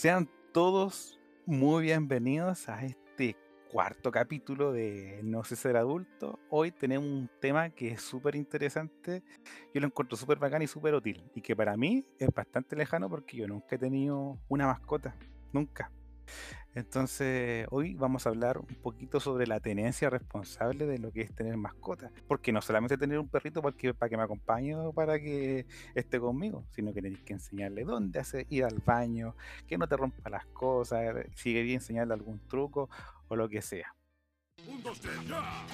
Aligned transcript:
Sean 0.00 0.30
todos 0.54 1.20
muy 1.44 1.82
bienvenidos 1.82 2.70
a 2.70 2.86
este 2.86 3.36
cuarto 3.70 4.10
capítulo 4.10 4.72
de 4.72 5.20
No 5.22 5.44
sé 5.44 5.56
ser 5.56 5.76
adulto. 5.76 6.38
Hoy 6.48 6.72
tenemos 6.72 7.06
un 7.06 7.28
tema 7.38 7.68
que 7.68 7.88
es 7.88 8.00
súper 8.00 8.34
interesante. 8.34 9.22
Yo 9.74 9.80
lo 9.82 9.88
encuentro 9.88 10.16
súper 10.16 10.38
bacán 10.38 10.62
y 10.62 10.66
súper 10.66 10.94
útil. 10.94 11.22
Y 11.34 11.42
que 11.42 11.54
para 11.54 11.76
mí 11.76 12.06
es 12.18 12.30
bastante 12.34 12.76
lejano 12.76 13.10
porque 13.10 13.36
yo 13.36 13.46
nunca 13.46 13.76
he 13.76 13.78
tenido 13.78 14.38
una 14.48 14.68
mascota. 14.68 15.14
Nunca. 15.52 15.92
Entonces, 16.74 17.66
hoy 17.70 17.94
vamos 17.94 18.26
a 18.26 18.28
hablar 18.28 18.58
un 18.58 18.76
poquito 18.76 19.18
sobre 19.18 19.46
la 19.46 19.58
tenencia 19.58 20.08
responsable 20.08 20.86
de 20.86 20.98
lo 20.98 21.10
que 21.10 21.22
es 21.22 21.34
tener 21.34 21.56
mascota. 21.56 22.12
Porque 22.28 22.52
no 22.52 22.62
solamente 22.62 22.96
tener 22.96 23.18
un 23.18 23.28
perrito 23.28 23.60
para 23.60 23.76
que, 23.76 23.92
para 23.92 24.08
que 24.08 24.16
me 24.16 24.22
acompañe 24.22 24.76
o 24.76 24.92
para 24.92 25.18
que 25.18 25.66
esté 25.94 26.20
conmigo, 26.20 26.64
sino 26.70 26.94
que 26.94 27.02
tenéis 27.02 27.22
que 27.22 27.32
enseñarle 27.32 27.84
dónde 27.84 28.20
hacer, 28.20 28.46
ir 28.50 28.64
al 28.64 28.78
baño, 28.78 29.34
que 29.66 29.78
no 29.78 29.88
te 29.88 29.96
rompa 29.96 30.30
las 30.30 30.46
cosas, 30.46 31.26
si 31.34 31.52
quería 31.52 31.74
enseñarle 31.74 32.14
algún 32.14 32.38
truco 32.46 32.88
o 33.26 33.34
lo 33.34 33.48
que 33.48 33.62
sea. 33.62 33.94
Un, 34.68 34.82
dos, 34.82 35.00
ya. 35.00 35.66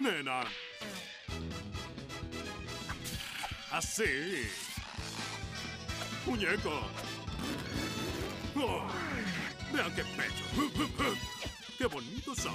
Nena. 0.00 0.42
Así. 3.70 4.04
Muñeco. 6.26 6.70
Vean 8.54 9.92
qué 9.96 10.02
pecho. 10.16 10.44
Qué 11.78 11.86
bonito 11.86 12.36
son. 12.36 12.54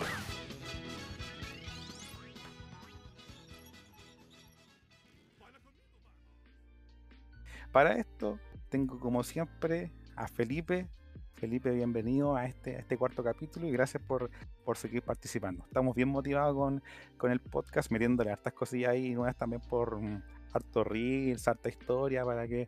Para 7.74 7.98
esto, 7.98 8.40
tengo 8.70 8.98
como 8.98 9.24
siempre 9.24 9.91
a 10.15 10.29
Felipe. 10.29 10.87
Felipe, 11.35 11.71
bienvenido 11.71 12.35
a 12.35 12.46
este, 12.46 12.79
este 12.79 12.98
cuarto 12.98 13.21
capítulo 13.21 13.68
y 13.68 13.71
gracias 13.71 14.02
por, 14.02 14.31
por 14.63 14.77
seguir 14.77 15.02
participando. 15.02 15.65
Estamos 15.65 15.96
bien 15.96 16.07
motivados 16.07 16.55
con, 16.55 16.81
con 17.18 17.31
el 17.31 17.41
podcast, 17.41 17.91
metiéndole 17.91 18.31
hartas 18.31 18.54
cosillas 18.54 18.91
ahí 18.91 19.13
nuevas 19.13 19.35
también 19.35 19.62
por 19.62 20.02
mm, 20.02 20.24
harto 20.54 20.84
reels, 20.85 21.48
harta 21.48 21.68
historia 21.68 22.24
para 22.24 22.48
que 22.48 22.68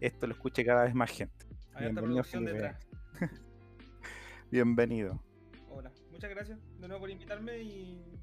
esto 0.00 0.26
lo 0.26 0.34
escuche 0.34 0.64
cada 0.64 0.84
vez 0.84 0.94
más 0.94 1.10
gente. 1.10 1.45
Hay 1.76 1.84
Bienvenido, 1.84 2.14
producción 2.14 2.44
detrás. 2.46 2.86
Bienvenido. 4.50 5.22
Hola, 5.68 5.92
muchas 6.10 6.30
gracias 6.30 6.58
de 6.80 6.88
nuevo 6.88 7.00
por 7.00 7.10
invitarme 7.10 7.58
y 7.58 8.18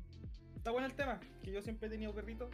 está 0.56 0.72
bueno 0.72 0.88
el 0.88 0.94
tema, 0.96 1.20
que 1.44 1.52
yo 1.52 1.62
siempre 1.62 1.88
he 1.88 1.92
tenido 1.92 2.14
perrito, 2.16 2.50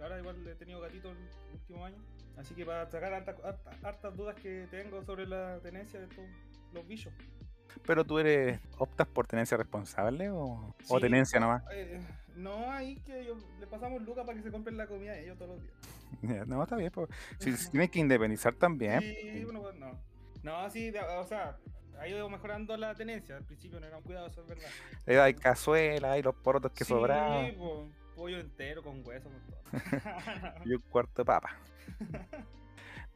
ahora 0.00 0.18
igual 0.18 0.46
he 0.46 0.54
tenido 0.54 0.80
gatito 0.80 1.10
el 1.10 1.18
último 1.52 1.84
año, 1.84 1.98
así 2.38 2.54
que 2.54 2.64
para 2.64 2.86
sacar 2.90 3.12
harta- 3.12 3.36
harta- 3.44 3.76
hartas 3.82 4.16
dudas 4.16 4.36
que 4.36 4.66
tengo 4.70 5.02
sobre 5.02 5.26
la 5.26 5.60
tenencia 5.60 6.00
de 6.00 6.06
todos 6.06 6.28
los 6.72 6.86
bichos. 6.86 7.12
Pero 7.84 8.04
tú 8.04 8.18
eres, 8.18 8.60
optas 8.78 9.06
por 9.06 9.26
tenencia 9.26 9.56
responsable 9.56 10.30
o, 10.30 10.74
o 10.88 11.00
tenencia 11.00 11.40
nomás. 11.40 11.62
Eh, 11.72 12.00
no, 12.36 12.70
ahí 12.70 12.96
que 13.00 13.24
yo, 13.24 13.36
le 13.58 13.66
pasamos 13.66 14.02
lucas 14.02 14.24
para 14.24 14.36
que 14.36 14.42
se 14.42 14.50
compren 14.50 14.76
la 14.76 14.86
comida 14.86 15.12
de 15.12 15.24
ellos 15.24 15.38
todos 15.38 15.52
los 15.52 15.62
días. 15.62 15.74
No, 16.46 16.62
está 16.62 16.76
bien. 16.76 16.90
pues. 16.92 17.08
Si, 17.38 17.56
si 17.56 17.70
tienes 17.70 17.90
que 17.90 17.98
independizar 17.98 18.54
también. 18.54 19.00
Sí, 19.00 19.42
bueno, 19.44 19.60
pues 19.62 19.74
no. 19.76 19.98
No, 20.42 20.70
sí, 20.70 20.92
o 21.18 21.24
sea, 21.24 21.56
ha 21.98 22.08
ido 22.08 22.28
mejorando 22.28 22.76
la 22.76 22.94
tenencia, 22.94 23.36
al 23.36 23.44
principio 23.44 23.80
no 23.80 23.86
era 23.86 23.96
un 23.96 24.02
cuidado, 24.02 24.28
eso 24.28 24.42
es 24.42 24.46
verdad. 24.46 24.68
Le 25.06 25.20
hay 25.20 25.34
cazuela, 25.34 26.12
hay 26.12 26.22
los 26.22 26.34
porotos 26.36 26.72
que 26.72 26.84
Sí, 26.84 26.90
sobraban 26.90 27.54
po, 27.56 27.88
pollo 28.14 28.38
entero 28.38 28.82
con 28.82 29.06
hueso, 29.06 29.28
con 29.30 29.40
todo. 29.42 29.60
y 30.64 30.74
un 30.74 30.82
cuarto 30.82 31.22
de 31.22 31.24
papa. 31.24 31.56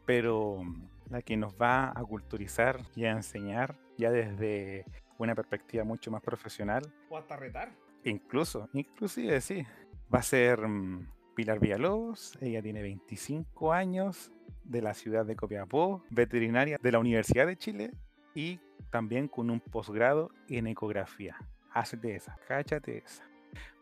Pero 0.06 0.62
la 1.08 1.22
que 1.22 1.36
nos 1.36 1.54
va 1.54 1.90
a 1.90 2.02
culturizar 2.04 2.80
y 2.96 3.04
a 3.04 3.12
enseñar 3.12 3.76
ya 4.00 4.10
desde 4.10 4.84
una 5.18 5.34
perspectiva 5.34 5.84
mucho 5.84 6.10
más 6.10 6.22
profesional, 6.22 6.82
o 7.08 7.16
hasta 7.16 7.36
retar. 7.36 7.72
incluso, 8.04 8.68
inclusive 8.72 9.40
sí, 9.40 9.64
va 10.12 10.18
a 10.20 10.22
ser 10.22 10.66
mm, 10.66 11.06
Pilar 11.34 11.60
Villalobos. 11.60 12.36
Ella 12.40 12.62
tiene 12.62 12.82
25 12.82 13.72
años 13.72 14.32
de 14.64 14.82
la 14.82 14.94
ciudad 14.94 15.24
de 15.24 15.36
Copiapó, 15.36 16.02
veterinaria 16.10 16.78
de 16.82 16.92
la 16.92 16.98
Universidad 16.98 17.46
de 17.46 17.56
Chile 17.56 17.92
y 18.34 18.60
también 18.90 19.28
con 19.28 19.50
un 19.50 19.60
posgrado 19.60 20.30
en 20.48 20.66
ecografía. 20.66 21.36
Hazte 21.72 22.16
esa, 22.16 22.36
cáchate 22.48 22.98
esa. 22.98 23.24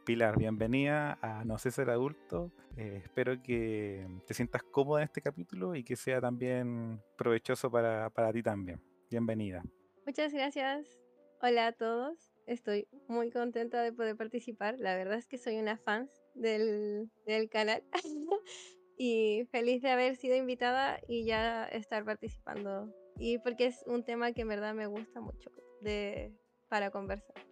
Pilar, 0.05 0.39
bienvenida 0.39 1.19
a 1.21 1.45
No 1.45 1.59
sé 1.59 1.71
ser 1.71 1.91
adulto. 1.91 2.51
Eh, 2.77 3.03
espero 3.05 3.43
que 3.43 4.07
te 4.27 4.35
sientas 4.35 4.63
cómoda 4.63 5.03
en 5.03 5.05
este 5.05 5.21
capítulo 5.21 5.75
y 5.75 5.85
que 5.85 5.97
sea 5.97 6.21
también 6.21 7.03
provechoso 7.17 7.71
para, 7.71 8.09
para 8.11 8.33
ti 8.33 8.43
también. 8.43 8.81
Bienvenida. 9.11 9.63
Muchas 10.09 10.33
gracias. 10.33 10.89
Hola 11.43 11.67
a 11.67 11.73
todos. 11.73 12.33
Estoy 12.47 12.89
muy 13.09 13.31
contenta 13.31 13.83
de 13.83 13.93
poder 13.93 14.17
participar. 14.17 14.81
La 14.81 14.97
verdad 14.97 15.19
es 15.19 15.27
que 15.27 15.37
soy 15.37 15.59
una 15.59 15.77
fan 15.77 16.09
del, 16.35 17.11
del 17.27 17.51
canal 17.51 17.85
y 18.97 19.45
feliz 19.51 19.83
de 19.83 19.91
haber 19.91 20.17
sido 20.17 20.35
invitada 20.35 20.99
y 21.07 21.27
ya 21.27 21.67
estar 21.67 22.07
participando. 22.07 22.91
Y 23.19 23.37
porque 23.41 23.67
es 23.67 23.85
un 23.87 24.03
tema 24.03 24.33
que 24.33 24.41
en 24.41 24.49
verdad 24.49 24.73
me 24.73 24.87
gusta 24.87 25.21
mucho 25.21 25.51
de, 25.83 26.33
para 26.71 26.91
conversar. 26.91 27.48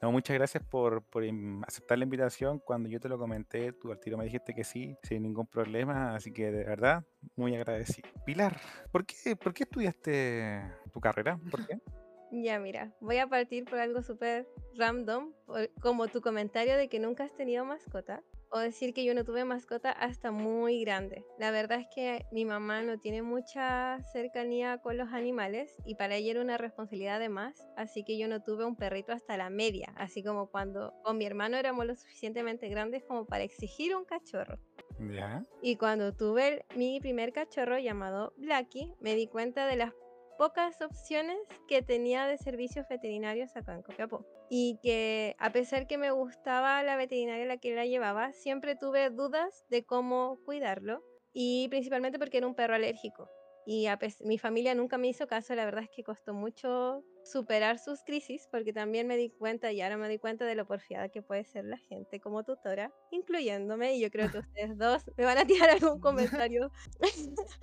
No, 0.00 0.12
muchas 0.12 0.34
gracias 0.36 0.62
por, 0.64 1.02
por 1.02 1.24
im- 1.24 1.62
aceptar 1.66 1.98
la 1.98 2.04
invitación. 2.04 2.58
Cuando 2.58 2.88
yo 2.88 3.00
te 3.00 3.08
lo 3.08 3.18
comenté, 3.18 3.72
tú 3.72 3.90
al 3.92 3.98
tiro 4.00 4.18
me 4.18 4.24
dijiste 4.24 4.54
que 4.54 4.64
sí, 4.64 4.96
sin 5.02 5.22
ningún 5.22 5.46
problema. 5.46 6.14
Así 6.14 6.32
que 6.32 6.50
de 6.50 6.64
verdad, 6.64 7.04
muy 7.36 7.54
agradecido. 7.56 8.08
Pilar, 8.24 8.56
¿por 8.90 9.04
qué, 9.06 9.36
por 9.36 9.54
qué 9.54 9.64
estudiaste 9.64 10.62
tu 10.92 11.00
carrera? 11.00 11.38
¿Por 11.50 11.66
qué? 11.66 11.78
Ya, 12.34 12.58
mira, 12.58 12.90
voy 13.00 13.18
a 13.18 13.26
partir 13.26 13.66
por 13.66 13.78
algo 13.78 14.02
súper 14.02 14.48
random, 14.78 15.34
como 15.82 16.08
tu 16.08 16.22
comentario 16.22 16.78
de 16.78 16.88
que 16.88 16.98
nunca 16.98 17.24
has 17.24 17.36
tenido 17.36 17.66
mascota, 17.66 18.22
o 18.52 18.58
decir 18.58 18.92
que 18.92 19.04
yo 19.04 19.14
no 19.14 19.24
tuve 19.24 19.44
mascota 19.44 19.90
hasta 19.90 20.30
muy 20.30 20.84
grande. 20.84 21.24
La 21.38 21.50
verdad 21.50 21.80
es 21.80 21.86
que 21.94 22.26
mi 22.30 22.44
mamá 22.44 22.82
no 22.82 22.98
tiene 22.98 23.22
mucha 23.22 23.98
cercanía 24.12 24.78
con 24.78 24.96
los 24.98 25.08
animales 25.12 25.74
y 25.86 25.94
para 25.94 26.16
ella 26.16 26.32
era 26.32 26.42
una 26.42 26.58
responsabilidad 26.58 27.18
de 27.18 27.30
más, 27.30 27.66
así 27.76 28.04
que 28.04 28.18
yo 28.18 28.28
no 28.28 28.42
tuve 28.42 28.64
un 28.64 28.76
perrito 28.76 29.12
hasta 29.12 29.36
la 29.36 29.50
media, 29.50 29.92
así 29.96 30.22
como 30.22 30.48
cuando 30.50 30.92
con 31.02 31.16
mi 31.16 31.24
hermano 31.24 31.56
éramos 31.56 31.86
lo 31.86 31.96
suficientemente 31.96 32.68
grandes 32.68 33.02
como 33.04 33.24
para 33.24 33.42
exigir 33.44 33.96
un 33.96 34.04
cachorro. 34.04 34.58
Ya. 34.98 35.42
Y 35.62 35.76
cuando 35.76 36.14
tuve 36.14 36.64
mi 36.76 37.00
primer 37.00 37.32
cachorro 37.32 37.78
llamado 37.78 38.34
Blackie, 38.36 38.92
me 39.00 39.14
di 39.14 39.26
cuenta 39.26 39.66
de 39.66 39.76
las 39.76 39.92
pocas 40.38 40.80
opciones 40.82 41.38
que 41.68 41.82
tenía 41.82 42.26
de 42.26 42.36
servicios 42.36 42.86
veterinarios 42.88 43.56
acá 43.56 43.74
en 43.74 43.82
Copiapó. 43.82 44.26
Y 44.54 44.78
que 44.82 45.34
a 45.38 45.50
pesar 45.50 45.86
que 45.86 45.96
me 45.96 46.10
gustaba 46.10 46.82
la 46.82 46.96
veterinaria 46.96 47.44
a 47.44 47.48
la 47.48 47.56
que 47.56 47.74
la 47.74 47.86
llevaba, 47.86 48.34
siempre 48.34 48.76
tuve 48.76 49.08
dudas 49.08 49.64
de 49.70 49.82
cómo 49.86 50.38
cuidarlo. 50.44 51.02
Y 51.32 51.68
principalmente 51.70 52.18
porque 52.18 52.36
era 52.36 52.46
un 52.46 52.54
perro 52.54 52.74
alérgico. 52.74 53.30
Y 53.64 53.86
a 53.86 53.98
mi 54.20 54.36
familia 54.36 54.74
nunca 54.74 54.98
me 54.98 55.08
hizo 55.08 55.26
caso, 55.26 55.54
la 55.54 55.64
verdad 55.64 55.84
es 55.84 55.90
que 55.96 56.02
costó 56.04 56.34
mucho 56.34 57.02
superar 57.24 57.78
sus 57.78 58.02
crisis, 58.04 58.46
porque 58.50 58.74
también 58.74 59.06
me 59.06 59.16
di 59.16 59.30
cuenta, 59.30 59.72
y 59.72 59.80
ahora 59.80 59.96
me 59.96 60.06
di 60.10 60.18
cuenta 60.18 60.44
de 60.44 60.54
lo 60.54 60.66
porfiada 60.66 61.08
que 61.08 61.22
puede 61.22 61.44
ser 61.44 61.64
la 61.64 61.78
gente 61.78 62.20
como 62.20 62.44
tutora, 62.44 62.92
incluyéndome, 63.10 63.94
y 63.94 64.02
yo 64.02 64.10
creo 64.10 64.30
que 64.30 64.38
ustedes 64.46 64.76
dos 64.76 65.04
me 65.16 65.24
van 65.24 65.38
a 65.38 65.46
tirar 65.46 65.70
algún 65.70 65.98
comentario 66.00 66.70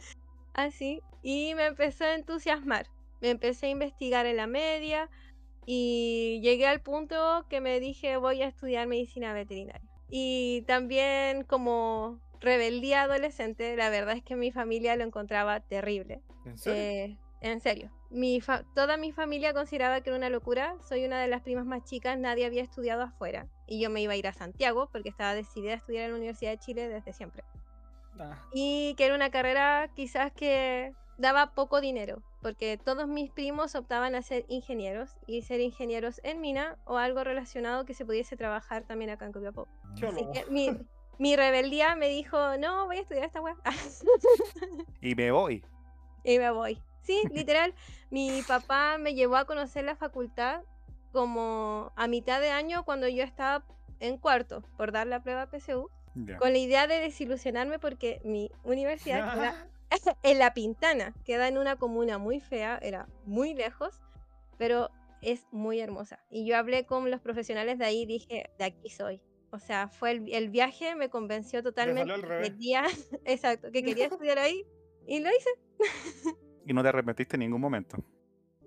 así, 0.54 1.02
y 1.22 1.54
me 1.54 1.68
empezó 1.68 2.06
a 2.06 2.16
entusiasmar, 2.16 2.88
me 3.22 3.30
empecé 3.30 3.68
a 3.68 3.70
investigar 3.70 4.26
en 4.26 4.38
la 4.38 4.48
media, 4.48 5.10
y 5.66 6.40
llegué 6.42 6.68
al 6.68 6.82
punto 6.82 7.46
que 7.50 7.62
me 7.62 7.80
dije 7.80 8.18
voy 8.18 8.42
a 8.42 8.48
estudiar 8.48 8.88
medicina 8.88 9.34
veterinaria. 9.34 9.88
Y 10.10 10.64
también 10.68 11.44
como 11.44 12.20
rebeldía 12.40 13.04
adolescente, 13.04 13.76
la 13.76 13.90
verdad 13.90 14.16
es 14.16 14.24
que 14.24 14.36
mi 14.36 14.52
familia 14.52 14.96
lo 14.96 15.04
encontraba 15.04 15.60
terrible. 15.60 16.22
¿En 16.46 16.58
serio? 16.58 16.82
Eh, 16.82 17.18
en 17.42 17.62
serio. 17.62 17.92
Mi 18.10 18.42
fa- 18.42 18.64
toda 18.74 18.98
mi 18.98 19.12
familia 19.12 19.54
consideraba 19.54 20.02
que 20.02 20.10
era 20.10 20.18
una 20.18 20.30
locura. 20.32 20.76
Soy 20.88 21.06
una 21.06 21.22
de 21.22 21.28
las 21.28 21.42
primas 21.42 21.66
más 21.66 21.84
chicas, 21.84 22.18
nadie 22.18 22.46
había 22.46 22.64
estudiado 22.64 23.04
afuera. 23.04 23.48
Y 23.68 23.80
yo 23.80 23.90
me 23.92 24.02
iba 24.02 24.14
a 24.14 24.18
ir 24.18 24.28
a 24.28 24.34
Santiago 24.34 24.90
porque 24.92 25.10
estaba 25.10 25.36
decidida 25.36 25.74
a 25.74 25.76
estudiar 25.76 26.06
en 26.06 26.12
la 26.12 26.18
Universidad 26.18 26.52
de 26.52 26.58
Chile 26.58 26.88
desde 26.90 27.14
siempre. 27.14 27.44
Ah, 28.20 28.42
Y 28.52 28.96
que 28.96 29.06
era 29.06 29.14
una 29.16 29.30
carrera 29.30 29.90
quizás 29.96 30.32
que 30.32 30.94
daba 31.20 31.54
poco 31.54 31.82
dinero, 31.82 32.24
porque 32.42 32.78
todos 32.78 33.08
mis 33.08 33.30
primos 33.30 33.76
optaban 33.76 34.16
a 34.16 34.22
ser 34.22 34.46
ingenieros 34.48 35.18
y 35.28 35.42
ser 35.42 35.60
ingenieros 35.60 36.22
en 36.24 36.40
mina 36.40 36.78
o 36.86 36.98
algo 36.98 37.24
relacionado 37.24 37.86
que 37.86 37.94
se 37.94 38.06
pudiese 38.06 38.38
trabajar 38.38 38.84
también 38.84 39.12
acá 39.12 39.26
en 39.26 39.34
Copiapó. 39.34 39.68
Así 39.94 40.26
que 40.34 40.46
mi, 40.50 40.72
mi 41.18 41.36
rebeldía 41.36 41.96
me 41.98 42.08
dijo, 42.08 42.58
no, 42.58 42.86
voy 42.86 42.98
a 42.98 43.02
estudiar 43.02 43.26
esta 43.26 43.42
weá. 43.42 43.58
Y 45.02 45.16
me 45.16 45.32
voy. 45.32 45.64
y 46.24 46.40
me 46.40 46.52
voy. 46.52 46.82
Sí, 47.02 47.22
literal, 47.32 47.74
mi 48.10 48.42
papá 48.48 48.98
me 48.98 49.14
llevó 49.14 49.36
a 49.36 49.46
conocer 49.46 49.84
la 49.84 49.96
facultad 49.96 50.62
como 51.12 51.92
a 51.96 52.08
mitad 52.08 52.40
de 52.40 52.52
año 52.52 52.84
cuando 52.86 53.08
yo 53.08 53.24
estaba 53.24 53.66
en 54.00 54.18
cuarto 54.18 54.64
por 54.78 54.92
dar 54.94 55.08
la 55.08 55.22
prueba 55.22 55.48
PSU, 55.48 55.90
con 56.38 56.54
la 56.54 56.58
idea 56.58 56.88
de 56.88 57.00
desilusionarme 57.00 57.80
porque 57.80 58.22
mi 58.24 58.52
universidad 58.64 59.20
en 60.24 60.40
La 60.40 60.54
Pintana. 60.54 61.14
Queda 61.26 61.48
en 61.48 61.58
una 61.58 61.76
comuna 61.76 62.18
muy 62.18 62.40
fea, 62.40 62.80
era 62.82 63.08
muy 63.26 63.54
lejos, 63.54 64.02
pero 64.58 64.90
es 65.22 65.48
muy 65.52 65.80
hermosa. 65.80 66.20
Y 66.30 66.46
yo 66.46 66.58
hablé 66.58 66.86
con 66.86 67.10
los 67.12 67.22
profesionales 67.22 67.78
de 67.78 67.86
ahí 67.86 68.02
y 68.02 68.06
dije, 68.06 68.50
de 68.58 68.66
aquí 68.66 68.90
soy. 68.90 69.22
O 69.52 69.60
sea, 69.60 69.88
fue 69.88 70.12
el, 70.12 70.34
el 70.34 70.50
viaje, 70.50 70.96
me 70.96 71.10
convenció 71.10 71.64
totalmente. 71.64 72.14
al 72.14 72.22
revés. 72.22 72.52
Quería, 72.52 72.86
exacto, 73.26 73.72
que 73.72 73.84
quería 73.84 74.06
estudiar 74.12 74.40
ahí 74.40 74.64
y 75.08 75.20
lo 75.20 75.30
hice. 75.30 75.50
Y 76.66 76.74
no 76.74 76.84
te 76.84 76.90
arrepentiste 76.90 77.36
en 77.36 77.42
ningún 77.42 77.62
momento. 77.62 77.98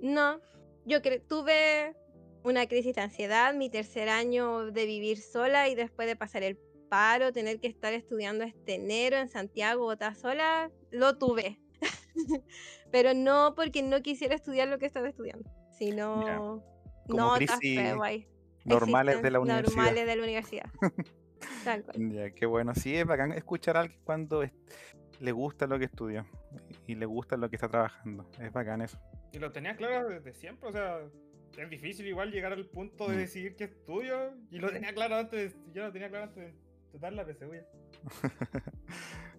No, 0.01 0.41
yo 0.85 1.01
tuve 1.29 1.95
una 2.43 2.67
crisis 2.67 2.97
de 2.97 3.03
ansiedad, 3.03 3.55
mi 3.55 3.71
tercer 3.71 4.09
año 4.09 4.73
de 4.73 4.87
vivir 4.87 5.19
sola 5.19 5.69
y 5.69 5.77
después 5.77 6.09
de 6.09 6.17
pasar 6.17 6.43
el 6.43 6.59
paro, 6.93 7.33
tener 7.33 7.59
que 7.59 7.69
estar 7.69 7.95
estudiando 7.95 8.45
este 8.45 8.75
enero 8.75 9.17
en 9.17 9.31
Santiago, 9.31 9.85
botada 9.85 10.15
sola, 10.15 10.71
lo 10.91 11.17
tuve. 11.17 11.59
Pero 12.93 13.15
no 13.15 13.55
porque 13.57 13.83
no 13.83 14.03
quisiera 14.03 14.35
estudiar 14.35 14.69
lo 14.69 14.79
que 14.79 14.85
estaba 14.85 15.09
estudiando, 15.09 15.51
sino 15.79 16.63
como 17.09 17.19
notas 17.39 17.59
ahí, 18.03 18.27
Normales 18.67 19.23
de 19.23 19.31
la 19.31 19.41
universidad. 19.41 19.75
Normales 19.75 20.07
de 20.07 20.17
la 20.17 20.23
universidad. 20.23 20.71
Tal 21.65 21.83
cual. 21.83 22.11
Ya, 22.13 22.31
qué 22.33 22.45
bueno. 22.45 22.75
Sí, 22.75 22.95
es 22.95 23.07
bacán 23.07 23.33
escuchar 23.33 23.79
a 23.79 23.81
alguien 23.81 23.99
cuando 24.05 24.43
es- 24.43 24.53
le 25.19 25.33
gusta 25.33 25.67
lo 25.67 25.79
que 25.79 25.87
estudia 25.87 26.27
y 26.87 26.95
le 26.95 27.07
gusta 27.07 27.39
lo 27.39 27.49
que 27.49 27.57
está 27.57 27.69
trabajando. 27.69 28.29
Es 28.39 28.53
bacán 28.53 28.83
eso. 28.83 28.99
Y 29.33 29.39
lo 29.39 29.51
tenías 29.51 29.79
claro 29.79 30.11
desde 30.11 30.35
siempre, 30.35 30.69
o 30.69 30.73
sea, 30.73 30.99
es 31.57 31.71
difícil 31.71 32.07
igual 32.07 32.31
llegar 32.31 32.53
al 32.53 32.67
punto 32.67 33.09
de 33.09 33.15
Mm. 33.17 33.19
decidir 33.19 33.57
qué 33.57 33.65
estudio. 33.65 34.35
Y 34.51 34.59
lo 34.59 34.71
tenía 34.71 34.93
claro 34.93 35.17
antes, 35.17 35.57
yo 35.73 35.85
lo 35.85 35.91
tenía 35.93 36.11
claro 36.11 36.25
antes 36.27 36.55
dar 37.01 37.13
la. 37.13 37.25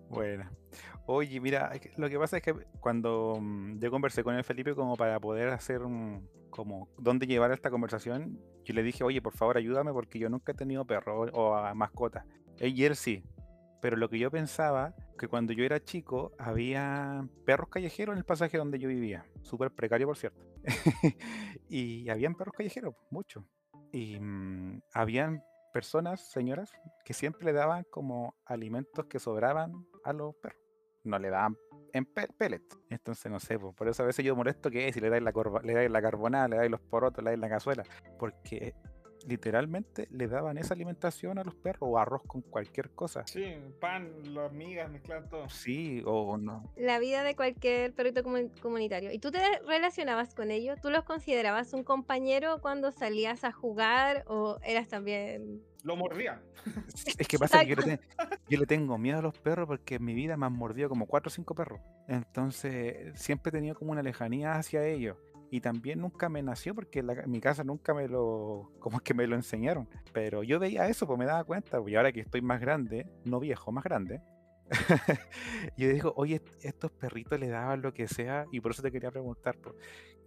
Bueno. 0.10 0.50
Oye, 1.06 1.40
mira, 1.40 1.72
lo 1.98 2.08
que 2.08 2.20
pasa 2.20 2.38
es 2.38 2.44
que 2.44 2.54
cuando 2.80 3.38
mm, 3.42 3.80
yo 3.80 3.92
conversé 3.92 4.24
con 4.24 4.36
el 4.36 4.44
Felipe 4.44 4.76
como 4.76 4.96
para 4.96 5.20
poder 5.20 5.50
hacer 5.50 5.82
un, 5.82 6.30
como 6.50 6.88
dónde 6.98 7.26
llevar 7.28 7.52
esta 7.52 7.72
conversación, 7.72 8.40
yo 8.64 8.74
le 8.74 8.84
dije, 8.84 9.04
oye, 9.04 9.22
por 9.22 9.34
favor, 9.34 9.58
ayúdame 9.58 9.92
porque 9.92 10.20
yo 10.20 10.30
nunca 10.30 10.52
he 10.52 10.56
tenido 10.56 10.86
perro 10.86 11.22
o, 11.34 11.56
a 11.56 11.74
mascota. 11.74 12.26
Y 12.60 12.84
él 12.86 12.96
sí. 12.96 13.24
Pero 13.82 13.98
lo 13.98 14.08
que 14.08 14.18
yo 14.18 14.32
pensaba, 14.32 14.96
que 15.18 15.28
cuando 15.28 15.52
yo 15.52 15.66
era 15.66 15.84
chico, 15.84 16.32
había 16.38 17.28
perros 17.46 17.68
callejeros 17.70 18.14
en 18.14 18.20
el 18.20 18.24
pasaje 18.24 18.58
donde 18.58 18.80
yo 18.80 18.88
vivía. 18.88 19.26
Súper 19.42 19.72
precario, 19.72 20.08
por 20.08 20.16
cierto. 20.16 20.42
y 21.70 22.08
habían 22.08 22.36
perros 22.36 22.56
callejeros, 22.56 22.96
muchos. 23.10 23.44
Y 23.92 24.18
mm, 24.20 24.82
habían 24.94 25.44
personas, 25.74 26.22
señoras, 26.32 26.72
que 27.04 27.14
siempre 27.14 27.44
le 27.46 27.54
daban 27.54 27.84
como 27.90 28.36
alimentos 28.46 29.06
que 29.08 29.20
sobraban 29.20 29.74
a 30.06 30.14
los 30.14 30.36
perros. 30.36 30.62
No 31.04 31.20
le 31.20 31.30
daban 31.30 31.58
en 31.92 32.06
pe- 32.06 32.30
pellet. 32.38 32.64
Entonces, 32.90 33.30
no 33.30 33.40
sé, 33.40 33.60
por 33.60 33.88
eso 33.90 34.04
a 34.04 34.06
veces 34.06 34.24
yo 34.24 34.36
molesto 34.36 34.72
que 34.72 34.94
si 34.94 35.02
le 35.02 35.10
dais 35.10 35.22
la, 35.22 35.34
corva- 35.34 35.62
le 35.62 35.74
dais 35.74 35.92
la 35.92 36.02
carbonada, 36.02 36.48
le 36.48 36.56
dais 36.58 36.72
los 36.72 36.80
porotos, 36.80 37.22
le 37.24 37.32
dais 37.32 37.40
la 37.40 37.50
cazuela. 37.50 37.84
Porque 38.18 38.74
literalmente 39.28 40.08
le 40.12 40.28
daban 40.28 40.58
esa 40.58 40.74
alimentación 40.74 41.38
a 41.38 41.44
los 41.44 41.56
perros 41.56 41.82
o 41.92 41.98
arroz 41.98 42.22
con 42.28 42.42
cualquier 42.42 42.90
cosa. 42.92 43.26
Sí, 43.26 43.46
pan, 43.80 44.12
las 44.34 44.52
migas, 44.52 44.90
mezclar 44.92 45.28
todo. 45.30 45.50
Sí, 45.50 46.02
o 46.06 46.38
no. 46.38 46.72
La 46.76 47.00
vida 47.00 47.24
de 47.24 47.36
cualquier 47.36 47.94
perrito 47.94 48.24
comu- 48.24 48.52
comunitario. 48.62 49.12
¿Y 49.12 49.20
tú 49.20 49.32
te 49.32 49.40
relacionabas 49.68 50.36
con 50.36 50.52
ellos? 50.52 50.80
¿Tú 50.82 50.90
los 50.90 51.04
considerabas 51.04 51.74
un 51.74 51.84
compañero 51.84 52.60
cuando 52.62 52.92
salías 52.92 53.44
a 53.44 53.52
jugar 53.52 54.24
o 54.28 54.58
eras 54.64 54.88
también... 54.88 55.62
Lo 55.84 55.98
mordía. 55.98 56.42
Es 57.18 57.28
que 57.28 57.38
pasa 57.38 57.60
que 57.60 57.68
yo 57.72 57.76
le, 57.76 57.84
ten- 57.84 58.00
yo 58.48 58.58
le 58.58 58.66
tengo 58.66 58.98
miedo 58.98 59.20
a 59.20 59.22
los 59.22 59.38
perros 59.38 59.68
porque 59.68 59.96
en 59.96 60.06
mi 60.06 60.14
vida 60.14 60.38
me 60.38 60.46
han 60.46 60.54
mordido 60.54 60.88
como 60.88 61.08
cuatro 61.08 61.28
o 61.28 61.32
cinco 61.32 61.56
perros. 61.56 61.82
Entonces 62.08 63.20
siempre 63.20 63.50
he 63.50 63.52
tenido 63.52 63.76
como 63.76 63.92
una 63.92 64.02
lejanía 64.02 64.54
hacia 64.56 64.86
ellos. 64.86 65.18
Y 65.54 65.62
también 65.62 66.02
nunca 66.02 66.30
me 66.30 66.42
nació 66.42 66.74
porque 66.74 67.02
en, 67.02 67.30
mi 67.30 67.40
casa 67.40 67.64
nunca 67.64 67.94
me 67.94 68.08
lo, 68.08 68.72
como 68.80 69.00
que 69.02 69.14
me 69.14 69.28
lo 69.28 69.36
enseñaron. 69.36 69.88
Pero 70.12 70.42
yo 70.42 70.58
veía 70.60 70.88
eso, 70.88 71.06
pues 71.06 71.20
me 71.20 71.26
daba 71.26 71.44
cuenta. 71.44 71.80
Y 71.86 71.96
ahora 71.96 72.12
que 72.12 72.22
estoy 72.22 72.42
más 72.42 72.60
grande, 72.60 73.06
no 73.24 73.40
viejo, 73.40 73.72
más 73.72 73.84
grande. 73.84 74.20
yo 75.78 75.90
digo, 75.90 76.12
oye, 76.16 76.38
est- 76.38 76.66
estos 76.66 76.90
perritos 76.94 77.40
le 77.40 77.50
daban 77.50 77.84
lo 77.84 77.94
que 77.94 78.08
sea. 78.08 78.48
Y 78.52 78.62
por 78.62 78.72
eso 78.72 78.82
te 78.82 78.92
quería 78.92 79.12
preguntar, 79.12 79.56
pues, 79.60 79.76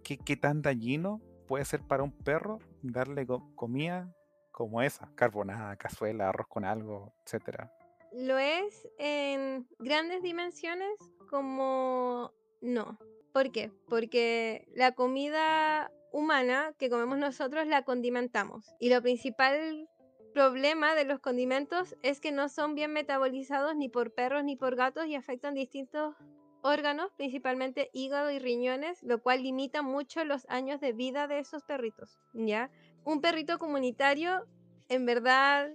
¿qué, 0.01 0.17
qué 0.17 0.37
tan 0.37 0.61
dañino 0.61 1.19
puede 1.45 1.65
ser 1.65 1.81
para 1.81 2.03
un 2.03 2.13
perro 2.13 2.59
darle 2.81 3.27
co- 3.27 3.53
comida 3.53 4.09
como 4.53 4.81
esa? 4.81 5.11
Carbonada, 5.15 5.75
cazuela, 5.75 6.29
arroz 6.29 6.47
con 6.47 6.63
algo, 6.63 7.13
etcétera. 7.25 7.69
¿Lo 8.13 8.37
es 8.37 8.87
en 8.97 9.67
grandes 9.77 10.23
dimensiones 10.23 10.97
como 11.29 12.31
no? 12.61 12.97
¿Por 13.37 13.51
qué? 13.51 13.71
Porque 13.87 14.67
la 14.73 14.93
comida 14.93 15.91
humana 16.11 16.73
que 16.79 16.89
comemos 16.89 17.19
nosotros 17.19 17.67
la 17.67 17.83
condimentamos. 17.83 18.73
Y 18.79 18.89
lo 18.89 18.99
principal 19.03 19.87
problema 20.33 20.95
de 20.95 21.05
los 21.05 21.19
condimentos 21.19 21.95
es 22.01 22.19
que 22.19 22.31
no 22.31 22.49
son 22.49 22.73
bien 22.73 22.93
metabolizados 22.93 23.75
ni 23.75 23.89
por 23.89 24.11
perros 24.11 24.43
ni 24.43 24.55
por 24.55 24.75
gatos 24.75 25.05
y 25.05 25.13
afectan 25.13 25.53
distintos 25.53 26.15
órganos, 26.63 27.11
principalmente 27.15 27.91
hígado 27.93 28.31
y 28.31 28.39
riñones, 28.39 29.03
lo 29.03 29.21
cual 29.21 29.43
limita 29.43 29.83
mucho 29.83 30.25
los 30.25 30.49
años 30.49 30.81
de 30.81 30.93
vida 30.93 31.27
de 31.27 31.37
esos 31.37 31.61
perritos, 31.61 32.17
¿ya? 32.33 32.71
Un 33.05 33.21
perrito 33.21 33.59
comunitario 33.59 34.47
en 34.89 35.05
verdad 35.05 35.69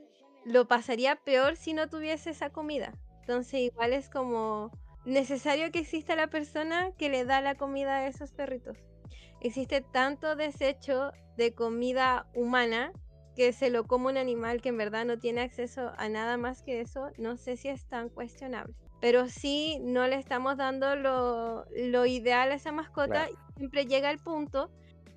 lo 0.45 0.67
pasaría 0.67 1.15
peor 1.15 1.55
si 1.55 1.75
no 1.75 1.89
tuviese 1.89 2.31
esa 2.31 2.51
comida. 2.51 2.93
Entonces 3.21 3.61
igual 3.61 3.93
es 3.93 4.11
como 4.11 4.73
necesario 5.05 5.71
que 5.73 5.81
exista 5.81 6.17
la 6.17 6.29
persona 6.29 6.93
que 6.97 7.09
le 7.09 7.25
da 7.25 7.41
la 7.41 7.57
comida 7.57 7.97
a 7.97 8.07
esos 8.07 8.33
perritos. 8.33 8.79
Existe 9.41 9.81
tanto 9.81 10.37
desecho 10.37 11.13
de 11.37 11.55
comida 11.55 12.27
humana 12.35 12.93
que 13.35 13.53
se 13.53 13.71
lo 13.71 13.85
come 13.85 14.11
un 14.11 14.17
animal 14.19 14.61
que 14.61 14.69
en 14.69 14.77
verdad 14.77 15.05
no 15.05 15.19
tiene 15.19 15.41
acceso 15.41 15.93
a 15.97 16.09
nada 16.09 16.37
más 16.37 16.63
que 16.63 16.81
eso, 16.81 17.09
no 17.19 17.37
sé 17.37 17.57
si 17.57 17.69
es 17.69 17.87
tan 17.89 18.09
cuestionable. 18.09 18.75
Pero 19.01 19.29
sí 19.29 19.79
no 19.81 20.07
le 20.07 20.17
estamos 20.17 20.57
dando 20.59 20.95
lo, 20.95 21.65
lo 21.75 22.07
ideal 22.07 22.53
a 22.53 22.55
esa 22.55 22.73
mascota 22.73 23.27
Claro. 23.27 23.33
y 23.33 23.59
siempre 23.59 23.87
llega 23.87 24.11
el 24.11 24.19
punto 24.19 24.71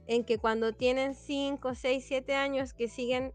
en 0.08 0.24
que 0.24 0.38
cuando 0.38 0.74
tienen 0.74 1.14
5, 1.14 1.76
6, 1.76 2.06
7 2.08 2.36
años 2.36 2.74
que 2.74 2.88
siguen 2.88 3.34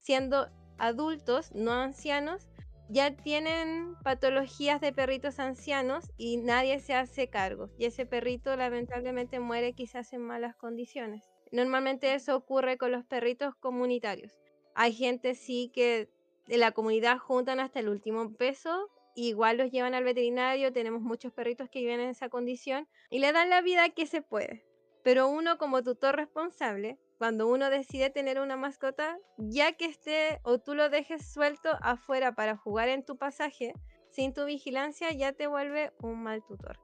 siendo 0.00 0.48
adultos, 0.78 1.52
no 1.54 1.72
ancianos, 1.72 2.48
ya 2.94 3.16
tienen 3.16 3.96
patologías 4.04 4.80
de 4.80 4.92
perritos 4.92 5.40
ancianos 5.40 6.12
y 6.16 6.36
nadie 6.36 6.78
se 6.78 6.94
hace 6.94 7.28
cargo. 7.28 7.68
Y 7.76 7.86
ese 7.86 8.06
perrito 8.06 8.54
lamentablemente 8.54 9.40
muere 9.40 9.72
quizás 9.72 10.12
en 10.12 10.22
malas 10.22 10.54
condiciones. 10.54 11.28
Normalmente 11.50 12.14
eso 12.14 12.36
ocurre 12.36 12.78
con 12.78 12.92
los 12.92 13.04
perritos 13.04 13.56
comunitarios. 13.56 14.32
Hay 14.76 14.92
gente 14.92 15.34
sí 15.34 15.72
que 15.74 16.08
de 16.46 16.56
la 16.56 16.70
comunidad 16.70 17.18
juntan 17.18 17.58
hasta 17.58 17.80
el 17.80 17.88
último 17.88 18.32
peso, 18.36 18.88
igual 19.16 19.56
los 19.56 19.72
llevan 19.72 19.94
al 19.94 20.04
veterinario, 20.04 20.72
tenemos 20.72 21.02
muchos 21.02 21.32
perritos 21.32 21.68
que 21.68 21.80
viven 21.80 21.98
en 21.98 22.10
esa 22.10 22.28
condición 22.28 22.86
y 23.10 23.18
le 23.18 23.32
dan 23.32 23.50
la 23.50 23.60
vida 23.60 23.88
que 23.88 24.06
se 24.06 24.22
puede. 24.22 24.64
Pero 25.02 25.28
uno 25.28 25.58
como 25.58 25.82
tutor 25.82 26.14
responsable, 26.14 26.98
cuando 27.18 27.46
uno 27.48 27.70
decide 27.70 28.10
tener 28.10 28.40
una 28.40 28.56
mascota, 28.56 29.18
ya 29.38 29.72
que 29.72 29.86
esté 29.86 30.40
o 30.42 30.58
tú 30.58 30.74
lo 30.74 30.88
dejes 30.90 31.26
suelto 31.26 31.70
afuera 31.80 32.34
para 32.34 32.56
jugar 32.56 32.88
en 32.88 33.04
tu 33.04 33.16
pasaje, 33.16 33.72
sin 34.10 34.32
tu 34.32 34.44
vigilancia 34.44 35.10
ya 35.12 35.32
te 35.32 35.46
vuelve 35.46 35.92
un 36.00 36.22
mal 36.22 36.42
tutor. 36.44 36.78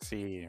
Sí, 0.00 0.46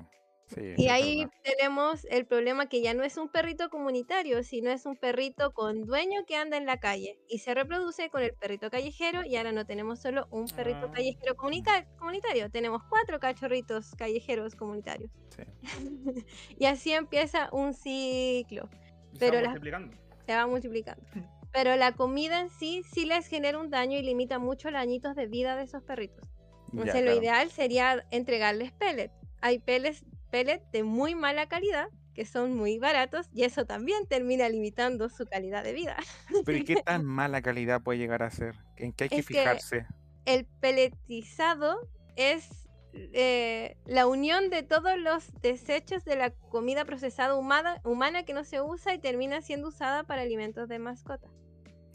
sí. 0.47 0.73
Y 0.77 0.87
ahí 0.89 1.19
verdad. 1.25 1.33
tenemos 1.43 2.05
el 2.09 2.25
problema 2.25 2.67
que 2.69 2.81
ya 2.81 2.93
no 2.93 3.03
es 3.03 3.17
un 3.17 3.29
perrito 3.29 3.69
comunitario, 3.69 4.43
sino 4.43 4.69
es 4.71 4.85
un 4.85 4.95
perrito 4.95 5.51
con 5.51 5.83
dueño 5.85 6.25
que 6.25 6.35
anda 6.35 6.57
en 6.57 6.65
la 6.65 6.77
calle 6.79 7.19
y 7.27 7.39
se 7.39 7.53
reproduce 7.53 8.09
con 8.09 8.21
el 8.23 8.33
perrito 8.33 8.69
callejero 8.69 9.23
y 9.25 9.35
ahora 9.35 9.51
no 9.51 9.65
tenemos 9.65 9.99
solo 10.01 10.27
un 10.31 10.45
perrito 10.47 10.87
Ah. 10.87 10.91
callejero 10.93 11.35
comunica- 11.35 11.85
comunitario, 11.97 12.49
tenemos 12.51 12.81
cuatro 12.89 13.19
cachorritos 13.19 13.93
callejeros 13.95 14.55
comunitarios. 14.55 15.11
Sí. 15.29 15.43
y 16.59 16.65
así 16.65 16.93
empieza 16.93 17.49
un 17.51 17.73
ciclo, 17.73 18.69
Y 19.17 19.19
se 19.19 19.25
Pero 19.25 19.35
va 19.37 19.41
las- 19.41 19.49
multiplicando. 19.51 19.97
se 20.25 20.35
va 20.35 20.47
multiplicando. 20.47 21.03
Pero 21.51 21.75
la 21.75 21.91
comida 21.93 22.39
en 22.41 22.49
sí 22.49 22.83
sí 22.93 23.05
les 23.05 23.25
genera 23.27 23.57
un 23.57 23.69
daño 23.69 23.97
y 23.97 24.01
limita 24.03 24.37
mucho 24.37 24.69
los 24.69 24.79
añitos 24.79 25.15
de 25.15 25.25
vida 25.27 25.55
de 25.55 25.63
esos 25.63 25.81
perritos. 25.83 26.23
Ya, 26.23 26.71
Entonces 26.71 26.95
lo 26.95 27.01
claro. 27.11 27.17
ideal 27.19 27.49
sería 27.51 28.05
entregarles 28.11 28.71
pellets. 28.73 29.13
Hay 29.41 29.59
pellets, 29.59 30.03
pellets 30.29 30.69
de 30.71 30.83
muy 30.83 31.15
mala 31.15 31.47
calidad 31.47 31.87
que 32.13 32.25
son 32.25 32.55
muy 32.55 32.77
baratos 32.79 33.27
y 33.33 33.43
eso 33.43 33.65
también 33.65 34.05
termina 34.07 34.49
limitando 34.49 35.07
su 35.09 35.25
calidad 35.27 35.63
de 35.63 35.73
vida. 35.73 35.97
Pero 36.45 36.57
¿y 36.57 36.63
qué 36.63 36.75
tan 36.77 37.05
mala 37.05 37.41
calidad 37.41 37.81
puede 37.81 37.99
llegar 37.99 38.21
a 38.23 38.29
ser? 38.31 38.55
¿En 38.75 38.91
qué 38.91 39.05
hay 39.05 39.09
que 39.09 39.17
Es 39.17 39.27
que- 39.27 39.33
fijarse? 39.35 39.85
El 40.25 40.45
pelletizado 40.45 41.79
es 42.15 42.66
eh, 43.13 43.77
la 43.85 44.07
unión 44.07 44.49
de 44.49 44.63
todos 44.63 44.97
los 44.97 45.31
desechos 45.41 46.03
de 46.05 46.15
la 46.15 46.31
comida 46.31 46.85
procesada 46.85 47.35
humana, 47.35 47.81
humana 47.83 48.23
que 48.23 48.33
no 48.33 48.43
se 48.43 48.61
usa 48.61 48.93
y 48.93 48.99
termina 48.99 49.41
siendo 49.41 49.67
usada 49.69 50.03
para 50.03 50.21
alimentos 50.21 50.67
de 50.69 50.79
mascota. 50.79 51.27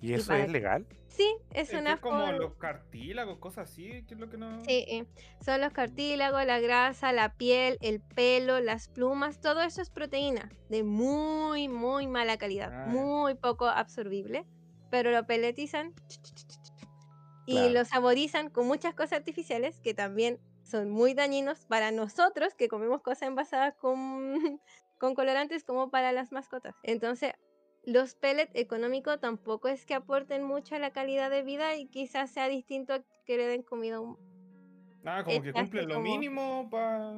¿Y 0.00 0.14
eso 0.14 0.28
para- 0.28 0.44
es 0.44 0.50
legal? 0.50 0.87
Sí, 1.09 1.32
es 1.50 1.64
Es 1.64 1.71
que 1.71 1.76
una 1.78 1.94
es 1.94 2.00
como 2.00 2.18
forma. 2.25 2.32
los 2.32 2.54
cartílagos, 2.56 3.38
cosas 3.38 3.71
así, 3.71 4.04
que 4.06 4.14
es 4.14 4.21
lo 4.21 4.28
que 4.30 4.37
no. 4.38 4.64
Sí, 4.64 4.85
eh, 4.88 5.04
son 5.44 5.61
los 5.61 5.73
cartílagos, 5.73 6.44
la 6.47 6.59
grasa, 6.59 7.12
la 7.12 7.35
piel, 7.35 7.76
el 7.82 8.00
pelo, 8.00 8.59
las 8.61 8.88
plumas, 8.88 9.40
todo 9.40 9.61
eso 9.62 9.80
es 9.82 9.90
proteína 9.90 10.50
de 10.71 10.82
muy, 10.82 11.68
muy 11.68 12.06
mala 12.09 12.37
calidad, 12.38 12.71
Ah, 12.73 12.87
muy 12.88 13.35
poco 13.35 13.66
absorbible, 13.68 14.44
pero 14.90 15.11
lo 15.12 15.25
peletizan 15.26 15.92
y 17.47 17.52
Claro. 17.54 17.73
lo 17.75 17.85
saborizan 17.85 18.50
con 18.50 18.66
muchas 18.66 18.94
cosas 18.94 19.18
artificiales 19.18 19.80
que 19.80 19.94
también 19.94 20.40
son 20.73 20.91
muy 20.91 21.12
dañinos 21.14 21.67
para 21.67 21.91
nosotros 21.93 22.55
que 22.55 22.67
comemos 22.69 23.02
cosas 23.02 23.29
envasadas 23.29 23.75
con, 23.76 24.35
con 24.99 25.14
colorantes 25.14 25.64
como 25.64 25.91
para 25.91 26.12
las 26.12 26.33
mascotas. 26.33 26.75
Entonces, 26.83 27.33
los 27.85 28.14
pellets 28.14 28.50
económicos 28.55 29.21
tampoco 29.21 29.69
es 29.69 29.85
que 29.87 29.95
aporten 29.95 30.43
mucho 30.43 30.75
a 30.75 30.79
la 30.79 30.91
calidad 30.93 31.31
de 31.31 31.43
vida 31.43 31.76
y 31.76 31.87
quizás 31.88 32.31
sea 32.31 32.49
distinto 32.49 32.95
a 32.95 33.02
que 33.26 33.37
le 33.37 33.47
den 33.47 33.62
comida 33.62 34.00
hum- 34.00 34.17
Ah, 35.05 35.23
como 35.25 35.43
que 35.43 35.52
cumplen 35.52 35.88
lo 35.88 35.95
como- 35.97 36.05
mínimo 36.07 36.69
para. 36.71 37.11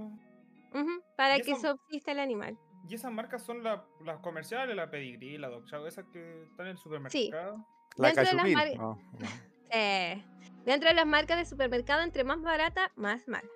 Ujú, 0.73 1.03
para 1.17 1.39
que 1.39 1.55
subsista 1.55 2.13
el 2.13 2.19
animal. 2.19 2.59
Y 2.89 2.95
esas 2.95 3.13
marcas 3.13 3.43
son 3.45 3.63
la- 3.63 3.85
las 4.05 4.19
comerciales, 4.21 4.75
la 4.75 4.91
Pedigree, 4.91 5.39
la 5.39 5.49
Dog 5.49 5.67
Chow, 5.67 5.87
esas 5.87 6.07
que 6.13 6.45
están 6.45 6.67
en 6.67 6.73
el 6.73 6.79
supermercado. 6.79 7.65
La 7.97 8.09
Dentro 8.09 8.25
de 8.25 8.33
las 8.35 8.45
cachupín. 8.45 8.55
mar- 8.55 8.77
no, 8.77 8.99
no. 9.21 9.27
Eh, 9.71 10.25
dentro 10.65 10.89
de 10.89 10.95
las 10.95 11.07
marcas 11.07 11.39
de 11.39 11.45
supermercado, 11.45 12.03
entre 12.03 12.25
más 12.25 12.41
barata, 12.43 12.91
más 12.97 13.29
mala. 13.29 13.49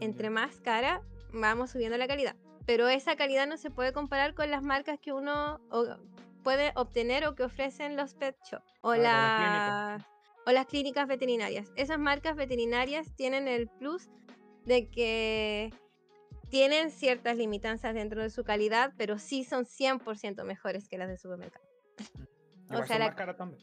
Entre 0.00 0.30
más 0.30 0.60
cara, 0.60 1.02
vamos 1.32 1.70
subiendo 1.70 1.96
la 1.98 2.06
calidad. 2.08 2.36
Pero 2.66 2.88
esa 2.88 3.16
calidad 3.16 3.46
no 3.46 3.56
se 3.58 3.70
puede 3.70 3.92
comparar 3.92 4.34
con 4.34 4.50
las 4.50 4.62
marcas 4.62 4.98
que 5.00 5.12
uno 5.12 5.60
puede 6.42 6.72
obtener 6.76 7.26
o 7.26 7.34
que 7.34 7.44
ofrecen 7.44 7.96
los 7.96 8.14
pet 8.14 8.36
shop 8.50 8.62
o, 8.82 8.92
Ah, 8.92 9.98
las 9.98 10.06
o 10.46 10.50
las 10.52 10.66
clínicas 10.66 11.06
veterinarias. 11.06 11.70
Esas 11.76 11.98
marcas 11.98 12.36
veterinarias 12.36 13.14
tienen 13.16 13.48
el 13.48 13.68
plus 13.68 14.08
de 14.64 14.88
que 14.90 15.72
tienen 16.50 16.90
ciertas 16.90 17.36
limitanzas 17.36 17.94
dentro 17.94 18.22
de 18.22 18.30
su 18.30 18.44
calidad, 18.44 18.92
pero 18.96 19.18
sí 19.18 19.44
son 19.44 19.64
100% 19.66 20.44
mejores 20.44 20.88
que 20.88 20.98
las 20.98 21.08
de 21.08 21.18
supermercado. 21.18 21.64
Igual 22.66 22.82
o 22.82 22.86
sea, 22.86 22.96
son 22.96 22.98
la- 23.00 23.06
más 23.06 23.14
caras 23.14 23.36
también. 23.36 23.62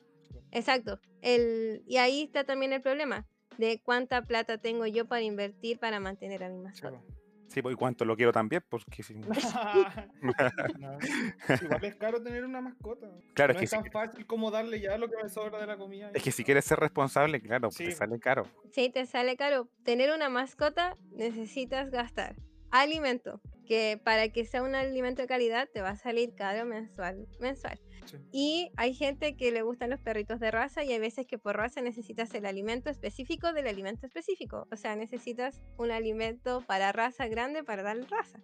Exacto. 0.52 1.00
El, 1.22 1.84
y 1.88 1.98
ahí 1.98 2.24
está 2.24 2.44
también 2.44 2.74
el 2.74 2.82
problema 2.82 3.26
de 3.58 3.82
cuánta 3.82 4.22
plata 4.24 4.58
tengo 4.58 4.86
yo 4.88 5.08
para 5.08 5.22
invertir 5.22 5.80
para 5.80 6.00
mantener 6.00 6.44
a 6.44 6.50
mi 6.50 6.58
Sí, 6.58 6.64
mascota. 6.64 7.02
Sí, 7.48 7.62
pues, 7.62 7.74
¿y 7.74 7.76
cuánto 7.76 8.06
lo 8.06 8.16
quiero 8.16 8.32
también? 8.32 8.64
Porque 8.70 9.04
si... 9.04 9.14
No, 10.80 10.98
Igual 11.62 11.84
es 11.84 11.96
caro 11.96 12.22
tener 12.24 12.46
una 12.46 12.62
mascota. 12.62 13.08
Claro, 13.34 13.54
no 13.54 13.60
es 13.60 13.64
es 13.66 13.70
que 13.72 13.76
tan 13.76 13.84
sí. 13.84 13.90
fácil 13.92 14.26
como 14.26 14.52
darle 14.52 14.80
ya 14.80 14.98
lo 14.98 15.10
que 15.10 15.22
me 15.22 15.28
sobra 15.30 15.60
de 15.60 15.68
la 15.68 15.78
comida. 15.78 16.12
Es 16.14 16.24
que 16.24 16.32
si 16.32 16.44
quieres 16.46 16.64
ser 16.66 16.80
responsable, 16.80 17.42
claro, 17.42 17.68
pues, 17.70 17.76
te 17.78 17.92
Sí. 17.92 17.98
sale 17.98 18.20
caro. 18.20 18.48
Sí, 18.72 18.90
te 18.90 19.06
sale 19.06 19.36
caro. 19.36 19.70
Tener 19.84 20.12
una 20.14 20.30
mascota 20.30 20.98
necesitas 21.12 21.90
gastar 21.92 22.36
alimento, 22.72 23.42
que 23.68 24.00
para 24.04 24.30
que 24.30 24.46
sea 24.46 24.64
un 24.64 24.76
alimento 24.76 25.22
de 25.22 25.28
calidad 25.28 25.68
te 25.74 25.82
va 25.82 25.90
a 25.90 25.96
salir 25.98 26.34
caro 26.36 26.66
mensual. 26.66 27.28
mensual. 27.42 27.80
Sí. 28.06 28.18
Y 28.32 28.72
hay 28.78 28.94
gente 28.94 29.36
que 29.36 29.52
le 29.52 29.62
gustan 29.62 29.90
los 29.90 30.00
perritos 30.00 30.40
de 30.40 30.52
raza 30.52 30.84
y 30.84 30.92
hay 30.92 31.00
veces 31.00 31.26
que 31.28 31.38
por 31.38 31.56
raza 31.56 31.82
necesitas 31.82 32.34
el 32.34 32.46
alimento 32.46 32.90
específico 32.90 33.54
del 33.54 33.68
alimento 33.68 34.06
específico. 34.06 34.68
O 34.72 34.76
sea, 34.76 34.96
necesitas 34.96 35.62
un 35.78 35.92
alimento 35.92 36.62
para 36.68 36.92
raza 36.92 37.28
grande 37.28 37.64
para 37.64 37.84
dar 37.84 37.98
raza. 38.10 38.40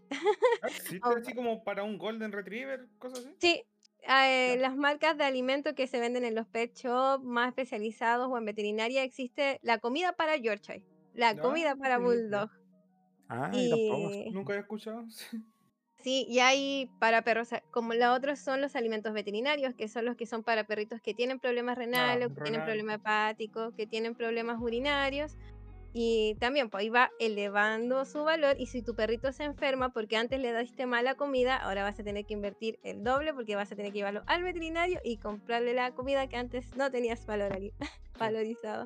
Ah, 0.61 0.67
¿Existe 0.67 0.99
Oh. 1.03 1.15
así 1.17 1.33
como 1.33 1.63
para 1.63 1.83
un 1.83 1.97
Golden 1.97 2.31
Retriever, 2.31 2.87
cosas 2.99 3.19
así? 3.19 3.35
Sí, 3.39 3.63
eh, 4.09 4.57
las 4.59 4.75
marcas 4.75 5.17
de 5.17 5.23
alimentos 5.25 5.73
que 5.73 5.87
se 5.87 5.99
venden 5.99 6.23
en 6.23 6.35
los 6.35 6.47
pet 6.47 6.73
shops 6.75 7.23
más 7.23 7.49
especializados 7.49 8.29
o 8.31 8.37
en 8.37 8.45
veterinaria 8.45 9.03
existe 9.03 9.59
la 9.63 9.79
comida 9.79 10.13
para 10.13 10.37
Yorkshire, 10.37 10.83
la 11.13 11.35
comida 11.37 11.75
para. 11.75 11.97
Bulldog. 11.97 12.49
Ah, 13.29 13.51
y 13.53 13.69
tampoco. 13.69 14.31
Nunca 14.31 14.53
había 14.53 14.61
escuchado. 14.61 15.05
sí, 16.04 16.25
y 16.30 16.39
hay 16.39 16.89
para 17.00 17.22
perros, 17.24 17.50
como 17.72 17.94
los 17.94 18.16
otros 18.18 18.39
son 18.39 18.62
los 18.62 18.75
alimentos 18.75 19.13
veterinarios, 19.13 19.74
que 19.75 19.88
son 19.88 20.06
los 20.06 20.16
que 20.16 20.25
son 20.25 20.44
para 20.44 20.63
perritos 20.66 21.01
que 21.01 21.13
tienen 21.13 21.39
problemas 21.39 21.77
renales, 21.77 22.27
o 22.27 22.30
que 22.30 22.42
tienen 22.42 22.62
problemas 22.66 22.96
hepáticos, 22.98 23.74
que 23.75 23.88
tienen 23.88 24.16
problemas 24.16 24.58
urinarios. 24.62 25.36
Y 25.94 26.36
también, 26.39 26.70
pues 26.70 26.82
ahí 26.84 26.89
va 26.89 27.10
elevando 27.20 28.06
su 28.06 28.24
valor. 28.24 28.56
Y 28.60 28.68
si 28.68 28.84
tu 28.84 28.94
perrito 28.94 29.32
se 29.32 29.46
enferma 29.46 29.89
porque 29.89 30.16
antes 30.18 30.39
le 30.39 30.56
diste 30.56 30.86
mala 30.86 31.16
comida, 31.16 31.56
ahora 31.56 31.84
vas 31.84 32.00
a 32.00 32.04
tener 32.04 32.25
que 32.25 32.34
invertir 32.36 32.77
el 32.84 33.04
doble 33.04 33.34
porque 33.34 33.56
vas 33.56 33.72
a 33.72 33.75
tener 33.75 33.92
que 33.92 34.00
llevarlo 34.00 34.22
al 34.27 34.44
veterinario 34.44 35.00
y 35.04 35.18
comprarle 35.18 35.74
la 35.74 35.92
comida 35.94 36.27
que 36.27 36.38
antes 36.38 36.75
no 36.75 36.92
tenías 36.92 37.25
valorari- 37.25 37.74
valorizado. 38.20 38.86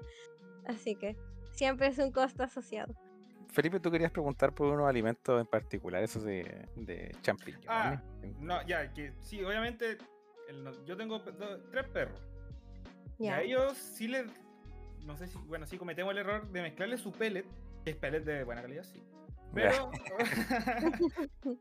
Así 0.65 0.95
que 0.95 1.17
siempre 1.51 1.87
es 1.87 1.97
un 1.97 2.11
costo 2.11 2.43
asociado. 2.43 2.93
Felipe, 3.51 3.79
tú 3.79 3.91
querías 3.91 4.11
preguntar 4.11 4.53
por 4.53 4.67
unos 4.67 4.87
alimentos 4.87 5.39
en 5.39 5.45
particular, 5.45 6.01
esos 6.01 6.23
de, 6.23 6.67
de 6.75 7.15
champiñones. 7.21 7.65
Ah, 7.67 8.01
No, 8.39 8.65
ya, 8.65 8.93
que 8.93 9.13
sí, 9.19 9.43
obviamente. 9.43 9.97
el 10.47 10.85
yo 10.85 10.95
tengo 10.95 11.21
tres 11.21 11.85
perros. 11.87 12.19
Y 13.19 13.27
a 13.27 13.41
ellos 13.41 13.77
sí 13.77 14.07
les. 14.07 14.25
No 15.05 15.17
sé 15.17 15.27
si. 15.27 15.37
Bueno, 15.39 15.65
sí 15.65 15.77
cometemos 15.77 16.11
el 16.11 16.19
error 16.19 16.49
de 16.49 16.61
mezclarle 16.61 16.97
su 16.97 17.11
pellet. 17.11 17.45
Que 17.83 17.91
es 17.91 17.95
pellet 17.97 18.23
de 18.23 18.43
buena 18.43 18.61
calidad, 18.61 18.83
sí. 18.83 19.03
Pero. 19.53 19.91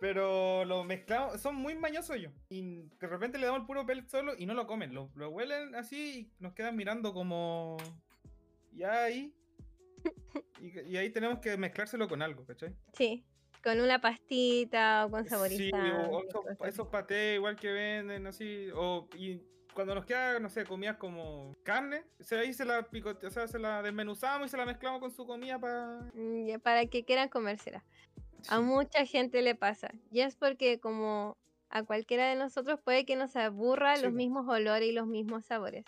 pero 0.00 0.64
lo 0.64 0.84
mezclamos. 0.84 1.40
Son 1.40 1.54
muy 1.54 1.74
mañosos 1.76 2.16
ellos. 2.16 2.32
Y 2.48 2.82
de 3.00 3.06
repente 3.06 3.38
le 3.38 3.46
damos 3.46 3.60
el 3.60 3.66
puro 3.66 3.86
pellet 3.86 4.08
solo 4.08 4.34
y 4.36 4.44
no 4.44 4.54
lo 4.54 4.66
comen. 4.66 4.92
Lo, 4.92 5.10
lo 5.14 5.30
huelen 5.30 5.74
así 5.76 6.32
y 6.38 6.42
nos 6.42 6.52
quedan 6.52 6.76
mirando 6.76 7.14
como. 7.14 7.76
Ya 8.72 9.04
ahí. 9.04 9.34
Y, 10.60 10.92
y 10.92 10.96
ahí 10.96 11.10
tenemos 11.10 11.38
que 11.38 11.56
mezclárselo 11.56 12.08
con 12.08 12.20
algo, 12.20 12.44
¿cachai? 12.44 12.74
Sí, 12.92 13.24
con 13.62 13.80
una 13.80 14.00
pastita 14.00 15.06
o 15.06 15.10
con 15.10 15.22
Sí, 15.24 15.30
saborizante. 15.30 16.06
o 16.10 16.22
esos, 16.24 16.44
esos 16.66 16.88
patés 16.88 17.36
igual 17.36 17.56
que 17.56 17.70
venden, 17.70 18.26
así, 18.26 18.68
o 18.74 19.08
y 19.16 19.40
cuando 19.72 19.94
nos 19.94 20.04
queda, 20.04 20.40
no 20.40 20.48
sé, 20.48 20.64
comidas 20.64 20.96
como 20.96 21.56
carne, 21.62 22.02
se, 22.18 22.36
ahí 22.38 22.52
se 22.52 22.64
la 22.64 22.82
picote, 22.82 23.28
o 23.28 23.30
sea, 23.30 23.46
se 23.46 23.60
la 23.60 23.80
desmenuzamos 23.82 24.48
y 24.48 24.50
se 24.50 24.56
la 24.56 24.66
mezclamos 24.66 24.98
con 25.00 25.12
su 25.12 25.24
comida 25.26 25.58
para... 25.60 26.00
Mm, 26.14 26.58
Para 26.60 26.86
que 26.86 27.04
quieran 27.04 27.28
comérsela. 27.28 27.84
A 28.48 28.60
mucha 28.60 29.06
gente 29.06 29.40
le 29.42 29.54
pasa. 29.54 29.90
Y 30.10 30.20
es 30.20 30.34
porque 30.34 30.80
como 30.80 31.36
a 31.70 31.84
cualquiera 31.84 32.28
de 32.28 32.34
nosotros 32.34 32.80
puede 32.82 33.04
que 33.04 33.14
nos 33.14 33.36
aburra 33.36 33.94
Sí, 33.96 34.02
los 34.04 34.12
mismos 34.12 34.48
olores 34.48 34.88
y 34.88 34.92
los 34.92 35.06
mismos 35.06 35.44
sabores. 35.44 35.84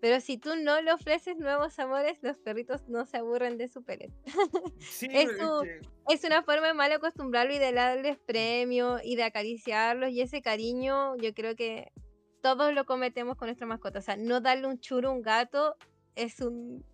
Pero 0.00 0.20
si 0.20 0.38
tú 0.38 0.54
no 0.56 0.80
le 0.80 0.92
ofreces 0.92 1.36
nuevos 1.38 1.74
sabores, 1.74 2.22
los 2.22 2.38
perritos 2.38 2.88
no 2.88 3.04
se 3.04 3.16
aburren 3.16 3.58
de 3.58 3.68
su 3.68 3.82
pellet. 3.82 4.12
Sí, 4.78 5.08
es 5.12 5.28
que- 5.30 6.26
una 6.26 6.42
forma 6.42 6.68
de 6.68 6.74
mal 6.74 6.92
acostumbrarlo 6.92 7.52
y 7.54 7.58
de 7.58 7.72
darles 7.72 8.18
premio 8.18 8.98
y 9.02 9.16
de 9.16 9.24
acariciarlos. 9.24 10.10
Y 10.10 10.20
ese 10.20 10.40
cariño, 10.42 11.16
yo 11.16 11.34
creo 11.34 11.56
que 11.56 11.92
todos 12.40 12.72
lo 12.72 12.84
cometemos 12.84 13.36
con 13.36 13.46
nuestra 13.48 13.66
mascota. 13.66 13.98
O 13.98 14.02
sea, 14.02 14.16
no 14.16 14.40
darle 14.40 14.66
un 14.68 14.78
churo 14.78 15.08
a 15.10 15.12
un 15.12 15.22
gato 15.22 15.76
es 16.14 16.40
un, 16.40 16.84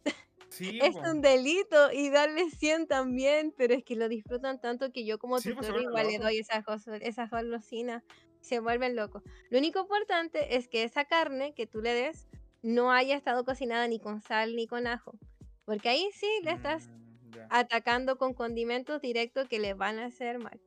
sí, 0.50 0.78
es 0.82 0.94
un 0.96 1.20
delito 1.22 1.90
y 1.92 2.10
darle 2.10 2.50
100 2.50 2.86
también, 2.86 3.54
pero 3.56 3.74
es 3.74 3.82
que 3.84 3.96
lo 3.96 4.08
disfrutan 4.08 4.60
tanto 4.60 4.92
que 4.92 5.06
yo 5.06 5.18
como 5.18 5.38
Sí, 5.38 5.52
pues, 5.54 5.66
tutor 5.66 5.82
vuelven 5.82 5.90
igual 5.90 6.06
le 6.08 6.18
doy 6.18 6.38
esas 6.38 6.64
cosas, 6.64 7.00
esas 7.02 7.30
golosinas, 7.30 8.02
se 8.40 8.60
vuelven 8.60 8.94
locos. 8.96 9.22
Lo 9.48 9.58
único 9.58 9.80
importante 9.80 10.56
es 10.56 10.68
que 10.68 10.82
esa 10.82 11.06
carne 11.06 11.54
que 11.54 11.66
tú 11.66 11.80
le 11.80 11.94
des 11.94 12.28
no 12.64 12.90
haya 12.90 13.14
estado 13.16 13.44
cocinada 13.44 13.86
ni 13.88 14.00
con 14.00 14.20
sal 14.22 14.56
ni 14.56 14.66
con 14.66 14.86
ajo, 14.86 15.12
porque 15.66 15.88
ahí 15.90 16.08
sí 16.14 16.26
le 16.42 16.50
estás 16.52 16.88
Mm, 16.88 17.46
atacando 17.50 18.16
con 18.16 18.32
condimentos 18.32 19.00
directos 19.02 19.48
que 19.48 19.58
le 19.58 19.74
van 19.74 19.98
a 19.98 20.06
hacer 20.06 20.38
mal. 20.38 20.60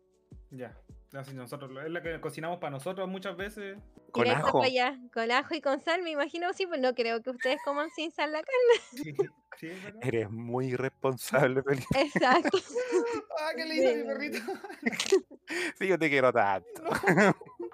ya. 0.52 0.78
Así 1.14 1.34
nosotros, 1.34 1.72
es 1.86 1.90
la 1.90 2.02
que 2.04 2.20
cocinamos 2.20 2.60
para 2.60 2.72
nosotros 2.72 3.08
muchas 3.08 3.38
veces. 3.38 3.78
Con 4.12 4.26
Directo 4.26 4.48
ajo. 4.48 4.62
allá, 4.64 5.00
con 5.14 5.32
ajo 5.32 5.56
y 5.56 5.62
con 5.62 5.80
sal, 5.80 6.04
me 6.04 6.12
imagino, 6.12 6.52
sí, 6.54 6.68
pues 6.68 6.82
no 6.82 6.94
creo 6.94 7.22
que 7.24 7.30
ustedes 7.30 7.60
coman 7.64 7.90
sin 7.92 8.12
sal 8.12 8.34
la 8.34 8.42
carne. 8.44 8.82
Sí, 8.92 9.16
sí. 9.58 9.70
Eres 10.02 10.30
muy 10.30 10.68
irresponsable, 10.68 11.64
Felipe. 11.64 11.88
Exacto. 12.00 12.58
Ah, 13.40 13.52
¿qué 13.56 13.66
le 13.66 13.76
hizo 13.76 13.90
a 13.90 13.94
mi 13.94 14.02
Sí. 14.02 14.08
perrito? 14.08 14.40
Sí, 15.80 15.88
yo 15.88 15.98
te 15.98 16.10
quiero 16.10 16.32
tanto. 16.34 16.68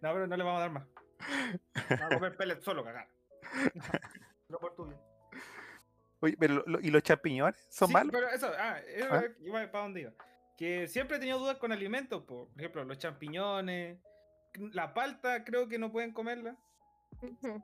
No, 0.00 0.12
pero 0.12 0.26
no 0.28 0.36
le 0.36 0.44
vamos 0.44 0.58
a 0.58 0.60
dar 0.60 0.70
más. 0.70 0.86
Vamos 1.90 2.02
a 2.12 2.14
comer 2.14 2.36
pellet 2.36 2.60
solo, 2.62 2.84
cagar. 2.84 3.08
No 4.48 4.58
por 4.58 4.74
tuyo. 4.74 4.96
Oye, 6.20 6.36
pero 6.38 6.64
lo- 6.66 6.80
¿y 6.80 6.90
los 6.90 7.02
champiñones 7.02 7.66
son 7.70 7.88
Sí, 7.88 7.94
malos? 7.94 8.12
Pero 8.12 8.28
eso, 8.30 8.50
ah, 8.58 8.78
eso 8.86 9.08
¿Ah? 9.12 9.24
iba 9.40 9.70
para 9.70 9.84
dónde 9.84 10.00
iba. 10.02 10.12
Que 10.56 10.88
siempre 10.88 11.16
he 11.16 11.20
tenido 11.20 11.38
dudas 11.38 11.58
con 11.58 11.70
alimentos, 11.70 12.22
po. 12.24 12.48
por 12.48 12.58
ejemplo, 12.60 12.84
los 12.84 12.98
champiñones, 12.98 13.98
la 14.72 14.92
palta, 14.94 15.44
creo 15.44 15.68
que 15.68 15.78
no 15.78 15.92
pueden 15.92 16.12
comerla. 16.12 16.56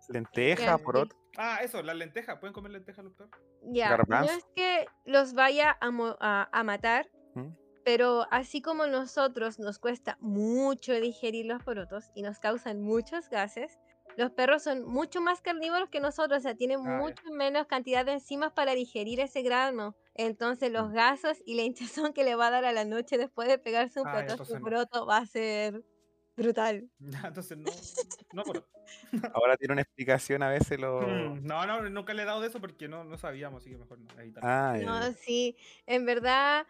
Lenteja, 0.09 0.63
Ya, 0.65 0.79
por 0.79 0.97
sí. 0.97 1.03
otro. 1.03 1.19
Ah, 1.37 1.59
eso, 1.63 1.83
las 1.83 1.97
lentejas, 1.97 2.39
¿pueden 2.39 2.55
comer 2.55 2.73
lentejas 2.73 3.05
los 3.05 3.15
perros? 3.15 3.33
Ya, 3.63 3.97
no 3.97 4.23
es 4.25 4.45
que 4.55 4.87
los 5.05 5.35
vaya 5.35 5.77
a, 5.81 5.91
mo- 5.91 6.17
a- 6.21 6.49
a 6.53 6.63
matar, 6.65 7.09
¿Mm? 7.35 7.49
pero 7.85 8.27
así 8.31 8.63
como 8.63 8.87
nosotros 8.87 9.59
nos 9.59 9.79
cuesta 9.79 10.17
mucho 10.21 10.93
digerir 10.95 11.47
los 11.47 11.63
porotos 11.63 12.11
y 12.15 12.23
nos 12.23 12.39
causan 12.39 12.81
muchos 12.83 13.29
gases, 13.31 13.79
Los 14.17 14.31
perros 14.33 14.63
son 14.63 14.85
mucho 14.85 15.21
más 15.21 15.41
carnívoros 15.41 15.89
que 15.89 16.01
nosotros, 16.01 16.39
o 16.39 16.43
sea, 16.43 16.55
tienen 16.55 16.81
Ah, 16.81 16.99
mucho 16.99 17.23
menos 17.33 17.67
cantidad 17.67 18.05
de 18.07 18.13
enzimas 18.13 18.53
para 18.53 18.73
digerir 18.75 19.21
ese 19.21 19.43
grano. 19.43 19.97
Entonces, 20.15 20.71
los 20.71 20.91
Mm. 20.91 20.95
gases 20.95 21.43
y 21.45 21.55
la 21.55 21.63
hinchazón 21.63 22.13
que 22.13 22.25
le 22.25 22.35
va 22.37 22.47
a 22.49 22.51
dar 22.51 22.65
a 22.65 22.73
la 22.73 22.85
noche 22.85 23.19
después 23.19 23.49
de 23.49 23.59
pegarse 23.59 24.01
un 24.01 24.07
Ah, 24.07 24.13
pedazo 24.13 24.33
entonces 24.33 24.55
de 24.55 24.61
no. 24.61 24.67
broto 24.67 25.07
va 25.07 25.19
a 25.19 25.27
ser 25.27 25.83
brutal. 26.37 26.89
Entonces 27.35 27.59
no, 27.59 27.71
no 28.33 28.43
por 28.45 28.65
Ahora 29.35 29.57
tiene 29.57 29.73
una 29.73 29.83
explicación 29.83 30.43
a 30.43 30.49
veces 30.49 30.79
lo. 30.79 31.01
Mm, 31.01 31.45
No, 31.47 31.67
no, 31.67 31.83
nunca 31.91 32.15
le 32.15 32.23
he 32.23 32.25
dado 32.27 32.41
de 32.41 32.49
eso 32.49 32.61
porque 32.61 32.89
no, 32.89 33.05
no 33.05 33.17
sabíamos, 33.19 33.63
así 33.63 33.71
que 33.71 33.79
mejor 33.79 33.99
no. 33.99 34.09
Ahí 34.19 34.29
está. 34.29 34.41
Ah, 34.43 34.77
No, 34.79 35.01
ya. 35.01 35.13
sí, 35.13 35.57
en 35.87 36.05
verdad 36.07 36.67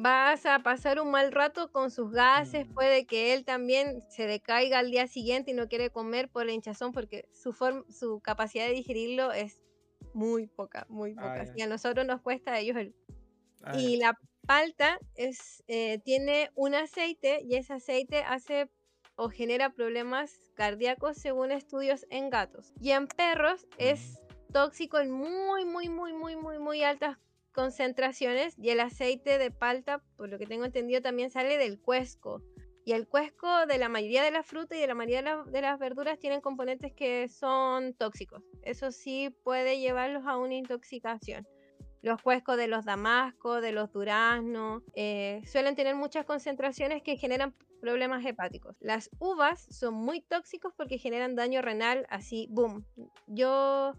vas 0.00 0.46
a 0.46 0.60
pasar 0.60 1.00
un 1.00 1.10
mal 1.10 1.32
rato 1.32 1.72
con 1.72 1.90
sus 1.90 2.12
gases, 2.12 2.68
Mm. 2.68 2.72
puede 2.74 3.04
que 3.04 3.34
él 3.34 3.44
también 3.44 4.00
se 4.08 4.28
decaiga 4.28 4.78
al 4.78 4.92
día 4.92 5.08
siguiente 5.08 5.50
y 5.50 5.54
no 5.54 5.66
quiere 5.68 5.90
comer 5.90 6.28
por 6.30 6.46
la 6.46 6.52
hinchazón 6.52 6.92
porque 6.92 7.28
su, 7.34 7.52
su 7.90 8.20
capacidad 8.20 8.66
de 8.66 8.74
digerirlo 8.74 9.32
es 9.32 9.60
muy 10.14 10.46
poca, 10.46 10.86
muy 10.88 11.14
Ah, 11.18 11.22
poca. 11.22 11.52
Y 11.56 11.62
a 11.62 11.66
nosotros 11.66 12.06
nos 12.06 12.20
cuesta, 12.22 12.52
a 12.52 12.58
ellos 12.60 12.76
el... 12.76 12.94
Ah, 13.64 13.76
Y 13.76 13.96
la 13.96 14.16
palta 14.46 15.00
es, 15.16 15.64
eh, 15.66 15.98
tiene 16.04 16.52
un 16.54 16.76
aceite 16.76 17.40
y 17.42 17.56
ese 17.56 17.72
aceite 17.72 18.22
hace 18.22 18.70
o 19.16 19.28
genera 19.30 19.70
problemas 19.74 20.38
cardíacos 20.54 21.16
según 21.18 21.50
estudios 21.50 22.06
en 22.10 22.30
gatos. 22.30 22.72
Y 22.80 22.92
en 22.92 23.08
perros 23.08 23.66
es 23.78 24.20
tóxico 24.52 25.00
en 25.00 25.10
muy, 25.10 25.64
muy, 25.64 25.88
muy, 25.88 26.12
muy, 26.12 26.36
muy, 26.36 26.60
muy 26.60 26.84
altas 26.84 27.18
concentraciones 27.58 28.54
y 28.56 28.70
el 28.70 28.78
aceite 28.78 29.36
de 29.38 29.50
palta, 29.50 30.00
por 30.16 30.28
lo 30.28 30.38
que 30.38 30.46
tengo 30.46 30.64
entendido, 30.64 31.02
también 31.02 31.30
sale 31.30 31.58
del 31.58 31.80
cuesco. 31.80 32.40
Y 32.84 32.92
el 32.92 33.08
cuesco 33.08 33.66
de 33.66 33.78
la 33.78 33.88
mayoría 33.88 34.22
de 34.22 34.30
las 34.30 34.46
frutas 34.46 34.78
y 34.78 34.80
de 34.80 34.86
la 34.86 34.94
mayoría 34.94 35.18
de, 35.18 35.24
la- 35.24 35.42
de 35.44 35.60
las 35.60 35.78
verduras 35.78 36.18
tienen 36.20 36.40
componentes 36.40 36.92
que 36.94 37.28
son 37.28 37.94
tóxicos. 37.94 38.42
Eso 38.62 38.92
sí 38.92 39.34
puede 39.42 39.80
llevarlos 39.80 40.24
a 40.26 40.36
una 40.38 40.54
intoxicación. 40.54 41.46
Los 42.00 42.22
cuescos 42.22 42.56
de 42.56 42.68
los 42.68 42.84
damascos, 42.84 43.60
de 43.60 43.72
los 43.72 43.90
duraznos, 43.92 44.84
eh, 44.94 45.42
suelen 45.44 45.74
tener 45.74 45.96
muchas 45.96 46.24
concentraciones 46.24 47.02
que 47.02 47.16
generan 47.16 47.54
problemas 47.80 48.24
hepáticos. 48.24 48.76
Las 48.78 49.10
uvas 49.18 49.66
son 49.68 49.94
muy 49.94 50.20
tóxicos 50.20 50.72
porque 50.76 50.98
generan 50.98 51.34
daño 51.34 51.60
renal, 51.60 52.06
así, 52.08 52.46
boom. 52.50 52.84
Yo 53.26 53.92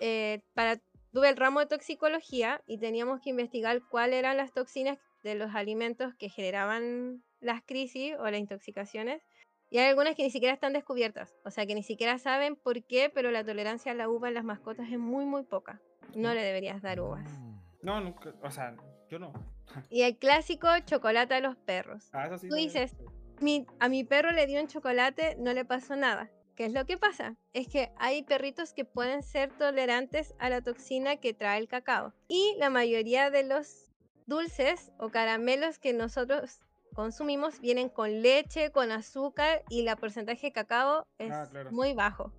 eh, 0.00 0.40
para, 0.54 0.80
tuve 1.16 1.30
el 1.30 1.36
ramo 1.38 1.60
de 1.60 1.66
toxicología 1.66 2.60
y 2.66 2.76
teníamos 2.76 3.22
que 3.22 3.30
investigar 3.30 3.80
cuáles 3.88 4.18
eran 4.18 4.36
las 4.36 4.52
toxinas 4.52 4.98
de 5.22 5.34
los 5.34 5.54
alimentos 5.54 6.14
que 6.16 6.28
generaban 6.28 7.24
las 7.40 7.62
crisis 7.62 8.12
o 8.18 8.24
las 8.30 8.38
intoxicaciones. 8.38 9.22
Y 9.70 9.78
hay 9.78 9.86
algunas 9.88 10.14
que 10.14 10.24
ni 10.24 10.30
siquiera 10.30 10.52
están 10.52 10.74
descubiertas, 10.74 11.34
o 11.42 11.50
sea 11.50 11.64
que 11.64 11.74
ni 11.74 11.82
siquiera 11.82 12.18
saben 12.18 12.54
por 12.54 12.84
qué, 12.84 13.08
pero 13.08 13.30
la 13.30 13.42
tolerancia 13.42 13.92
a 13.92 13.94
la 13.94 14.10
uva 14.10 14.28
en 14.28 14.34
las 14.34 14.44
mascotas 14.44 14.90
es 14.92 14.98
muy, 14.98 15.24
muy 15.24 15.42
poca. 15.44 15.80
No 16.14 16.34
le 16.34 16.42
deberías 16.42 16.82
dar 16.82 17.00
uvas. 17.00 17.24
Mm. 17.40 17.56
No, 17.80 18.00
nunca, 18.02 18.34
o 18.42 18.50
sea, 18.50 18.76
yo 19.08 19.18
no. 19.18 19.32
Y 19.88 20.02
el 20.02 20.18
clásico 20.18 20.68
chocolate 20.84 21.32
a 21.32 21.40
los 21.40 21.56
perros. 21.56 22.10
Ah, 22.12 22.26
eso 22.26 22.36
sí. 22.36 22.48
Tú 22.50 22.56
dices, 22.56 22.94
Mi- 23.40 23.64
a 23.80 23.88
mi 23.88 24.04
perro 24.04 24.32
le 24.32 24.46
dio 24.46 24.60
un 24.60 24.68
chocolate, 24.68 25.36
no 25.38 25.54
le 25.54 25.64
pasó 25.64 25.96
nada. 25.96 26.30
¿Qué 26.56 26.64
es 26.64 26.72
lo 26.72 26.86
que 26.86 26.96
pasa? 26.96 27.36
Es 27.52 27.68
que 27.68 27.92
hay 27.98 28.22
perritos 28.22 28.72
que 28.72 28.86
pueden 28.86 29.22
ser 29.22 29.50
tolerantes 29.52 30.34
a 30.38 30.48
la 30.48 30.62
toxina 30.62 31.16
que 31.16 31.34
trae 31.34 31.58
el 31.58 31.68
cacao. 31.68 32.14
Y 32.28 32.54
la 32.58 32.70
mayoría 32.70 33.30
de 33.30 33.44
los 33.44 33.92
dulces 34.26 34.90
o 34.98 35.10
caramelos 35.10 35.78
que 35.78 35.92
nosotros 35.92 36.60
consumimos 36.94 37.60
vienen 37.60 37.90
con 37.90 38.22
leche, 38.22 38.72
con 38.72 38.90
azúcar 38.90 39.64
y 39.68 39.82
la 39.82 39.96
porcentaje 39.96 40.46
de 40.46 40.52
cacao 40.52 41.06
es 41.18 41.30
Ah, 41.30 41.46
claro. 41.50 41.70
muy 41.72 41.92
bajo. 41.92 42.32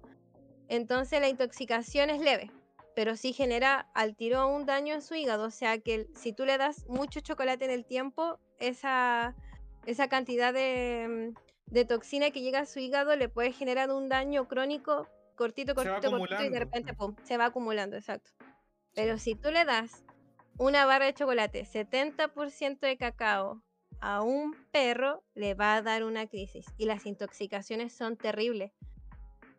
Entonces 0.67 1.21
la 1.21 1.29
intoxicación 1.29 2.09
es 2.09 2.19
leve, 2.19 2.51
pero 2.95 3.15
sí 3.15 3.33
genera 3.33 3.87
al 3.93 4.15
tiro 4.15 4.47
un 4.47 4.65
daño 4.65 4.95
en 4.95 5.03
su 5.03 5.13
hígado. 5.13 5.45
O 5.45 5.51
sea 5.51 5.77
que 5.77 6.07
si 6.15 6.33
tú 6.33 6.43
le 6.45 6.57
das 6.57 6.87
mucho 6.87 7.19
chocolate 7.19 7.65
en 7.65 7.71
el 7.71 7.85
tiempo, 7.85 8.39
esa, 8.59 9.35
esa 9.85 10.09
cantidad 10.09 10.53
de, 10.55 11.33
de 11.67 11.85
toxina 11.85 12.31
que 12.31 12.41
llega 12.41 12.59
a 12.59 12.65
su 12.65 12.79
hígado 12.79 13.15
le 13.15 13.29
puede 13.29 13.51
generar 13.51 13.91
un 13.91 14.09
daño 14.09 14.47
crónico 14.47 15.07
cortito, 15.35 15.75
cortito, 15.75 16.09
cortito 16.09 16.43
y 16.43 16.49
de 16.49 16.59
repente 16.59 16.93
pum, 16.93 17.15
se 17.23 17.37
va 17.37 17.45
acumulando, 17.45 17.95
exacto. 17.95 18.31
Pero 18.95 19.17
si 19.17 19.35
tú 19.35 19.51
le 19.51 19.65
das 19.65 20.03
una 20.57 20.85
barra 20.85 21.05
de 21.05 21.13
chocolate, 21.13 21.65
70% 21.65 22.79
de 22.79 22.97
cacao 22.97 23.61
a 23.99 24.21
un 24.21 24.55
perro, 24.71 25.23
le 25.35 25.53
va 25.53 25.75
a 25.75 25.81
dar 25.81 26.03
una 26.03 26.27
crisis. 26.27 26.65
Y 26.77 26.85
las 26.85 27.05
intoxicaciones 27.05 27.93
son 27.93 28.17
terribles. 28.17 28.71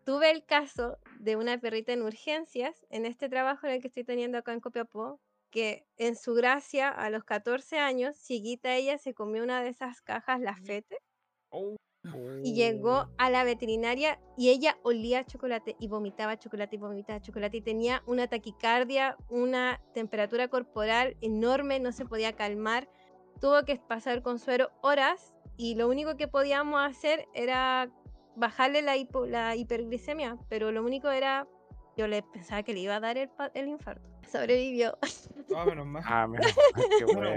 Tuve 0.05 0.31
el 0.31 0.45
caso 0.45 0.99
de 1.21 1.37
una 1.37 1.59
perrita 1.59 1.93
en 1.93 2.03
urgencias 2.03 2.85
en 2.91 3.07
este 3.07 3.29
trabajo 3.29 3.67
en 3.67 3.75
el 3.75 3.81
que 3.81 3.89
estoy 3.89 4.05
teniendo 4.05 4.39
acá 4.39 4.53
en 4.53 4.61
Copiapó, 4.61 5.21
que 5.51 5.87
en 5.97 6.17
su 6.17 6.35
gracia, 6.35 6.89
a 6.89 7.11
los 7.11 7.25
14 7.25 7.79
años, 7.79 8.17
cieguita 8.17 8.75
ella, 8.75 8.99
se 8.99 9.15
comió 9.15 9.43
una 9.43 9.63
de 9.63 9.69
esas 9.69 10.01
cajas, 10.01 10.41
la 10.41 10.57
fete, 10.57 10.99
Oh, 11.51 11.77
y 12.43 12.55
llegó 12.55 13.09
a 13.19 13.31
la 13.31 13.45
veterinaria 13.45 14.21
y 14.37 14.51
ella 14.51 14.79
olía 14.83 15.25
chocolate 15.25 15.75
y 15.79 15.89
vomitaba 15.89 16.39
chocolate 16.39 16.77
y 16.77 16.79
vomitaba 16.79 17.21
chocolate 17.21 17.57
y 17.57 17.61
tenía 17.63 18.03
una 18.07 18.29
taquicardia, 18.29 19.17
una 19.29 19.81
temperatura 19.93 20.49
corporal 20.49 21.17
enorme, 21.21 21.81
no 21.81 21.91
se 21.93 22.05
podía 22.07 22.33
calmar, 22.35 22.89
tuvo 23.41 23.65
que 23.65 23.77
pasar 23.77 24.23
con 24.23 24.39
suero 24.39 24.71
horas 24.83 25.35
y 25.57 25.75
lo 25.75 25.89
único 25.89 26.17
que 26.17 26.29
podíamos 26.29 26.81
hacer 26.81 27.27
era 27.35 27.91
bajarle 28.37 28.83
la, 28.83 28.97
hipo- 28.97 29.27
la 29.27 29.57
hiperglicemia, 29.57 30.39
pero 30.49 30.71
lo 30.71 30.85
único 30.85 31.11
era, 31.11 31.49
yo 31.97 32.07
le 32.07 32.23
pensaba 32.23 32.63
que 32.63 32.73
le 32.73 32.81
iba 32.81 32.95
a 32.97 33.01
dar 33.01 33.19
el, 33.19 33.29
el 33.55 33.67
infarto. 33.69 34.09
Sobrevivió 34.31 34.97
ah, 35.57 35.65
menos 35.65 35.87
mal. 35.87 36.03
Ah, 36.07 36.27
menos 36.29 36.47
mal, 36.77 36.85
qué 36.99 37.05
bueno. 37.05 37.31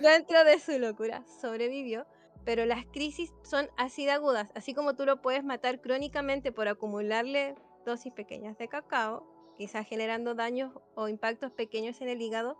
dentro 0.00 0.44
de 0.44 0.58
su 0.58 0.78
locura, 0.78 1.24
sobrevivió. 1.40 2.06
Pero 2.44 2.66
las 2.66 2.84
crisis 2.86 3.32
son 3.42 3.68
así 3.76 4.04
de 4.04 4.12
agudas, 4.12 4.50
así 4.54 4.74
como 4.74 4.94
tú 4.96 5.06
lo 5.06 5.22
puedes 5.22 5.44
matar 5.44 5.80
crónicamente 5.80 6.52
por 6.52 6.68
acumularle 6.68 7.54
dosis 7.86 8.12
pequeñas 8.12 8.58
de 8.58 8.68
cacao, 8.68 9.26
quizás 9.56 9.86
generando 9.86 10.34
daños 10.34 10.72
o 10.94 11.08
impactos 11.08 11.52
pequeños 11.52 12.00
en 12.00 12.08
el 12.08 12.20
hígado. 12.20 12.58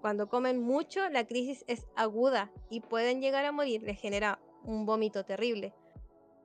Cuando 0.00 0.28
comen 0.28 0.60
mucho, 0.60 1.08
la 1.10 1.26
crisis 1.26 1.64
es 1.66 1.86
aguda 1.96 2.52
y 2.70 2.80
pueden 2.80 3.20
llegar 3.20 3.44
a 3.44 3.52
morir, 3.52 3.82
les 3.82 4.00
genera 4.00 4.38
un 4.62 4.86
vómito 4.86 5.24
terrible. 5.24 5.74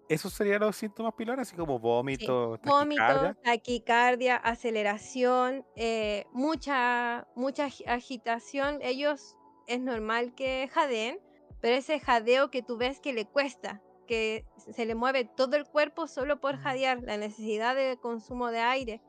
¿Esos 0.10 0.34
serían 0.34 0.60
los 0.60 0.76
síntomas 0.76 1.14
pilares? 1.14 1.48
Así 1.48 1.56
como 1.56 1.78
Sí, 1.78 1.82
vómito, 1.84 2.60
Vómito, 2.64 3.02
taquicardia. 3.02 3.38
taquicardia, 3.44 4.36
aceleración, 4.36 5.66
eh, 5.78 6.26
mucha, 6.34 7.28
mucha 7.36 7.68
agi- 7.68 7.88
agitación. 7.88 8.80
Ellos 8.82 9.38
es 9.68 9.80
normal 9.80 10.34
que 10.36 10.68
jadeen, 10.72 11.18
pero 11.62 11.76
ese 11.76 12.00
jadeo 12.00 12.50
que 12.52 12.62
tú 12.64 12.78
ves 12.78 13.00
que 13.00 13.14
le 13.14 13.26
cuesta, 13.26 13.82
que 14.08 14.46
se 14.58 14.86
le 14.86 14.96
mueve 14.96 15.26
todo 15.26 15.56
el 15.56 15.66
cuerpo 15.66 16.08
solo 16.08 16.40
por 16.42 16.58
jadear, 16.58 17.02
la 17.04 17.18
necesidad 17.18 17.76
de 17.76 17.98
consumo 17.98 18.50
de 18.52 18.60
aire. 18.60 19.02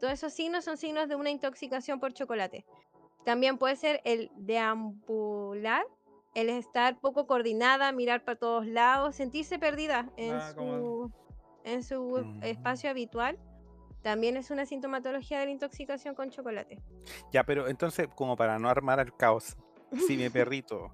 Todos 0.00 0.14
esos 0.14 0.32
signos 0.32 0.64
son 0.64 0.76
signos 0.76 1.08
de 1.08 1.14
una 1.14 1.30
intoxicación 1.30 2.00
por 2.00 2.12
chocolate. 2.12 2.64
También 3.24 3.58
puede 3.58 3.76
ser 3.76 4.00
el 4.04 4.30
deambular, 4.36 5.84
el 6.34 6.50
estar 6.50 6.98
poco 7.00 7.26
coordinada, 7.26 7.92
mirar 7.92 8.24
para 8.24 8.38
todos 8.38 8.66
lados, 8.66 9.14
sentirse 9.14 9.58
perdida 9.58 10.10
en 10.16 10.32
Ah, 10.34 10.52
como- 10.54 10.78
su, 10.78 11.12
en 11.64 11.82
su 11.82 12.00
Mm. 12.24 12.42
espacio 12.42 12.90
habitual. 12.90 13.38
También 14.02 14.36
es 14.36 14.50
una 14.50 14.66
sintomatología 14.66 15.38
de 15.38 15.46
la 15.46 15.52
intoxicación 15.52 16.14
con 16.14 16.30
chocolate. 16.30 16.78
Ya, 17.32 17.44
pero 17.44 17.68
entonces, 17.68 18.08
como 18.14 18.36
para 18.36 18.58
no 18.58 18.68
armar 18.68 18.98
el 19.00 19.14
caos, 19.16 19.56
si 20.06 20.16
mi 20.16 20.28
perrito. 20.30 20.90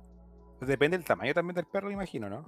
Depende 0.61 0.97
del 0.97 1.07
tamaño 1.07 1.35
también 1.35 1.55
del 1.55 1.67
perro, 1.67 1.91
imagino, 1.91 2.29
¿no? 2.29 2.45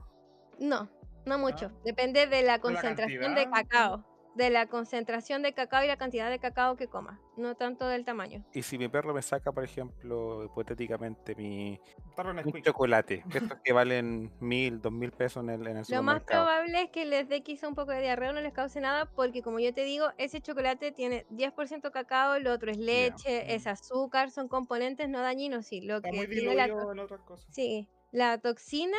No, 0.58 0.88
no 1.26 1.38
mucho. 1.38 1.70
Ah. 1.72 1.80
Depende 1.84 2.26
de 2.26 2.42
la 2.42 2.58
concentración 2.58 3.34
de 3.34 3.48
cacao. 3.50 4.04
De 4.34 4.48
la 4.48 4.66
concentración 4.66 5.42
de 5.42 5.52
cacao 5.52 5.84
y 5.84 5.86
la 5.86 5.98
cantidad 5.98 6.30
de 6.30 6.38
cacao 6.38 6.76
que 6.76 6.88
coma. 6.88 7.20
No 7.36 7.54
tanto 7.54 7.86
del 7.86 8.06
tamaño. 8.06 8.42
Y 8.54 8.62
si 8.62 8.78
mi 8.78 8.88
perro 8.88 9.12
me 9.12 9.20
saca, 9.20 9.52
por 9.52 9.62
ejemplo, 9.62 10.44
hipotéticamente, 10.44 11.34
mi 11.34 11.78
un 12.16 12.62
chocolate, 12.62 13.24
que 13.30 13.38
estos 13.38 13.58
que 13.62 13.72
valen 13.74 14.32
mil, 14.40 14.80
dos 14.80 14.92
mil 14.92 15.12
pesos 15.12 15.42
en 15.42 15.50
el, 15.50 15.66
en 15.66 15.78
el 15.78 15.84
Lo 15.88 16.02
más 16.02 16.22
probable 16.22 16.82
es 16.82 16.90
que 16.90 17.04
les 17.04 17.28
dé 17.28 17.42
quizá 17.42 17.68
un 17.68 17.74
poco 17.74 17.90
de 17.90 18.00
diarrea 18.00 18.30
o 18.30 18.32
no 18.32 18.40
les 18.40 18.52
cause 18.52 18.80
nada, 18.80 19.06
porque 19.06 19.42
como 19.42 19.58
yo 19.60 19.74
te 19.74 19.84
digo, 19.84 20.06
ese 20.16 20.40
chocolate 20.40 20.92
tiene 20.92 21.26
10% 21.30 21.90
cacao, 21.90 22.38
lo 22.38 22.52
otro 22.52 22.70
es 22.70 22.78
leche, 22.78 23.54
es 23.54 23.66
azúcar, 23.66 24.30
son 24.30 24.48
componentes 24.48 25.08
no 25.08 25.20
dañinos. 25.20 25.66
Sí, 25.66 25.80
lo 25.82 25.96
Está 25.96 26.10
que 26.10 26.16
muy 26.16 26.26
tiene 26.28 26.54
la, 26.54 26.64
en 26.66 26.98
otras 26.98 27.20
cosas. 27.20 27.46
sí, 27.50 27.88
la 28.12 28.38
toxina 28.38 28.96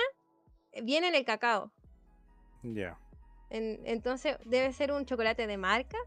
eh, 0.73 0.81
viene 0.83 1.07
en 1.07 1.15
el 1.15 1.23
cacao. 1.25 1.71
Ya. 2.63 2.97
En- 3.49 3.79
entonces 3.85 4.37
debe 4.45 4.73
ser 4.73 4.91
un 4.91 5.05
chocolate 5.05 5.47
de 5.47 5.57
marca, 5.57 5.97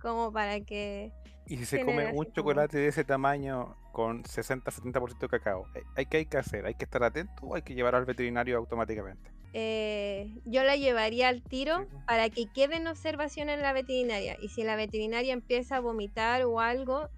como 0.00 0.32
para 0.32 0.60
que... 0.60 1.12
Y 1.46 1.56
si 1.58 1.66
se 1.66 1.84
come 1.84 2.06
un 2.06 2.10
como- 2.12 2.24
chocolate 2.24 2.78
de 2.78 2.88
ese 2.88 3.04
tamaño 3.04 3.76
con 3.92 4.22
60-70% 4.24 5.18
de 5.18 5.28
cacao, 5.28 5.66
¿hay- 5.74 5.82
¿hay 5.96 6.06
qué 6.06 6.16
hay 6.18 6.26
que 6.26 6.38
hacer? 6.38 6.64
¿Hay 6.66 6.74
que 6.74 6.84
estar 6.84 7.02
atento 7.04 7.34
o 7.42 7.54
hay 7.54 7.62
que 7.62 7.74
llevarlo 7.74 7.98
al 7.98 8.06
veterinario 8.06 8.56
automáticamente? 8.56 9.30
eh, 9.56 10.34
yo 10.46 10.64
la 10.64 10.74
llevaría 10.74 11.28
al 11.28 11.40
tiro 11.44 11.78
Sí, 11.78 11.84
po. 11.92 12.02
para 12.06 12.28
que 12.28 12.46
quede 12.52 12.74
en 12.74 12.88
observación 12.88 13.48
en 13.48 13.62
la 13.62 13.72
veterinaria. 13.72 14.36
Y 14.40 14.48
si 14.48 14.64
la 14.64 14.74
veterinaria 14.74 15.32
empieza 15.32 15.76
a 15.76 15.80
vomitar 15.80 16.42
o 16.44 16.58
algo, 16.58 17.08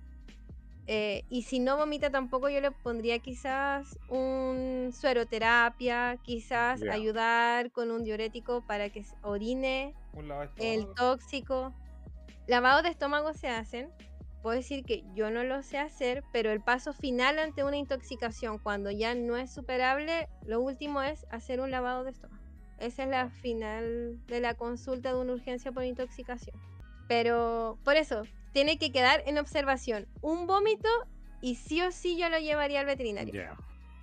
eh, 0.86 1.24
y 1.28 1.42
si 1.42 1.58
no 1.58 1.76
vomita 1.76 2.10
tampoco, 2.10 2.48
yo 2.48 2.60
le 2.60 2.70
pondría 2.70 3.18
quizás 3.18 3.98
un 4.08 4.90
sueroterapia, 4.92 6.18
quizás 6.22 6.80
Ya. 6.80 6.92
ayudar 6.92 7.72
con 7.72 7.90
un 7.90 8.04
diurético 8.04 8.62
para 8.62 8.90
que 8.90 9.04
orine 9.22 9.94
lavado 10.14 10.50
el 10.58 10.86
tóxico. 10.94 11.74
Lavados 12.46 12.84
de 12.84 12.90
estómago 12.90 13.34
se 13.34 13.48
hacen. 13.48 13.90
Puedo 14.42 14.56
decir 14.56 14.84
que 14.84 15.02
yo 15.14 15.30
no 15.32 15.42
lo 15.42 15.62
sé 15.62 15.78
hacer, 15.78 16.22
pero 16.32 16.52
el 16.52 16.60
paso 16.60 16.92
final 16.92 17.40
ante 17.40 17.64
una 17.64 17.76
intoxicación, 17.76 18.58
cuando 18.58 18.92
ya 18.92 19.16
no 19.16 19.36
es 19.36 19.52
superable, 19.52 20.28
lo 20.44 20.60
último 20.60 21.02
es 21.02 21.26
hacer 21.30 21.60
un 21.60 21.72
lavado 21.72 22.04
de 22.04 22.12
estómago. 22.12 22.40
Esa 22.78 23.02
es 23.04 23.08
la 23.08 23.28
final 23.30 24.24
de 24.28 24.40
la 24.40 24.54
consulta 24.54 25.12
de 25.12 25.20
una 25.20 25.32
urgencia 25.32 25.72
por 25.72 25.82
intoxicación. 25.84 26.54
Pero 27.08 27.78
por 27.84 27.96
eso, 27.96 28.22
tiene 28.56 28.78
que 28.78 28.90
quedar 28.90 29.22
en 29.26 29.36
observación 29.36 30.06
un 30.22 30.46
vómito 30.46 30.88
y 31.42 31.56
sí 31.56 31.82
o 31.82 31.92
sí 31.92 32.16
yo 32.16 32.30
lo 32.30 32.38
llevaría 32.38 32.80
al 32.80 32.86
veterinario. 32.86 33.54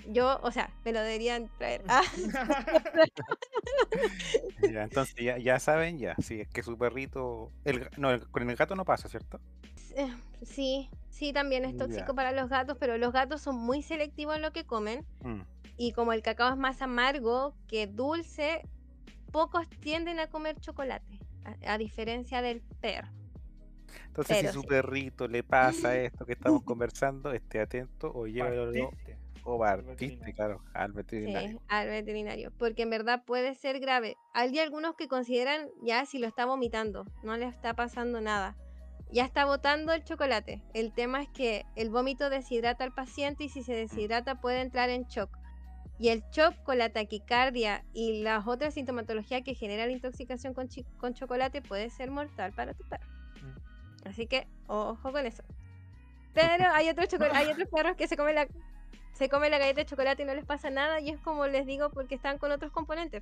Yo, 0.10 0.40
o 0.44 0.52
sea, 0.52 0.70
me 0.86 0.94
lo 0.94 1.02
deberían 1.02 1.50
traer. 1.58 1.82
Ah, 1.90 2.04
Ya, 4.72 4.84
entonces 4.84 5.16
ya, 5.20 5.40
ya 5.40 5.60
saben, 5.60 5.98
ya, 5.98 6.14
si 6.22 6.42
es 6.42 6.48
que 6.50 6.62
su 6.62 6.78
perrito, 6.78 7.52
el, 7.66 7.90
no, 7.98 8.12
el- 8.12 8.30
con 8.30 8.48
el 8.48 8.56
gato 8.56 8.76
no 8.76 8.86
pasa, 8.86 9.10
¿cierto? 9.10 9.40
Eh, 9.96 10.14
Sí, 10.44 10.88
sí, 11.10 11.34
también 11.34 11.66
es 11.66 11.76
tóxico 11.76 12.10
Ya. 12.10 12.14
para 12.14 12.32
los 12.32 12.48
gatos, 12.48 12.78
pero 12.80 13.00
los 13.00 13.12
gatos 13.12 13.42
son 13.42 13.56
muy 13.56 13.82
selectivos 13.82 14.36
en 14.36 14.44
lo 14.44 14.52
que 14.52 14.66
comen. 14.66 15.04
Mm, 15.24 15.42
Y 15.78 15.94
como 15.94 16.14
el 16.14 16.22
cacao 16.22 16.52
es 16.52 16.58
más 16.58 16.80
amargo 16.84 17.56
que 17.68 17.88
dulce, 17.88 18.62
pocos 19.32 19.68
tienden 19.82 20.20
a 20.20 20.28
comer 20.28 20.60
chocolate, 20.60 21.18
a, 21.66 21.74
a 21.74 21.78
diferencia 21.80 22.44
del 22.44 22.62
perro. 22.82 23.08
Entonces, 24.08 24.38
Pero 24.38 24.50
si 24.50 24.54
su 24.54 24.62
sí. 24.62 24.68
perrito 24.68 25.28
le 25.28 25.44
pasa 25.44 25.96
esto 25.98 26.26
que 26.26 26.34
estamos 26.34 26.64
conversando, 26.64 27.32
esté 27.34 27.60
atento 27.60 28.12
o 28.14 28.28
llévelo 28.28 28.90
o 29.44 29.60
partiste, 29.60 29.86
veterinario. 29.86 30.34
claro, 30.36 30.62
al 30.74 30.92
Sí, 30.92 30.98
veterinario. 30.98 31.62
al 31.70 31.88
veterinario, 31.88 32.52
porque 32.58 32.84
en 32.84 32.90
verdad 32.90 33.24
puede 33.26 33.56
ser 33.56 33.80
grave. 33.80 34.16
Hay 34.34 34.58
algunos 34.60 34.96
que 34.96 35.08
consideran 35.08 35.70
ya 35.84 36.06
si 36.06 36.20
lo 36.20 36.28
está 36.28 36.46
vomitando, 36.46 37.06
no 37.24 37.38
le 37.38 37.46
está 37.46 37.74
pasando 37.74 38.20
nada. 38.22 38.56
Ya 39.12 39.26
está 39.26 39.46
botando 39.46 39.94
el 39.94 40.04
chocolate. 40.04 40.64
El 40.74 40.92
tema 40.94 41.22
es 41.22 41.30
que 41.30 41.66
el 41.76 41.90
vómito 41.90 42.30
deshidrata 42.30 42.84
al 42.84 42.94
paciente 42.94 43.44
y 43.46 43.50
si 43.50 43.64
se 43.64 43.74
deshidrata 43.76 44.36
puede 44.36 44.62
entrar 44.62 44.90
en 44.90 45.04
shock. 45.04 45.30
Y 46.00 46.10
el 46.10 46.24
shock 46.32 46.56
con 46.64 46.78
la 46.80 46.90
taquicardia 46.90 47.84
y 47.94 48.24
las 48.24 48.48
otras 48.48 48.74
sintomatologías 48.74 49.44
que 49.44 49.56
genera 49.56 49.86
la 49.86 49.92
intoxicación 49.94 50.54
con, 50.54 50.68
chi- 50.68 50.86
con 50.98 51.14
chocolate 51.14 51.62
puede 51.62 51.90
ser 51.92 52.12
mortal 52.12 52.54
para 52.54 52.74
tu 52.74 52.84
perro. 52.86 53.06
Así 54.06 54.28
que 54.28 54.48
ojo 54.68 55.12
con 55.12 55.26
eso. 55.26 55.44
Pero 56.34 56.66
hay 56.72 56.90
otros, 56.90 57.08
hay 57.34 57.52
otros 57.52 57.68
perros 57.70 57.96
que 57.96 58.08
se 58.08 58.18
comen 58.18 58.36
la 58.36 58.48
se 59.14 59.30
comen 59.30 59.52
la 59.52 59.60
galleta 59.60 59.82
de 59.82 59.86
chocolate 59.86 60.24
y 60.24 60.26
no 60.26 60.34
les 60.34 60.44
pasa 60.46 60.72
nada 60.72 61.00
y 61.00 61.10
es 61.10 61.20
como 61.20 61.46
les 61.46 61.68
digo 61.68 61.92
porque 61.92 62.16
están 62.16 62.40
con 62.40 62.52
otros 62.52 62.72
componentes. 62.72 63.22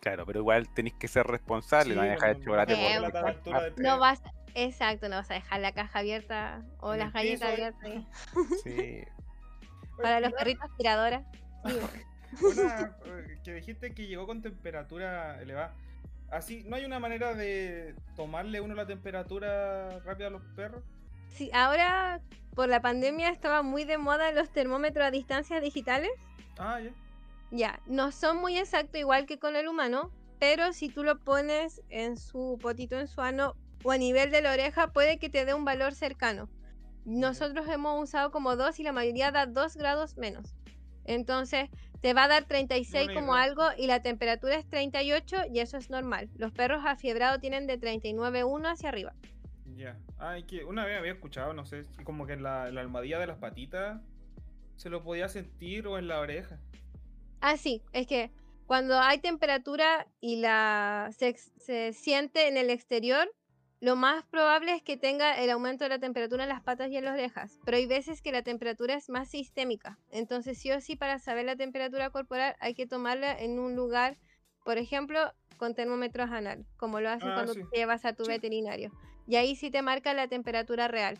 Claro, 0.00 0.26
pero 0.26 0.40
igual 0.40 0.68
tenéis 0.74 0.96
que 0.96 1.06
ser 1.06 1.24
responsable, 1.24 1.94
no 1.94 2.02
Sí, 2.02 2.08
dejar 2.08 2.30
el 2.30 2.38
no- 2.38 2.44
chocolate 2.44 2.72
no 2.74 3.02
por 3.12 3.14
la 3.14 3.28
altura 3.28 3.60
del 3.62 3.74
No 3.76 3.98
vas, 4.00 4.20
exacto, 4.54 5.08
no 5.08 5.14
vas 5.16 5.30
a 5.30 5.34
dejar 5.34 5.60
la 5.60 5.70
caja 5.72 6.00
abierta 6.00 6.64
o 6.80 6.96
las 6.96 7.12
galletas 7.12 7.52
abiertas 7.52 7.82
ahí. 7.84 8.06
Sí, 8.64 9.04
para 10.02 10.18
los 10.18 10.32
perritos 10.32 10.64
aspiradoras. 10.68 11.24
Una 12.42 12.96
eh, 13.04 13.38
que 13.44 13.52
dijiste 13.54 13.94
que 13.94 14.08
llegó 14.08 14.26
con 14.26 14.42
temperatura 14.42 15.40
elevada. 15.40 15.74
Así, 16.32 16.64
¿no 16.64 16.76
hay 16.76 16.86
una 16.86 16.98
manera 16.98 17.34
de 17.34 17.94
tomarle 18.16 18.62
uno 18.62 18.74
la 18.74 18.86
temperatura 18.86 20.00
rápida 20.00 20.28
a 20.28 20.30
los 20.30 20.42
perros? 20.56 20.82
Sí, 21.28 21.50
ahora 21.52 22.22
por 22.54 22.70
la 22.70 22.80
pandemia 22.80 23.28
estaba 23.28 23.62
muy 23.62 23.84
de 23.84 23.98
moda 23.98 24.32
los 24.32 24.48
termómetros 24.50 25.06
a 25.06 25.10
distancias 25.10 25.60
digitales. 25.60 26.10
Ah, 26.58 26.80
ya. 26.80 26.90
Ya, 27.50 27.80
no 27.84 28.12
son 28.12 28.38
muy 28.38 28.56
exactos 28.56 28.98
igual 28.98 29.26
que 29.26 29.38
con 29.38 29.56
el 29.56 29.68
humano, 29.68 30.10
pero 30.40 30.72
si 30.72 30.88
tú 30.88 31.04
lo 31.04 31.18
pones 31.18 31.82
en 31.90 32.16
su 32.16 32.58
potito 32.62 32.98
en 32.98 33.08
su 33.08 33.20
ano 33.20 33.54
o 33.84 33.92
a 33.92 33.98
nivel 33.98 34.30
de 34.30 34.40
la 34.40 34.52
oreja, 34.52 34.90
puede 34.90 35.18
que 35.18 35.28
te 35.28 35.44
dé 35.44 35.52
un 35.52 35.66
valor 35.66 35.94
cercano. 35.94 36.48
Nosotros 37.04 37.68
hemos 37.68 38.02
usado 38.02 38.30
como 38.30 38.56
2 38.56 38.80
y 38.80 38.84
la 38.84 38.92
mayoría 38.92 39.32
da 39.32 39.44
2 39.44 39.76
grados 39.76 40.16
menos. 40.16 40.56
Entonces, 41.04 41.68
te 42.02 42.14
va 42.14 42.24
a 42.24 42.28
dar 42.28 42.44
36 42.44 43.06
Buena 43.06 43.20
como 43.20 43.34
algo 43.34 43.62
y 43.78 43.86
la 43.86 44.02
temperatura 44.02 44.56
es 44.56 44.68
38 44.68 45.44
y 45.52 45.60
eso 45.60 45.76
es 45.78 45.88
normal. 45.88 46.28
Los 46.36 46.52
perros 46.52 46.82
afiebrados 46.84 47.40
tienen 47.40 47.68
de 47.68 47.80
39,1 47.80 48.72
hacia 48.72 48.88
arriba. 48.88 49.14
Ya. 49.76 49.96
Ay, 50.18 50.42
que 50.42 50.64
una 50.64 50.84
vez 50.84 50.98
había 50.98 51.12
escuchado, 51.12 51.54
no 51.54 51.64
sé, 51.64 51.84
como 52.02 52.26
que 52.26 52.32
en 52.32 52.42
la, 52.42 52.68
en 52.68 52.74
la 52.74 52.80
almohadilla 52.80 53.20
de 53.20 53.28
las 53.28 53.38
patitas 53.38 54.02
se 54.76 54.90
lo 54.90 55.04
podía 55.04 55.28
sentir 55.28 55.86
o 55.86 55.96
en 55.96 56.08
la 56.08 56.18
oreja. 56.18 56.58
Ah, 57.40 57.56
sí, 57.56 57.82
es 57.92 58.08
que 58.08 58.32
cuando 58.66 58.98
hay 58.98 59.18
temperatura 59.18 60.08
y 60.20 60.36
la 60.40 61.08
se, 61.16 61.36
se 61.36 61.92
siente 61.92 62.48
en 62.48 62.56
el 62.56 62.68
exterior, 62.68 63.32
lo 63.82 63.96
más 63.96 64.24
probable 64.26 64.76
es 64.76 64.82
que 64.82 64.96
tenga 64.96 65.36
el 65.42 65.50
aumento 65.50 65.82
de 65.82 65.88
la 65.88 65.98
temperatura 65.98 66.44
en 66.44 66.48
las 66.48 66.62
patas 66.62 66.88
y 66.88 66.96
en 66.96 67.04
las 67.04 67.14
orejas. 67.14 67.58
Pero 67.64 67.76
hay 67.78 67.86
veces 67.86 68.22
que 68.22 68.30
la 68.30 68.42
temperatura 68.42 68.94
es 68.94 69.08
más 69.08 69.28
sistémica. 69.28 69.98
Entonces, 70.12 70.56
sí 70.56 70.70
o 70.70 70.80
sí, 70.80 70.94
para 70.94 71.18
saber 71.18 71.46
la 71.46 71.56
temperatura 71.56 72.10
corporal 72.10 72.54
hay 72.60 72.74
que 72.74 72.86
tomarla 72.86 73.36
en 73.36 73.58
un 73.58 73.74
lugar, 73.74 74.18
por 74.64 74.78
ejemplo, 74.78 75.18
con 75.56 75.74
termómetros 75.74 76.30
anal, 76.30 76.64
como 76.76 77.00
lo 77.00 77.10
haces 77.10 77.30
Ah, 77.30 77.34
cuando 77.34 77.54
sí. 77.54 77.62
te 77.72 77.78
llevas 77.78 78.04
a 78.04 78.12
tu 78.12 78.22
Sí. 78.22 78.30
veterinario. 78.30 78.92
Y 79.26 79.34
ahí 79.34 79.56
sí 79.56 79.68
te 79.68 79.82
marca 79.82 80.14
la 80.14 80.28
temperatura 80.28 80.86
real. 80.86 81.18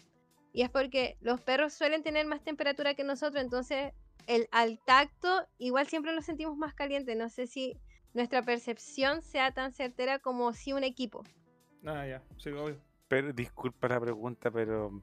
Y 0.53 0.63
es 0.63 0.71
porque 0.71 1.17
los 1.21 1.41
perros 1.41 1.73
suelen 1.73 2.05
tener 2.05 2.27
más 2.27 2.45
temperatura 2.45 2.95
que 2.95 3.03
nosotros, 3.03 3.43
entonces 3.43 3.93
el, 4.29 4.47
al 4.53 4.79
tacto 4.87 5.49
igual 5.59 5.89
siempre 5.89 6.15
lo 6.15 6.23
sentimos 6.23 6.57
más 6.57 6.75
caliente. 6.75 7.17
No 7.17 7.29
sé 7.29 7.49
si 7.49 7.77
nuestra 8.15 8.45
percepción 8.45 9.21
sea 9.23 9.51
tan 9.51 9.73
certera 9.73 10.21
como 10.21 10.53
si 10.53 10.73
un 10.73 10.85
equipo. 10.85 11.25
Ah, 11.85 12.07
ya, 12.07 12.23
sí, 12.39 12.51
obvio. 12.51 12.77
pero 13.09 13.33
disculpa 13.33 13.89
la 13.89 14.01
pregunta, 14.01 14.51
pero 14.51 15.03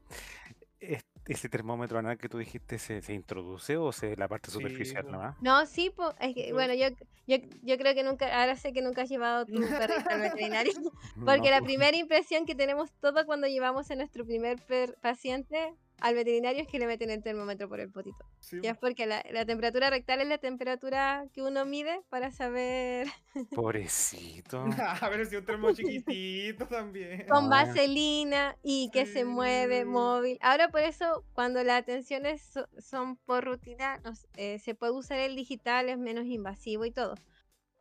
¿es- 0.79 1.05
¿ese 1.27 1.49
termómetro 1.49 1.99
anal 1.99 2.17
que 2.17 2.29
tú 2.29 2.37
dijiste 2.37 2.79
se, 2.79 3.01
se 3.01 3.13
introduce 3.13 3.77
o 3.77 3.91
se 3.91 4.15
la 4.15 4.27
parte 4.27 4.49
Sí, 4.49 4.53
superficial 4.57 5.03
po. 5.05 5.11
nomás? 5.11 5.37
No, 5.41 5.65
sí, 5.65 5.89
po, 5.89 6.13
es 6.19 6.33
que, 6.33 6.47
Yo- 6.49 6.53
bueno, 6.55 6.73
yo, 6.73 6.87
yo, 7.27 7.37
yo 7.63 7.77
creo 7.77 7.93
que 7.93 8.03
nunca, 8.03 8.25
ahora 8.41 8.55
sé 8.55 8.73
que 8.73 8.81
nunca 8.81 9.03
has 9.03 9.09
llevado 9.09 9.45
tu 9.45 9.51
perrito 9.87 10.09
al 10.09 10.21
veterinario, 10.21 10.73
porque 11.25 11.49
No, 11.49 11.51
la 11.51 11.61
primera 11.61 11.95
impresión 11.97 12.45
que 12.45 12.55
tenemos 12.55 12.91
todos 13.01 13.25
cuando 13.25 13.47
llevamos 13.47 13.91
a 13.91 13.95
nuestro 13.95 14.25
primer 14.25 14.57
per- 14.65 14.95
paciente 15.01 15.73
al 16.01 16.15
veterinario 16.15 16.62
es 16.62 16.67
que 16.67 16.79
le 16.79 16.88
meten 16.88 17.09
el 17.09 17.21
termómetro 17.23 17.67
por 17.69 17.79
el 17.79 17.91
potito. 17.91 18.25
Sí, 18.39 18.59
Ya 18.62 18.71
es 18.71 18.77
po. 18.77 18.81
porque 18.88 19.05
la, 19.05 19.23
la 19.31 19.45
temperatura 19.45 19.89
rectal 19.89 20.21
es 20.21 20.27
la 20.27 20.38
temperatura 20.38 21.25
que 21.33 21.41
uno 21.41 21.65
mide 21.65 22.01
para 22.09 22.31
saber 22.31 23.07
Pobrecito. 23.55 24.63
A 25.01 25.09
ver 25.09 25.25
si 25.25 25.35
un 25.35 25.45
termo 25.45 25.71
chiquitito 25.73 26.67
también. 26.67 27.25
con 27.27 27.45
Ah. 27.45 27.65
vaselina 27.65 28.57
y 28.63 28.89
que 28.91 29.05
se 29.05 29.25
mueve 29.25 29.79
Sí. 29.81 29.85
móvil. 29.85 30.38
Ahora 30.41 30.69
por 30.69 30.81
eso 30.81 31.23
cuando 31.33 31.63
las 31.63 31.81
atenciones 31.81 32.41
so- 32.41 32.67
son 32.79 33.17
por 33.17 33.45
rutina, 33.45 34.01
eh, 34.38 34.59
se 34.59 34.75
puede 34.75 34.93
usar 34.93 35.19
el 35.19 35.35
digital, 35.35 35.89
es 35.89 35.97
menos 35.97 36.25
invasivo 36.25 36.85
y 36.85 36.91
todo. 36.91 37.15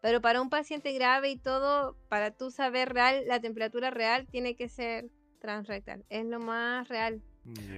Pero 0.00 0.20
para 0.20 0.40
un 0.40 0.48
paciente 0.50 0.92
grave 0.92 1.30
y 1.30 1.38
todo, 1.38 1.96
para 2.08 2.30
tú 2.30 2.50
saber 2.52 2.92
real, 2.92 3.24
la 3.26 3.40
temperatura 3.40 3.90
real 3.90 4.26
tiene 4.28 4.54
que 4.54 4.68
ser 4.68 5.06
transrectal. 5.40 6.04
Es 6.08 6.24
lo 6.24 6.38
más 6.38 6.86
real. 6.88 7.20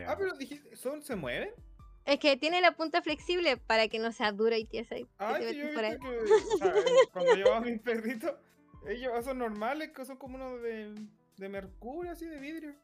Ah, 0.07 0.17
pero 0.19 0.37
dijiste, 0.37 0.77
¿son, 0.77 1.03
¿se 1.03 1.17
mueven? 1.17 1.51
Es 2.07 2.19
que 2.19 2.37
tiene 2.37 2.61
la 2.61 2.73
punta 2.73 3.03
flexible 3.03 3.57
para 3.57 3.89
que 3.89 3.99
no 3.99 4.11
sea 4.13 4.33
dura 4.33 4.57
y 4.59 4.65
tiesa 4.65 4.97
y 4.97 5.05
que 5.05 5.11
Ah, 5.19 5.37
te 5.39 5.53
sí, 5.53 5.59
yo 5.59 5.75
por 5.75 5.85
ahí. 5.85 5.99
que 5.99 6.09
eh, 6.17 7.09
cuando 7.13 7.33
llevaba 7.37 7.57
a 7.59 7.61
mis 7.61 7.81
perritos, 7.81 8.33
ellos 8.89 9.25
son 9.25 9.39
normales, 9.39 9.91
que 9.91 10.05
son 10.05 10.17
como 10.17 10.37
unos 10.37 10.63
de, 10.63 10.95
de 11.37 11.49
mercurio, 11.49 12.13
así, 12.13 12.27
de 12.27 12.41
vidrio. 12.41 12.75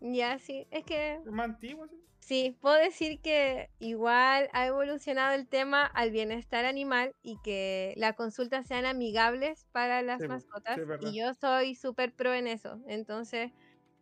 Ya, 0.00 0.38
sí. 0.38 0.66
Es 0.70 0.84
que 0.84 1.20
Más 1.26 1.44
antiguos, 1.50 1.88
así. 1.88 2.02
Sí, 2.20 2.56
puedo 2.60 2.74
decir 2.76 3.20
que 3.20 3.70
igual 3.78 4.50
ha 4.52 4.66
evolucionado 4.66 5.34
el 5.34 5.46
tema 5.48 5.86
al 5.86 6.10
bienestar 6.10 6.64
animal 6.64 7.12
y 7.22 7.38
que 7.42 7.94
las 7.96 8.16
consultas 8.16 8.66
sean 8.66 8.84
amigables 8.86 9.66
para 9.72 10.02
las 10.02 10.20
Sí, 10.20 10.28
mascotas. 10.28 10.74
sí, 10.74 10.80
es 10.82 10.86
verdad. 10.88 11.08
y 11.10 11.16
yo 11.18 11.32
soy 11.34 11.74
súper 11.74 12.12
pro 12.12 12.34
en 12.34 12.46
eso. 12.46 12.80
Entonces, 12.86 13.52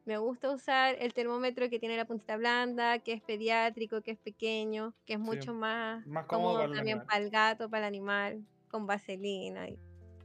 me 0.06 0.16
gusta 0.18 0.50
usar 0.50 0.96
el 1.00 1.12
termómetro 1.12 1.68
que 1.68 1.78
tiene 1.78 1.96
la 1.96 2.04
puntita 2.06 2.36
blanda, 2.36 3.00
que 3.00 3.12
es 3.12 3.22
pediátrico, 3.22 4.00
que 4.02 4.12
es 4.12 4.18
pequeño, 4.18 4.94
que 5.04 5.14
es 5.14 5.18
Sí, 5.18 5.24
mucho 5.24 5.52
más, 5.52 6.06
más 6.06 6.26
cómodo 6.26 6.52
cómodo 6.54 6.58
para 6.60 6.70
el 6.70 6.76
también 6.76 7.04
para 7.06 7.18
el 7.24 7.30
gato, 7.30 7.68
para 7.68 7.86
el 7.86 7.88
animal, 7.94 8.46
con 8.70 8.86
vaselina 8.86 9.68
y 9.68 9.78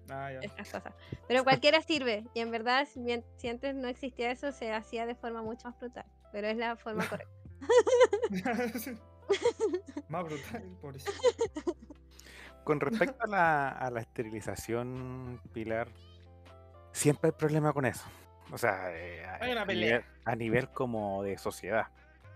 Ah, 0.10 0.32
ya. 0.32 0.39
esas 0.41 0.70
cosas. 0.72 0.94
Pero 1.28 1.44
cualquiera 1.44 1.82
sirve. 1.82 2.26
Y 2.34 2.41
en 2.41 2.52
verdad, 2.52 2.88
si, 2.91 3.02
bien- 3.02 3.26
si 3.38 3.48
antes 3.48 3.74
no 3.76 3.88
existía 3.88 4.32
eso, 4.32 4.52
se 4.52 4.72
hacía 4.74 5.06
de 5.06 5.15
forma 5.15 5.41
mucho 5.41 5.67
más 5.70 5.80
brutal. 5.80 6.06
Pero 6.32 6.48
es 6.48 6.58
la 6.58 6.76
forma 6.76 7.06
correcta. 7.10 7.32
Más 10.10 10.24
brutal, 10.26 10.63
pobrecito. 10.82 11.12
Con 12.63 12.80
respecto 12.80 13.24
a 13.24 13.28
la, 13.28 13.70
a 13.70 13.89
la 13.89 14.02
esterilización, 14.02 15.41
Pilar, 15.54 15.88
siempre 16.91 17.30
hay 17.30 17.36
problema 17.38 17.74
con 17.74 17.86
eso. 17.86 18.06
O 18.52 18.58
sea, 18.58 18.92
eh, 18.96 19.24
a, 19.26 19.36
Hay 19.44 19.52
una 19.52 19.62
a 19.62 19.66
pelea. 19.66 19.88
nivel, 20.00 20.06
a 20.26 20.36
nivel 20.36 20.70
como 20.70 21.24
de 21.24 21.38
sociedad. 21.38 21.88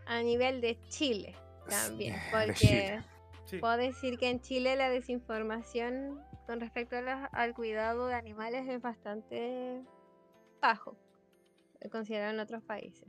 A 0.05 0.21
nivel 0.21 0.61
de 0.61 0.79
Chile 0.89 1.35
también, 1.67 2.15
porque 2.31 2.53
Chile. 2.53 3.03
Sí. 3.45 3.57
puedo 3.59 3.77
decir 3.77 4.17
que 4.17 4.29
en 4.29 4.39
Chile 4.41 4.75
la 4.75 4.89
desinformación 4.89 6.21
con 6.47 6.59
respecto 6.59 6.95
a 6.97 7.01
la- 7.01 7.25
al 7.25 7.53
cuidado 7.53 8.07
de 8.07 8.15
animales 8.15 8.67
es 8.67 8.81
bastante 8.81 9.81
bajo, 10.61 10.95
eh, 11.81 11.89
considerado 11.89 12.33
en 12.33 12.39
otros 12.39 12.63
países. 12.63 13.07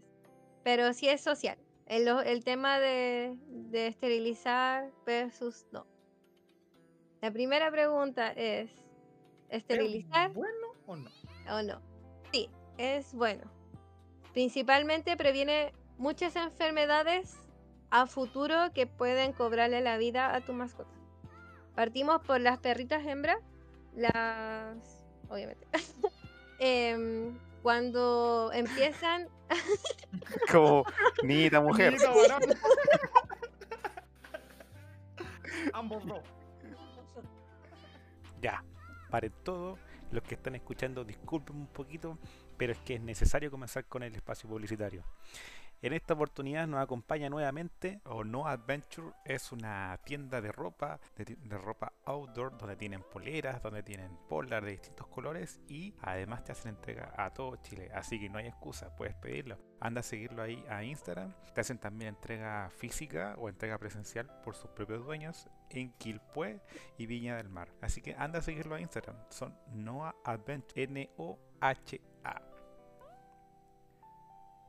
Pero 0.64 0.92
sí 0.92 1.08
es 1.08 1.20
social. 1.20 1.58
El, 1.86 2.42
tema 2.44 2.80
de, 2.80 3.36
de 3.48 3.86
esterilizar 3.86 4.90
versus 5.06 5.64
no. 5.70 5.86
La 7.22 7.30
primera 7.30 7.70
pregunta 7.70 8.32
es, 8.32 8.70
¿Es 9.48 9.58
¿esterilizar 9.58 10.32
bueno 10.32 10.50
o 10.86 10.96
no? 10.96 11.10
o 11.50 11.62
no? 11.62 11.80
Es 12.78 13.14
bueno. 13.14 13.44
Principalmente 14.32 15.16
previene 15.16 15.72
muchas 15.98 16.36
enfermedades 16.36 17.36
a 17.90 18.06
futuro 18.06 18.72
que 18.74 18.86
pueden 18.86 19.32
cobrarle 19.32 19.80
la 19.80 19.96
vida 19.96 20.34
a 20.34 20.40
tu 20.40 20.52
mascota. 20.52 20.90
Partimos 21.74 22.22
por 22.22 22.40
las 22.40 22.58
perritas 22.58 23.04
hembras, 23.06 23.38
las... 23.94 25.04
obviamente. 25.28 25.66
Em, 26.58 27.36
cuando 27.62 28.50
empiezan... 28.54 29.28
Como 30.50 30.84
niñita 31.22 31.60
mujer. 31.60 31.96
Ambos 35.74 36.06
dos. 36.06 36.22
Ya, 38.40 38.64
paren 39.10 39.34
todo. 39.42 39.76
Los 40.10 40.22
que 40.22 40.34
están 40.36 40.54
escuchando, 40.54 41.04
disculpen 41.04 41.56
un 41.56 41.66
poquito, 41.66 42.16
pero 42.56 42.72
es 42.72 42.78
que 42.78 42.94
es 42.94 43.00
necesario 43.00 43.50
comenzar 43.50 43.84
con 43.86 44.02
el 44.02 44.14
espacio 44.14 44.48
publicitario. 44.48 45.04
En 45.82 45.92
esta 45.92 46.14
oportunidad 46.14 46.66
nos 46.66 46.82
acompaña 46.82 47.28
nuevamente 47.28 48.00
o 48.04 48.24
No 48.24 48.46
Adventure 48.46 49.12
es 49.26 49.52
una 49.52 49.98
tienda 50.04 50.40
de 50.40 50.50
ropa, 50.50 50.98
de, 51.16 51.58
ropa 51.58 51.92
outdoor, 52.06 52.56
donde 52.56 52.76
tienen 52.76 53.02
poleras, 53.02 53.62
donde 53.62 53.82
tienen 53.82 54.16
polar 54.26 54.64
de 54.64 54.70
distintos 54.70 55.06
colores 55.08 55.60
y 55.68 55.94
además 56.00 56.44
te 56.44 56.52
hacen 56.52 56.70
entrega 56.70 57.12
a 57.16 57.32
todo 57.34 57.56
Chile. 57.56 57.90
Así 57.94 58.18
que 58.18 58.30
no 58.30 58.38
hay 58.38 58.46
excusa, 58.46 58.96
puedes 58.96 59.14
pedirlo. 59.16 59.58
Anda 59.78 60.00
a 60.00 60.02
seguirlo 60.02 60.42
ahí 60.42 60.64
a 60.70 60.82
Instagram. 60.82 61.34
Te 61.54 61.60
hacen 61.60 61.78
también 61.78 62.14
entrega 62.14 62.70
física 62.70 63.34
o 63.36 63.50
entrega 63.50 63.76
presencial 63.76 64.30
por 64.42 64.56
sus 64.56 64.70
propios 64.70 65.04
dueños 65.04 65.46
en 65.68 65.92
Quilpué 65.92 66.62
y 66.96 67.04
Viña 67.04 67.36
del 67.36 67.50
Mar. 67.50 67.68
Así 67.82 68.00
que 68.00 68.14
anda 68.14 68.38
a 68.38 68.42
seguirlo 68.42 68.76
a 68.76 68.80
Instagram. 68.80 69.16
Son 69.28 69.54
Noah 69.74 70.14
Adventure. 70.24 71.10
N-O-H-A. 72.26 72.56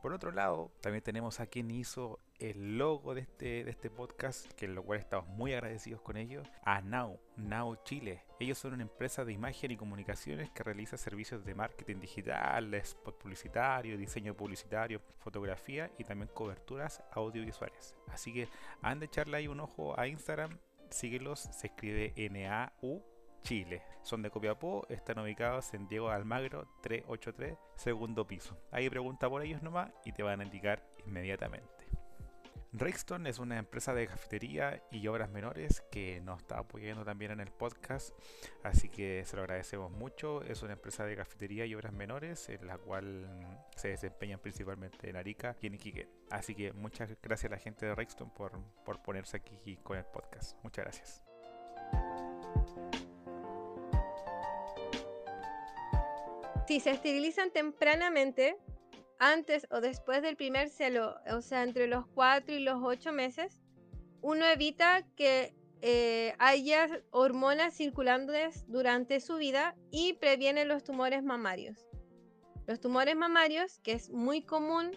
Por 0.02 0.12
otro 0.12 0.30
lado, 0.30 0.70
también 0.80 1.02
tenemos 1.02 1.40
a 1.40 1.46
quien 1.46 1.72
hizo 1.72 2.20
el 2.38 2.78
logo 2.78 3.16
de 3.16 3.22
este, 3.22 3.64
de 3.64 3.70
este 3.70 3.90
podcast, 3.90 4.52
que 4.52 4.68
lo 4.68 4.84
cual 4.84 5.00
estamos 5.00 5.28
muy 5.28 5.52
agradecidos 5.52 6.00
con 6.00 6.16
ellos, 6.16 6.46
a 6.62 6.80
Now, 6.80 7.18
Now 7.36 7.76
Chile. 7.82 8.22
Ellos 8.38 8.58
son 8.58 8.74
una 8.74 8.84
empresa 8.84 9.24
de 9.24 9.32
imagen 9.32 9.72
y 9.72 9.76
comunicaciones 9.76 10.50
que 10.50 10.62
realiza 10.62 10.96
servicios 10.96 11.44
de 11.44 11.56
marketing 11.56 11.96
digital, 11.98 12.72
spot 12.74 13.18
publicitario, 13.18 13.98
diseño 13.98 14.34
publicitario, 14.34 15.00
fotografía 15.18 15.90
y 15.98 16.04
también 16.04 16.30
coberturas 16.32 17.02
audiovisuales. 17.10 17.96
Así 18.06 18.32
que 18.32 18.48
han 18.82 19.00
de 19.00 19.06
echarle 19.06 19.38
ahí 19.38 19.48
un 19.48 19.58
ojo 19.58 19.98
a 19.98 20.06
Instagram, 20.06 20.58
síguelos, 20.90 21.40
se 21.40 21.66
escribe 21.66 22.12
N-A-U 22.14 23.02
Chile. 23.42 23.82
Son 24.02 24.22
de 24.22 24.30
Copiapó, 24.30 24.86
están 24.88 25.18
ubicados 25.18 25.72
en 25.74 25.88
Diego 25.88 26.10
Almagro 26.10 26.68
383, 26.82 27.56
segundo 27.76 28.26
piso. 28.26 28.56
Ahí 28.70 28.88
pregunta 28.88 29.28
por 29.28 29.42
ellos 29.42 29.62
nomás 29.62 29.90
y 30.04 30.12
te 30.12 30.22
van 30.22 30.40
a 30.40 30.44
indicar 30.44 30.82
inmediatamente. 31.06 31.78
Rexton 32.72 33.26
es 33.26 33.38
una 33.38 33.58
empresa 33.58 33.94
de 33.94 34.06
cafetería 34.06 34.82
y 34.90 35.06
obras 35.08 35.30
menores 35.30 35.82
que 35.90 36.20
nos 36.20 36.40
está 36.40 36.58
apoyando 36.58 37.04
también 37.04 37.30
en 37.30 37.40
el 37.40 37.50
podcast, 37.50 38.14
así 38.62 38.90
que 38.90 39.24
se 39.24 39.36
lo 39.36 39.42
agradecemos 39.42 39.90
mucho. 39.90 40.42
Es 40.42 40.62
una 40.62 40.74
empresa 40.74 41.06
de 41.06 41.16
cafetería 41.16 41.64
y 41.64 41.74
obras 41.74 41.92
menores 41.92 42.48
en 42.50 42.66
la 42.66 42.76
cual 42.76 43.26
mm, 43.26 43.76
se 43.76 43.88
desempeñan 43.88 44.38
principalmente 44.40 45.08
en 45.08 45.16
Arica 45.16 45.56
y 45.62 45.68
en 45.68 45.74
Iquique. 45.74 46.08
Así 46.30 46.54
que 46.54 46.72
muchas 46.72 47.16
gracias 47.22 47.50
a 47.50 47.54
la 47.54 47.60
gente 47.60 47.86
de 47.86 47.94
Rexton 47.94 48.30
por, 48.30 48.52
por 48.84 49.02
ponerse 49.02 49.38
aquí 49.38 49.78
con 49.82 49.96
el 49.96 50.04
podcast. 50.04 50.56
Muchas 50.62 50.84
gracias. 50.84 52.27
Si 56.68 56.80
se 56.80 56.90
esterilizan 56.90 57.50
tempranamente, 57.50 58.58
antes 59.18 59.66
o 59.70 59.80
después 59.80 60.20
del 60.20 60.36
primer 60.36 60.68
celo, 60.68 61.16
o 61.32 61.40
sea, 61.40 61.62
entre 61.62 61.86
los 61.86 62.06
4 62.08 62.54
y 62.54 62.58
los 62.58 62.82
8 62.82 63.10
meses, 63.10 63.62
uno 64.20 64.44
evita 64.44 65.02
que 65.16 65.54
eh, 65.80 66.34
haya 66.38 66.86
hormonas 67.10 67.72
circulantes 67.72 68.66
durante 68.68 69.20
su 69.20 69.36
vida 69.36 69.76
y 69.90 70.12
previene 70.12 70.66
los 70.66 70.84
tumores 70.84 71.22
mamarios. 71.22 71.88
Los 72.66 72.80
tumores 72.80 73.16
mamarios, 73.16 73.78
que 73.78 73.92
es 73.92 74.10
muy 74.10 74.42
común 74.42 74.90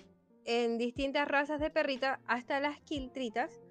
en 0.44 0.78
distintas 0.78 1.26
razas 1.26 1.62
de 1.62 1.70
perrita, 1.70 2.20
hasta 2.28 2.60
las 2.60 2.82
quiltritas, 2.82 3.62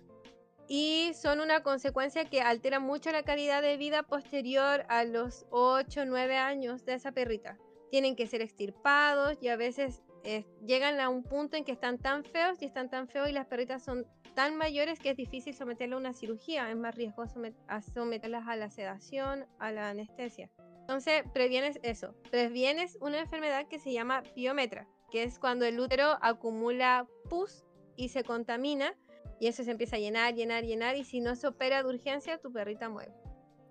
y 0.67 1.13
son 1.13 1.39
una 1.39 1.63
consecuencia 1.63 2.25
que 2.25 2.41
altera 2.41 2.81
mucho 2.81 3.13
la 3.13 3.25
calidad 3.25 3.61
de 3.61 3.77
vida 3.77 4.05
posterior 4.05 4.87
a 4.89 5.05
los 5.05 5.45
8 5.51 6.01
o 6.01 6.05
9 6.07 6.39
años 6.39 6.87
de 6.87 6.95
esa 6.95 7.13
perrita 7.13 7.59
tienen 7.91 8.17
que 8.17 8.27
ser 8.27 8.41
extirpados 8.43 9.39
y 9.43 9.49
a 9.49 9.57
veces 9.57 10.03
eh, 10.25 10.45
llegan 10.67 11.01
a 11.01 11.09
un 11.09 11.23
punto 11.23 11.57
en 11.57 11.65
que 11.65 11.73
están 11.73 11.99
tan 11.99 12.25
feos 12.25 12.61
y 12.61 12.67
están 12.67 12.91
tan 12.91 13.09
feos 13.09 13.29
y 13.29 13.33
las 13.33 13.47
perritas 13.47 13.83
son 13.83 14.07
tan 14.35 14.57
mayores 14.57 14.99
que 15.01 15.11
es 15.11 15.17
difícil 15.17 15.55
someterlas 15.55 15.97
a 15.97 16.01
una 16.01 16.13
cirugía, 16.13 16.71
es 16.71 16.77
más 16.77 16.95
riesgoso 16.95 17.41
met- 17.41 17.57
a 17.69 17.81
someterlas 17.83 18.47
a 18.47 18.57
la 18.57 18.71
sedación, 18.71 19.47
a 19.59 19.73
la 19.73 19.89
anestesia. 19.91 20.51
Entonces, 20.81 21.23
previenes 21.33 21.79
eso, 21.83 22.15
previenes 22.31 22.97
una 23.01 23.19
enfermedad 23.21 23.67
que 23.69 23.79
se 23.79 23.93
llama 23.93 24.23
piometra, 24.35 24.87
que 25.11 25.23
es 25.23 25.39
cuando 25.39 25.65
el 25.65 25.79
útero 25.81 26.19
acumula 26.21 27.07
pus 27.29 27.65
y 27.97 28.09
se 28.11 28.23
contamina 28.25 28.95
y 29.41 29.47
eso 29.47 29.65
se 29.65 29.71
empieza 29.71 29.97
a 29.97 30.01
llenar, 30.01 30.35
llenar, 30.35 30.65
llenar 30.65 30.97
y 30.97 31.05
si 31.05 31.21
no 31.21 31.35
se 31.35 31.47
opera 31.47 31.83
de 31.83 31.89
urgencia, 31.89 32.39
tu 32.39 32.53
perrita 32.53 32.89
muere. 32.89 33.13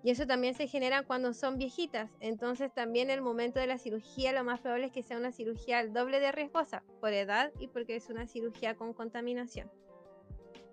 Y 0.02 0.10
eso 0.10 0.26
también 0.26 0.54
se 0.54 0.66
genera 0.66 1.02
cuando 1.02 1.34
son 1.34 1.58
viejitas. 1.58 2.10
Entonces 2.20 2.72
también 2.72 3.10
el 3.10 3.20
momento 3.20 3.60
de 3.60 3.66
la 3.66 3.78
cirugía 3.78 4.32
lo 4.32 4.44
más 4.44 4.60
probable 4.60 4.86
es 4.86 4.92
que 4.92 5.02
sea 5.02 5.18
una 5.18 5.32
cirugía 5.32 5.86
doble 5.86 6.20
de 6.20 6.32
riesgosa 6.32 6.82
por 7.00 7.12
edad 7.12 7.52
y 7.58 7.68
porque 7.68 7.96
es 7.96 8.08
una 8.08 8.26
cirugía 8.26 8.74
con 8.74 8.94
contaminación. 8.94 9.70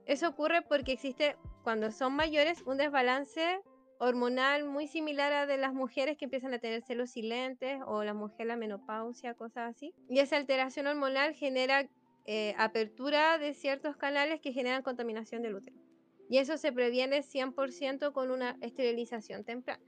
Eso 0.06 0.30
ocurre 0.30 0.62
porque 0.62 0.94
existe 0.94 1.36
cuando 1.64 1.92
son 1.92 2.14
mayores 2.14 2.62
un 2.66 2.78
desbalance 2.78 3.60
hormonal 4.00 4.64
muy 4.64 4.88
similar 4.88 5.34
a 5.34 5.46
de 5.46 5.58
las 5.58 5.74
mujeres 5.74 6.18
que 6.18 6.26
empiezan 6.26 6.54
a 6.54 6.60
tener 6.60 6.82
celos 6.82 7.10
silentes 7.10 7.80
o 7.86 8.04
la 8.04 8.14
mujer 8.14 8.48
la 8.48 8.56
menopausia, 8.56 9.34
cosas 9.34 9.76
así. 9.76 9.94
Y 10.08 10.20
esa 10.20 10.38
alteración 10.38 10.88
hormonal 10.88 11.34
genera 11.34 11.90
eh, 12.26 12.54
apertura 12.58 13.38
de 13.38 13.54
ciertos 13.54 13.98
canales 13.98 14.40
que 14.40 14.54
generan 14.54 14.84
contaminación 14.84 15.42
del 15.42 15.56
útero. 15.56 15.87
Y 16.30 16.38
eso 16.40 16.58
se 16.58 16.72
previene 16.72 17.22
100% 17.24 18.12
con 18.12 18.32
una 18.32 18.58
esterilización 18.62 19.44
temprana. 19.44 19.84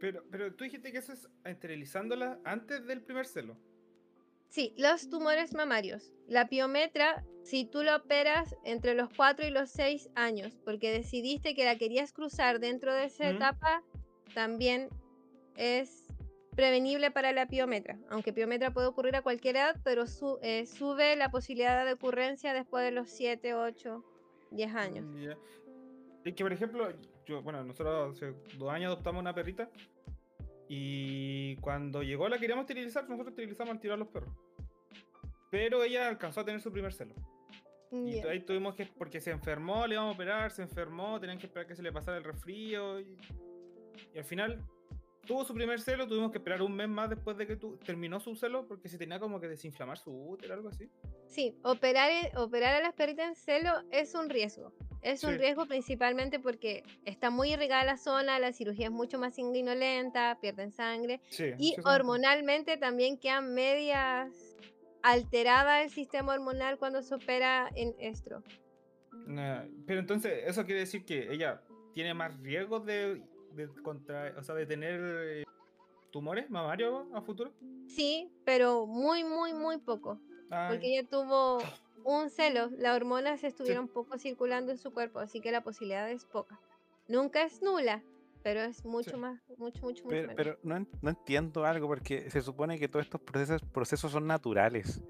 Pero, 0.00 0.24
pero 0.30 0.52
tú 0.54 0.64
dijiste 0.64 0.90
que 0.90 0.98
eso 0.98 1.12
es 1.12 1.28
esterilizándola 1.44 2.40
antes 2.44 2.84
del 2.86 3.02
primer 3.02 3.26
celo. 3.26 3.56
Sí, 4.48 4.74
los 4.76 5.08
tumores 5.08 5.54
mamarios. 5.54 6.12
La 6.26 6.48
piometra, 6.48 7.24
si 7.44 7.64
tú 7.64 7.82
la 7.84 7.96
operas 7.96 8.54
entre 8.64 8.94
los 8.94 9.08
4 9.16 9.46
y 9.46 9.50
los 9.50 9.70
6 9.70 10.10
años, 10.14 10.58
porque 10.64 10.90
decidiste 10.90 11.54
que 11.54 11.64
la 11.64 11.78
querías 11.78 12.12
cruzar 12.12 12.58
dentro 12.60 12.92
de 12.92 13.04
esa 13.04 13.24
Mm. 13.32 13.36
etapa, 13.36 13.82
también 14.34 14.88
es 15.56 16.08
prevenible 16.54 17.10
para 17.10 17.32
la 17.32 17.46
piometra. 17.46 17.98
Aunque 18.10 18.32
piometra 18.32 18.72
puede 18.74 18.88
ocurrir 18.88 19.16
a 19.16 19.22
cualquier 19.22 19.56
edad, 19.56 19.76
pero 19.84 20.06
su- 20.06 20.38
eh, 20.42 20.66
sube 20.66 21.16
la 21.16 21.30
posibilidad 21.30 21.86
de 21.86 21.92
ocurrencia 21.94 22.52
después 22.52 22.84
de 22.84 22.90
los 22.90 23.08
7, 23.08 23.54
8, 23.54 24.04
10 24.52 24.74
años. 24.74 25.04
Mm. 25.04 25.30
Es 26.24 26.34
que, 26.34 26.44
por 26.44 26.52
ejemplo, 26.52 26.88
yo, 27.26 27.42
bueno, 27.42 27.64
nosotros 27.64 28.16
hace 28.16 28.34
dos 28.56 28.70
años 28.70 28.92
adoptamos 28.92 29.20
una 29.20 29.34
perrita 29.34 29.70
y 30.68 31.56
cuando 31.56 32.02
llegó 32.02 32.28
la 32.28 32.38
queríamos 32.38 32.62
esterilizar, 32.62 33.08
nosotros 33.08 33.32
esterilizamos 33.32 33.72
al 33.72 33.80
tirar 33.80 33.98
los 33.98 34.08
perros. 34.08 34.34
Pero 35.50 35.82
ella 35.82 36.08
alcanzó 36.08 36.40
a 36.40 36.44
tener 36.44 36.60
su 36.60 36.72
primer 36.72 36.94
celo. 36.94 37.14
Y 37.90 38.20
ahí 38.20 38.40
tuvimos 38.40 38.74
que, 38.74 38.86
porque 38.86 39.20
se 39.20 39.30
enfermó, 39.32 39.86
le 39.86 39.96
íbamos 39.96 40.12
a 40.12 40.14
operar, 40.14 40.50
se 40.50 40.62
enfermó, 40.62 41.20
tenían 41.20 41.38
que 41.38 41.46
esperar 41.46 41.66
que 41.66 41.76
se 41.76 41.82
le 41.82 41.92
pasara 41.92 42.16
el 42.16 42.24
resfrío. 42.24 43.00
Y, 43.00 43.18
y 44.14 44.18
al 44.18 44.24
final 44.24 44.64
tuvo 45.26 45.44
su 45.44 45.54
primer 45.54 45.80
celo, 45.80 46.06
tuvimos 46.06 46.30
que 46.32 46.38
esperar 46.38 46.62
un 46.62 46.74
mes 46.74 46.88
más 46.88 47.08
después 47.08 47.36
de 47.36 47.46
que 47.46 47.56
tu- 47.56 47.76
terminó 47.78 48.18
su 48.20 48.34
celo, 48.34 48.66
porque 48.66 48.88
se 48.88 48.98
tenía 48.98 49.18
como 49.20 49.40
que 49.40 49.48
desinflamar 49.48 49.98
su 49.98 50.10
útero, 50.12 50.54
algo 50.54 50.68
así. 50.68 50.90
Sí, 51.26 51.56
operar, 51.62 52.10
e- 52.10 52.32
operar 52.36 52.74
a 52.74 52.80
las 52.80 52.92
perritas 52.94 53.28
en 53.28 53.34
celo 53.36 53.70
es 53.90 54.14
un 54.14 54.28
riesgo. 54.28 54.72
Es 55.00 55.24
un 55.24 55.32
Sí. 55.32 55.38
riesgo 55.38 55.66
principalmente 55.66 56.38
porque 56.38 56.82
está 57.04 57.30
muy 57.30 57.52
irrigada 57.52 57.84
la 57.84 57.96
zona, 57.96 58.38
la 58.38 58.52
cirugía 58.52 58.86
es 58.86 58.92
mucho 58.92 59.18
más 59.18 59.34
sanguinolenta, 59.36 60.38
pierden 60.40 60.70
sangre 60.72 61.20
Sí, 61.30 61.52
y 61.58 61.76
hormonalmente 61.84 62.76
también 62.76 63.18
quedan 63.18 63.52
medias 63.54 64.56
alterada 65.02 65.82
el 65.82 65.90
sistema 65.90 66.32
hormonal 66.34 66.78
cuando 66.78 67.02
se 67.02 67.14
opera 67.14 67.68
en 67.74 67.94
estro. 67.98 68.42
Nah, 69.26 69.64
pero 69.86 70.00
entonces, 70.00 70.44
eso 70.46 70.64
quiere 70.64 70.80
decir 70.80 71.04
que 71.04 71.32
ella 71.32 71.60
tiene 71.92 72.14
más 72.14 72.38
riesgos 72.40 72.84
de, 72.86 73.22
de 73.54 73.68
contra, 73.82 74.34
o 74.38 74.42
sea, 74.42 74.54
de 74.54 74.66
tener 74.66 75.00
eh, 75.02 75.44
tumores 76.10 76.50
mamarios 76.50 77.06
a 77.14 77.22
futuro. 77.22 77.52
Sí, 77.86 78.30
pero 78.44 78.86
muy, 78.86 79.24
muy, 79.24 79.52
muy 79.54 79.78
poco. 79.78 80.20
Ah, 80.50 80.68
Porque 80.70 80.98
ella 80.98 81.08
tuvo 81.08 81.58
un 82.04 82.30
celo, 82.30 82.68
las 82.78 82.94
hormonas 82.96 83.42
estuvieron 83.44 83.88
poco 83.88 84.18
circulando 84.18 84.72
en 84.72 84.78
su 84.78 84.92
cuerpo, 84.92 85.18
así 85.20 85.40
que 85.40 85.52
la 85.52 85.62
posibilidad 85.62 86.10
es 86.10 86.24
poca. 86.26 86.58
Nunca 87.08 87.42
es 87.42 87.62
nula, 87.62 88.02
pero 88.42 88.60
es 88.60 88.84
mucho 88.84 89.12
Sí. 89.12 89.16
más, 89.16 89.40
mucho, 89.56 89.82
mucho, 89.82 90.04
mucho 90.04 90.08
Pero, 90.08 90.28
menos. 90.28 90.36
pero 90.36 90.58
no, 90.62 90.86
no 91.00 91.10
entiendo 91.10 91.64
algo, 91.64 91.86
porque 91.88 92.30
se 92.30 92.40
supone 92.42 92.78
que 92.78 92.88
todos 92.88 93.06
estos 93.06 93.20
procesos, 93.20 93.62
procesos 93.72 94.12
son 94.12 94.26
naturales. 94.26 95.02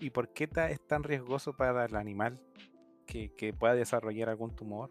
¿Y 0.00 0.10
por 0.10 0.32
qué 0.32 0.46
ta- 0.48 0.70
es 0.70 0.80
tan 0.86 1.02
riesgoso 1.02 1.54
para 1.56 1.84
el 1.86 1.94
animal 1.96 2.40
que, 3.06 3.32
que 3.34 3.52
pueda 3.52 3.74
desarrollar 3.74 4.28
algún 4.28 4.54
tumor? 4.54 4.90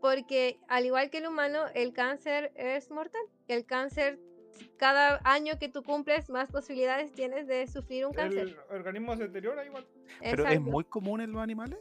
Porque 0.00 0.58
al 0.68 0.86
igual 0.86 1.10
que 1.10 1.18
el 1.18 1.26
humano, 1.26 1.64
el 1.74 1.92
cáncer 1.92 2.52
es 2.54 2.90
mortal. 2.90 3.20
El 3.48 3.66
cáncer, 3.66 4.18
cada 4.76 5.20
año 5.24 5.58
que 5.58 5.68
tú 5.68 5.82
cumples, 5.82 6.30
más 6.30 6.50
posibilidades 6.50 7.12
tienes 7.12 7.46
de 7.46 7.66
sufrir 7.66 8.06
un 8.06 8.12
cáncer. 8.12 8.48
el 8.48 8.76
organismo 8.76 9.16
se 9.16 9.24
deteriora 9.24 9.64
igual. 9.64 9.86
¿Pero 10.20 10.44
es 10.44 10.50
Exacto. 10.50 10.70
muy 10.70 10.84
común 10.84 11.20
en 11.20 11.32
los 11.32 11.42
animales? 11.42 11.78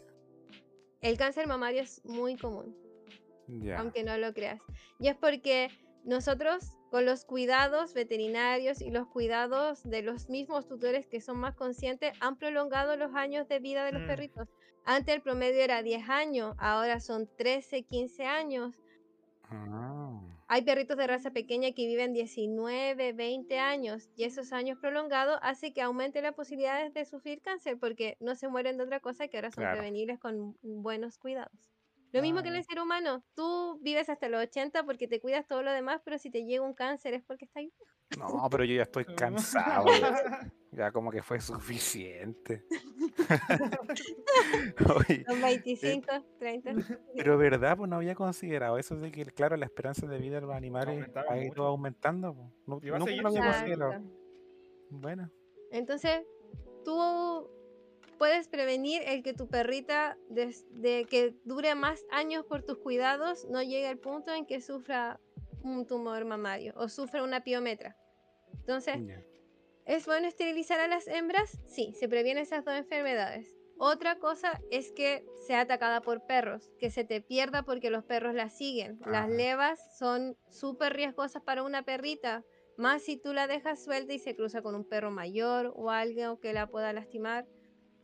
El 1.02 1.18
cáncer 1.18 1.48
mamario 1.48 1.82
es 1.82 2.04
muy 2.04 2.36
común. 2.36 2.76
Aunque 3.78 4.04
no 4.04 4.18
lo 4.18 4.34
creas. 4.34 4.62
Y 5.00 5.08
es 5.08 5.16
porque 5.16 5.70
nosotros, 6.04 6.78
con 6.90 7.06
los 7.06 7.26
cuidados 7.26 7.94
veterinarios 7.94 8.82
y 8.82 8.92
los 8.92 9.08
cuidados 9.08 9.82
de 9.84 10.02
los 10.02 10.30
mismos 10.30 10.68
tutores 10.68 11.08
que 11.08 11.22
son 11.22 11.38
más 11.40 11.56
conscientes, 11.56 12.14
han 12.20 12.38
prolongado 12.38 12.98
los 12.98 13.14
años 13.16 13.48
de 13.48 13.60
vida 13.60 13.86
de 13.86 13.92
los 13.94 14.02
Mm. 14.02 14.04
perritos. 14.04 14.48
Antes 14.84 15.16
el 15.16 15.22
promedio 15.22 15.62
era 15.62 15.84
10 15.84 16.10
años, 16.10 16.56
ahora 16.58 17.00
son 17.00 17.30
13, 17.38 17.84
15 17.86 18.26
años. 18.26 18.84
Ah, 19.44 20.22
Hay 20.50 20.64
perritos 20.64 20.98
de 20.98 21.08
raza 21.08 21.32
pequeña 21.32 21.72
que 21.72 21.88
viven 21.88 22.12
19, 22.12 23.14
20 23.14 23.58
años 23.58 24.10
y 24.16 24.26
esos 24.26 24.52
años 24.52 24.78
prolongados 24.78 25.40
hace 25.42 25.72
que 25.72 25.82
aumente 25.82 26.22
las 26.22 26.34
posibilidades 26.34 26.94
de 26.94 27.06
sufrir 27.06 27.42
cáncer 27.42 27.78
porque 27.80 28.18
no 28.20 28.36
se 28.36 28.50
mueren 28.50 28.76
de 28.76 28.84
otra 28.84 29.00
cosa 29.00 29.30
que 29.30 29.38
ahora 29.38 29.52
son 29.52 29.70
Claro. 29.70 29.70
prevenibles 29.70 30.20
con 30.20 30.58
buenos 30.62 31.18
cuidados. 31.18 31.58
Lo 32.12 32.22
mismo 32.22 32.42
que 32.42 32.50
en 32.50 32.56
el 32.56 32.64
ser 32.64 32.80
humano, 32.80 33.24
tú 33.36 33.78
vives 33.82 34.10
hasta 34.10 34.30
los 34.30 34.42
80 34.42 34.84
porque 34.84 35.08
te 35.08 35.20
cuidas 35.20 35.46
todo 35.48 35.62
lo 35.64 35.72
demás, 35.72 36.02
pero 36.04 36.18
si 36.18 36.30
te 36.32 36.44
llega 36.46 36.64
un 36.64 36.74
cáncer 36.74 37.14
es 37.14 37.24
porque 37.24 37.46
está 37.46 37.60
ahí. 37.60 37.72
No, 38.18 38.48
pero 38.50 38.64
yo 38.64 38.76
ya 38.76 38.84
estoy 38.84 39.06
cansado. 39.06 39.86
ya- 40.72 40.92
como 40.92 41.12
que 41.12 41.22
fue 41.22 41.40
suficiente. 41.40 42.66
Oye, 44.96 45.24
Son 45.28 45.42
25, 45.42 46.08
30. 46.40 46.74
pero 47.16 47.38
verdad, 47.38 47.78
pues 47.78 47.90
no 47.90 47.98
había 47.98 48.16
considerado 48.16 48.78
eso 48.78 48.96
de 48.96 49.12
que, 49.12 49.26
claro, 49.26 49.56
la 49.58 49.66
esperanza 49.66 50.08
de 50.08 50.18
vida 50.18 50.36
de 50.36 50.42
los 50.42 50.56
animales 50.56 51.08
ha 51.30 51.38
ido 51.38 51.66
aumentando. 51.66 52.34
pues. 52.34 52.48
No, 52.66 52.98
nunca 53.00 53.12
lo 53.22 53.28
había 53.28 53.44
considerado. 53.52 54.02
Bueno, 54.92 55.30
Entonces, 55.72 56.24
tú 56.84 57.48
puedes 58.20 58.48
prevenir 58.48 59.02
el 59.08 59.24
que 59.24 59.34
tu 59.34 59.48
perrita, 59.48 60.16
des- 60.30 60.66
de 60.70 61.06
que 61.10 61.34
dure 61.46 61.74
más 61.74 62.00
años 62.12 62.46
por 62.46 62.62
tus 62.62 62.78
cuidados, 62.78 63.46
no 63.50 63.64
llegue 63.64 63.88
al 63.88 63.98
punto 63.98 64.32
en 64.32 64.46
que 64.46 64.62
sufra 64.62 65.20
un 65.64 65.88
tumor 65.88 66.24
mamario 66.26 66.74
o 66.76 66.88
sufra 66.90 67.24
una 67.24 67.44
piometra. 67.44 67.96
Entonces. 68.54 68.96
¿es 69.86 70.06
bueno 70.06 70.28
esterilizar 70.28 70.80
a 70.80 70.88
las 70.88 71.08
hembras? 71.08 71.58
Sí, 71.66 71.94
se 71.94 72.08
previene 72.08 72.42
esas 72.42 72.64
dos 72.64 72.76
enfermedades. 72.76 73.56
Otra 73.80 74.20
cosa 74.20 74.62
es 74.70 74.92
que 74.92 75.26
sea 75.48 75.62
atacada 75.62 76.02
por 76.02 76.26
perros, 76.28 76.70
que 76.78 76.92
se 76.92 77.04
te 77.06 77.22
pierda 77.22 77.64
porque 77.64 77.90
los 77.90 78.04
perros 78.04 78.36
la 78.36 78.50
siguen. 78.50 79.00
Las 79.08 79.30
levas 79.30 79.80
son 79.98 80.38
súper 80.52 80.94
riesgosas 80.94 81.42
para 81.42 81.64
una 81.64 81.82
perrita, 81.84 82.44
más 82.78 83.02
si 83.02 83.18
tú 83.18 83.34
la 83.34 83.48
dejas 83.48 83.84
suelta 83.84 84.14
y 84.14 84.20
se 84.20 84.36
cruza 84.36 84.62
con 84.62 84.76
un 84.76 84.84
perro 84.88 85.10
mayor 85.10 85.74
o 85.76 85.90
alguien 85.90 86.38
que 86.38 86.54
la 86.54 86.68
pueda 86.68 86.94
lastimar. 86.94 87.48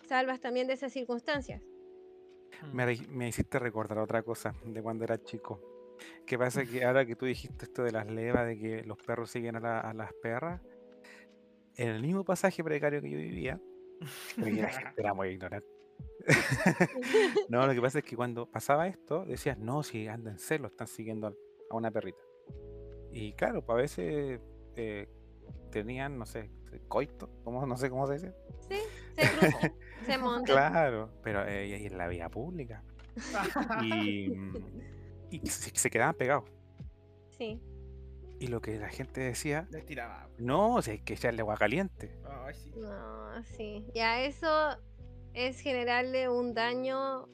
Salvas 0.08 0.40
también 0.40 0.68
de 0.68 0.74
esas 0.74 0.92
circunstancias. 0.94 1.62
Me, 2.72 2.86
me 3.10 3.28
hiciste 3.28 3.60
recordar 3.60 3.98
otra 4.00 4.24
cosa 4.24 4.54
de 4.66 4.82
cuando 4.82 5.04
era 5.04 5.22
chico. 5.22 5.62
Que 6.26 6.38
pasa 6.38 6.66
que 6.66 6.84
ahora 6.84 7.06
que 7.06 7.16
tú 7.16 7.26
dijiste 7.26 7.66
esto 7.66 7.84
de 7.84 7.92
las 7.92 8.08
levas, 8.10 8.48
de 8.48 8.58
que 8.58 8.84
los 8.84 8.98
perros 8.98 9.30
siguen 9.32 9.56
a, 9.58 9.60
la- 9.60 9.80
a 9.80 9.94
las 9.94 10.12
perras, 10.22 10.62
en 11.78 11.90
el 11.90 12.02
mismo 12.02 12.24
pasaje 12.24 12.64
precario 12.64 13.02
que 13.02 13.10
yo 13.10 13.18
vivía, 13.18 13.60
la 14.38 14.46
gente 14.70 14.94
era 15.02 15.14
muy 15.14 15.30
ignorante. 15.30 15.68
no, 17.50 17.66
lo 17.66 17.74
que 17.74 17.82
pasa 17.82 18.00
es 18.00 18.06
que 18.06 18.16
cuando 18.16 18.46
pasaba 18.50 18.88
esto, 18.88 19.26
decías, 19.26 19.58
no, 19.58 19.84
si 19.84 20.08
andan 20.08 20.34
en 20.34 20.40
celo, 20.40 20.68
están 20.68 20.88
siguiendo 20.88 21.28
a 21.70 21.76
una 21.76 21.92
perrita. 21.92 22.20
Y 23.12 23.34
claro, 23.34 23.66
pues 23.66 23.74
a 23.76 23.82
veces 23.82 24.42
eh, 24.76 25.08
tenían, 25.72 26.18
no 26.18 26.26
sé, 26.26 26.50
coito, 26.88 27.30
¿cómo? 27.44 27.66
no 27.66 27.78
sé 27.78 27.90
cómo 27.90 28.08
se 28.08 28.14
dice. 28.16 28.34
Sí, 28.70 28.80
se 30.06 30.18
montan. 30.18 30.56
Claro, 30.56 31.10
pero 31.24 31.46
eh, 31.48 31.86
en 31.86 31.98
la 31.98 32.08
vía 32.08 32.30
pública. 32.30 32.84
Y, 33.84 34.30
mm, 34.30 34.54
y 35.32 35.48
se, 35.48 35.72
se 35.78 35.90
quedaban 35.90 36.16
pegados. 36.16 36.46
Sí. 37.38 37.62
Y 38.40 38.48
lo 38.48 38.62
que 38.62 38.78
la 38.78 38.90
gente 38.90 39.22
decía, 39.22 39.68
Les 39.72 39.86
tiraba. 39.86 40.28
no, 40.38 40.82
si 40.82 40.92
hay 40.92 41.00
que 41.00 41.14
echarle 41.14 41.42
agua 41.42 41.56
caliente. 41.58 42.12
Ay, 42.26 42.54
sí. 42.56 42.72
No, 42.76 43.44
sí. 43.44 43.86
Ya 43.94 44.22
eso 44.24 44.78
es 45.34 45.60
generarle 45.62 46.28
un 46.30 46.54
daño 46.54 47.28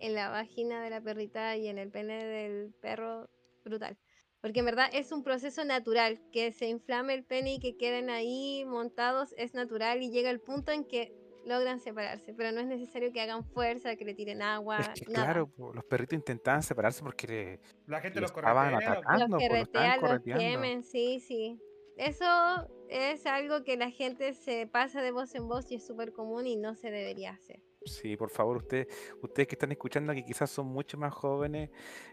en 0.00 0.14
la 0.14 0.28
vagina 0.30 0.82
de 0.82 0.90
la 0.90 1.00
perrita 1.00 1.56
y 1.56 1.68
en 1.68 1.78
el 1.78 1.90
pene 1.90 2.24
del 2.24 2.74
perro 2.80 3.28
brutal. 3.64 3.96
Porque 4.42 4.58
en 4.60 4.66
verdad 4.66 4.88
es 4.92 5.12
un 5.12 5.22
proceso 5.22 5.64
natural. 5.64 6.20
Que 6.32 6.52
se 6.52 6.66
inflame 6.66 7.14
el 7.14 7.24
pene 7.24 7.54
y 7.54 7.58
que 7.60 7.76
queden 7.76 8.10
ahí 8.10 8.64
montados 8.66 9.34
es 9.38 9.54
natural 9.54 10.02
y 10.02 10.10
llega 10.10 10.28
el 10.30 10.40
punto 10.40 10.72
en 10.72 10.84
que 10.84 11.14
logran 11.46 11.80
separarse. 11.80 12.34
Pero 12.34 12.52
no 12.52 12.60
es 12.60 12.66
necesario 12.66 13.12
que 13.12 13.20
hagan 13.20 13.44
fuerza, 13.44 13.96
que 13.96 14.04
le 14.04 14.14
tiren 14.14 14.42
agua, 14.42 14.78
Es 14.78 14.88
que 15.00 15.10
nada. 15.12 15.26
claro, 15.32 15.50
los 15.74 15.84
perritos 15.84 16.16
intentaban 16.18 16.62
separarse 16.62 17.02
porque 17.02 17.26
le- 17.26 17.60
La 17.86 18.00
gente 18.00 18.16
lo 18.20 18.22
los 18.22 18.30
estaban 18.32 18.70
corretea. 18.72 18.92
atacando, 18.92 19.26
los 19.38 19.42
los 19.42 19.48
correteando. 19.48 20.20
quemen, 20.38 20.82
sí, 20.84 21.20
sí. 21.20 21.58
Eso 21.96 22.24
es 22.88 23.26
algo 23.26 23.64
que 23.64 23.76
la 23.76 23.90
gente 23.90 24.32
se 24.34 24.66
pasa 24.66 25.02
de 25.02 25.12
voz 25.12 25.34
en 25.34 25.46
voz 25.46 25.70
y 25.70 25.76
es 25.76 25.86
súper 25.86 26.12
común 26.12 26.46
y 26.46 26.56
no 26.56 26.74
se 26.74 26.90
debería 26.90 27.30
hacer. 27.32 27.60
Sí, 27.84 28.16
por 28.16 28.30
favor, 28.30 28.58
ustedes, 28.58 28.86
ustedes 29.22 29.48
que 29.48 29.54
están 29.54 29.72
escuchando 29.72 30.12
que 30.14 30.24
quizás 30.24 30.50
son 30.50 30.66
mucho 30.66 30.96
más 30.98 31.12
jóvenes, 31.12 31.70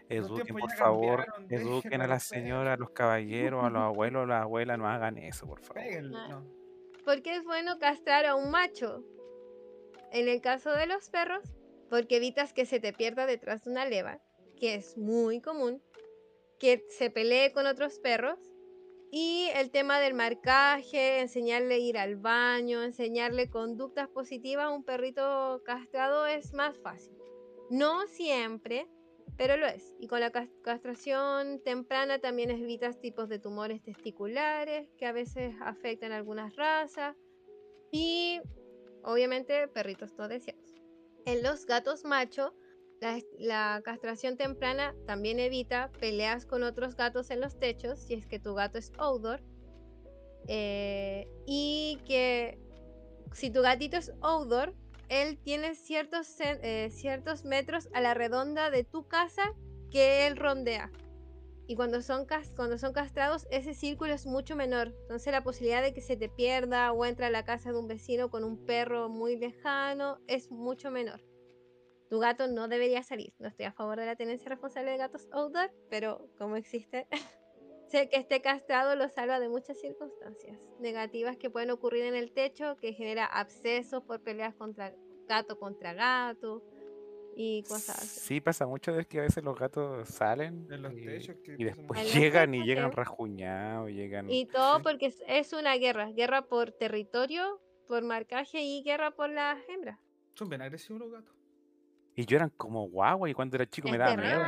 eduquen 0.08 0.56
por 0.56 0.72
favor, 0.72 1.26
eduquen 1.48 2.00
a 2.02 2.06
las 2.06 2.24
señoras, 2.24 2.74
a 2.74 2.76
los 2.76 2.90
caballeros, 2.90 3.64
a 3.64 3.70
los 3.70 3.82
abuelos, 3.82 4.24
a 4.24 4.26
las 4.26 4.42
abuelas, 4.42 4.78
no 4.78 4.88
hagan 4.88 5.18
eso, 5.18 5.46
por 5.46 5.60
favor. 5.60 5.82
Ah. 6.14 6.28
no. 6.28 6.60
¿Por 7.04 7.22
qué 7.22 7.36
es 7.36 7.44
bueno 7.44 7.78
castrar 7.78 8.26
a 8.26 8.34
un 8.34 8.50
macho? 8.50 9.04
En 10.12 10.28
el 10.28 10.40
caso 10.40 10.72
de 10.72 10.86
los 10.86 11.08
perros, 11.08 11.42
porque 11.88 12.16
evitas 12.16 12.52
que 12.52 12.66
se 12.66 12.80
te 12.80 12.92
pierda 12.92 13.26
detrás 13.26 13.64
de 13.64 13.70
una 13.70 13.86
leva, 13.86 14.20
que 14.56 14.74
es 14.74 14.96
muy 14.98 15.40
común, 15.40 15.82
que 16.58 16.84
se 16.90 17.10
pelee 17.10 17.52
con 17.52 17.66
otros 17.66 17.98
perros, 17.98 18.38
y 19.10 19.48
el 19.54 19.70
tema 19.70 19.98
del 19.98 20.14
marcaje, 20.14 21.20
enseñarle 21.20 21.74
a 21.74 21.78
ir 21.78 21.98
al 21.98 22.16
baño, 22.16 22.82
enseñarle 22.82 23.50
conductas 23.50 24.08
positivas 24.08 24.66
a 24.66 24.70
un 24.70 24.84
perrito 24.84 25.62
castrado 25.64 26.26
es 26.26 26.52
más 26.52 26.78
fácil. 26.78 27.16
No 27.70 28.06
siempre, 28.06 28.86
pero 29.36 29.56
lo 29.56 29.66
es. 29.66 29.96
Y 29.98 30.06
con 30.06 30.20
la 30.20 30.30
cas- 30.30 30.48
castración 30.62 31.60
temprana 31.64 32.18
también 32.20 32.50
evitas 32.50 33.00
tipos 33.00 33.28
de 33.28 33.38
tumores 33.38 33.82
testiculares 33.82 34.88
que 34.96 35.06
a 35.06 35.12
veces 35.12 35.54
afectan 35.60 36.12
algunas 36.12 36.54
razas. 36.56 37.16
Y 37.90 38.40
obviamente 39.02 39.66
perritos 39.68 40.14
no 40.18 40.28
deseados. 40.28 40.74
En 41.26 41.42
los 41.42 41.66
gatos 41.66 42.04
macho, 42.04 42.54
la, 43.00 43.80
castración 43.82 44.36
temprana 44.36 44.94
también 45.06 45.38
evita 45.38 45.90
peleas 46.00 46.46
con 46.46 46.62
otros 46.62 46.96
gatos 46.96 47.30
en 47.30 47.40
los 47.40 47.58
techos, 47.58 47.98
si 47.98 48.14
es 48.14 48.26
que 48.26 48.38
tu 48.38 48.54
gato 48.54 48.78
es 48.78 48.92
outdoor. 48.98 49.40
Eh, 50.48 51.28
y 51.46 51.98
que 52.06 52.58
si 53.32 53.50
tu 53.50 53.62
gatito 53.62 53.96
es 53.96 54.12
outdoor, 54.20 54.74
él 55.08 55.38
tiene 55.38 55.74
ciertos, 55.74 56.34
eh, 56.40 56.88
ciertos 56.90 57.44
metros 57.44 57.88
a 57.94 58.00
la 58.00 58.14
redonda 58.14 58.70
de 58.70 58.84
tu 58.84 59.06
casa 59.08 59.54
que 59.90 60.26
él 60.26 60.36
rondea. 60.36 60.90
Y 61.66 61.76
cuando 61.76 62.02
son, 62.02 62.26
cuando 62.56 62.78
son 62.78 62.92
castrados, 62.92 63.46
ese 63.50 63.74
círculo 63.74 64.12
es 64.12 64.26
mucho 64.26 64.56
menor. 64.56 64.92
Entonces 65.02 65.32
la 65.32 65.44
posibilidad 65.44 65.82
de 65.82 65.94
que 65.94 66.00
se 66.00 66.16
te 66.16 66.28
pierda 66.28 66.92
o 66.92 67.04
entre 67.04 67.26
a 67.26 67.30
la 67.30 67.44
casa 67.44 67.72
de 67.72 67.78
un 67.78 67.86
vecino 67.86 68.28
con 68.28 68.42
un 68.44 68.64
perro 68.66 69.08
muy 69.08 69.36
lejano 69.36 70.18
es 70.26 70.50
mucho 70.50 70.90
menor. 70.90 71.29
Tu 72.10 72.18
gato 72.18 72.48
no 72.48 72.66
debería 72.66 73.02
salir. 73.04 73.32
No 73.38 73.48
estoy 73.48 73.66
a 73.66 73.72
favor 73.72 73.98
de 73.98 74.04
la 74.04 74.16
tenencia 74.16 74.48
responsable 74.48 74.90
de 74.90 74.98
gatos 74.98 75.28
outdoor, 75.30 75.70
pero 75.88 76.28
como 76.36 76.56
existe, 76.56 77.06
sé 77.86 78.08
que 78.08 78.16
esté 78.16 78.42
castrado 78.42 78.96
lo 78.96 79.08
salva 79.08 79.38
de 79.38 79.48
muchas 79.48 79.80
circunstancias 79.80 80.58
negativas 80.80 81.36
que 81.36 81.50
pueden 81.50 81.70
ocurrir 81.70 82.04
en 82.04 82.16
el 82.16 82.32
techo, 82.32 82.76
que 82.78 82.92
genera 82.92 83.26
abscesos 83.26 84.02
por 84.02 84.20
peleas 84.20 84.54
contra 84.56 84.92
gato 85.28 85.56
contra 85.60 85.94
gato 85.94 86.64
y 87.36 87.62
cosas 87.62 87.98
así. 87.98 88.20
Sí, 88.20 88.40
pasa 88.40 88.66
mucho 88.66 88.92
de 88.92 89.04
que 89.04 89.20
a 89.20 89.22
veces 89.22 89.44
los 89.44 89.56
gatos 89.56 90.08
salen 90.08 90.66
En 90.68 90.82
los 90.82 90.92
y, 90.92 91.04
techos 91.04 91.36
que 91.44 91.54
y 91.56 91.62
después 91.62 92.12
llegan 92.12 92.52
y 92.54 92.64
llegan 92.64 92.90
rajuñados, 92.90 93.88
llegan... 93.90 94.28
Y 94.28 94.46
todo 94.46 94.82
porque 94.82 95.06
es, 95.06 95.22
es 95.28 95.52
una 95.52 95.76
guerra, 95.76 96.10
guerra 96.10 96.42
por 96.42 96.72
territorio, 96.72 97.60
por 97.86 98.02
marcaje 98.02 98.62
y 98.62 98.82
guerra 98.82 99.12
por 99.12 99.30
las 99.30 99.60
hembras. 99.68 100.00
Son 100.34 100.48
bien 100.48 100.62
agresivos 100.62 101.02
los 101.02 101.12
gatos. 101.12 101.39
Y 102.20 102.26
yo 102.26 102.36
eran 102.36 102.50
como 102.50 102.86
guagua 102.86 103.30
y 103.30 103.34
cuando 103.34 103.56
era 103.56 103.66
chico 103.66 103.88
me 103.88 103.96
daba 103.96 104.14
miedo. 104.14 104.44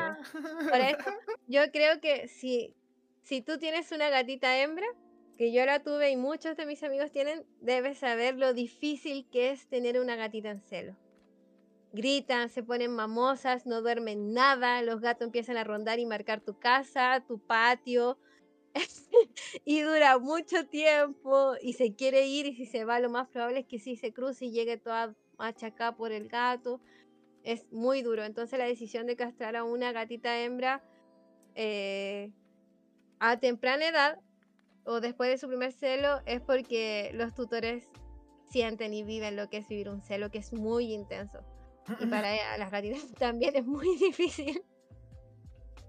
Por 0.69 0.79
eso, 0.79 1.11
yo 1.47 1.63
creo 1.73 2.03
que 2.03 2.29
si, 2.29 2.75
si 3.23 3.41
tú 3.41 3.57
tienes 3.57 3.91
una 3.93 4.11
gatita 4.11 4.59
hembra, 4.59 4.87
que 5.39 5.53
yo 5.53 5.65
la 5.65 5.83
tuve 5.83 6.11
y 6.11 6.17
muchos 6.19 6.55
de 6.59 6.67
mis 6.67 6.83
amigos 6.83 7.11
tienen, 7.11 7.47
debes 7.63 7.97
saber 7.97 8.37
lo 8.37 8.53
difícil 8.53 9.27
que 9.33 9.53
es 9.53 9.69
tener 9.69 9.99
una 9.99 10.17
gatita 10.17 10.51
en 10.51 10.61
celo. 10.61 10.97
Gritan, 11.95 12.51
se 12.51 12.63
ponen 12.63 12.95
mamosas, 12.95 13.65
no 13.65 13.81
duermen 13.81 14.35
nada, 14.35 14.83
los 14.83 15.01
gatos 15.01 15.25
empiezan 15.25 15.57
a 15.57 15.65
rondar 15.65 15.99
y 15.99 16.05
marcar 16.05 16.43
tu 16.43 16.59
casa, 16.59 17.25
tu 17.27 17.39
patio, 17.39 18.19
y 19.65 19.81
dura 19.81 20.19
mucho 20.19 20.67
tiempo 20.67 21.55
y 21.63 21.73
se 21.73 21.95
quiere 21.95 22.27
ir 22.27 22.45
y 22.45 22.55
si 22.55 22.67
se 22.67 22.85
va 22.85 23.01
lo 23.01 23.09
más 23.09 23.29
probable 23.29 23.61
es 23.61 23.67
que 23.67 23.79
sí 23.79 23.97
se 23.97 24.13
cruce 24.13 24.45
y 24.45 24.51
llegue 24.51 24.77
toda 24.77 25.15
machacada 25.39 25.97
por 25.97 26.13
el 26.13 26.29
gato. 26.29 26.83
Es 27.45 27.71
muy 27.73 28.03
duro. 28.03 28.25
Entonces 28.25 28.59
la 28.59 28.65
decisión 28.67 29.07
de 29.07 29.17
castrar 29.17 29.57
a 29.57 29.65
una 29.65 29.93
gatita 29.93 30.41
hembra 30.41 30.83
eh, 31.55 32.31
a 33.19 33.39
temprana 33.39 33.89
edad 33.89 34.19
o 34.85 35.01
después 35.01 35.31
de 35.31 35.39
su 35.39 35.49
primer 35.49 35.73
celo 35.73 36.21
es 36.27 36.41
porque 36.41 37.11
los 37.15 37.35
tutores 37.35 37.89
sienten 38.51 38.93
y 38.95 39.03
viven 39.03 39.37
lo 39.37 39.49
que 39.49 39.59
es 39.59 39.69
vivir 39.69 39.89
un 39.89 40.03
celo 40.03 40.31
que 40.31 40.39
es 40.39 40.53
muy 40.53 40.93
intenso. 40.93 41.41
Y 42.01 42.07
para 42.07 42.33
ella- 42.35 42.59
las 42.59 42.71
gatitas 42.71 43.13
también 43.19 43.57
es 43.57 43.65
muy 43.67 43.97
difícil. 43.97 44.63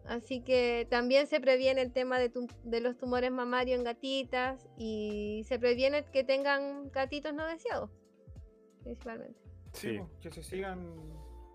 Así 0.06 0.42
que 0.42 0.86
también 0.90 1.28
se 1.28 1.40
previene 1.40 1.82
el 1.82 1.94
tema 1.94 2.20
de, 2.20 2.30
de 2.66 2.82
los 2.82 2.98
tumores 2.98 3.32
mamarios 3.32 3.78
en 3.78 3.86
gatitas 3.86 4.68
y 4.78 5.44
se 5.48 5.58
previene 5.60 6.04
que 6.12 6.26
tengan 6.26 6.92
gatitos 6.92 7.34
no 7.34 7.46
deseados, 7.48 7.90
principalmente. 8.84 9.40
Sí, 9.72 10.02
que 10.22 10.30
se 10.30 10.44
sigan 10.44 10.94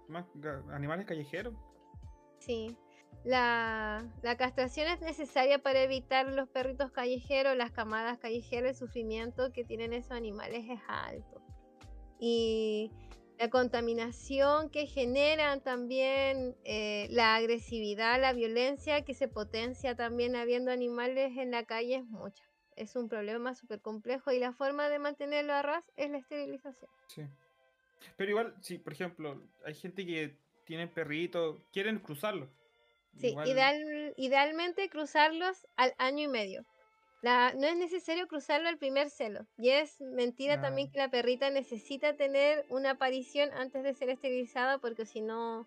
más 0.09 0.27
animales 0.73 1.07
callejeros. 1.07 1.55
Sí. 2.39 2.77
La, 3.25 4.07
la 4.23 4.37
castración 4.37 4.89
es 4.89 5.01
necesaria 5.01 5.59
para 5.59 5.83
evitar 5.83 6.27
los 6.33 6.49
perritos 6.49 6.93
callejeros, 6.93 7.57
las 7.57 7.73
camadas 7.73 8.19
callejeras, 8.19 8.71
el 8.71 8.77
sufrimiento 8.77 9.53
que 9.53 9.65
tienen 9.65 9.93
esos 9.93 10.13
animales 10.13 10.65
es 10.69 10.81
alto. 10.87 11.43
Y 12.21 12.93
la 13.39 13.51
contaminación 13.51 14.71
que 14.71 14.87
generan 14.87 15.61
también, 15.61 16.57
eh, 16.65 17.07
la 17.11 17.37
agresividad, 17.37 18.21
la 18.21 18.33
violencia 18.33 19.03
que 19.03 19.15
se 19.15 19.29
potencia 19.29 19.95
también 19.95 20.35
habiendo 20.35 20.71
animales 20.71 21.37
en 21.37 21.53
la 21.53 21.65
calle 21.65 21.97
es 21.97 22.05
mucha. 22.05 22.45
Es 22.77 22.97
un 22.97 23.09
problema 23.09 23.55
súper 23.55 23.81
complejo 23.81 24.33
y 24.33 24.39
la 24.39 24.53
forma 24.53 24.89
de 24.89 24.99
mantenerlo 24.99 25.53
a 25.53 25.63
ras 25.63 25.85
es 25.97 26.11
la 26.11 26.19
esterilización. 26.19 26.91
Sí. 27.09 27.23
Pero 28.17 28.31
igual, 28.31 28.55
si 28.61 28.79
por 28.79 28.93
ejemplo, 28.93 29.43
hay 29.65 29.75
gente 29.75 30.05
que 30.07 30.37
tiene 30.65 30.87
perritos, 30.89 31.57
quieren 31.73 31.99
cruzarlo. 31.99 32.49
Sí, 33.17 33.29
Igual- 33.29 33.49
ideal- 33.49 34.15
idealmente 34.17 34.89
cruzarlos 34.89 35.67
al 35.77 35.95
año 35.99 36.25
y 36.25 36.29
medio. 36.29 36.65
La- 37.23 37.53
no 37.55 37.67
es 37.67 37.77
necesario 37.77 38.29
cruzarlo 38.29 38.69
al 38.69 38.79
primer 38.79 39.11
celo. 39.11 39.45
Y 39.57 39.71
es 39.71 40.01
mentira 40.01 40.61
también 40.61 40.89
Ah. 40.89 40.93
que 40.93 40.99
la 40.99 41.11
perrita 41.11 41.51
necesita 41.51 42.15
tener 42.17 42.65
una 42.69 42.91
aparición 42.91 43.51
antes 43.55 43.83
de 43.83 43.95
ser 43.95 44.11
esterilizada 44.11 44.79
porque 44.79 45.05
si 45.05 45.21
no, 45.21 45.67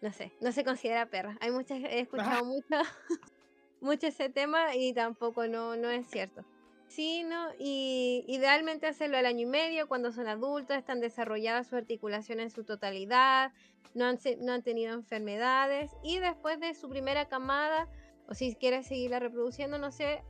no 0.00 0.12
sé, 0.12 0.32
no 0.40 0.52
se 0.52 0.64
considera 0.64 1.06
perra. 1.10 1.36
Hay 1.40 1.50
muchas, 1.50 1.80
he 1.80 2.00
escuchado 2.00 2.44
mucho, 2.46 2.66
mucho 3.80 4.06
ese 4.06 4.30
tema 4.30 4.74
y 4.74 4.94
tampoco 4.94 5.46
no, 5.48 5.76
no 5.76 5.90
es 5.90 6.06
cierto. 6.08 6.44
Sí, 6.88 7.24
¿no? 7.24 7.48
Y 7.58 8.24
idealmente 8.28 8.86
hacerlo 8.86 9.18
al 9.18 9.26
año 9.26 9.42
y 9.42 9.46
medio, 9.46 9.88
cuando 9.88 10.12
son 10.12 10.28
adultos, 10.28 10.76
están 10.76 11.00
desarrolladas 11.00 11.66
sus 11.66 11.78
articulaciones 11.78 12.44
en 12.44 12.50
su 12.50 12.64
totalidad, 12.64 13.52
no 13.94 14.06
han, 14.06 14.18
no 14.40 14.52
han 14.52 14.62
tenido 14.62 14.94
enfermedades 14.94 15.90
y 16.02 16.18
después 16.18 16.60
de 16.60 16.74
su 16.74 16.88
primera 16.88 17.28
camada, 17.28 17.88
o 18.28 18.34
si 18.34 18.54
quieres 18.54 18.86
seguirla 18.86 19.18
reproduciendo, 19.18 19.78
no 19.78 19.90
sé, 19.90 20.22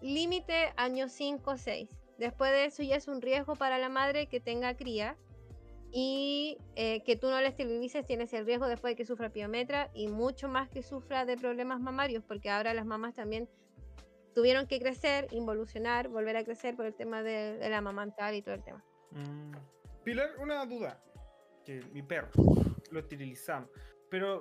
límite 0.00 0.72
años 0.76 1.12
5 1.12 1.50
o 1.50 1.56
6. 1.56 1.88
Después 2.18 2.52
de 2.52 2.66
eso 2.66 2.82
ya 2.82 2.96
es 2.96 3.08
un 3.08 3.20
riesgo 3.20 3.56
para 3.56 3.78
la 3.78 3.88
madre 3.88 4.26
que 4.26 4.40
tenga 4.40 4.76
cría 4.76 5.16
y 5.92 6.58
eh, 6.76 7.02
que 7.04 7.16
tú 7.16 7.28
no 7.28 7.40
la 7.40 7.48
esterilices, 7.48 8.06
tienes 8.06 8.32
el 8.32 8.46
riesgo 8.46 8.66
después 8.66 8.92
de 8.92 8.96
que 8.96 9.04
sufra 9.04 9.30
piometra 9.30 9.90
y 9.94 10.08
mucho 10.08 10.48
más 10.48 10.68
que 10.68 10.82
sufra 10.82 11.24
de 11.24 11.36
problemas 11.36 11.80
mamarios, 11.80 12.24
porque 12.24 12.50
ahora 12.50 12.74
las 12.74 12.86
mamás 12.86 13.14
también 13.14 13.48
tuvieron 14.34 14.66
que 14.66 14.78
crecer, 14.80 15.28
involucionar, 15.30 16.08
volver 16.08 16.36
a 16.36 16.44
crecer 16.44 16.74
por 16.76 16.86
el 16.86 16.94
tema 16.94 17.22
de, 17.22 17.56
de 17.58 17.68
la 17.68 17.78
amamantar 17.78 18.34
y 18.34 18.42
todo 18.42 18.54
el 18.54 18.62
tema. 18.62 18.82
Mm. 19.10 19.52
Pilar, 20.04 20.30
una 20.38 20.64
duda. 20.66 20.98
Que 21.64 21.80
mi 21.92 22.02
perro 22.02 22.28
lo 22.90 22.98
esterilizamos. 23.00 23.70
Pero, 24.10 24.40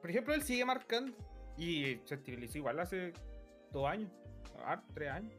por 0.00 0.10
ejemplo, 0.10 0.34
él 0.34 0.42
sigue 0.42 0.64
marcando. 0.64 1.16
Y 1.56 2.00
se 2.04 2.16
esterilizó 2.16 2.58
igual 2.58 2.80
hace 2.80 3.12
dos 3.70 3.88
años. 3.88 4.10
Ah, 4.58 4.82
tres 4.92 5.10
años. 5.10 5.32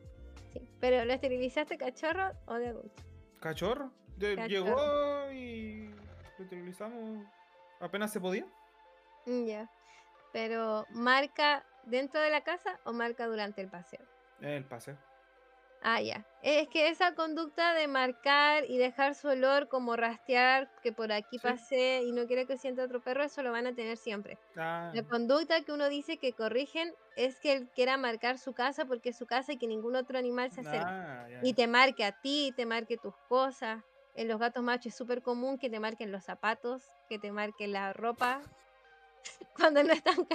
Sí. 0.53 0.61
Pero 0.80 1.03
¿lo 1.05 1.13
esterilizaste 1.13 1.78
cachorro 1.78 2.32
o 2.45 2.53
de 2.55 2.67
adulto? 2.69 3.03
Cachorro. 3.39 3.91
De- 4.17 4.36
Cachorro. 4.36 4.47
Llegó 5.28 5.32
y 5.34 5.89
lo 6.38 6.43
esterilizamos 6.43 7.26
apenas 7.82 8.11
se 8.13 8.19
podía. 8.21 8.45
Mm, 9.26 9.45
Ya. 9.45 9.69
Pero 10.32 10.86
¿marca 10.91 11.65
dentro 11.86 12.22
de 12.22 12.30
la 12.32 12.42
casa 12.42 12.80
o 12.84 12.94
marca 12.94 13.28
durante 13.28 13.62
el 13.62 13.70
paseo? 13.70 14.08
El 14.40 14.66
paseo. 14.66 14.98
Ah, 15.82 16.02
ya. 16.02 16.28
Es 16.42 16.68
que 16.70 16.90
esa 16.90 17.14
conducta 17.14 17.74
de 17.76 17.88
marcar 17.88 18.64
y 18.68 18.78
dejar 18.78 19.14
su 19.16 19.28
olor 19.28 19.68
como 19.68 19.96
rastrear 19.96 20.72
que 20.82 20.92
por 20.94 21.12
aquí 21.12 21.38
Sí. 21.38 21.40
pasé 21.40 22.02
y 22.04 22.12
no 22.12 22.26
quiere 22.26 22.48
que 22.48 22.58
sienta 22.58 22.84
otro 22.84 23.02
perro, 23.04 23.24
eso 23.24 23.44
lo 23.44 23.52
van 23.52 23.68
a 23.68 23.76
tener 23.76 23.98
siempre. 23.98 24.40
Ah, 24.58 24.92
La 24.92 25.04
conducta 25.04 25.62
que 25.64 25.72
uno 25.74 25.90
dice 25.90 26.18
que 26.20 26.34
corrigen 26.34 26.96
es 27.16 27.40
que 27.40 27.54
él 27.54 27.70
quiera 27.76 27.98
marcar 27.98 28.40
su 28.40 28.54
casa 28.54 28.86
porque 28.86 29.10
es 29.10 29.18
su 29.18 29.26
casa 29.28 29.54
y 29.54 29.58
que 29.60 29.68
ningún 29.68 29.96
otro 29.96 30.18
animal 30.18 30.52
se 30.52 30.62
acerque. 30.62 30.94
ah. 30.94 31.28
Y 31.40 31.54
te 31.54 31.68
marque 31.68 32.04
a 32.06 32.14
ti, 32.14 32.54
te 32.56 32.66
marque 32.66 32.98
tus 32.98 33.16
cosas. 33.28 33.84
En 34.14 34.28
los 34.30 34.40
gatos 34.40 34.64
machos 34.64 34.88
es 34.94 34.96
súper 34.98 35.22
común 35.22 35.58
que 35.60 35.70
te 35.70 35.80
marquen 35.80 36.12
los 36.12 36.24
zapatos, 36.24 36.84
que 37.08 37.20
te 37.20 37.32
marquen 37.32 37.74
la 37.74 37.94
ropa 37.94 38.48
cuando 39.55 39.84
no 39.84 39.93
están 39.93 40.28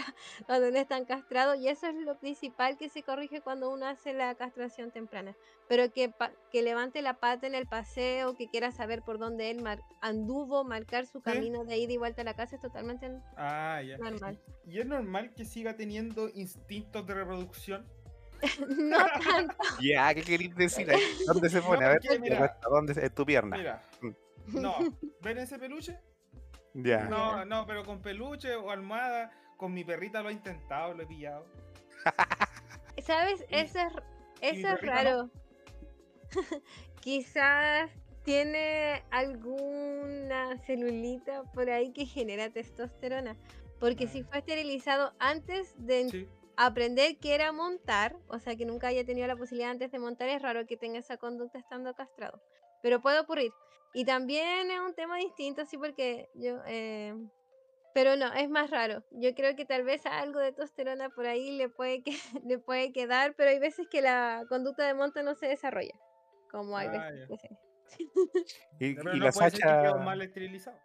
cuando 0.47 0.71
no 0.71 0.79
están 0.79 1.05
castrados 1.05 1.59
y 1.59 1.69
eso 1.69 1.87
es 1.89 1.95
lo 1.95 2.19
principal 2.19 2.77
que 2.77 2.89
se 2.89 3.03
corrige 3.03 3.41
cuando 3.41 3.71
uno 3.71 3.87
hace 3.87 4.13
la 4.13 4.35
castración 4.35 4.91
temprana. 4.91 5.37
Pero 5.69 5.93
que, 5.93 6.13
que 6.51 6.63
levante 6.63 7.03
la 7.03 7.15
pata 7.15 7.47
en 7.47 7.55
el 7.55 7.67
paseo, 7.67 8.37
que 8.37 8.49
quiera 8.49 8.73
saber 8.73 9.03
por 9.03 9.19
dónde 9.19 9.51
él 9.51 9.63
mar- 9.63 9.83
anduvo, 10.01 10.65
marcar 10.65 11.07
su 11.07 11.21
camino 11.21 11.65
de 11.65 11.79
ida 11.79 11.93
y 11.93 11.97
vuelta 11.99 12.23
a 12.23 12.25
la 12.25 12.35
casa 12.35 12.57
es 12.57 12.63
totalmente 12.63 13.11
Ah, 13.37 13.81
ya. 13.83 13.99
normal. 13.99 14.41
¿Y 14.67 14.81
es 14.81 14.87
normal 14.87 15.33
que 15.35 15.45
siga 15.45 15.77
teniendo 15.77 16.29
instintos 16.31 17.07
de 17.07 17.15
reproducción? 17.15 17.87
no 18.69 18.99
tanto. 19.25 19.55
Ya, 19.81 20.13
¿qué 20.15 20.23
queréis 20.23 20.55
decir 20.57 20.91
ahí? 20.91 21.01
¿Dónde 21.27 21.49
se 21.49 21.63
pone? 21.63 21.85
A 21.85 21.89
ver, 21.91 22.01
mira, 22.21 22.59
¿dónde 22.69 22.93
es 23.01 23.15
tu 23.15 23.25
pierna? 23.25 23.57
Mira. 23.57 23.83
Mm. 24.01 24.61
No, 24.61 24.75
¿ven 25.21 25.39
ese 25.39 25.59
peluche? 25.59 25.99
Ya. 26.75 27.05
No, 27.05 27.45
no, 27.45 27.67
pero 27.67 27.85
con 27.85 28.01
peluche 28.01 28.55
o 28.55 28.71
almohada, 28.71 29.33
con 29.57 29.73
mi 29.75 29.85
perrita 29.85 30.23
lo 30.23 30.29
he 30.31 30.33
intentado, 30.33 30.95
lo 30.95 31.03
he 31.03 31.07
pillado. 31.07 31.47
¿Sabes? 33.03 33.45
Eso 33.51 33.79
es, 33.79 33.93
eso 34.41 34.69
es 34.69 34.83
no. 34.83 34.89
raro. 34.89 35.31
Quizás 37.01 37.91
tiene 38.25 39.03
alguna 39.11 40.59
celulita 40.67 41.43
por 41.55 41.71
ahí 41.71 41.93
que 41.93 42.07
genera 42.07 42.51
testosterona. 42.51 43.37
Porque 43.79 44.07
si 44.07 44.21
Ah. 44.21 44.27
fue 44.29 44.39
esterilizado 44.39 45.15
antes 45.19 45.75
de 45.79 46.11
Sí. 46.11 46.29
aprender 46.57 47.17
qué 47.19 47.35
era 47.35 47.51
montar, 47.53 48.17
o 48.29 48.39
sea 48.39 48.55
que 48.55 48.67
nunca 48.67 48.89
haya 48.89 49.05
tenido 49.05 49.27
la 49.27 49.37
posibilidad 49.37 49.71
antes 49.71 49.91
de 49.91 49.99
montar, 49.99 50.29
es 50.29 50.43
raro 50.43 50.67
que 50.67 50.77
tenga 50.77 50.99
esa 50.99 51.17
conducta 51.17 51.59
estando 51.59 51.95
castrado. 51.95 52.43
Pero 52.83 53.01
puede 53.01 53.21
ocurrir. 53.21 53.53
Y 53.93 54.05
también 54.05 54.71
es 54.71 54.81
un 54.81 54.95
tema 54.95 55.17
distinto, 55.17 55.65
sí, 55.67 55.77
porque 55.77 56.29
yo... 56.35 56.59
eh, 56.67 57.15
pero 57.93 58.15
no, 58.17 58.33
es 58.35 58.49
más 58.49 58.71
raro. 58.71 59.03
Yo 59.11 59.35
creo 59.35 59.57
que 59.57 59.65
tal 59.65 59.83
vez 59.83 60.07
algo 60.07 60.39
de 60.39 60.53
testosterona 60.53 61.11
por 61.11 61.27
ahí 61.27 61.57
le 61.57 61.69
puede, 61.69 62.03
que, 62.03 62.13
le 62.47 62.59
puede 62.59 62.93
quedar, 62.93 63.35
pero 63.35 63.51
hay 63.51 63.59
veces 63.59 63.87
que 63.91 64.01
la 64.01 64.45
conducta 64.49 64.87
de 64.87 64.95
monta 64.95 65.23
no 65.23 65.35
se 65.35 65.47
desarrolla. 65.47 65.95
Como 66.51 66.77
hay 66.77 66.89
Ah, 66.89 67.11
veces 67.11 67.21
ya. 67.21 67.27
que 67.27 67.39
sí. 67.39 67.49
Y, 68.79 68.95
Pero 68.95 69.15
y 69.15 69.19
no 69.19 69.25
la 69.27 69.33
puede 69.33 69.51
ser 69.51 69.61
que 69.61 69.67
Sacha, 69.67 69.95
mal 69.97 70.23
esterilizado. 70.23 70.79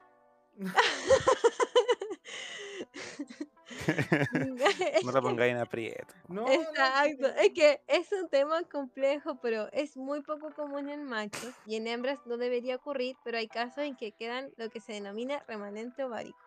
No 5.03 5.11
la 5.11 5.21
pongáis 5.21 5.53
en 5.53 5.59
aprieto. 5.59 6.13
No, 6.27 6.43
no, 6.43 6.51
Exacto, 6.51 7.27
es 7.27 7.53
que 7.53 7.81
es 7.87 8.11
un 8.11 8.29
tema 8.29 8.61
complejo, 8.63 9.39
pero 9.41 9.69
es 9.71 9.97
muy 9.97 10.21
poco 10.21 10.53
común 10.53 10.89
en 10.89 11.03
machos 11.03 11.53
y 11.65 11.75
en 11.75 11.87
hembras 11.87 12.19
no 12.25 12.37
debería 12.37 12.75
ocurrir, 12.75 13.15
pero 13.23 13.37
hay 13.37 13.47
casos 13.47 13.83
en 13.83 13.95
que 13.95 14.11
quedan 14.11 14.51
lo 14.57 14.69
que 14.69 14.79
se 14.79 14.93
denomina 14.93 15.43
remanente 15.47 16.03
ovárico. 16.03 16.37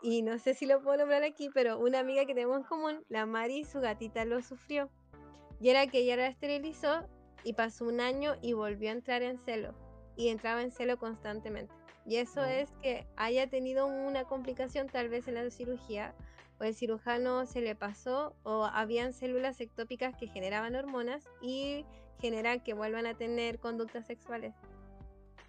Y 0.00 0.22
no 0.22 0.38
sé 0.38 0.54
si 0.54 0.66
lo 0.66 0.80
puedo 0.80 0.98
nombrar 0.98 1.24
aquí, 1.24 1.50
pero 1.52 1.78
una 1.78 1.98
amiga 1.98 2.24
que 2.24 2.34
tenemos 2.34 2.58
en 2.58 2.64
común, 2.64 3.04
la 3.08 3.26
Mari, 3.26 3.64
su 3.64 3.80
gatita 3.80 4.24
lo 4.24 4.42
sufrió. 4.42 4.90
Y 5.60 5.70
era 5.70 5.88
que 5.88 5.98
ella 5.98 6.16
la 6.16 6.28
esterilizó 6.28 7.08
y 7.42 7.54
pasó 7.54 7.84
un 7.84 8.00
año 8.00 8.36
y 8.40 8.52
volvió 8.52 8.90
a 8.90 8.92
entrar 8.92 9.22
en 9.22 9.38
celo. 9.38 9.74
Y 10.16 10.28
entraba 10.28 10.62
en 10.62 10.70
celo 10.70 10.98
constantemente. 10.98 11.74
Y 12.08 12.16
eso 12.16 12.40
No. 12.40 12.46
es 12.46 12.70
que 12.82 13.06
haya 13.16 13.50
tenido 13.50 13.86
una 13.86 14.24
complicación 14.24 14.88
tal 14.88 15.10
vez 15.10 15.28
en 15.28 15.34
la 15.34 15.50
cirugía, 15.50 16.14
o 16.58 16.64
el 16.64 16.74
cirujano 16.74 17.44
se 17.44 17.60
le 17.60 17.74
pasó, 17.74 18.34
o 18.44 18.64
habían 18.64 19.12
células 19.12 19.60
ectópicas 19.60 20.16
que 20.16 20.26
generaban 20.26 20.74
hormonas 20.74 21.28
y 21.42 21.84
generan 22.18 22.60
que 22.60 22.72
vuelvan 22.72 23.06
a 23.06 23.12
tener 23.12 23.58
conductas 23.58 24.06
sexuales. 24.06 24.54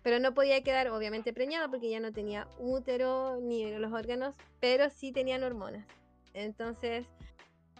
Pero 0.03 0.19
no 0.19 0.33
podía 0.33 0.61
quedar 0.61 0.89
obviamente 0.89 1.31
preñada 1.31 1.69
porque 1.69 1.89
ya 1.89 2.01
no 2.01 2.11
tenía 2.11 2.47
útero 2.59 3.37
ni 3.41 3.71
los 3.77 3.93
órganos, 3.93 4.35
pero 4.59 4.89
sí 4.89 5.13
tenían 5.13 5.43
hormonas. 5.43 5.85
Entonces, 6.33 7.07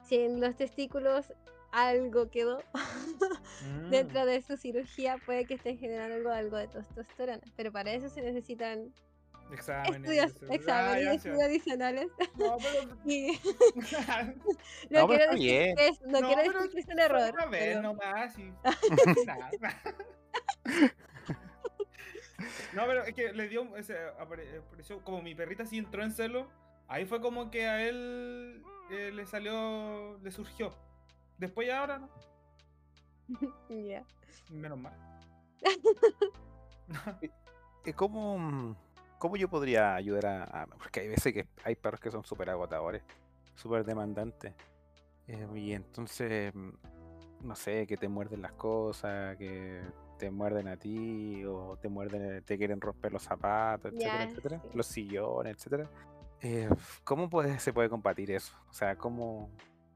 si 0.05 0.19
en 0.19 0.39
los 0.39 0.55
testículos 0.55 1.34
algo 1.72 2.30
quedó 2.30 2.61
Mm. 3.61 3.89
dentro 3.89 4.26
de 4.26 4.41
su 4.41 4.55
cirugía, 4.55 5.17
puede 5.26 5.45
que 5.45 5.55
esté 5.55 5.76
generando 5.76 6.15
algo, 6.15 6.32
algo 6.32 6.57
de 6.57 6.67
testosterona. 6.70 7.41
Pero 7.57 7.72
para 7.74 7.91
eso 7.91 8.07
se 8.09 8.22
necesitan 8.22 8.93
Exámenes. 9.51 9.95
estudios. 10.09 10.36
Ah, 10.49 10.53
exámenes 10.55 11.03
ya, 11.05 11.13
estudios 11.13 11.41
adicionales. 11.43 12.07
No, 12.38 12.57
pero. 12.57 12.97
Y 13.05 13.32
No, 14.89 15.01
no, 15.01 15.07
quiero 15.07 15.32
decir 15.34 15.76
que 15.76 15.88
es, 15.88 16.01
no 16.01 16.22
No, 16.22 16.28
quiero 16.28 16.41
pero 16.45 16.59
decir 16.61 16.72
que 16.74 16.80
es 16.80 16.88
un 16.88 16.99
error. 16.99 17.32
Una 17.34 17.45
vez 17.47 17.63
pero- 17.63 17.82
nomás 17.82 18.39
y. 18.39 18.53
No, 22.74 22.86
pero 22.88 23.03
es 23.03 23.13
que 23.13 23.34
le 23.34 23.49
dio. 23.49 23.76
ese, 23.76 23.95
apare- 24.20 24.59
apareció 24.59 25.03
como 25.03 25.22
mi 25.22 25.36
perrita 25.36 25.65
sí 25.65 25.78
entró 25.78 26.03
en 26.03 26.11
celo. 26.11 26.47
Ahí 26.88 27.05
fue 27.05 27.20
como 27.22 27.51
que 27.51 27.67
a 27.67 27.84
él 27.88 28.63
eh, 28.91 29.11
le 29.13 29.26
salió. 29.26 30.17
Le 30.24 30.32
surgió. 30.32 30.74
Después 31.39 31.67
y 31.67 31.71
ahora 31.71 31.97
no. 31.99 32.09
Ya. 33.69 34.03
Menos 34.49 34.77
mal. 34.77 34.93
¿Y 37.85 37.93
¿Cómo, 37.93 38.75
¿Cómo 39.17 39.35
yo 39.37 39.49
podría 39.49 39.95
ayudar 39.95 40.25
a, 40.25 40.43
a- 40.63 40.67
Porque 40.67 41.01
hay 41.01 41.07
veces 41.07 41.33
que 41.33 41.47
hay 41.63 41.75
perros 41.75 41.99
que 41.99 42.11
son 42.11 42.23
súper 42.23 42.49
agotadores, 42.49 43.03
súper 43.55 43.83
demandantes. 43.85 44.53
eh, 45.27 45.47
y 45.55 45.73
entonces, 45.73 46.53
mm, 46.53 46.69
no 47.41 47.55
sé, 47.55 47.87
que 47.87 47.97
te 47.97 48.07
muerden 48.07 48.41
las 48.41 48.51
cosas, 48.53 49.37
que 49.37 49.81
te 50.17 50.29
muerden 50.29 50.67
a 50.67 50.75
ti, 50.77 51.45
o 51.45 51.77
te 51.77 51.87
muerden, 51.87 52.43
te 52.43 52.57
quieren 52.57 52.81
romper 52.81 53.13
los 53.13 53.23
zapatos, 53.23 53.93
etcétera, 53.93 54.23
Ya, 54.25 54.29
etcétera, 54.29 54.61
sí. 54.61 54.69
los 54.77 54.87
sillones, 54.87 55.55
etcétera. 55.55 55.89
Eh, 56.41 56.69
¿Cómo 57.03 57.29
puede, 57.29 57.59
se 57.59 57.71
puede 57.71 57.89
combatir 57.89 58.31
eso? 58.31 58.53
O 58.69 58.73
sea, 58.73 58.95
¿cómo 58.97 59.49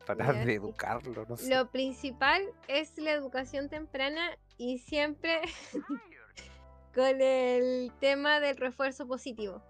tratar 0.06 0.46
de 0.46 0.56
educarlo? 0.56 1.26
No 1.28 1.38
sé. 1.38 1.54
Lo 1.54 1.70
principal 1.70 2.44
es 2.68 2.98
la 2.98 3.12
educación 3.12 3.70
temprana 3.70 4.38
y 4.58 4.80
siempre 4.80 5.42
con 6.96 7.22
el 7.22 7.92
tema 8.00 8.40
del 8.40 8.58
refuerzo 8.58 9.08
positivo. 9.08 9.62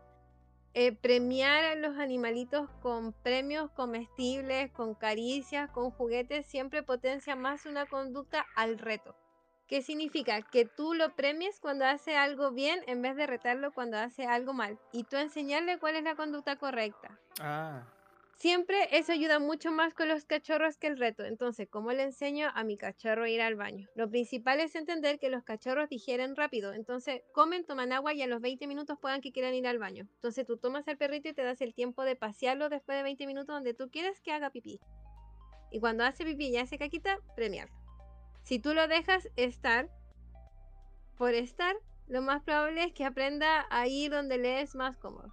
Eh, 0.76 0.92
premiar 0.92 1.66
a 1.66 1.76
los 1.76 2.00
animalitos 2.00 2.68
con 2.82 3.14
premios 3.14 3.70
comestibles, 3.72 4.72
con 4.72 4.96
caricias, 4.96 5.70
con 5.70 5.92
juguetes, 5.92 6.48
siempre 6.48 6.82
potencia 6.82 7.36
más 7.36 7.68
una 7.68 7.86
conducta 7.86 8.46
al 8.56 8.80
reto. 8.80 9.16
¿Qué 9.68 9.84
significa? 9.84 10.42
Que 10.42 10.66
tú 10.66 10.96
lo 10.96 11.16
premies 11.16 11.60
cuando 11.60 11.86
hace 11.86 12.16
algo 12.16 12.52
bien 12.52 12.82
en 12.88 13.02
vez 13.02 13.16
de 13.16 13.28
retarlo 13.28 13.72
cuando 13.72 13.98
hace 13.98 14.26
algo 14.26 14.54
mal. 14.54 14.80
Y 14.92 15.04
tú 15.04 15.18
enseñarle 15.18 15.78
cuál 15.78 15.96
es 15.96 16.04
la 16.04 16.16
conducta 16.16 16.58
correcta. 16.58 17.20
Ah. 17.40 17.84
Siempre 18.38 18.90
eso 18.92 19.14
ayuda 19.14 19.40
mucho 19.40 19.72
más 19.72 19.94
con 19.94 20.10
los 20.10 20.26
cachorros 20.26 20.78
que 20.78 20.88
el 20.88 20.98
reto. 20.98 21.24
Entonces, 21.24 21.68
¿cómo 21.70 21.92
le 21.94 22.04
enseño 22.04 22.50
a 22.54 22.64
mi 22.64 22.78
cachorro 22.78 23.24
a 23.24 23.30
ir 23.30 23.42
al 23.42 23.56
baño? 23.56 23.88
Lo 23.96 24.10
principal 24.10 24.60
es 24.60 24.76
entender 24.76 25.20
que 25.20 25.30
los 25.30 25.44
cachorros 25.44 25.88
digieren 25.88 26.36
rápido. 26.36 26.74
Entonces, 26.74 27.22
comen, 27.32 27.66
toman 27.66 27.94
agua 27.94 28.14
y 28.14 28.22
a 28.22 28.28
los 28.28 28.42
20 28.42 28.68
minutos 28.68 28.98
puedan 29.00 29.22
que 29.22 29.32
quieran 29.32 29.54
ir 29.54 29.68
al 29.68 29.80
baño. 29.80 30.08
Entonces, 30.16 30.46
tú 30.46 30.58
tomas 30.58 30.88
al 30.88 30.98
perrito 30.98 31.30
y 31.30 31.34
te 31.34 31.44
das 31.44 31.62
el 31.62 31.74
tiempo 31.74 32.04
de 32.04 32.16
pasearlo 32.16 32.70
después 32.70 32.98
de 32.98 33.04
20 33.04 33.28
minutos 33.28 33.56
donde 33.56 33.74
tú 33.74 33.90
quieres 33.90 34.20
que 34.20 34.32
haga 34.32 34.50
pipí. 34.50 34.80
Y 35.72 35.80
cuando 35.80 36.04
hace 36.04 36.26
pipí 36.26 36.48
y 36.48 36.58
hace 36.58 36.78
caquita, 36.78 37.20
premiarlo. 37.36 37.76
Si 38.44 38.60
tú 38.60 38.74
lo 38.74 38.88
dejas 38.88 39.30
estar 39.38 39.90
por 41.18 41.34
estar, 41.34 41.76
lo 42.08 42.22
más 42.22 42.44
probable 42.44 42.84
es 42.84 42.94
que 42.94 43.06
aprenda 43.06 43.66
a 43.70 43.88
ir 43.88 44.12
donde 44.12 44.38
le 44.38 44.60
es 44.60 44.76
más 44.76 44.98
cómodo 44.98 45.32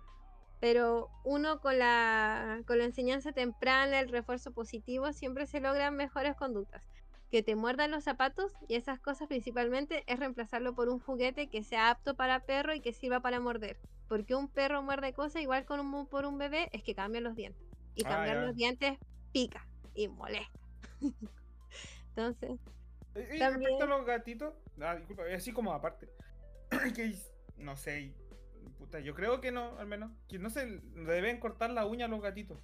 pero 0.61 1.09
uno 1.25 1.61
con 1.61 1.79
la, 1.79 2.63
con 2.67 2.79
la 2.79 2.85
enseñanza 2.85 3.33
temprana, 3.33 3.99
el 4.01 4.09
refuerzo 4.11 4.53
positivo, 4.53 5.13
siempre 5.13 5.47
se 5.47 5.61
logran 5.61 5.97
mejores 5.97 6.37
conductas. 6.37 6.83
Que 7.31 7.43
te 7.45 7.55
muerdan 7.55 7.93
los 7.93 8.03
zapatos 8.05 8.53
y 8.69 8.75
esas 8.75 8.99
cosas 8.99 9.29
principalmente 9.29 10.03
es 10.07 10.19
reemplazarlo 10.19 10.75
por 10.75 10.89
un 10.89 10.99
juguete 10.99 11.49
que 11.49 11.63
sea 11.63 11.91
apto 11.91 12.15
para 12.17 12.41
perro 12.41 12.75
y 12.75 12.81
que 12.81 12.93
sirva 12.93 13.21
para 13.21 13.39
morder. 13.41 13.79
Porque 14.09 14.35
un 14.35 14.49
perro 14.49 14.83
muerde 14.83 15.13
cosas 15.13 15.41
igual 15.41 15.65
con 15.65 15.79
un, 15.81 16.07
por 16.09 16.27
un 16.27 16.39
bebé 16.39 16.69
es 16.73 16.83
que 16.83 16.95
cambia 16.95 17.21
los 17.21 17.37
dientes. 17.37 17.63
Y 17.95 18.05
Ah, 18.05 18.09
cambiar 18.11 18.37
ya. 18.39 18.43
los 18.43 18.57
dientes 18.57 18.99
pica 19.33 19.65
y 19.95 20.09
molesta. 20.09 20.59
Entonces, 22.17 22.59
Y- 23.15 23.37
y 23.37 23.39
También- 23.39 23.61
respecto 23.73 23.85
a 23.85 23.87
los 23.99 24.07
gatitos, 24.07 24.55
ah, 24.81 24.95
disculpa, 24.97 25.23
así 25.35 25.53
como 25.53 25.73
aparte. 25.73 26.09
que 26.95 27.15
no 27.57 27.77
sé, 27.77 28.15
puta, 28.79 29.01
yo 29.01 29.15
creo 29.15 29.41
que 29.41 29.53
no, 29.53 29.79
al 29.79 29.87
menos, 29.87 30.11
que 30.29 30.39
no 30.39 30.51
se 30.51 30.81
deben 30.95 31.41
cortar 31.41 31.71
la 31.71 31.87
uña 31.87 32.07
a 32.07 32.09
los 32.09 32.21
gatitos. 32.21 32.59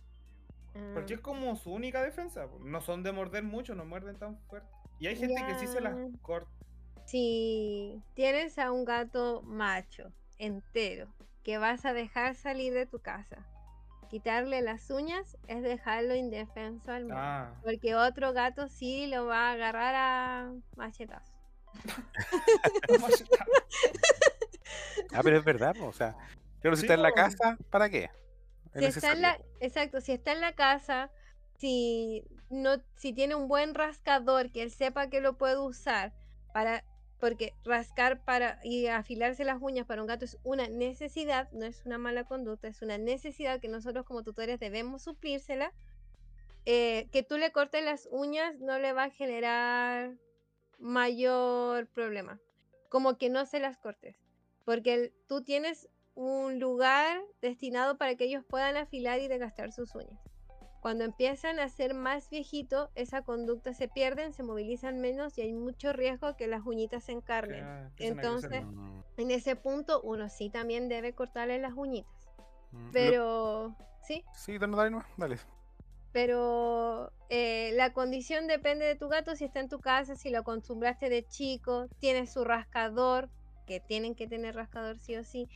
Porque 0.92 1.14
es 1.14 1.20
como 1.20 1.56
su 1.56 1.72
única 1.72 2.02
defensa. 2.02 2.48
No 2.60 2.82
son 2.82 3.02
de 3.02 3.10
morder 3.10 3.42
mucho, 3.42 3.74
no 3.74 3.86
muerden 3.86 4.18
tan 4.18 4.36
fuerte. 4.40 4.68
Y 4.98 5.06
hay 5.06 5.16
gente 5.16 5.42
que 5.46 5.58
sí 5.58 5.66
se 5.66 5.80
las 5.80 5.96
corta. 6.22 6.50
si 7.06 8.02
tienes 8.14 8.58
a 8.58 8.72
un 8.72 8.84
gato 8.84 9.42
macho 9.42 10.12
entero 10.38 11.08
que 11.42 11.58
vas 11.58 11.84
a 11.86 11.92
dejar 11.92 12.34
salir 12.34 12.74
de 12.74 12.86
tu 12.86 12.98
casa, 12.98 13.46
quitarle 14.08 14.62
las 14.62 14.90
uñas 14.90 15.36
es 15.48 15.62
dejarlo 15.62 16.14
indefenso 16.14 16.92
al 16.92 17.04
menos. 17.04 17.18
Ah, 17.22 17.54
Porque 17.62 17.94
otro 17.94 18.32
gato 18.32 18.68
sí 18.68 19.06
lo 19.06 19.26
va 19.26 19.50
a 19.50 19.52
agarrar 19.52 19.94
a 19.94 20.52
machetazos. 20.76 21.34
Ah, 25.16 25.22
pero 25.24 25.38
es 25.38 25.44
verdad, 25.44 25.76
o 25.80 25.92
sea, 25.92 26.16
pero 26.60 26.76
si 26.76 26.80
Sí, 26.80 26.82
está 26.82 26.94
en 26.94 27.02
la 27.02 27.12
casa, 27.12 27.56
¿para 27.70 27.88
qué? 27.90 28.10
Es 28.74 28.74
Si 28.78 28.84
está 28.84 29.12
en 29.12 29.22
la, 29.22 29.38
necesario. 29.38 29.46
exacto, 29.60 30.00
si 30.00 30.12
está 30.12 30.32
en 30.32 30.40
la 30.40 30.54
casa, 30.54 31.10
si 31.58 32.24
no, 32.50 32.76
si 32.96 33.12
tiene 33.12 33.34
un 33.34 33.48
buen 33.48 33.74
rascador 33.74 34.52
que 34.52 34.62
él 34.62 34.70
sepa 34.70 35.08
que 35.08 35.20
lo 35.20 35.36
puede 35.38 35.58
usar 35.58 36.14
para, 36.52 36.84
porque 37.18 37.56
rascar 37.64 38.22
para 38.24 38.58
y 38.62 38.86
afilarse 38.88 39.44
las 39.44 39.60
uñas 39.62 39.86
para 39.86 40.02
un 40.02 40.08
gato 40.08 40.24
es 40.26 40.38
una 40.42 40.68
necesidad, 40.68 41.50
no 41.52 41.64
es 41.66 41.84
una 41.86 41.98
mala 41.98 42.24
conducta, 42.24 42.68
es 42.68 42.82
una 42.82 42.98
necesidad 42.98 43.60
que 43.60 43.68
nosotros 43.68 44.04
como 44.04 44.22
tutores 44.22 44.60
debemos 44.60 45.02
suplírsela. 45.04 45.72
eh, 46.66 47.08
que 47.12 47.22
tú 47.22 47.38
le 47.38 47.52
cortes 47.52 47.84
las 47.84 48.08
uñas 48.10 48.58
no 48.60 48.78
le 48.78 48.92
va 48.92 49.04
a 49.04 49.10
generar 49.10 50.16
mayor 50.78 51.88
problema. 51.88 52.40
Como 52.90 53.18
que 53.18 53.30
no 53.30 53.46
se 53.46 53.60
las 53.60 53.78
cortes. 53.78 54.16
Porque 54.66 54.94
el- 54.94 55.14
tú 55.26 55.42
tienes 55.42 55.88
un 56.14 56.58
lugar 56.60 57.18
destinado 57.40 57.96
para 57.96 58.16
que 58.16 58.24
ellos 58.24 58.44
puedan 58.44 58.76
afilar 58.76 59.20
y 59.20 59.28
desgastar 59.28 59.72
sus 59.72 59.94
uñas. 59.94 60.18
Cuando 60.80 61.04
empiezan 61.04 61.58
a 61.58 61.68
ser 61.68 61.94
más 61.94 62.28
viejitos, 62.30 62.90
esa 62.94 63.22
conducta 63.22 63.72
se 63.74 63.88
pierden, 63.88 64.32
se 64.32 64.42
movilizan 64.42 65.00
menos 65.00 65.36
y 65.38 65.42
hay 65.42 65.52
mucho 65.52 65.92
riesgo 65.92 66.36
que 66.36 66.46
las 66.46 66.64
uñitas 66.66 67.04
se 67.04 67.12
encarnen. 67.12 67.64
Entonces, 67.98 68.62
En 69.18 69.30
ese 69.30 69.56
punto, 69.56 70.02
uno 70.02 70.28
sí 70.28 70.50
también 70.50 70.88
debe 70.90 71.14
cortarle 71.14 71.58
las 71.58 71.72
uñitas. 71.72 72.12
mm, 72.72 72.86
lo- 72.86 72.92
Pero, 72.92 73.76
sí, 74.02 74.22
Sí, 74.34 74.58
dale, 74.58 74.76
dale, 74.76 74.96
dale. 75.16 75.38
pero 76.12 77.12
eh, 77.30 77.70
la 77.74 77.92
condición 77.92 78.46
depende 78.46 78.84
de 78.84 78.96
tu 78.96 79.08
gato, 79.08 79.34
si 79.36 79.44
está 79.44 79.60
en 79.60 79.68
tu 79.68 79.80
casa, 79.80 80.14
si 80.16 80.30
lo 80.30 80.40
acostumbraste 80.40 81.08
de 81.08 81.26
chico, 81.26 81.88
tiene 81.98 82.26
su 82.26 82.44
rascador, 82.44 83.30
que 83.66 83.80
tienen 83.80 84.14
que 84.14 84.26
tener 84.26 84.54
rascador 84.54 84.98
sí 84.98 85.16
o 85.16 85.24
sí. 85.24 85.48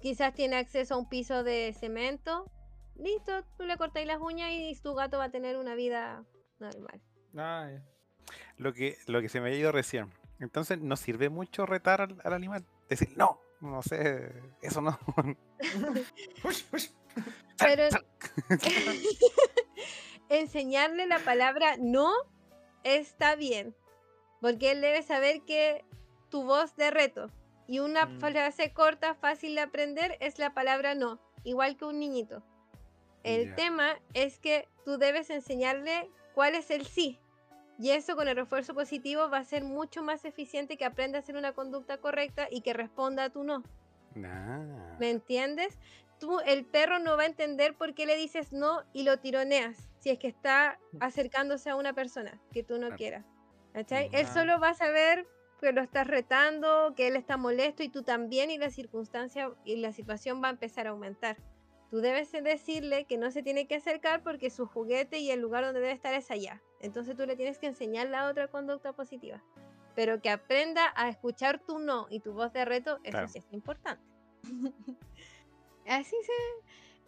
Quizás 0.00 0.34
tiene 0.34 0.56
acceso 0.56 0.94
a 0.94 0.98
un 0.98 1.08
piso 1.08 1.44
de 1.44 1.74
cemento. 1.78 2.50
Listo, 2.96 3.44
tú 3.56 3.64
le 3.64 3.76
cortáis 3.76 4.06
las 4.06 4.20
uñas 4.20 4.50
y 4.52 4.74
tu 4.82 4.94
gato 4.94 5.18
va 5.18 5.24
a 5.24 5.30
tener 5.30 5.56
una 5.56 5.74
vida 5.74 6.24
normal. 6.58 7.00
Ah. 7.36 7.70
Lo 8.56 8.72
que, 8.72 8.96
lo 9.06 9.20
que 9.20 9.28
se 9.28 9.40
me 9.40 9.50
ha 9.50 9.54
ido 9.54 9.72
recién. 9.72 10.10
Entonces, 10.38 10.80
¿no 10.80 10.96
sirve 10.96 11.28
mucho 11.28 11.66
retar 11.66 12.00
al, 12.00 12.16
al 12.24 12.32
animal? 12.32 12.64
Decir, 12.88 13.10
no, 13.16 13.40
no 13.60 13.82
sé, 13.82 14.32
eso 14.62 14.80
no. 14.80 14.98
Ush, 16.44 16.64
ush. 16.72 16.88
Pero 17.58 17.84
enseñarle 20.30 21.06
la 21.06 21.18
palabra 21.18 21.76
no 21.78 22.12
está 22.84 23.36
bien. 23.36 23.74
Porque 24.40 24.72
él 24.72 24.80
debe 24.80 25.02
saber 25.02 25.42
que 25.46 25.84
tu 26.30 26.44
voz 26.44 26.74
de 26.76 26.90
reto 26.90 27.30
y 27.70 27.78
una 27.78 28.06
Mm. 28.06 28.18
frase 28.18 28.72
corta, 28.72 29.14
fácil 29.14 29.54
de 29.54 29.60
aprender, 29.60 30.16
es 30.20 30.40
la 30.40 30.52
palabra 30.54 30.96
no. 30.96 31.20
Igual 31.44 31.76
que 31.76 31.84
un 31.84 32.00
niñito. 32.00 32.42
El 33.22 33.54
tema 33.54 33.96
es 34.12 34.38
que 34.40 34.66
tú 34.84 34.98
debes 34.98 35.30
enseñarle 35.30 36.10
cuál 36.34 36.56
es 36.56 36.70
el 36.72 36.84
sí. 36.84 37.20
Y 37.78 37.90
eso 37.92 38.16
con 38.16 38.26
el 38.28 38.34
refuerzo 38.34 38.74
positivo 38.74 39.30
va 39.30 39.38
a 39.38 39.44
ser 39.44 39.62
mucho 39.62 40.02
más 40.02 40.24
eficiente 40.24 40.76
que 40.76 40.84
aprenda 40.84 41.18
a 41.18 41.20
hacer 41.20 41.36
una 41.36 41.52
conducta 41.52 41.98
correcta 41.98 42.48
y 42.50 42.60
que 42.62 42.72
responda 42.72 43.24
a 43.24 43.30
tu 43.30 43.44
no. 43.44 43.62
Nah. 44.16 44.98
¿Me 44.98 45.10
entiendes? 45.10 45.78
Tú, 46.18 46.40
el 46.40 46.64
perro 46.66 46.98
no 46.98 47.16
va 47.16 47.22
a 47.22 47.26
entender 47.26 47.74
por 47.76 47.94
qué 47.94 48.04
le 48.04 48.16
dices 48.16 48.52
no 48.52 48.82
y 48.92 49.04
lo 49.04 49.18
tironeas 49.20 49.88
si 50.00 50.10
es 50.10 50.18
que 50.18 50.26
está 50.28 50.78
acercándose 50.98 51.70
a 51.70 51.76
una 51.76 51.92
persona 51.92 52.38
que 52.52 52.62
tú 52.64 52.74
no 52.74 52.88
Claro. 52.88 52.96
quieras. 52.96 53.24
¿Cachai? 53.72 54.10
Él 54.12 54.26
Ah. 54.28 54.34
solo 54.34 54.58
va 54.58 54.70
a 54.70 54.74
saber 54.74 55.26
que 55.60 55.72
lo 55.72 55.80
estás 55.82 56.06
retando, 56.06 56.94
que 56.96 57.08
él 57.08 57.16
está 57.16 57.36
molesto 57.36 57.82
y 57.82 57.88
tú 57.88 58.02
también 58.02 58.50
y 58.50 58.58
la 58.58 58.70
circunstancia 58.70 59.52
y 59.64 59.76
la 59.76 59.92
situación 59.92 60.42
va 60.42 60.48
a 60.48 60.50
empezar 60.52 60.86
a 60.86 60.90
aumentar. 60.90 61.36
Tú 61.90 61.98
debes 62.00 62.30
de 62.32 62.40
decirle 62.40 63.04
que 63.04 63.18
no 63.18 63.30
se 63.30 63.42
tiene 63.42 63.66
que 63.66 63.74
acercar 63.76 64.22
porque 64.22 64.48
su 64.50 64.66
juguete 64.66 65.18
y 65.18 65.30
el 65.30 65.40
lugar 65.40 65.64
donde 65.64 65.80
debe 65.80 65.92
estar 65.92 66.14
es 66.14 66.30
allá. 66.30 66.62
Entonces 66.80 67.16
tú 67.16 67.26
le 67.26 67.36
tienes 67.36 67.58
que 67.58 67.66
enseñar 67.66 68.08
la 68.08 68.28
otra 68.28 68.48
conducta 68.48 68.92
positiva. 68.92 69.42
Pero 69.96 70.20
que 70.22 70.30
aprenda 70.30 70.92
a 70.94 71.08
escuchar 71.08 71.58
tu 71.58 71.80
no 71.80 72.06
y 72.10 72.20
tu 72.20 72.32
voz 72.32 72.52
de 72.52 72.64
reto, 72.64 72.98
eso 73.02 73.10
Claro. 73.10 73.28
sí 73.28 73.38
es 73.38 73.52
importante. 73.52 74.02
Así 75.86 76.16
se... 76.24 76.32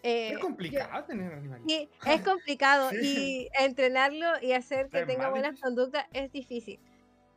eh, 0.09 0.27
Es 0.29 0.33
yo- 0.35 0.41
complicado 0.41 1.05
tener 1.05 1.33
animalitos. 1.33 1.89
Es 2.07 2.21
complicado 2.25 2.91
Sí. 2.91 3.49
y 3.57 3.63
entrenarlo 3.65 4.27
y 4.43 4.53
hacer 4.53 4.89
que 4.89 5.07
tenga 5.07 5.31
buenas 5.31 5.61
conductas 5.61 6.07
es 6.13 6.33
difícil. 6.33 6.81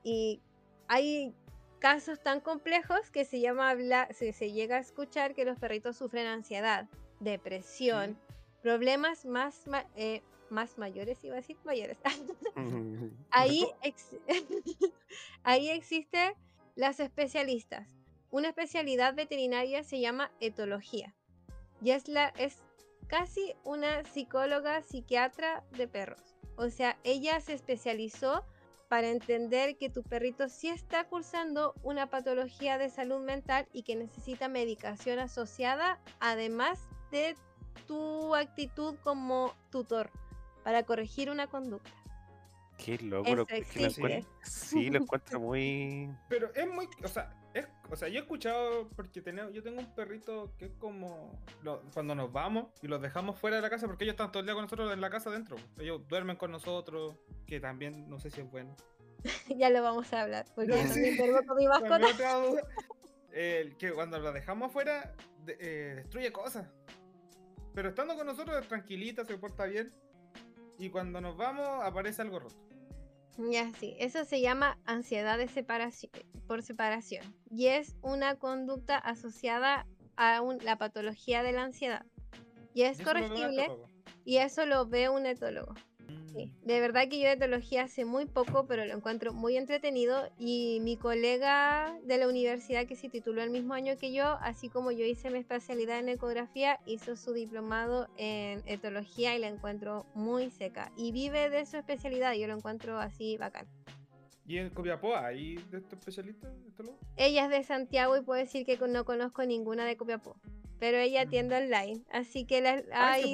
Y 0.03 0.41
hay 0.87 1.33
casos 1.79 2.21
tan 2.21 2.39
complejos 2.41 3.09
que 3.11 3.25
se 3.25 3.39
llama 3.39 3.69
habla- 3.69 4.07
se, 4.11 4.33
se 4.33 4.51
llega 4.51 4.77
a 4.77 4.79
escuchar 4.79 5.33
que 5.35 5.45
los 5.45 5.59
perritos 5.59 5.97
sufren 5.97 6.25
ansiedad, 6.27 6.87
depresión, 7.19 8.17
problemas 8.61 9.25
más, 9.25 9.67
ma- 9.67 9.85
eh, 9.95 10.21
más 10.49 10.77
mayores, 10.77 11.23
iba 11.23 11.33
a 11.35 11.37
decir 11.37 11.57
mayores. 11.63 11.97
ahí, 13.31 13.67
ex- 13.83 14.15
ahí 15.43 15.69
existen 15.69 16.33
las 16.75 16.99
especialistas. 16.99 17.87
Una 18.31 18.49
especialidad 18.49 19.15
veterinaria 19.15 19.83
se 19.83 19.99
llama 19.99 20.31
etología 20.39 21.13
y 21.81 21.91
es, 21.91 22.07
la, 22.07 22.29
es 22.37 22.63
casi 23.07 23.53
una 23.63 24.03
psicóloga 24.03 24.81
psiquiatra 24.81 25.63
de 25.77 25.87
perros. 25.87 26.35
O 26.57 26.69
sea, 26.69 26.97
ella 27.03 27.39
se 27.41 27.53
especializó 27.53 28.43
para 28.87 29.09
entender 29.09 29.77
que 29.77 29.89
tu 29.89 30.03
perrito 30.03 30.47
sí 30.49 30.69
está 30.69 31.05
cursando 31.05 31.73
una 31.83 32.07
patología 32.09 32.77
de 32.77 32.89
salud 32.89 33.19
mental 33.19 33.67
y 33.73 33.83
que 33.83 33.95
necesita 33.95 34.47
medicación 34.47 35.19
asociada, 35.19 35.99
además 36.19 36.79
de 37.11 37.35
tu 37.87 38.35
actitud 38.35 38.95
como 39.03 39.53
tutor, 39.71 40.09
para 40.63 40.83
corregir 40.83 41.29
una 41.29 41.47
conducta. 41.47 41.91
Qué 42.77 42.97
loco. 42.99 43.25
Eso 43.27 43.35
Lo, 43.35 43.41
es 43.43 43.47
que 43.47 43.79
lo 43.79 43.85
existe. 43.87 44.01
encuentro- 44.01 44.31
sí, 44.43 44.89
lo 44.89 44.97
encuentro 44.99 45.39
muy. 45.39 46.09
Pero 46.29 46.53
es 46.53 46.67
muy, 46.67 46.87
o 47.03 47.07
sea, 47.07 47.33
es, 47.59 47.67
o 47.89 47.95
sea, 47.95 48.07
yo 48.09 48.19
he 48.19 48.21
escuchado 48.21 48.89
porque 48.95 49.21
tenemos, 49.21 49.53
yo 49.53 49.63
tengo 49.63 49.79
un 49.79 49.93
perrito 49.95 50.53
que 50.57 50.65
es 50.65 50.71
como 50.73 51.31
lo- 51.63 51.81
cuando 51.93 52.13
nos 52.15 52.31
vamos 52.31 52.67
y 52.81 52.87
los 52.87 53.01
dejamos 53.01 53.39
fuera 53.39 53.55
de 53.55 53.61
la 53.61 53.69
casa 53.69 53.87
porque 53.87 54.03
ellos 54.03 54.13
están 54.13 54.31
todo 54.31 54.41
el 54.41 54.45
día 54.45 54.53
con 54.53 54.63
nosotros 54.63 54.91
en 54.93 55.01
la 55.01 55.09
casa 55.09 55.29
adentro. 55.29 55.55
Ellos 55.79 56.07
duermen 56.07 56.35
con 56.37 56.51
nosotros, 56.51 57.15
que 57.47 57.59
también 57.59 58.09
no 58.09 58.19
sé 58.19 58.29
si 58.29 58.41
es 58.41 58.51
bueno. 58.51 58.75
ya 59.57 59.69
lo 59.69 59.81
vamos 59.81 60.11
a 60.13 60.21
hablar, 60.21 60.45
porque 60.53 60.71
yo 60.71 60.77
Sí. 60.93 61.17
con 61.47 61.57
mi 61.57 61.67
mascota. 61.67 61.99
El 63.31 63.75
que 63.77 63.91
cuando 63.91 64.19
lo 64.19 64.31
dejamos 64.31 64.69
afuera 64.69 65.13
de- 65.43 65.57
eh, 65.59 65.95
destruye 65.95 66.31
cosas. 66.31 66.67
Pero 67.73 67.89
estando 67.89 68.15
con 68.15 68.25
nosotros 68.25 68.61
es 68.61 68.67
tranquilita, 68.67 69.25
se 69.25 69.37
porta 69.37 69.65
bien. 69.65 69.93
Y 70.77 70.89
cuando 70.89 71.19
nos 71.21 71.35
vamos 71.37 71.67
aparece 71.83 72.21
algo 72.21 72.39
roto. 72.39 72.55
Ya, 73.37 73.71
sí, 73.79 73.95
eso 73.99 74.23
se 74.23 74.39
llama 74.39 74.77
ansiedad 74.85 75.37
de 75.37 75.47
separación, 75.47 76.11
por 76.47 76.63
separación 76.63 77.23
y 77.51 77.67
es 77.67 77.95
una 78.01 78.35
conducta 78.35 78.97
asociada 78.97 79.85
a 80.15 80.41
un- 80.41 80.63
la 80.63 80.77
patología 80.77 81.43
de 81.43 81.51
la 81.51 81.63
ansiedad. 81.63 82.05
Y 82.73 82.83
es 82.83 83.01
corregible 83.01 83.67
y 84.23 84.37
eso 84.37 84.65
lo 84.65 84.85
ve 84.85 85.09
un 85.09 85.25
etólogo. 85.25 85.73
Sí, 86.35 86.51
de 86.63 86.79
verdad 86.81 87.07
que 87.07 87.17
yo 87.19 87.27
de 87.27 87.33
etología 87.33 87.83
hace 87.83 88.03
muy 88.03 88.25
poco, 88.25 88.65
pero 88.67 88.85
lo 88.85 88.93
encuentro 88.93 89.31
muy 89.31 89.55
entretenido 89.55 90.29
y 90.37 90.79
mi 90.81 90.97
colega 90.97 91.97
de 92.03 92.17
la 92.17 92.27
universidad 92.27 92.85
que 92.87 92.97
se 92.97 93.07
tituló 93.07 93.41
el 93.41 93.51
mismo 93.51 93.73
año 93.73 93.95
que 93.97 94.11
yo, 94.11 94.25
así 94.41 94.67
como 94.67 94.91
yo 94.91 95.05
hice 95.05 95.29
mi 95.29 95.39
especialidad 95.39 95.99
en 95.99 96.09
ecografía, 96.09 96.79
hizo 96.85 97.15
su 97.15 97.31
diplomado 97.31 98.09
en 98.17 98.61
etología 98.65 99.33
y 99.35 99.39
la 99.39 99.47
encuentro 99.47 100.05
muy 100.13 100.49
seca 100.49 100.91
y 100.97 101.13
vive 101.13 101.49
de 101.49 101.65
su 101.65 101.77
especialidad 101.77 102.33
yo 102.33 102.47
lo 102.47 102.55
encuentro 102.57 102.99
así 102.99 103.37
bacán. 103.37 103.65
¿Y 104.45 104.57
en 104.57 104.69
Copiapó 104.71 105.15
hay 105.15 105.55
de 105.71 105.77
este 105.77 105.95
especialista? 105.95 106.51
etólogo? 106.67 106.99
Ella 107.15 107.45
es 107.45 107.49
de 107.49 107.63
Santiago 107.63 108.17
y 108.17 108.21
puedo 108.21 108.39
decir 108.39 108.65
que 108.65 108.77
no 108.77 109.05
conozco 109.05 109.45
ninguna 109.45 109.85
de 109.85 109.95
Copiapó, 109.95 110.35
pero 110.79 110.97
ella 110.97 111.23
Mm. 111.23 111.27
atiende 111.27 111.55
online, 111.55 112.03
así 112.11 112.45
que 112.45 112.59
la- 112.61 112.83
Ah, 112.91 113.15
¿se 113.17 113.23
hay 113.25 113.33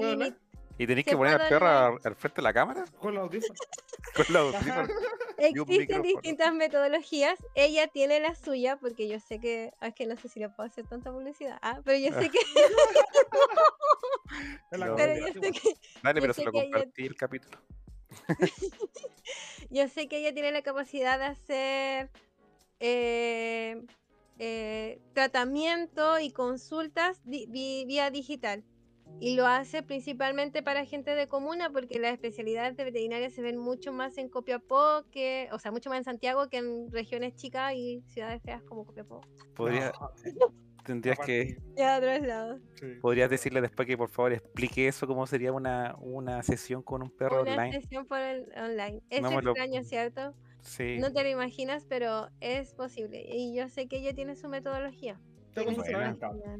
¿Y 0.82 0.88
tenéis 0.88 1.06
que 1.06 1.16
poner 1.16 1.40
al 1.40 1.48
perro 1.48 1.68
al, 1.68 2.00
al 2.04 2.16
frente 2.16 2.38
de 2.38 2.42
la 2.42 2.54
cámara? 2.54 2.84
Con 3.00 3.14
los 3.14 3.24
audífonos. 3.26 3.58
Con 4.16 4.26
la 4.30 4.40
audífonos. 4.40 4.90
Existen 5.38 6.02
distintas 6.02 6.54
metodologías. 6.54 7.38
Ella 7.56 7.88
tiene 7.88 8.20
la 8.20 8.34
suya, 8.36 8.78
porque 8.78 9.08
yo 9.08 9.20
sé 9.20 9.40
que. 9.40 9.72
ah, 9.80 9.88
Es 9.90 9.96
que 9.96 10.08
no 10.08 10.16
sé 10.18 10.28
si 10.28 10.40
le 10.40 10.50
puedo 10.50 10.68
hacer 10.68 10.88
tanta 10.88 11.12
publicidad. 11.12 11.60
Ah, 11.62 11.82
pero 11.86 11.98
yo 12.00 12.20
sé 12.20 12.30
que. 12.30 12.40
Es 14.72 14.80
la 14.80 14.86
No, 14.88 14.96
pero 14.96 15.16
yo 15.20 15.28
sé 15.34 15.38
igual. 15.38 15.52
que, 15.54 15.74
Dale, 16.02 16.22
pero 16.22 16.34
se 16.34 16.44
lo 16.46 16.52
ella- 16.52 16.62
compartí 16.64 17.06
el 17.06 17.16
capítulo. 17.16 17.60
yo 19.70 19.88
sé 19.88 20.08
que 20.08 20.18
ella 20.18 20.34
tiene 20.34 20.52
la 20.52 20.62
capacidad 20.64 21.20
de 21.20 21.26
hacer 21.26 22.10
eh, 22.80 23.82
eh, 24.40 25.00
tratamiento 25.14 26.20
y 26.20 26.32
consultas 26.32 27.22
di- 27.24 27.46
vía 27.86 28.10
digital. 28.10 28.64
Y 29.20 29.36
lo 29.36 29.46
hace 29.46 29.84
principalmente 29.84 30.64
para 30.64 30.84
gente 30.86 31.14
de 31.14 31.28
comuna, 31.28 31.70
porque 31.70 32.00
las 32.00 32.14
especialidades 32.14 32.76
de 32.76 32.84
veterinaria 32.86 33.30
se 33.30 33.42
ven 33.44 33.58
mucho 33.58 33.94
más 33.94 34.18
en 34.18 34.30
Copiapó, 34.30 35.04
que, 35.12 35.48
o 35.52 35.60
sea, 35.60 35.72
mucho 35.72 35.90
más 35.92 36.00
en 36.00 36.04
Santiago 36.06 36.50
que 36.50 36.58
en 36.58 36.92
regiones 36.92 37.36
chicas 37.36 37.74
y 37.76 38.02
ciudades 38.08 38.42
feas 38.42 38.64
como 38.64 38.84
Copiapó. 38.86 39.22
Podría, 39.56 39.92
No, 40.40 40.54
tendrías 40.84 41.20
que, 41.20 41.56
aparte, 41.60 41.62
Y 41.78 41.82
a 41.84 41.98
otros 41.98 42.28
lados. 42.28 42.62
sí. 42.80 42.86
podrías 43.00 43.30
decirle 43.30 43.62
después 43.62 43.88
que 43.88 43.96
por 43.96 44.10
favor 44.10 44.34
explique 44.34 44.88
eso, 44.88 45.06
cómo 45.06 45.28
sería 45.28 45.52
una, 45.54 45.96
una 46.00 46.42
sesión 46.42 46.82
con 46.82 47.04
un 47.04 47.12
perro 47.12 47.44
Una 47.44 47.52
online. 47.54 47.80
sesión 47.80 48.08
por 48.08 48.18
el 48.20 48.48
online. 48.58 49.02
Es 49.12 49.22
No 49.22 49.40
lo- 49.40 49.52
extraño, 49.52 49.84
¿cierto? 49.84 50.34
Sí. 50.62 50.98
No 51.00 51.12
te 51.14 51.22
lo 51.24 51.30
imaginas, 51.30 51.86
pero 51.88 52.30
es 52.40 52.74
posible. 52.74 53.24
Y 53.28 53.56
yo 53.56 53.68
sé 53.70 53.88
que 53.88 53.98
ella 53.98 54.14
tiene 54.16 54.36
su 54.36 54.48
metodología. 54.50 55.20
Tengo 55.54 55.84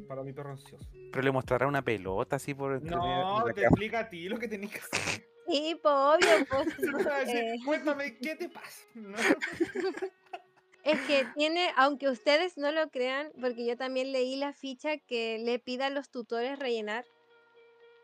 para 0.06 0.22
mi 0.22 0.32
perro 0.32 0.50
ansioso. 0.50 0.88
Pero 1.12 1.22
le 1.22 1.30
mostrará 1.30 1.66
una 1.66 1.82
pelota 1.82 2.36
así 2.36 2.54
por 2.54 2.80
de 2.80 2.90
No, 2.90 3.44
te 3.54 3.62
explica 3.62 4.00
a 4.00 4.08
ti 4.08 4.28
lo 4.28 4.38
que 4.38 4.48
tenés 4.48 4.70
que 4.70 4.78
hacer. 4.78 5.26
Sí, 5.48 5.78
pues 5.82 5.94
obvio, 5.94 6.46
pues. 6.48 6.68
Eh, 7.28 7.54
Cuéntame, 7.64 8.16
¿qué 8.18 8.36
te 8.36 8.48
pasa? 8.48 8.86
No. 8.94 9.16
es 10.84 11.00
que 11.02 11.26
tiene, 11.34 11.70
aunque 11.76 12.08
ustedes 12.08 12.56
no 12.58 12.70
lo 12.72 12.90
crean, 12.90 13.32
porque 13.40 13.66
yo 13.66 13.76
también 13.76 14.12
leí 14.12 14.36
la 14.36 14.52
ficha 14.52 14.98
que 14.98 15.38
le 15.38 15.58
pida 15.58 15.86
a 15.86 15.90
los 15.90 16.10
tutores 16.10 16.58
rellenar, 16.58 17.04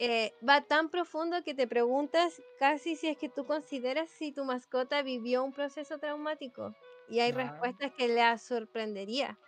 eh, 0.01 0.33
va 0.49 0.61
tan 0.61 0.91
profundo 0.91 1.43
que 1.43 1.55
te 1.55 1.67
preguntas 1.67 2.41
casi 2.59 2.95
si 2.97 3.09
es 3.09 3.17
que 3.17 3.29
tú 3.29 3.47
consideras 3.47 4.09
si 4.11 4.33
tu 4.33 4.45
mascota 4.45 5.03
vivió 5.03 5.43
un 5.43 5.53
proceso 5.53 5.99
traumático. 5.99 6.75
Y 7.09 7.21
hay 7.21 7.33
Ah. 7.33 7.37
respuestas 7.37 7.93
que 7.97 8.09
le 8.09 8.39
sorprendería. 8.39 9.39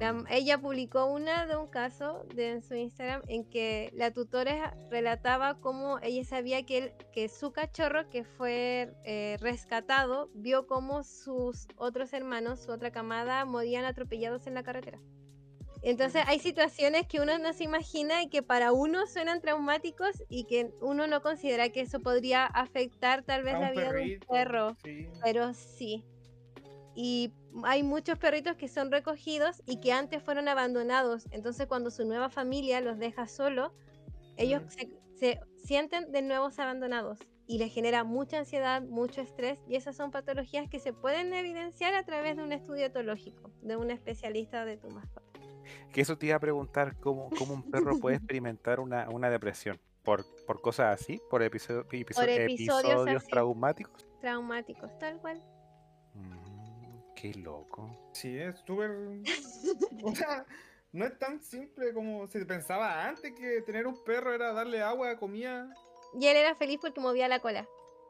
La- 0.00 0.12
Mm. 0.14 0.26
ella 0.30 0.58
publicó 0.58 1.06
una 1.06 1.46
de 1.46 1.56
un 1.56 1.66
caso 1.66 2.24
de, 2.34 2.50
en 2.52 2.62
su 2.62 2.74
Instagram 2.74 3.22
en 3.28 3.44
que 3.44 3.90
la 3.94 4.10
tutora 4.12 4.76
relataba 4.90 5.60
cómo 5.60 5.98
ella 6.00 6.24
sabía 6.24 6.64
que, 6.64 6.78
él- 6.78 6.92
que 7.12 7.28
su 7.28 7.52
cachorro 7.52 8.08
que 8.08 8.24
fue 8.24 8.92
eh, 9.04 9.36
rescatado 9.40 10.30
vio 10.34 10.66
cómo 10.66 11.02
sus 11.04 11.66
otros 11.76 12.12
hermanos, 12.12 12.60
su 12.62 12.72
otra 12.72 12.90
camada, 12.90 13.44
morían 13.44 13.84
atropellados 13.84 14.46
en 14.46 14.54
la 14.54 14.62
carretera. 14.62 14.98
Entonces 15.84 16.22
hay 16.28 16.38
situaciones 16.38 17.08
que 17.08 17.20
uno 17.20 17.38
no 17.38 17.52
se 17.52 17.64
imagina 17.64 18.22
y 18.22 18.28
que 18.28 18.40
para 18.42 18.70
uno 18.72 19.06
suenan 19.08 19.40
traumáticos 19.40 20.22
y 20.28 20.44
que 20.44 20.72
uno 20.80 21.08
no 21.08 21.22
considera 21.22 21.70
que 21.70 21.80
eso 21.80 21.98
podría 22.00 22.46
afectar 22.46 23.24
tal 23.24 23.42
vez 23.42 23.54
la 23.58 23.72
vida 23.72 23.82
de 23.82 23.88
un 23.88 23.94
perrito, 23.94 24.26
perro, 24.28 24.76
sí. 24.84 25.08
pero 25.22 25.52
sí. 25.54 26.04
Y 26.94 27.32
hay 27.64 27.82
muchos 27.82 28.18
perritos 28.18 28.56
que 28.56 28.68
son 28.68 28.90
recogidos 28.90 29.62
y 29.66 29.80
que 29.80 29.92
antes 29.92 30.22
fueron 30.22 30.48
abandonados. 30.48 31.26
Entonces 31.30 31.66
cuando 31.66 31.90
su 31.90 32.04
nueva 32.04 32.28
familia 32.30 32.80
los 32.80 32.98
deja 32.98 33.26
solo, 33.28 33.74
ellos 34.36 34.62
se, 34.68 34.90
se 35.16 35.40
sienten 35.56 36.10
de 36.12 36.22
nuevos 36.22 36.58
abandonados 36.58 37.18
y 37.46 37.58
les 37.58 37.72
genera 37.72 38.04
mucha 38.04 38.38
ansiedad, 38.38 38.82
mucho 38.82 39.20
estrés 39.20 39.58
y 39.68 39.76
esas 39.76 39.96
son 39.96 40.10
patologías 40.10 40.68
que 40.70 40.78
se 40.80 40.92
pueden 40.92 41.32
evidenciar 41.34 41.94
a 41.94 42.04
través 42.04 42.36
de 42.36 42.42
un 42.42 42.52
estudio 42.52 42.86
etológico, 42.86 43.50
de 43.62 43.76
un 43.76 43.90
especialista 43.90 44.64
de 44.64 44.76
tu 44.76 44.88
mascota. 44.90 45.22
Que 45.92 46.00
eso 46.00 46.16
te 46.18 46.26
iba 46.26 46.36
a 46.36 46.40
preguntar, 46.40 46.96
¿cómo, 46.98 47.28
cómo 47.38 47.54
un 47.54 47.70
perro 47.70 47.98
puede 48.00 48.16
experimentar 48.18 48.80
una, 48.80 49.08
una 49.10 49.28
depresión? 49.30 49.78
¿Por, 50.02 50.24
¿Por 50.46 50.60
cosas 50.60 51.00
así? 51.00 51.20
¿Por, 51.30 51.42
episodio- 51.42 51.84
Por 51.86 51.94
episodios 51.94 52.50
episodios 52.90 53.16
así. 53.22 53.30
traumáticos? 53.30 54.06
Traumáticos, 54.20 54.98
tal 54.98 55.18
cual. 55.20 55.40
Mm, 56.14 56.41
qué 57.22 57.32
loco. 57.34 58.10
Sí, 58.12 58.36
es 58.36 58.58
súper. 58.66 58.90
o 60.02 60.14
sea, 60.14 60.44
no 60.90 61.04
es 61.04 61.16
tan 61.20 61.40
simple 61.40 61.94
como 61.94 62.26
se 62.26 62.44
pensaba 62.44 63.06
antes 63.06 63.32
que 63.32 63.62
tener 63.62 63.86
un 63.86 64.02
perro 64.02 64.34
era 64.34 64.52
darle 64.52 64.82
agua, 64.82 65.16
comida. 65.16 65.72
Y 66.18 66.26
él 66.26 66.36
era 66.36 66.56
feliz 66.56 66.78
porque 66.80 67.00
movía 67.00 67.28
la 67.28 67.38
cola. 67.38 67.68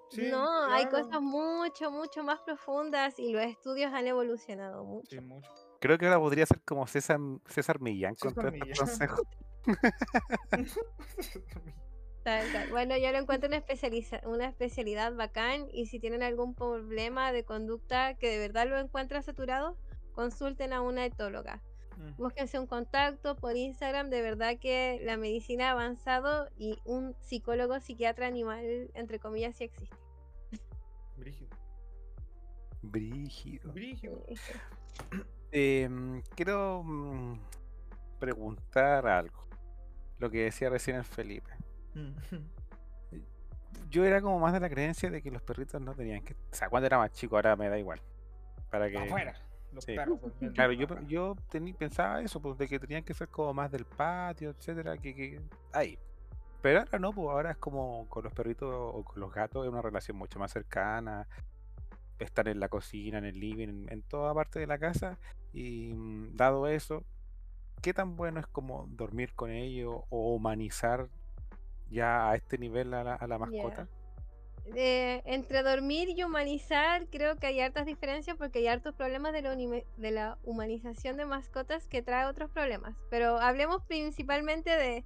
Sí, 0.09 0.29
no, 0.31 0.65
hay 0.65 0.87
cosas 0.87 1.21
mucho, 1.21 1.91
mucho 1.91 2.25
más 2.25 2.41
profundas 2.41 3.19
y 3.19 3.33
los 3.33 3.43
estudios 3.45 3.93
han 3.93 4.07
evolucionado 4.07 4.83
mucho. 4.85 5.11
Sí, 5.11 5.21
mucho. 5.21 5.51
Creo 5.79 5.99
que 5.99 6.07
ahora 6.07 6.19
podría 6.19 6.47
ser 6.47 6.61
como 6.63 6.87
César, 6.87 7.19
César 7.49 7.81
Millán 7.81 8.15
con 8.15 8.35
César 8.35 8.51
todos 8.51 8.55
estos 8.55 8.67
Millán. 8.67 8.77
consejos. 8.79 9.27
Tal, 12.23 12.53
tal. 12.53 12.71
Bueno, 12.71 12.97
yo 12.97 13.11
lo 13.11 13.19
encuentro 13.19 13.49
una, 13.49 13.57
especializa 13.57 14.21
una 14.25 14.47
especialidad 14.47 15.13
bacán 15.15 15.67
y 15.73 15.87
si 15.87 15.99
tienen 15.99 16.23
algún 16.23 16.55
problema 16.55 17.33
de 17.33 17.45
conducta 17.45 18.15
que 18.15 18.29
de 18.29 18.39
verdad 18.39 18.69
lo 18.69 18.79
encuentran 18.79 19.23
saturado, 19.25 19.77
consulten 20.13 20.73
a 20.73 20.83
una 20.83 21.05
etóloga. 21.05 21.61
Mm. 21.97 22.17
Búsquense 22.17 22.59
un 22.59 22.67
contacto 22.67 23.37
por 23.37 23.57
Instagram, 23.57 24.09
de 24.09 24.23
verdad 24.23 24.59
que 24.59 25.01
la 25.03 25.17
medicina 25.17 25.69
ha 25.69 25.73
avanzado 25.73 26.49
y 26.57 26.79
un 26.85 27.17
psicólogo, 27.21 27.81
psiquiatra 27.81 28.29
animal, 28.29 28.91
entre 28.95 29.19
comillas, 29.19 29.57
sí 29.57 29.65
existe. 29.65 29.97
Brígido. 31.17 31.57
Brígido. 32.83 33.73
Brígido. 33.73 34.27
Em, 35.55 36.23
quiero 36.35 36.83
mm, 36.83 37.39
preguntar 38.19 39.07
algo. 39.07 39.47
Lo 40.19 40.31
que 40.31 40.45
decía 40.45 40.71
recién 40.71 40.97
el 40.97 41.05
Felipe. 41.05 41.62
Yo 43.91 44.05
era 44.05 44.21
como 44.23 44.39
más 44.39 44.53
de 44.53 44.61
la 44.61 44.71
creencia 44.71 45.11
de 45.11 45.23
que 45.23 45.31
los 45.31 45.43
perritos 45.43 45.81
no 45.81 45.95
tenían 45.95 46.23
que. 46.25 46.35
O 46.35 46.55
sea, 46.55 46.69
cuando 46.69 46.87
era 46.87 46.99
más 46.99 47.13
chico, 47.13 47.37
ahora 47.37 47.57
me 47.57 47.69
da 47.69 47.79
igual. 47.79 48.01
Para 48.71 48.89
que. 48.91 48.99
Afuera. 48.99 49.35
Los 49.73 49.85
sí. 49.85 49.95
perros. 49.95 50.19
Claro, 50.55 50.73
yo, 50.73 50.87
yo 51.07 51.35
tení- 51.51 51.75
pensaba 51.75 52.21
eso, 52.21 52.41
pues, 52.41 52.59
de 52.59 52.69
que 52.69 52.79
tenían 52.79 53.03
que 53.05 53.15
ser 53.15 53.29
como 53.29 53.55
más 53.55 53.71
del 53.71 53.87
patio, 53.87 54.51
etcétera, 54.51 54.99
que, 54.99 55.15
que 55.15 55.41
ahí. 55.73 55.99
Pero 56.61 56.81
ahora 56.81 56.99
no, 56.99 57.13
pues 57.13 57.29
ahora 57.29 57.51
es 57.53 57.57
como 57.57 58.07
con 58.09 58.23
los 58.25 58.33
perritos 58.33 58.69
o 58.71 59.03
con 59.03 59.19
los 59.21 59.33
gatos, 59.33 59.65
es 59.65 59.73
una 59.73 59.83
relación 59.83 60.17
mucho 60.17 60.39
más 60.39 60.53
cercana. 60.53 61.27
Están 62.19 62.49
en 62.49 62.61
la 62.61 62.69
cocina, 62.69 63.19
en 63.19 63.25
el 63.25 63.41
living, 63.41 63.69
en, 63.69 63.93
en 63.93 64.03
toda 64.03 64.35
parte 64.35 64.61
de 64.61 64.67
la 64.67 64.79
casa. 64.79 65.19
Y 65.53 65.93
mm, 65.95 66.37
dado 66.37 66.69
eso, 66.69 67.05
¿qué 67.81 67.93
tan 67.95 68.15
bueno 68.15 68.41
es 68.41 68.47
como 68.47 68.87
dormir 68.91 69.33
con 69.35 69.51
ellos 69.51 70.03
o 70.11 70.35
humanizar 70.35 71.09
ya 71.93 72.31
a 72.31 72.35
este 72.35 72.59
nivel 72.59 72.93
a 72.95 73.05
la, 73.05 73.15
a 73.15 73.27
la 73.27 73.39
mascota? 73.39 73.89
Eh, 74.77 75.23
entre 75.25 75.63
dormir 75.65 76.09
y 76.11 76.23
humanizar, 76.23 77.07
creo 77.09 77.37
que 77.37 77.49
hay 77.49 77.61
hartas 77.61 77.85
diferencias 77.85 78.37
porque 78.37 78.61
hay 78.61 78.69
hartos 78.69 78.95
problemas 78.95 79.33
de 79.33 79.43
la, 79.43 79.53
unime- 79.55 79.85
de 79.97 80.11
la 80.13 80.39
humanización 80.45 81.17
de 81.17 81.27
mascotas 81.27 81.89
que 81.89 82.01
trae 82.01 82.27
otros 82.27 82.51
problemas. 82.51 82.95
Pero 83.11 83.39
hablemos 83.39 83.85
principalmente 83.85 84.71
de. 84.71 85.05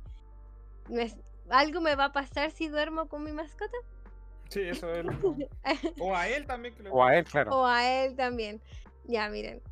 ¿no 0.89 1.01
es- 1.01 1.17
¿Algo 1.49 1.81
me 1.81 1.95
va 1.95 2.07
a 2.07 2.13
pasar 2.13 2.51
si 2.51 2.69
duermo 2.69 3.09
con 3.09 3.23
mi 3.25 3.33
mascota? 3.33 3.77
Sí, 4.51 4.61
eso 4.61 4.93
es. 4.93 5.05
lo- 5.05 5.37
O 6.01 6.15
a 6.15 6.29
él 6.29 6.47
también. 6.47 6.75
Que 6.75 6.83
le 6.83 6.91
O 6.91 7.03
a 7.03 7.17
él, 7.17 7.25
claro. 7.25 7.57
O 7.57 7.67
a 7.67 7.89
él 8.05 8.15
también. 8.15 8.61
Ya, 9.05 9.29
miren. 9.31 9.63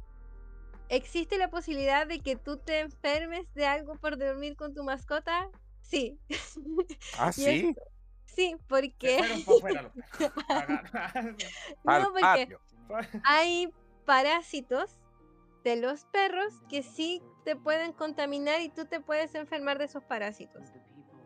¿Existe 0.89 1.39
la 1.39 1.49
posibilidad 1.51 2.07
de 2.07 2.21
que 2.21 2.37
tú 2.37 2.57
te 2.59 2.81
enfermes 2.81 3.53
de 3.55 3.67
algo 3.67 3.95
por 3.97 4.17
dormir 4.19 4.57
con 4.57 4.75
tu 4.75 4.85
mascota? 4.85 5.49
Sí. 5.85 6.19
Ah, 7.19 7.33
sí. 7.33 7.75
Sí, 8.25 8.57
porque 8.69 9.23
fueron 9.61 9.93
no, 11.85 12.13
porque 12.13 12.57
hay 13.23 13.73
parásitos 14.05 14.99
de 15.63 15.77
los 15.77 16.05
perros 16.07 16.53
que 16.69 16.83
sí 16.83 17.23
te 17.45 17.55
pueden 17.55 17.93
contaminar 17.93 18.61
y 18.61 18.71
tú 18.71 18.87
te 18.87 19.01
puedes 19.01 19.35
enfermar 19.35 19.79
de 19.79 19.85
esos 19.85 20.03
parásitos. 20.03 20.73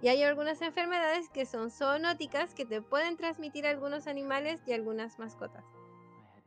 Y 0.01 0.09
hay 0.09 0.23
algunas 0.23 0.61
enfermedades 0.63 1.29
que 1.31 1.47
son 1.47 1.71
zoonóticas 1.71 2.55
que 2.55 2.67
te 2.67 2.83
pueden 2.83 3.17
transmitir 3.17 3.67
algunos 3.67 4.07
animales 4.07 4.61
y 4.67 4.73
algunas 4.73 5.19
mascotas. 5.19 5.65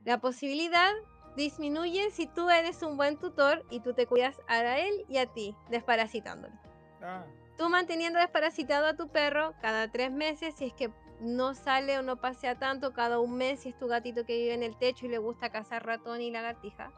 La 0.05 0.19
posibilidad 0.19 0.91
disminuye 1.35 2.11
si 2.11 2.27
tú 2.27 2.49
eres 2.49 2.81
un 2.81 2.97
buen 2.97 3.17
tutor 3.17 3.65
y 3.69 3.81
tú 3.81 3.93
te 3.93 4.05
cuidas 4.05 4.39
a 4.47 4.77
él 4.79 5.05
y 5.09 5.17
a 5.17 5.25
ti, 5.25 5.55
desparasitándolo. 5.69 6.53
Ah, 7.01 7.25
Tú 7.61 7.69
manteniendo 7.69 8.17
desparasitado 8.17 8.87
a 8.87 8.95
tu 8.95 9.09
perro 9.09 9.53
cada 9.61 9.87
tres 9.87 10.11
meses, 10.11 10.55
si 10.55 10.65
es 10.65 10.73
que 10.73 10.89
no 11.19 11.53
sale 11.53 11.99
o 11.99 12.01
no 12.01 12.17
pasea 12.17 12.57
tanto, 12.57 12.91
cada 12.91 13.19
un 13.19 13.37
mes, 13.37 13.59
si 13.59 13.69
es 13.69 13.77
tu 13.77 13.85
gatito 13.85 14.25
que 14.25 14.35
vive 14.35 14.55
en 14.55 14.63
el 14.63 14.75
techo 14.75 15.05
y 15.05 15.09
le 15.09 15.19
gusta 15.19 15.51
cazar 15.51 15.85
ratón 15.85 16.21
y 16.21 16.31
lagartija. 16.31 16.91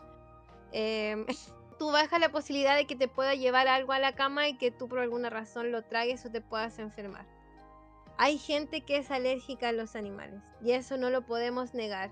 em, 0.72 1.26
tú 1.78 1.92
bajas 1.92 2.18
la 2.22 2.30
posibilidad 2.30 2.78
de 2.78 2.88
que 2.88 2.96
te 2.96 3.10
pueda 3.10 3.36
llevar 3.36 3.68
algo 3.68 3.92
a 3.92 4.00
la 4.00 4.16
cama 4.16 4.48
y 4.48 4.58
que 4.58 4.72
tú 4.72 4.88
por 4.88 5.00
alguna 5.00 5.30
razón 5.30 5.74
lo 5.74 5.82
tragues 5.82 6.26
o 6.26 6.32
te 6.32 6.40
puedas 6.40 6.80
enfermar. 6.80 7.26
Hay 8.18 8.38
gente 8.38 8.86
que 8.86 8.96
es 8.96 9.12
alérgica 9.12 9.68
a 9.68 9.74
los 9.74 9.98
animales 9.98 10.42
y 10.62 10.72
eso 10.72 10.96
no 10.96 11.10
lo 11.10 11.26
podemos 11.26 11.74
negar. 11.74 12.10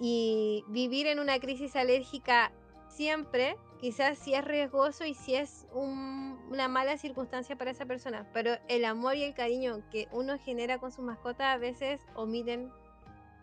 Y 0.00 0.64
vivir 0.68 1.08
en 1.08 1.18
una 1.18 1.38
crisis 1.40 1.76
alérgica 1.76 2.52
siempre, 2.88 3.54
quizás 3.82 4.16
sí 4.16 4.32
es 4.32 4.44
riesgoso 4.44 5.04
y 5.04 5.12
sí 5.12 5.34
es 5.34 5.66
un- 5.72 6.38
una 6.48 6.68
mala 6.68 6.96
circunstancia 6.98 7.56
para 7.56 7.72
esa 7.72 7.84
persona, 7.84 8.30
pero 8.32 8.52
el 8.68 8.84
amor 8.84 9.16
y 9.16 9.24
el 9.24 9.34
cariño 9.34 9.82
que 9.90 10.06
uno 10.12 10.38
genera 10.38 10.78
con 10.78 10.92
su 10.92 11.02
mascota 11.02 11.50
a 11.50 11.58
veces 11.58 12.00
omiten 12.14 12.70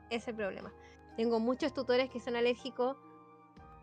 ese 0.10 0.34
problema. 0.34 0.72
Tengo 1.18 1.42
muchos 1.42 1.74
tutores 1.74 2.10
que 2.10 2.22
son 2.22 2.38
alérgicos 2.38 2.96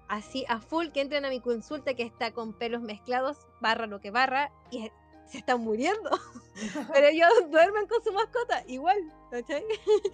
así 0.09 0.47
a 0.49 0.59
full 0.59 0.89
que 0.93 1.03
entran 1.03 1.27
a 1.27 1.29
mi 1.29 1.43
consulta 1.43 1.93
que 1.93 2.05
está 2.05 2.33
con 2.33 2.55
pelos 2.55 2.81
mezclados, 2.81 3.47
barra 3.61 3.87
lo 3.87 4.01
que 4.01 4.11
barra, 4.11 4.51
y 4.71 4.91
se 5.27 5.37
están 5.39 5.61
muriendo. 5.61 6.09
Pero 6.95 7.09
ellos 7.09 7.29
duermen 7.51 7.87
con 7.87 8.03
su 8.03 8.15
mascota, 8.15 8.65
igual, 8.67 8.97
¿cachai? 9.31 9.63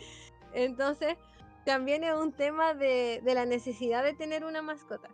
Entonces, 0.54 1.16
también 1.64 2.02
es 2.02 2.14
un 2.14 2.32
tema 2.32 2.74
de, 2.74 3.20
de 3.22 3.34
la 3.36 3.46
necesidad 3.46 4.02
de 4.02 4.14
tener 4.14 4.44
una 4.44 4.60
mascota. 4.60 5.08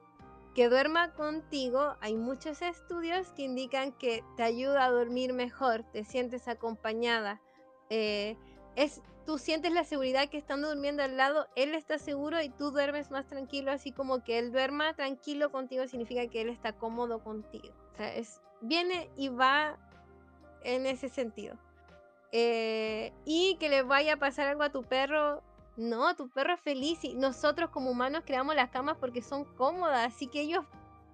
Que 0.59 0.68
duerma 0.68 1.12
contigo, 1.12 1.94
hay 2.00 2.16
muchos 2.16 2.62
estudios 2.62 3.30
que 3.30 3.42
indican 3.42 3.92
que 3.92 4.24
te 4.36 4.42
ayuda 4.42 4.86
a 4.86 4.90
dormir 4.90 5.32
mejor, 5.32 5.84
te 5.92 6.02
sientes 6.02 6.48
acompañada. 6.48 7.40
eh, 7.90 8.36
es, 8.74 9.00
tú 9.24 9.38
sientes 9.38 9.72
la 9.72 9.84
seguridad 9.84 10.28
que 10.28 10.36
estando 10.36 10.68
durmiendo 10.68 11.04
al 11.04 11.16
lado, 11.16 11.46
él 11.54 11.76
está 11.76 11.96
seguro 12.00 12.42
y 12.42 12.48
tú 12.48 12.72
duermes 12.72 13.12
más 13.12 13.28
tranquilo, 13.28 13.70
así 13.70 13.92
como 13.92 14.24
que 14.24 14.40
él 14.40 14.50
duerma 14.50 14.94
tranquilo 14.94 15.52
contigo 15.52 15.86
significa 15.86 16.26
que 16.26 16.40
él 16.40 16.48
está 16.48 16.72
cómodo 16.72 17.22
contigo. 17.22 17.72
Es, 17.96 18.40
viene 18.61 19.09
y 19.16 19.28
va 19.28 19.78
en 20.64 20.86
ese 20.86 21.09
sentido. 21.09 21.56
Eh, 22.32 23.12
y 23.24 23.56
que 23.61 23.68
le 23.68 23.84
vaya 23.84 24.14
a 24.14 24.16
pasar 24.16 24.48
algo 24.48 24.64
a 24.64 24.72
tu 24.72 24.82
perro, 24.82 25.40
no, 25.79 26.14
tu 26.16 26.29
perro 26.29 26.55
es 26.55 26.61
feliz 26.61 27.05
y 27.05 27.14
nosotros 27.14 27.70
como 27.70 27.91
humanos 27.91 28.24
creamos 28.26 28.55
las 28.57 28.68
camas 28.70 28.97
porque 28.99 29.22
son 29.22 29.45
cómodas, 29.55 30.12
así 30.12 30.26
que 30.26 30.41
ellos 30.43 30.64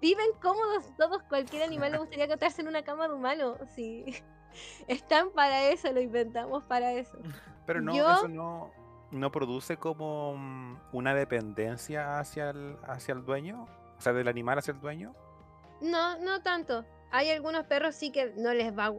viven 0.00 0.26
cómodos 0.42 0.84
todos, 0.96 1.22
cualquier 1.24 1.62
animal 1.62 1.92
le 1.92 1.98
gustaría 1.98 2.24
acotarse 2.24 2.62
en 2.62 2.68
una 2.68 2.82
cama 2.82 3.06
de 3.06 3.14
humano, 3.14 3.56
sí. 3.74 4.04
Están 4.88 5.30
para 5.32 5.68
eso, 5.68 5.92
lo 5.92 6.00
inventamos 6.00 6.64
para 6.64 6.92
eso. 6.92 7.18
Pero 7.66 7.80
no, 7.80 7.94
Yo- 7.94 8.10
eso 8.10 8.28
no, 8.28 8.70
no 9.10 9.30
produce 9.30 9.76
como 9.76 10.34
mm, 10.36 10.78
una 10.92 11.14
dependencia 11.14 12.18
hacia 12.18 12.50
el, 12.50 12.76
hacia 12.86 13.12
el 13.12 13.24
dueño, 13.24 13.66
o 13.98 14.00
sea, 14.00 14.12
del 14.12 14.28
animal 14.28 14.58
hacia 14.58 14.72
el 14.72 14.80
dueño. 14.80 15.14
No, 15.80 16.18
no 16.18 16.40
tanto. 16.42 16.84
Hay 17.10 17.30
algunos 17.30 17.66
perros 17.66 17.94
sí 17.94 18.10
que 18.10 18.32
no 18.36 18.54
les 18.54 18.76
va 18.76 18.92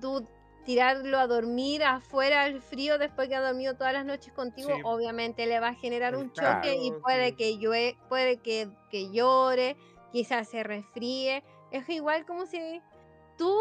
tú 0.00 0.26
tirarlo 0.64 1.18
a 1.18 1.26
dormir 1.26 1.82
afuera 1.84 2.42
al 2.42 2.60
frío 2.60 2.98
después 2.98 3.28
que 3.28 3.34
ha 3.36 3.40
dormido 3.40 3.74
todas 3.76 3.92
las 3.92 4.04
noches 4.04 4.32
contigo, 4.32 4.70
Sí. 4.74 4.80
obviamente 4.84 5.46
le 5.46 5.58
va 5.60 5.68
a 5.68 5.74
generar 5.74 6.16
un 6.16 6.32
choque 6.32 6.76
y 6.76 6.92
puede 6.92 7.30
sí. 7.30 7.36
que 7.36 7.56
llue- 7.58 7.96
puede 8.08 8.36
que, 8.38 8.68
que 8.90 9.10
llore, 9.10 9.76
quizás 10.12 10.48
se 10.48 10.62
resfríe. 10.62 11.42
Es 11.70 11.88
igual 11.88 12.26
como 12.26 12.46
si 12.46 12.80
tú 13.38 13.56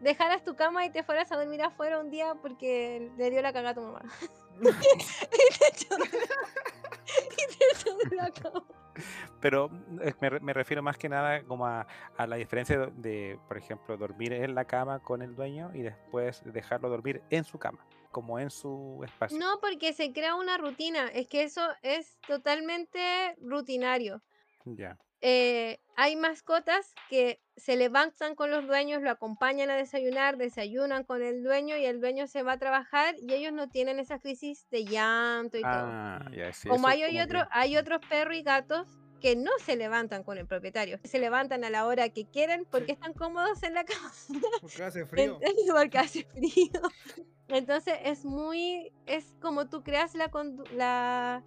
dejaras 0.00 0.44
tu 0.44 0.54
cama 0.54 0.84
y 0.86 0.90
te 0.90 1.02
fueras 1.02 1.32
a 1.32 1.36
dormir 1.36 1.62
afuera 1.62 1.98
un 1.98 2.10
día 2.10 2.34
porque 2.40 3.10
le 3.16 3.30
dio 3.30 3.42
la 3.42 3.52
cagada 3.52 3.70
a 3.70 3.74
tu 3.74 3.80
mamá. 3.80 4.02
y 4.60 5.58
te 5.58 5.68
echó, 5.68 5.96
y 5.96 7.56
te 7.58 7.64
echó 7.72 7.96
de 8.08 8.16
la 8.16 8.30
cama. 8.30 8.64
Pero 9.40 9.70
eh, 10.02 10.14
me, 10.20 10.40
me 10.40 10.52
refiero 10.52 10.82
más 10.82 10.96
que 10.96 11.08
nada 11.08 11.42
como 11.44 11.66
a, 11.66 11.86
a 12.16 12.26
la 12.26 12.36
diferencia 12.36 12.78
de, 12.78 12.90
de, 12.96 13.38
por 13.48 13.56
ejemplo, 13.58 13.96
dormir 13.96 14.32
en 14.32 14.54
la 14.54 14.64
cama 14.64 15.00
con 15.00 15.22
el 15.22 15.34
dueño 15.34 15.70
y 15.74 15.82
después 15.82 16.42
dejarlo 16.44 16.88
dormir 16.88 17.22
en 17.30 17.44
su 17.44 17.58
cama, 17.58 17.84
como 18.10 18.38
en 18.38 18.50
su 18.50 19.00
espacio. 19.04 19.38
No, 19.38 19.58
porque 19.60 19.92
se 19.92 20.12
crea 20.12 20.34
una 20.34 20.56
rutina. 20.58 21.08
Es 21.08 21.28
que 21.28 21.42
eso 21.42 21.62
es 21.82 22.18
totalmente 22.26 23.36
rutinario. 23.40 24.22
Ya. 24.64 24.98
Eh, 25.26 25.80
hay 25.96 26.16
mascotas 26.16 26.94
que 27.08 27.40
se 27.56 27.76
levantan 27.76 28.34
con 28.34 28.50
los 28.50 28.66
dueños, 28.66 29.00
lo 29.00 29.10
acompañan 29.10 29.70
a 29.70 29.74
desayunar, 29.76 30.36
desayunan 30.36 31.02
con 31.04 31.22
el 31.22 31.42
dueño 31.42 31.78
y 31.78 31.86
el 31.86 31.98
dueño 31.98 32.26
se 32.26 32.42
va 32.42 32.52
a 32.52 32.58
trabajar 32.58 33.14
y 33.18 33.32
ellos 33.32 33.54
no 33.54 33.70
tienen 33.70 33.98
esa 33.98 34.18
crisis 34.18 34.68
de 34.70 34.84
llanto 34.84 35.56
y 35.56 35.62
todo. 35.62 35.70
Ah, 35.72 36.30
sí, 36.52 36.68
Como 36.68 36.88
hay, 36.88 37.04
hay, 37.04 37.20
otro, 37.20 37.40
hay 37.52 37.78
otros 37.78 38.02
perros 38.06 38.36
y 38.36 38.42
gatos 38.42 38.86
que 39.22 39.34
no 39.34 39.50
se 39.64 39.76
levantan 39.76 40.24
con 40.24 40.36
el 40.36 40.46
propietario, 40.46 40.98
se 41.04 41.18
levantan 41.18 41.64
a 41.64 41.70
la 41.70 41.86
hora 41.86 42.10
que 42.10 42.26
quieren 42.26 42.66
porque 42.70 42.88
Sí. 42.88 42.92
están 42.92 43.14
cómodos 43.14 43.62
en 43.62 43.72
la 43.72 43.84
cama. 43.86 44.12
Porque 44.60 44.82
hace 44.82 45.06
frío. 45.06 45.38
Entonces, 45.40 45.70
porque 45.74 45.98
hace 45.98 46.24
frío. 46.24 46.82
Entonces 47.48 47.94
es 48.04 48.26
muy, 48.26 48.92
es 49.06 49.24
como 49.40 49.70
tú 49.70 49.82
creas 49.82 50.14
la, 50.14 50.30
condu- 50.30 50.68
la, 50.72 51.42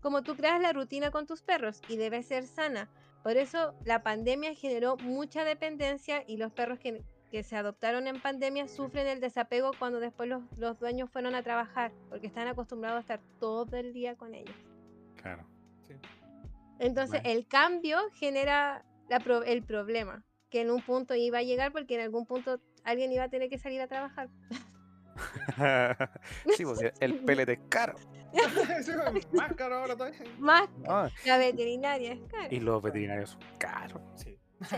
como 0.00 0.22
tú 0.22 0.36
creas 0.36 0.60
la 0.60 0.72
rutina 0.72 1.10
con 1.10 1.26
tus 1.26 1.42
perros 1.42 1.82
y 1.88 1.96
debe 1.96 2.22
ser 2.22 2.46
sana. 2.46 2.88
Por 3.26 3.36
eso 3.38 3.74
la 3.84 4.04
pandemia 4.04 4.54
generó 4.54 4.96
mucha 4.98 5.42
dependencia 5.42 6.22
y 6.28 6.36
los 6.36 6.52
perros 6.52 6.78
que, 6.78 7.02
que 7.32 7.42
se 7.42 7.56
adoptaron 7.56 8.06
en 8.06 8.20
pandemia 8.20 8.68
sufren 8.68 9.08
el 9.08 9.18
desapego 9.18 9.72
cuando 9.80 9.98
después 9.98 10.28
los, 10.28 10.44
los 10.56 10.78
dueños 10.78 11.10
fueron 11.10 11.34
a 11.34 11.42
trabajar 11.42 11.90
porque 12.08 12.28
están 12.28 12.46
acostumbrados 12.46 12.98
a 12.98 13.00
estar 13.00 13.20
todo 13.40 13.76
el 13.78 13.92
día 13.92 14.14
con 14.14 14.32
ellos. 14.32 14.54
Claro. 15.20 15.44
Sí. 15.88 15.94
Entonces 16.78 17.20
Bueno. 17.24 17.36
el 17.36 17.48
cambio 17.48 17.98
genera 18.14 18.84
la 19.08 19.18
pro- 19.18 19.42
el 19.42 19.64
problema, 19.64 20.22
que 20.48 20.60
en 20.60 20.70
un 20.70 20.80
punto 20.80 21.16
iba 21.16 21.38
a 21.38 21.42
llegar 21.42 21.72
porque 21.72 21.96
en 21.96 22.02
algún 22.02 22.26
punto 22.26 22.60
alguien 22.84 23.10
iba 23.10 23.24
a 23.24 23.28
tener 23.28 23.50
que 23.50 23.58
salir 23.58 23.80
a 23.80 23.88
trabajar. 23.88 24.28
sí, 26.56 26.64
porque 26.64 26.92
el 27.00 27.20
pellet 27.20 27.48
es 27.48 27.58
caro. 27.68 27.94
Sí, 28.82 28.92
Más 29.32 29.54
caro 29.54 29.76
ahora 29.76 29.96
todavía. 29.96 30.20
Más 30.38 30.68
¿no? 30.78 31.08
la 31.24 31.38
veterinaria 31.38 32.12
es 32.12 32.20
cara. 32.28 32.48
Y 32.50 32.60
los 32.60 32.82
veterinarios 32.82 33.30
son 33.30 33.40
caros. 33.56 34.02
Sí. 34.14 34.38
Sí. 34.68 34.76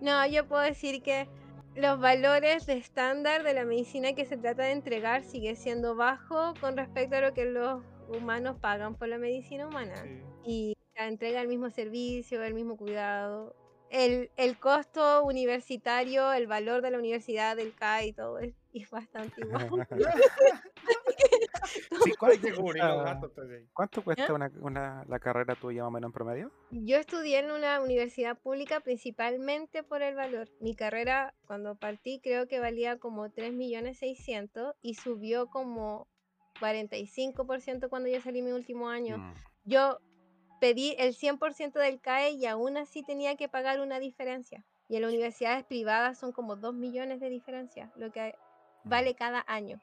No, 0.00 0.26
yo 0.26 0.46
puedo 0.48 0.62
decir 0.62 1.02
que 1.02 1.28
los 1.74 2.00
valores 2.00 2.64
de 2.64 2.78
estándar 2.78 3.42
de 3.42 3.52
la 3.52 3.64
medicina 3.66 4.14
que 4.14 4.24
se 4.24 4.38
trata 4.38 4.62
de 4.62 4.72
entregar 4.72 5.22
sigue 5.22 5.54
siendo 5.54 5.96
bajo 5.96 6.54
con 6.60 6.76
respecto 6.78 7.16
a 7.16 7.20
lo 7.20 7.34
que 7.34 7.44
los 7.44 7.82
humanos 8.08 8.56
pagan 8.58 8.94
por 8.94 9.08
la 9.08 9.18
medicina 9.18 9.66
humana. 9.66 9.94
sí. 10.02 10.22
Y 10.44 10.74
la 10.96 11.06
entrega 11.08 11.42
el 11.42 11.48
mismo 11.48 11.68
servicio, 11.70 12.42
el 12.42 12.54
mismo 12.54 12.76
cuidado. 12.76 13.54
El, 13.90 14.30
el 14.36 14.58
costo 14.58 15.24
universitario, 15.24 16.32
el 16.32 16.46
valor 16.46 16.82
de 16.82 16.90
la 16.90 16.98
universidad, 16.98 17.56
del 17.56 17.74
CAI 17.74 18.08
y 18.08 18.12
todo 18.12 18.38
es, 18.38 18.54
es 18.74 18.90
bastante 18.90 19.40
igual. 19.40 19.68
Sí, 22.02 22.12
¿cuánto, 22.18 22.48
cuesta, 22.56 23.20
cuánto 23.72 24.04
cuesta 24.04 24.32
una, 24.32 24.50
una- 24.60 25.04
la 25.08 25.18
carrera 25.18 25.54
tuya 25.54 25.82
más 25.82 25.88
o 25.88 25.90
menos 25.90 26.08
en 26.08 26.12
promedio? 26.12 26.52
Yo 26.70 26.96
estudié 26.96 27.40
en 27.40 27.50
una 27.50 27.80
universidad 27.80 28.38
pública 28.38 28.80
principalmente 28.80 29.82
por 29.82 30.02
el 30.02 30.14
valor. 30.14 30.48
Mi 30.60 30.74
carrera 30.74 31.34
cuando 31.46 31.74
partí 31.74 32.20
creo 32.22 32.46
que 32.46 32.60
valía 32.60 32.98
como 32.98 33.28
3.600.000 33.30 34.74
y 34.80 34.94
subió 34.94 35.48
como 35.48 36.06
45% 36.60 37.88
cuando 37.88 38.08
yo 38.08 38.20
salí 38.20 38.42
mi 38.42 38.52
último 38.52 38.88
año. 38.88 39.18
Mm, 39.18 39.32
Yo 39.64 39.98
pedí 40.60 40.94
el 40.98 41.14
100% 41.14 41.72
del 41.78 42.00
CAE 42.00 42.30
y 42.32 42.46
aún 42.46 42.76
así 42.76 43.02
tenía 43.02 43.36
que 43.36 43.48
pagar 43.48 43.80
una 43.80 43.98
diferencia. 44.00 44.64
Y 44.88 44.96
en 44.96 45.02
las 45.02 45.10
universidades 45.10 45.64
privadas 45.64 46.18
son 46.18 46.32
como 46.32 46.56
2 46.56 46.74
millones 46.74 47.20
de 47.20 47.28
diferencia, 47.28 47.90
lo 47.96 48.10
que 48.12 48.34
mm. 48.84 48.88
vale 48.88 49.14
cada 49.14 49.44
año. 49.46 49.80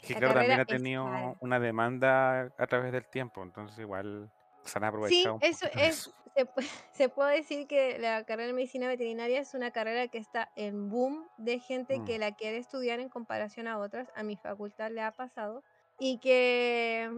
Es 0.00 0.08
que 0.08 0.14
La 0.14 0.20
claro, 0.20 0.34
también 0.34 0.60
ha 0.60 0.64
tenido 0.64 1.36
una 1.40 1.60
demanda 1.60 2.52
a 2.58 2.66
través 2.66 2.92
del 2.92 3.04
tiempo, 3.06 3.42
entonces 3.42 3.78
igual 3.78 4.30
se 4.64 4.78
han 4.78 4.82
Sí, 4.82 4.86
aprovechado 4.88 5.34
un 5.36 5.42
eso 5.42 5.66
es, 5.76 6.10
se, 6.34 6.48
se 6.92 7.08
puede 7.08 7.36
decir 7.36 7.66
que 7.66 7.98
la 7.98 8.24
carrera 8.24 8.48
de 8.48 8.52
medicina 8.54 8.88
veterinaria 8.88 9.40
es 9.40 9.54
una 9.54 9.70
carrera 9.70 10.08
que 10.08 10.18
está 10.18 10.50
en 10.56 10.88
boom 10.88 11.28
de 11.36 11.58
gente 11.60 12.02
que 12.04 12.18
Mm. 12.18 12.20
la 12.20 12.32
quiere 12.34 12.58
estudiar 12.58 13.00
en 13.00 13.08
comparación 13.08 13.68
a 13.68 13.78
otras. 13.78 14.10
A 14.16 14.22
mi 14.22 14.36
facultad 14.36 14.90
le 14.90 15.02
ha 15.02 15.12
pasado. 15.12 15.62
Y 15.98 16.18
que 16.18 17.10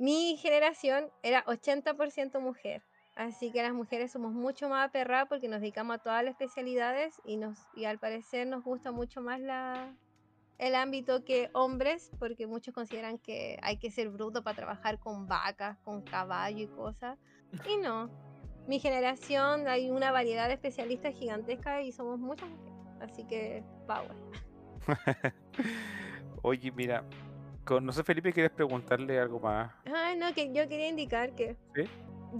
mi 0.00 0.38
generación 0.38 1.10
era 1.22 1.44
80% 1.44 2.40
mujer. 2.40 2.82
Así 3.16 3.52
que 3.52 3.62
las 3.62 3.74
mujeres 3.74 4.10
somos 4.10 4.32
mucho 4.32 4.70
más 4.70 4.88
aperradas 4.88 5.28
porque 5.28 5.46
nos 5.46 5.60
dedicamos 5.60 5.96
a 5.96 5.98
todas 5.98 6.24
las 6.24 6.32
especialidades 6.32 7.20
y, 7.26 7.84
al 7.84 7.98
parecer 7.98 8.46
nos 8.46 8.64
gusta 8.64 8.92
mucho 8.92 9.20
más 9.20 9.40
la, 9.40 9.94
el 10.56 10.74
ámbito 10.74 11.22
que 11.22 11.50
hombres, 11.52 12.10
porque 12.18 12.46
muchos 12.46 12.72
consideran 12.72 13.18
que 13.18 13.58
hay 13.60 13.76
que 13.76 13.90
ser 13.90 14.08
bruto 14.08 14.42
para 14.42 14.56
trabajar 14.56 14.98
con 14.98 15.28
vacas, 15.28 15.76
con 15.84 16.00
caballo 16.00 16.64
y 16.64 16.68
cosas. 16.68 17.18
Y 17.68 17.76
no. 17.76 18.08
Mi 18.66 18.80
generación 18.80 19.68
hay 19.68 19.90
una 19.90 20.12
variedad 20.12 20.48
de 20.48 20.54
especialistas 20.54 21.14
gigantesca 21.14 21.82
y 21.82 21.92
somos 21.92 22.18
muchas 22.18 22.48
mujeres. 22.48 22.72
Así 23.02 23.24
que, 23.24 23.62
power. 23.86 24.16
Oye, 26.42 26.72
mira, 26.72 27.04
no 27.78 27.92
sé, 27.92 28.02
Felipe, 28.02 28.32
¿quieres 28.32 28.50
preguntarle 28.50 29.20
algo 29.20 29.38
más? 29.38 29.72
Ay, 29.84 30.16
no, 30.16 30.32
que 30.34 30.52
yo 30.52 30.66
quería 30.68 30.88
indicar 30.88 31.34
que 31.34 31.56
¿Sí? 31.76 31.82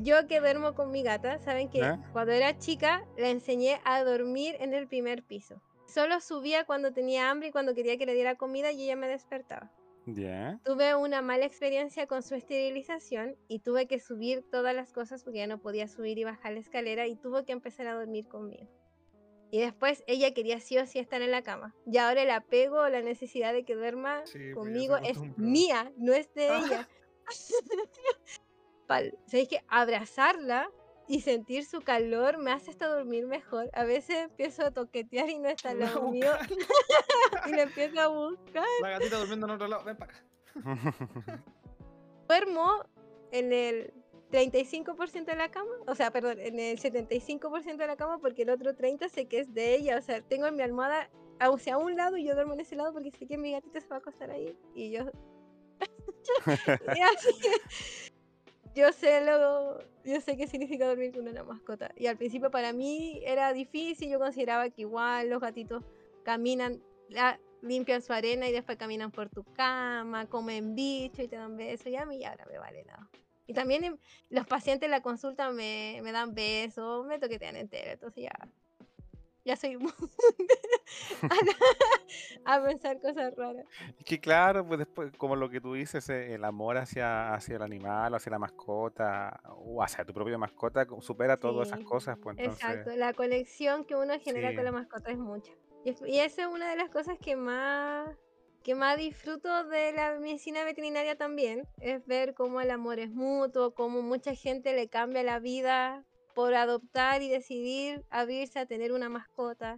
yo 0.02 0.26
que 0.26 0.40
duermo 0.40 0.74
con 0.74 0.90
mi 0.90 1.02
gata, 1.02 1.38
saben 1.38 1.68
que 1.68 1.80
cuando 2.12 2.32
era 2.32 2.58
chica 2.58 3.04
la 3.16 3.28
enseñé 3.28 3.80
a 3.84 4.02
dormir 4.02 4.56
en 4.60 4.74
el 4.74 4.88
primer 4.88 5.22
piso. 5.22 5.60
Solo 5.86 6.20
subía 6.20 6.64
cuando 6.64 6.92
tenía 6.92 7.30
hambre 7.30 7.48
y 7.48 7.52
cuando 7.52 7.74
quería 7.74 7.96
que 7.98 8.06
le 8.06 8.14
diera 8.14 8.36
comida 8.36 8.72
y 8.72 8.84
ella 8.84 8.96
me 8.96 9.08
despertaba. 9.08 9.70
Ya. 10.06 10.58
Tuve 10.64 10.94
una 10.94 11.20
mala 11.20 11.44
experiencia 11.44 12.06
con 12.06 12.22
su 12.22 12.34
esterilización 12.34 13.36
y 13.48 13.60
tuve 13.60 13.86
que 13.86 13.98
subir 13.98 14.44
todas 14.50 14.74
las 14.74 14.92
cosas 14.92 15.22
porque 15.22 15.40
ya 15.40 15.46
no 15.46 15.60
podía 15.60 15.88
subir 15.88 16.18
y 16.18 16.24
bajar 16.24 16.52
la 16.52 16.60
escalera 16.60 17.06
y 17.06 17.16
tuvo 17.16 17.44
que 17.44 17.52
empezar 17.52 17.86
a 17.86 17.94
dormir 17.94 18.26
conmigo. 18.26 18.68
Y 19.52 19.60
después 19.60 20.04
ella 20.06 20.32
quería 20.32 20.60
sí 20.60 20.78
o 20.78 20.86
sí 20.86 20.98
estar 21.00 21.22
en 21.22 21.30
la 21.32 21.42
cama. 21.42 21.74
Y 21.86 21.98
ahora 21.98 22.22
el 22.22 22.30
apego 22.30 22.78
o 22.82 22.88
la 22.88 23.02
necesidad 23.02 23.52
de 23.52 23.64
que 23.64 23.74
duerma 23.74 24.24
Sí, 24.26 24.38
pues 24.38 24.54
conmigo 24.54 24.96
es 24.98 25.18
mía, 25.36 25.92
no 25.96 26.12
es 26.12 26.32
de 26.34 26.46
ella. 26.46 26.88
Pal- 28.86 29.16
¿Sabéis 29.26 29.48
que 29.48 29.60
abrazarla 29.68 30.70
y 31.08 31.20
sentir 31.22 31.64
su 31.64 31.80
calor 31.80 32.38
me 32.38 32.52
hace 32.52 32.70
hasta 32.70 32.86
dormir 32.88 33.26
mejor? 33.26 33.68
A 33.72 33.84
veces 33.84 34.16
empiezo 34.16 34.64
a 34.64 34.70
toquetear 34.70 35.28
y 35.28 35.38
no 35.38 35.48
está 35.48 35.70
al 35.70 35.78
La 35.80 35.86
lado 35.86 36.10
mío 36.10 36.32
y 37.46 37.52
le 37.52 37.62
empiezo 37.62 38.00
a 38.00 38.06
buscar. 38.08 38.64
La 38.82 38.90
gatita 38.90 39.18
durmiendo 39.18 39.46
en 39.46 39.52
otro 39.52 39.66
lado. 39.68 39.84
Ven 39.84 39.96
para 39.96 40.12
acá. 40.12 41.44
duermo 42.28 42.84
en 43.32 43.52
el 43.52 43.92
35% 44.30 45.24
de 45.24 45.36
la 45.36 45.50
cama, 45.50 45.70
o 45.86 45.94
sea, 45.94 46.10
perdón, 46.10 46.38
en 46.38 46.58
el 46.58 46.78
75% 46.78 47.76
de 47.76 47.86
la 47.86 47.96
cama 47.96 48.18
porque 48.18 48.42
el 48.42 48.50
otro 48.50 48.74
30% 48.74 49.08
sé 49.08 49.26
que 49.26 49.40
es 49.40 49.52
de 49.52 49.74
ella, 49.74 49.98
o 49.98 50.02
sea, 50.02 50.20
tengo 50.22 50.46
en 50.46 50.56
mi 50.56 50.62
almohada 50.62 51.10
o 51.48 51.58
sea, 51.58 51.74
a 51.74 51.78
un 51.78 51.96
lado 51.96 52.16
y 52.16 52.24
yo 52.24 52.34
duermo 52.34 52.52
en 52.54 52.60
ese 52.60 52.76
lado 52.76 52.92
porque 52.92 53.10
sé 53.10 53.26
que 53.26 53.38
mi 53.38 53.52
gatita 53.52 53.80
se 53.80 53.88
va 53.88 53.96
a 53.96 53.98
acostar 54.00 54.30
ahí 54.30 54.56
y 54.74 54.90
yo... 54.90 55.04
y 56.96 57.00
así, 57.00 57.28
yo 58.74 58.92
sé 58.92 59.24
lo, 59.24 59.78
yo 60.04 60.20
sé 60.20 60.36
qué 60.36 60.46
significa 60.46 60.86
dormir 60.86 61.12
con 61.12 61.26
una 61.26 61.42
mascota 61.42 61.90
y 61.96 62.06
al 62.06 62.18
principio 62.18 62.50
para 62.50 62.72
mí 62.72 63.22
era 63.24 63.52
difícil, 63.52 64.10
yo 64.10 64.18
consideraba 64.18 64.68
que 64.68 64.82
igual 64.82 65.30
los 65.30 65.40
gatitos 65.40 65.82
caminan, 66.24 66.82
la- 67.08 67.40
limpian 67.62 68.02
su 68.02 68.12
arena 68.12 68.48
y 68.48 68.52
después 68.52 68.78
caminan 68.78 69.10
por 69.10 69.28
tu 69.28 69.44
cama, 69.44 70.26
comen 70.26 70.74
bicho 70.74 71.22
y 71.22 71.28
te 71.28 71.36
dan 71.36 71.56
besos. 71.56 71.88
Y 71.88 71.96
a 71.96 72.06
mí 72.06 72.24
ahora 72.24 72.46
me 72.46 72.58
vale 72.58 72.84
nada. 72.84 73.08
Y 73.50 73.52
también 73.52 73.82
em, 73.82 73.96
los 74.28 74.46
pacientes 74.46 74.86
en 74.86 74.92
la 74.92 75.02
consulta 75.02 75.50
me, 75.50 75.98
me 76.04 76.12
dan 76.12 76.34
besos, 76.34 77.04
me 77.04 77.18
toquetean 77.18 77.56
entera. 77.56 77.90
Entonces 77.94 78.22
ya, 78.22 78.48
ya 79.44 79.56
soy 79.56 79.76
muy 79.76 79.90
a, 82.44 82.54
a 82.56 82.62
pensar 82.64 83.00
cosas 83.00 83.34
raras. 83.36 83.66
Es 83.98 84.04
que 84.04 84.20
claro, 84.20 84.64
pues 84.64 84.78
después, 84.78 85.10
como 85.16 85.34
lo 85.34 85.50
que 85.50 85.60
tú 85.60 85.74
dices, 85.74 86.08
eh, 86.10 86.34
el 86.34 86.44
amor 86.44 86.78
hacia, 86.78 87.34
hacia 87.34 87.56
el 87.56 87.62
animal, 87.62 88.14
hacia 88.14 88.30
la 88.30 88.38
mascota, 88.38 89.40
o 89.48 89.82
hacia 89.82 90.04
tu 90.04 90.14
propia 90.14 90.38
mascota, 90.38 90.86
co- 90.86 91.00
supera 91.00 91.36
todas 91.36 91.66
esas 91.72 91.80
cosas, 91.80 92.16
pues 92.22 92.38
entonces... 92.38 92.62
Exacto, 92.70 92.94
la 92.96 93.14
conexión 93.14 93.84
que 93.84 93.96
uno 93.96 94.14
genera 94.20 94.50
Sí. 94.50 94.54
con 94.54 94.64
la 94.64 94.70
mascota 94.72 95.10
es 95.10 95.18
mucha. 95.18 95.50
Y 96.06 96.20
esa 96.20 96.42
es 96.42 96.48
una 96.48 96.70
de 96.70 96.76
las 96.76 96.88
cosas 96.90 97.18
que 97.18 97.34
más, 97.34 98.16
que 98.62 98.74
más 98.74 98.96
disfruto 98.98 99.64
de 99.64 99.92
la 99.92 100.18
medicina 100.18 100.64
veterinaria 100.64 101.16
también, 101.16 101.66
es 101.80 102.04
ver 102.06 102.34
cómo 102.34 102.60
el 102.60 102.70
amor 102.70 102.98
es 102.98 103.10
mutuo, 103.10 103.72
cómo 103.72 104.02
mucha 104.02 104.34
gente 104.34 104.74
le 104.74 104.88
cambia 104.88 105.22
la 105.22 105.38
vida 105.38 106.04
por 106.34 106.54
adoptar 106.54 107.22
y 107.22 107.28
decidir 107.28 108.04
abrirse 108.10 108.58
a 108.58 108.66
tener 108.66 108.92
una 108.92 109.08
mascota. 109.08 109.76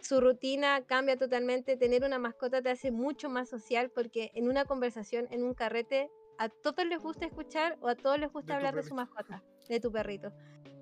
Su 0.00 0.20
rutina 0.20 0.84
cambia 0.84 1.16
totalmente, 1.16 1.76
tener 1.76 2.04
una 2.04 2.18
mascota 2.18 2.62
te 2.62 2.70
hace 2.70 2.90
mucho 2.90 3.28
más 3.28 3.48
social 3.48 3.90
porque 3.90 4.30
en 4.34 4.48
una 4.48 4.64
conversación, 4.64 5.26
en 5.30 5.42
un 5.42 5.54
carrete, 5.54 6.10
a 6.38 6.48
todos 6.48 6.84
les 6.86 7.00
gusta 7.00 7.26
escuchar 7.26 7.78
o 7.80 7.88
a 7.88 7.94
todos 7.94 8.18
les 8.18 8.30
gusta 8.32 8.52
De 8.52 8.56
hablar 8.56 8.74
de 8.74 8.82
su 8.82 8.94
mascota. 8.94 9.42
de 9.68 9.80
tu 9.80 9.90
perrito. 9.90 10.32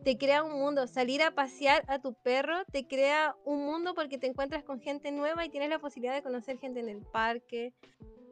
Te 0.05 0.19
crea 0.19 0.43
un 0.43 0.59
mundo. 0.59 0.87
Salir 0.87 1.23
a 1.23 1.33
pasear 1.33 1.85
a 1.87 2.01
tu 2.01 2.15
perro 2.15 2.65
te 2.73 2.87
crea 2.87 3.37
un 3.45 3.65
mundo 3.65 3.95
porque 3.95 4.19
te 4.19 4.27
encuentras 4.27 4.65
con 4.65 4.81
gente 4.81 5.13
nueva 5.13 5.45
y 5.45 5.49
tienes 5.49 5.71
la 5.71 5.79
posibilidad 5.79 6.15
de 6.15 6.23
conocer 6.23 6.59
gente 6.59 6.81
en 6.81 6.89
el 6.89 7.03
parque, 7.03 7.73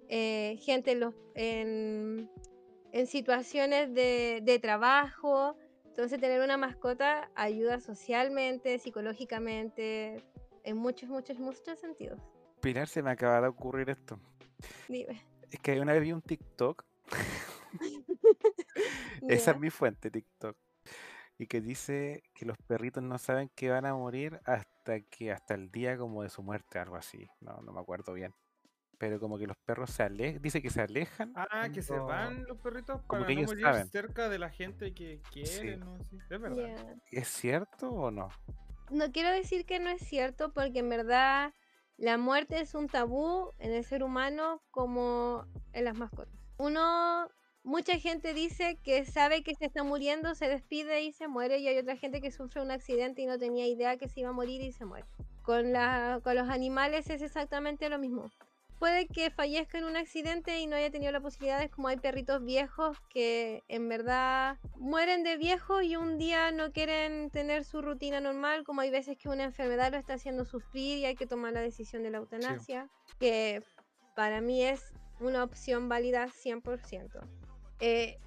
eh, 0.08 0.58
gente 0.62 0.92
en, 0.92 1.00
los, 1.00 1.14
en, 1.34 2.28
en 2.92 3.06
situaciones 3.06 3.94
de, 3.94 4.40
de 4.42 4.58
trabajo. 4.58 5.56
Entonces 5.86 6.20
tener 6.20 6.42
una 6.42 6.56
mascota 6.56 7.30
ayuda 7.36 7.78
socialmente, 7.78 8.78
psicológicamente, 8.78 10.24
en 10.64 10.76
muchos, 10.76 11.08
muchos, 11.08 11.38
muchos 11.38 11.78
sentidos. 11.78 12.20
Pilar, 12.60 12.88
se 12.88 13.02
me 13.02 13.10
acaba 13.10 13.40
de 13.40 13.48
ocurrir 13.48 13.90
esto. 13.90 14.18
Dime. 14.88 15.24
Es 15.50 15.60
que 15.60 15.80
una 15.80 15.92
vez 15.92 16.02
vi 16.02 16.12
un 16.12 16.22
TikTok. 16.22 16.84
Esa 19.28 19.50
es 19.52 19.58
mi 19.58 19.70
fuente, 19.70 20.10
TikTok. 20.10 20.56
Y 21.40 21.46
que 21.46 21.62
dice 21.62 22.22
que 22.34 22.44
los 22.44 22.58
perritos 22.66 23.02
no 23.02 23.16
saben 23.16 23.50
que 23.56 23.70
van 23.70 23.86
a 23.86 23.94
morir 23.94 24.38
hasta 24.44 25.00
que 25.00 25.32
hasta 25.32 25.54
el 25.54 25.70
día 25.70 25.96
como 25.96 26.22
de 26.22 26.28
su 26.28 26.42
muerte, 26.42 26.78
algo 26.78 26.96
así. 26.96 27.26
No, 27.40 27.62
no 27.62 27.72
me 27.72 27.80
acuerdo 27.80 28.12
bien. 28.12 28.34
Pero 28.98 29.18
como 29.18 29.38
que 29.38 29.46
los 29.46 29.56
perros 29.64 29.88
se 29.88 30.02
alejan, 30.02 30.42
dice 30.42 30.60
que 30.60 30.68
se 30.68 30.82
alejan. 30.82 31.32
Ah, 31.34 31.70
que 31.72 31.80
se 31.80 31.98
van 31.98 32.44
los 32.44 32.58
perritos 32.58 33.00
como 33.06 33.22
para 33.22 33.28
que 33.28 33.34
no 33.36 33.40
ellos 33.40 33.52
morir 33.52 33.64
saben. 33.64 33.88
cerca 33.88 34.28
de 34.28 34.38
la 34.38 34.50
gente 34.50 34.92
que 34.92 35.22
quieren, 35.32 35.80
¿no? 35.80 36.04
Sí, 36.04 36.18
es 36.28 36.40
verdad. 36.40 36.96
¿Es 37.10 37.28
cierto 37.28 37.90
o 37.90 38.10
no? 38.10 38.28
No 38.90 39.10
quiero 39.10 39.30
decir 39.30 39.64
que 39.64 39.80
no 39.80 39.88
es 39.88 40.02
cierto, 40.02 40.52
porque 40.52 40.80
en 40.80 40.90
verdad 40.90 41.54
la 41.96 42.18
muerte 42.18 42.60
es 42.60 42.74
un 42.74 42.86
tabú 42.86 43.54
en 43.58 43.72
el 43.72 43.84
ser 43.84 44.02
humano 44.02 44.62
como 44.70 45.46
en 45.72 45.86
las 45.86 45.96
mascotas. 45.96 46.38
Uno, 46.58 47.30
mucha 47.62 47.98
gente 47.98 48.34
dice 48.34 48.78
que 48.82 49.04
sabe 49.04 49.42
que 49.42 49.54
se 49.54 49.66
está 49.66 49.84
muriendo, 49.84 50.34
se 50.34 50.48
despide 50.48 51.02
y 51.02 51.12
se 51.12 51.28
muere, 51.28 51.58
y 51.58 51.68
hay 51.68 51.78
otra 51.78 51.96
gente 51.96 52.20
que 52.20 52.30
sufre 52.30 52.62
un 52.62 52.70
accidente 52.70 53.22
y 53.22 53.26
no 53.26 53.38
tenía 53.38 53.66
idea 53.66 53.96
que 53.96 54.08
se 54.08 54.20
iba 54.20 54.30
a 54.30 54.32
morir 54.32 54.62
y 54.62 54.72
se 54.72 54.84
muere. 54.84 55.06
Con, 55.42 55.72
la, 55.72 56.20
con 56.22 56.34
los 56.36 56.48
animales 56.48 57.10
es 57.10 57.22
exactamente 57.22 57.88
lo 57.88 57.98
mismo. 57.98 58.30
Puede 58.78 59.06
que 59.06 59.30
fallezca 59.30 59.76
en 59.76 59.84
un 59.84 59.96
accidente 59.96 60.58
y 60.58 60.66
no 60.66 60.74
haya 60.74 60.90
tenido 60.90 61.12
la 61.12 61.20
posibilidad, 61.20 61.62
es 61.62 61.70
como 61.70 61.88
hay 61.88 61.98
perritos 61.98 62.42
viejos 62.42 62.96
que 63.10 63.62
en 63.68 63.90
verdad 63.90 64.56
mueren 64.76 65.22
de 65.22 65.36
viejos 65.36 65.82
y 65.82 65.96
un 65.96 66.16
día 66.16 66.50
no 66.50 66.72
quieren 66.72 67.28
tener 67.28 67.64
su 67.64 67.82
rutina 67.82 68.22
normal, 68.22 68.64
como 68.64 68.80
hay 68.80 68.90
veces 68.90 69.18
que 69.18 69.28
una 69.28 69.44
enfermedad 69.44 69.92
lo 69.92 69.98
está 69.98 70.14
haciendo 70.14 70.46
sufrir 70.46 70.98
y 70.98 71.04
hay 71.04 71.14
que 71.14 71.26
tomar 71.26 71.52
la 71.52 71.60
decisión 71.60 72.02
de 72.02 72.10
la 72.10 72.18
eutanasia, 72.18 72.88
que 73.18 73.62
para 74.16 74.40
mí 74.40 74.64
es 74.64 74.94
una 75.20 75.44
opción 75.44 75.90
válida 75.90 76.28
100%. 76.28 77.39
Eh, 77.80 78.18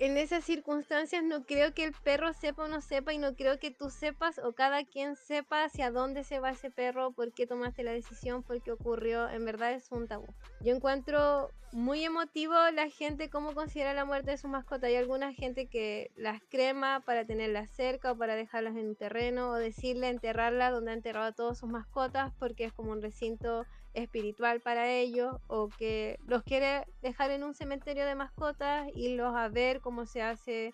en 0.00 0.16
esas 0.16 0.44
circunstancias 0.44 1.24
no 1.24 1.44
creo 1.44 1.74
que 1.74 1.82
el 1.82 1.92
perro 1.92 2.32
sepa 2.32 2.64
o 2.64 2.68
no 2.68 2.80
sepa 2.80 3.12
y 3.12 3.18
no 3.18 3.34
creo 3.34 3.58
que 3.58 3.72
tú 3.72 3.90
sepas 3.90 4.38
o 4.38 4.52
cada 4.52 4.84
quien 4.84 5.16
sepa 5.16 5.64
hacia 5.64 5.90
dónde 5.90 6.22
se 6.22 6.38
va 6.38 6.50
ese 6.50 6.70
perro, 6.70 7.10
por 7.10 7.32
qué 7.32 7.48
tomaste 7.48 7.82
la 7.82 7.90
decisión, 7.90 8.44
por 8.44 8.62
qué 8.62 8.70
ocurrió. 8.70 9.28
En 9.28 9.44
verdad 9.44 9.72
es 9.72 9.90
un 9.90 10.06
tabú. 10.06 10.26
Yo 10.60 10.72
encuentro 10.72 11.50
muy 11.72 12.04
emotivo 12.04 12.54
la 12.72 12.88
gente 12.88 13.28
cómo 13.28 13.54
considera 13.54 13.92
la 13.92 14.04
muerte 14.04 14.30
de 14.30 14.38
su 14.38 14.46
mascota. 14.46 14.86
Hay 14.86 14.94
alguna 14.94 15.32
gente 15.32 15.66
que 15.66 16.12
las 16.14 16.40
crema 16.48 17.00
para 17.00 17.24
tenerlas 17.24 17.68
cerca 17.70 18.12
o 18.12 18.16
para 18.16 18.36
dejarlas 18.36 18.76
en 18.76 18.90
un 18.90 18.94
terreno 18.94 19.50
o 19.50 19.54
decirle 19.56 20.10
enterrarla 20.10 20.70
donde 20.70 20.92
ha 20.92 20.94
enterrado 20.94 21.26
a 21.26 21.32
todas 21.32 21.58
sus 21.58 21.68
mascotas 21.68 22.32
porque 22.38 22.64
es 22.64 22.72
como 22.72 22.92
un 22.92 23.02
recinto 23.02 23.66
espiritual 23.94 24.60
para 24.60 24.90
ellos 24.90 25.36
o 25.46 25.68
que 25.68 26.18
los 26.26 26.42
quiere 26.42 26.84
dejar 27.02 27.30
en 27.30 27.44
un 27.44 27.54
cementerio 27.54 28.04
de 28.06 28.14
mascotas 28.14 28.88
irlos 28.94 29.34
a 29.34 29.48
ver 29.48 29.80
cómo 29.80 30.06
se 30.06 30.22
hace 30.22 30.72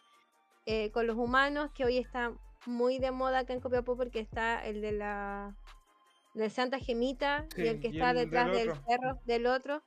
eh, 0.66 0.90
con 0.90 1.06
los 1.06 1.16
humanos 1.16 1.70
que 1.74 1.84
hoy 1.84 1.98
está 1.98 2.32
muy 2.66 2.98
de 2.98 3.10
moda 3.10 3.40
acá 3.40 3.52
en 3.52 3.60
Copiapó 3.60 3.96
porque 3.96 4.20
está 4.20 4.64
el 4.66 4.80
de 4.80 4.92
la 4.92 5.54
del 6.34 6.50
Santa 6.50 6.78
Gemita 6.78 7.46
y 7.56 7.66
el 7.66 7.80
que 7.80 7.88
y 7.88 7.90
está 7.98 8.10
el 8.10 8.16
detrás 8.16 8.46
del 8.50 8.68
del 8.68 8.76
cerro 8.86 9.20
del 9.24 9.46
otro 9.46 9.82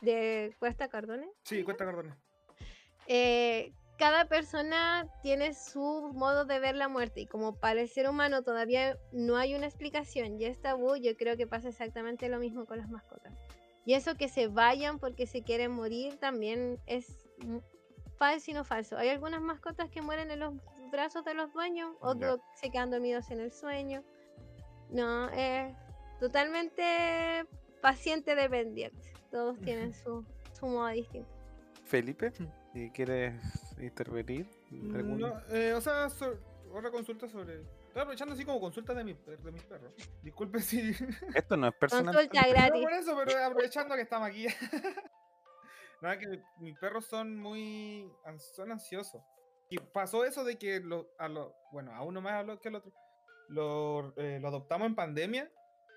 de 0.00 0.54
Cuesta 0.58 0.88
Cardones 0.88 1.28
Sí, 1.44 1.62
cuesta 1.62 1.84
cardones. 1.84 2.14
eh, 3.06 3.72
cada 4.02 4.24
persona 4.24 5.06
tiene 5.22 5.54
su 5.54 6.10
modo 6.12 6.44
de 6.44 6.58
ver 6.58 6.74
la 6.74 6.88
muerte 6.88 7.20
y 7.20 7.26
como 7.26 7.54
para 7.54 7.82
el 7.82 7.88
ser 7.88 8.10
humano 8.10 8.42
todavía 8.42 8.98
no 9.12 9.36
hay 9.36 9.54
una 9.54 9.66
explicación 9.66 10.40
y 10.40 10.46
es 10.46 10.60
tabú, 10.60 10.96
yo 10.96 11.16
creo 11.16 11.36
que 11.36 11.46
pasa 11.46 11.68
exactamente 11.68 12.28
lo 12.28 12.40
mismo 12.40 12.66
con 12.66 12.78
las 12.78 12.88
mascotas. 12.88 13.32
Y 13.84 13.94
eso 13.94 14.16
que 14.16 14.26
se 14.26 14.48
vayan 14.48 14.98
porque 14.98 15.28
se 15.28 15.44
quieren 15.44 15.70
morir 15.70 16.18
también 16.18 16.80
es 16.86 17.28
mm, 17.46 17.58
falso 18.16 18.50
y 18.50 18.54
no 18.54 18.64
falso. 18.64 18.98
Hay 18.98 19.08
algunas 19.08 19.40
mascotas 19.40 19.88
que 19.88 20.02
mueren 20.02 20.32
en 20.32 20.40
los 20.40 20.54
brazos 20.90 21.24
de 21.24 21.34
los 21.34 21.52
dueños, 21.52 21.94
otros 22.00 22.40
se 22.56 22.72
quedan 22.72 22.90
dormidos 22.90 23.30
en 23.30 23.38
el 23.38 23.52
sueño. 23.52 24.02
No, 24.90 25.28
es 25.28 25.72
totalmente 26.18 27.46
paciente 27.80 28.34
dependiente. 28.34 29.12
Todos 29.30 29.60
tienen 29.60 29.94
su, 29.94 30.24
su 30.58 30.66
modo 30.66 30.88
distinto. 30.88 31.30
Felipe, 31.84 32.32
¿y 32.74 32.90
¿quieres 32.90 33.34
intervenir? 33.86 34.48
¿Algún- 34.94 35.18
No, 35.20 35.40
eh, 35.50 35.72
o 35.74 35.80
sea, 35.80 36.08
so- 36.10 36.38
otra 36.72 36.90
consulta 36.90 37.28
sobre. 37.28 37.60
Estoy 37.88 38.00
aprovechando 38.02 38.34
así 38.34 38.44
como 38.44 38.58
consulta 38.60 38.94
de, 38.94 39.04
mi, 39.04 39.12
de 39.12 39.52
mis 39.52 39.62
perros. 39.64 39.92
Disculpe 40.22 40.60
si. 40.60 40.80
Esto 41.34 41.56
no 41.56 41.68
es 41.68 41.74
personal. 41.74 42.14
Consulta 42.14 42.40
No 42.42 42.48
gratis. 42.52 42.82
por 42.82 42.92
eso, 42.92 43.16
pero 43.24 43.44
aprovechando 43.44 43.94
que 43.94 44.00
estamos 44.02 44.28
aquí. 44.28 44.46
Nada, 46.00 46.18
que 46.18 46.42
mis 46.58 46.76
perros 46.78 47.06
son 47.06 47.36
muy. 47.38 48.10
son 48.54 48.72
ansiosos. 48.72 49.22
Y 49.68 49.78
pasó 49.78 50.24
eso 50.24 50.44
de 50.44 50.56
que 50.58 50.80
lo, 50.80 51.08
a 51.18 51.28
lo, 51.28 51.54
bueno, 51.70 51.94
a 51.94 52.02
uno 52.02 52.20
más 52.20 52.32
a 52.34 52.42
lo 52.42 52.60
que 52.60 52.68
al 52.68 52.76
otro. 52.76 52.92
Lo, 53.48 54.12
eh, 54.16 54.38
lo 54.40 54.48
adoptamos 54.48 54.86
en 54.86 54.94
pandemia 54.94 55.50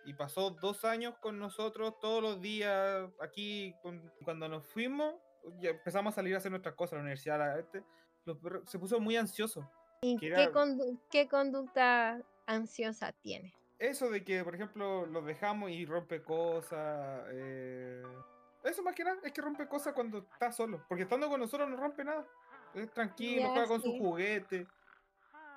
y 0.05 0.13
pasó 0.13 0.51
dos 0.51 0.83
años 0.85 1.15
con 1.19 1.39
nosotros 1.39 1.99
todos 1.99 2.21
los 2.21 2.41
días 2.41 3.09
aquí. 3.21 3.73
con- 3.81 4.11
cuando 4.23 4.47
nos 4.47 4.65
fuimos, 4.67 5.15
empezamos 5.61 6.13
a 6.13 6.15
salir 6.15 6.33
a 6.35 6.37
hacer 6.37 6.51
nuestras 6.51 6.75
cosas, 6.75 6.93
a 6.93 6.95
la 6.97 7.01
universidad, 7.01 7.41
a 7.41 7.59
este, 7.59 7.83
los 8.25 8.37
perros- 8.37 8.69
se 8.69 8.79
puso 8.79 8.99
muy 8.99 9.15
ansioso. 9.17 9.69
¿Y 10.01 10.17
qué, 10.17 10.27
era- 10.27 10.51
condu- 10.51 10.99
qué 11.09 11.27
conducta 11.27 12.21
ansiosa 12.45 13.11
tiene? 13.13 13.53
Eso 13.79 14.09
de 14.09 14.23
que, 14.23 14.43
por 14.43 14.55
ejemplo, 14.55 15.05
los 15.05 15.25
dejamos 15.25 15.69
y 15.71 15.85
rompe 15.85 16.21
cosas. 16.23 17.23
eh, 17.31 18.03
Eso 18.63 18.81
más 18.83 18.95
que 18.95 19.03
nada, 19.03 19.17
es 19.23 19.31
que 19.31 19.41
rompe 19.41 19.67
cosas 19.67 19.93
cuando 19.93 20.19
está 20.19 20.51
solo. 20.51 20.83
Porque 20.87 21.03
estando 21.03 21.27
con 21.29 21.39
nosotros 21.39 21.69
no 21.69 21.75
rompe 21.75 22.03
nada. 22.03 22.25
Es 22.73 22.89
tranquilo, 22.91 23.41
Ya, 23.41 23.49
juega 23.49 23.67
con 23.67 23.81
sí. 23.81 23.89
sus 23.91 23.99
juguetes. 23.99 24.67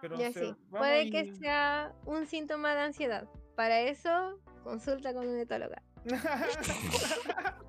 Pero 0.01 0.15
no 0.17 0.21
Ya 0.21 0.31
sé, 0.33 0.41
sí, 0.41 0.47
vamos 0.69 0.79
puede 0.79 1.11
que 1.11 1.35
sea 1.35 1.93
un 2.07 2.27
síntoma 2.27 2.75
de 2.75 2.81
ansiedad. 2.83 3.29
Para 3.57 3.81
eso, 3.81 4.39
consulta 4.63 5.13
con 5.15 5.27
un 5.27 5.39
etóloga. 5.39 5.83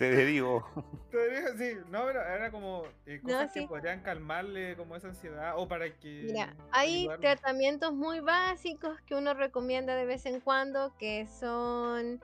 Te 0.00 0.24
digo. 0.24 0.64
Te 1.10 1.28
digo, 1.28 1.48
sí, 1.58 1.72
no, 1.90 2.06
pero 2.06 2.22
era 2.22 2.50
como 2.50 2.84
eh, 3.04 3.20
No, 3.22 3.34
cosas 3.34 3.52
sí. 3.52 3.60
que 3.60 3.68
podrían 3.68 4.00
calmarle 4.00 4.74
como 4.74 4.96
esa 4.96 5.08
ansiedad 5.08 5.58
o 5.58 5.68
para 5.68 5.92
que. 5.92 6.22
Mira, 6.22 6.56
hay 6.70 7.06
tratamientos 7.20 7.92
muy 7.92 8.20
básicos 8.20 8.98
que 9.02 9.14
uno 9.14 9.34
recomienda 9.34 9.94
de 9.96 10.06
vez 10.06 10.24
en 10.24 10.40
cuando, 10.40 10.96
que 10.96 11.26
son 11.26 12.18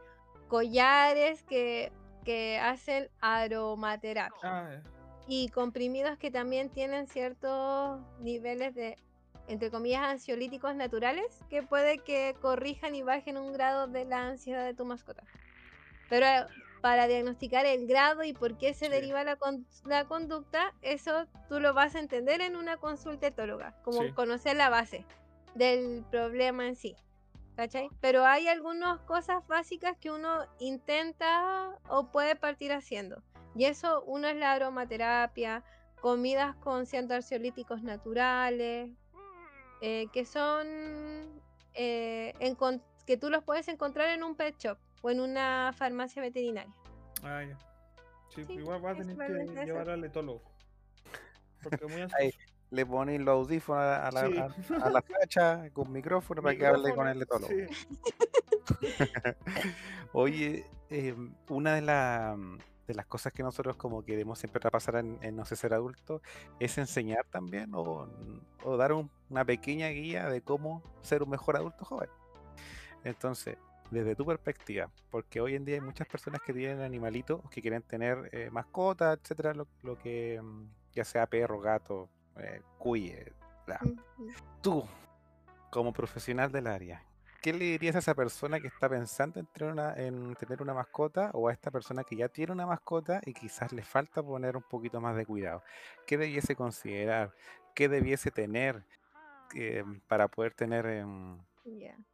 collares 0.49 1.43
que, 1.43 1.93
que 2.25 2.59
hacen 2.59 3.11
aromaterapia. 3.21 4.39
Ah, 4.43 4.71
y 5.29 5.51
comprimidos 5.51 6.17
que 6.17 6.31
también 6.31 6.71
tienen 6.71 7.07
ciertos 7.09 8.01
niveles 8.21 8.75
de, 8.75 8.97
entre 9.49 9.71
comillas, 9.71 10.01
ansiolíticos 10.01 10.75
naturales 10.75 11.45
que 11.51 11.63
puede 11.63 11.99
que 11.99 12.35
corrijan 12.41 12.95
y 12.95 13.03
bajen 13.03 13.37
un 13.37 13.53
grado 13.53 13.87
de 13.87 14.07
la 14.07 14.29
ansiedad 14.29 14.65
de 14.65 14.73
tu 14.73 14.87
mascota. 14.87 15.25
Pero 16.09 16.27
para 16.87 17.09
diagnosticar 17.09 17.67
el 17.67 17.89
grado 17.89 18.23
y 18.23 18.33
por 18.33 18.57
qué 18.59 18.73
se 18.73 18.85
Sí. 18.85 18.91
deriva 18.93 19.25
la, 19.25 19.35
con- 19.35 19.67
la 19.87 20.05
conducta, 20.05 20.73
eso 20.83 21.27
tú 21.49 21.59
lo 21.59 21.75
vas 21.75 21.97
a 21.97 21.99
entender 21.99 22.41
en 22.41 22.55
una 22.55 22.77
consulta 22.77 23.27
etóloga, 23.27 23.75
como 23.83 24.03
Sí. 24.03 24.13
conocer 24.13 24.57
la 24.57 24.69
base 24.69 25.05
del 25.57 26.05
problema 26.13 26.69
en 26.69 26.77
sí. 26.77 26.95
¿Cachai? 27.57 27.89
Pero 28.01 28.25
hay 28.25 28.47
algunas 28.47 29.01
cosas 29.01 29.45
básicas 29.49 29.97
que 29.99 30.13
uno 30.13 30.47
intenta 30.61 31.77
o 31.89 32.13
puede 32.13 32.37
partir 32.37 32.73
haciendo. 32.73 33.21
Y 33.57 33.65
eso, 33.65 34.05
uno 34.05 34.29
es 34.29 34.37
la 34.37 34.53
aromaterapia, 34.53 35.65
comidas 36.01 36.55
con 36.55 36.85
ansiolíticos 37.11 37.83
naturales, 37.83 38.93
eh, 39.81 40.07
que 40.13 40.25
son 40.25 41.43
eh, 41.75 42.33
que 43.07 43.17
tú 43.17 43.29
los 43.29 43.43
puedes 43.43 43.67
encontrar 43.67 44.11
en 44.11 44.23
un 44.23 44.37
pet 44.37 44.57
shop 44.57 44.79
o 45.07 45.11
en 45.11 45.21
una 45.21 45.73
farmacia 45.73 46.21
veterinaria. 46.21 46.73
Ah, 47.23 47.45
ya. 47.45 47.57
Sí, 48.35 48.45
Sí, 48.45 48.55
igual 48.55 48.85
va 48.85 48.91
a 48.91 48.97
tener 48.97 49.17
que 49.17 49.65
llevar 49.65 49.89
al 49.91 50.05
etólogo. 50.05 50.43
Porque 51.63 51.87
muy 51.87 52.03
Ahí, 52.19 52.33
le 52.71 52.85
ponen 52.85 53.25
los 53.25 53.35
audífonos 53.35 53.83
a 53.85 54.11
la, 54.11 54.27
Sí. 54.27 54.37
a, 54.39 54.85
a 54.87 54.91
la 54.91 55.01
facha 55.03 55.71
con 55.71 55.93
micrófono 55.93 56.43
para 56.43 56.57
que 56.57 56.67
hable 56.67 56.93
con 56.95 57.07
el 57.07 57.23
etólogo. 57.23 57.49
sí. 57.49 57.67
Oye, 60.13 60.65
eh, 60.91 61.15
una 61.49 61.75
de 61.75 61.83
las 61.83 62.37
de 62.89 62.95
las 62.95 63.07
cosas 63.07 63.33
que 63.33 63.43
nosotros 63.43 63.75
como 63.77 64.05
queremos 64.05 64.39
siempre 64.39 64.61
pasar 64.71 64.97
en, 64.97 65.19
en 65.21 65.35
No 65.35 65.45
sé 65.45 65.57
ser 65.57 65.75
adulto 65.75 66.23
es 66.61 66.79
enseñar 66.79 67.27
también 67.31 67.75
o, 67.75 68.09
o 68.65 68.77
dar 68.77 68.93
un- 68.93 69.11
una 69.29 69.45
pequeña 69.45 69.89
guía 69.89 70.29
de 70.29 70.41
cómo 70.41 70.83
ser 71.03 71.23
un 71.25 71.31
mejor 71.31 71.57
adulto 71.57 71.85
joven. 71.85 72.09
Entonces, 73.03 73.57
desde 73.91 74.15
tu 74.15 74.25
perspectiva, 74.25 74.91
porque 75.11 75.41
hoy 75.41 75.55
en 75.55 75.65
día 75.65 75.77
hay 75.77 75.81
muchas 75.81 76.07
personas 76.07 76.41
que 76.43 76.53
tienen 76.53 76.81
animalitos, 76.81 77.41
que 77.51 77.63
quieren 77.63 77.83
tener 77.83 78.29
eh, 78.33 78.51
mascotas, 78.51 79.19
etcétera, 79.21 79.55
lo, 79.55 79.67
lo 79.83 79.99
que 79.99 80.41
mm, 80.43 80.65
ya 80.93 81.05
sea 81.05 81.27
perro, 81.27 81.61
gato, 81.61 82.09
eh, 82.39 82.61
cuye, 82.79 83.33
bla. 83.67 83.81
Tú, 84.61 84.85
como 85.71 85.93
profesional 85.93 86.51
del 86.51 86.67
área, 86.67 87.03
¿qué 87.43 87.53
le 87.53 87.65
dirías 87.65 87.97
a 87.97 88.01
esa 88.01 88.15
persona 88.15 88.61
que 88.61 88.67
está 88.67 88.89
pensando 88.89 89.39
en 89.39 89.47
tener 89.47 89.73
una, 89.73 89.95
en 89.95 90.35
tener 90.35 90.63
una 90.63 90.75
mascota 90.75 91.31
o 91.33 91.49
a 91.49 91.53
esta 91.53 91.71
persona 91.71 92.03
que 92.03 92.17
ya 92.17 92.29
tiene 92.29 92.53
una 92.53 92.67
mascota 92.67 93.21
y 93.25 93.33
quizás 93.33 93.73
le 93.73 93.83
falta 93.83 94.23
poner 94.23 94.57
un 94.57 94.65
poquito 94.65 95.01
más 95.01 95.17
de 95.17 95.27
cuidado? 95.27 95.63
¿Qué 96.07 96.19
debiese 96.19 96.57
considerar? 96.57 97.33
¿Qué 97.75 97.89
debiese 97.89 98.31
tener 98.31 98.85
eh, 99.55 99.85
para 100.09 100.29
poder 100.29 100.55
tener 100.55 100.87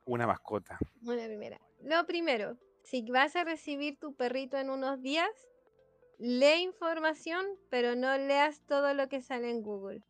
una 0.04 0.26
mascota? 0.26 0.78
Una 1.02 1.24
primera. 1.26 1.60
Lo 1.82 2.06
primero, 2.06 2.56
si 2.82 3.02
vas 3.10 3.36
a 3.36 3.44
recibir 3.44 3.98
tu 3.98 4.14
perrito 4.14 4.56
en 4.56 4.70
unos 4.70 5.00
días, 5.02 5.30
lee 6.18 6.62
información, 6.62 7.44
pero 7.70 7.94
no 7.94 8.16
leas 8.16 8.60
todo 8.66 8.94
lo 8.94 9.08
que 9.08 9.20
sale 9.20 9.50
en 9.50 9.62
Google. 9.62 10.02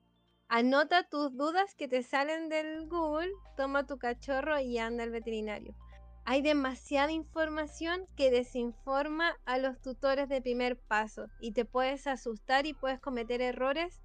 Anota 0.48 1.08
tus 1.08 1.34
dudas 1.36 1.74
que 1.74 1.88
te 1.88 2.02
salen 2.02 2.48
del 2.48 2.86
Google, 2.88 3.32
toma 3.56 3.86
tu 3.86 3.98
cachorro 3.98 4.58
y 4.60 4.78
anda 4.78 5.02
al 5.02 5.10
veterinario. 5.10 5.74
Hay 6.24 6.42
demasiada 6.42 7.10
información 7.10 8.06
que 8.16 8.30
desinforma 8.30 9.36
a 9.44 9.58
los 9.58 9.80
tutores 9.80 10.28
de 10.28 10.40
primer 10.40 10.78
paso 10.78 11.26
y 11.40 11.52
te 11.52 11.64
puedes 11.64 12.06
asustar 12.06 12.66
y 12.66 12.74
puedes 12.74 13.00
cometer 13.00 13.40
errores 13.40 14.02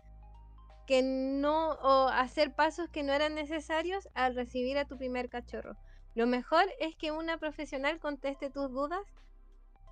que 0.88 1.04
no 1.04 1.74
o 1.74 2.08
hacer 2.08 2.56
pasos 2.56 2.90
que 2.90 3.04
no 3.04 3.14
eran 3.14 3.36
necesarios 3.36 4.08
al 4.16 4.34
recibir 4.36 4.78
a 4.78 4.86
tu 4.86 4.98
primer 4.98 5.30
cachorro. 5.30 5.76
Lo 6.16 6.26
mejor 6.26 6.64
es 6.80 6.96
que 6.96 7.12
una 7.12 7.38
profesional 7.38 8.00
conteste 8.00 8.50
tus 8.50 8.72
dudas 8.72 9.06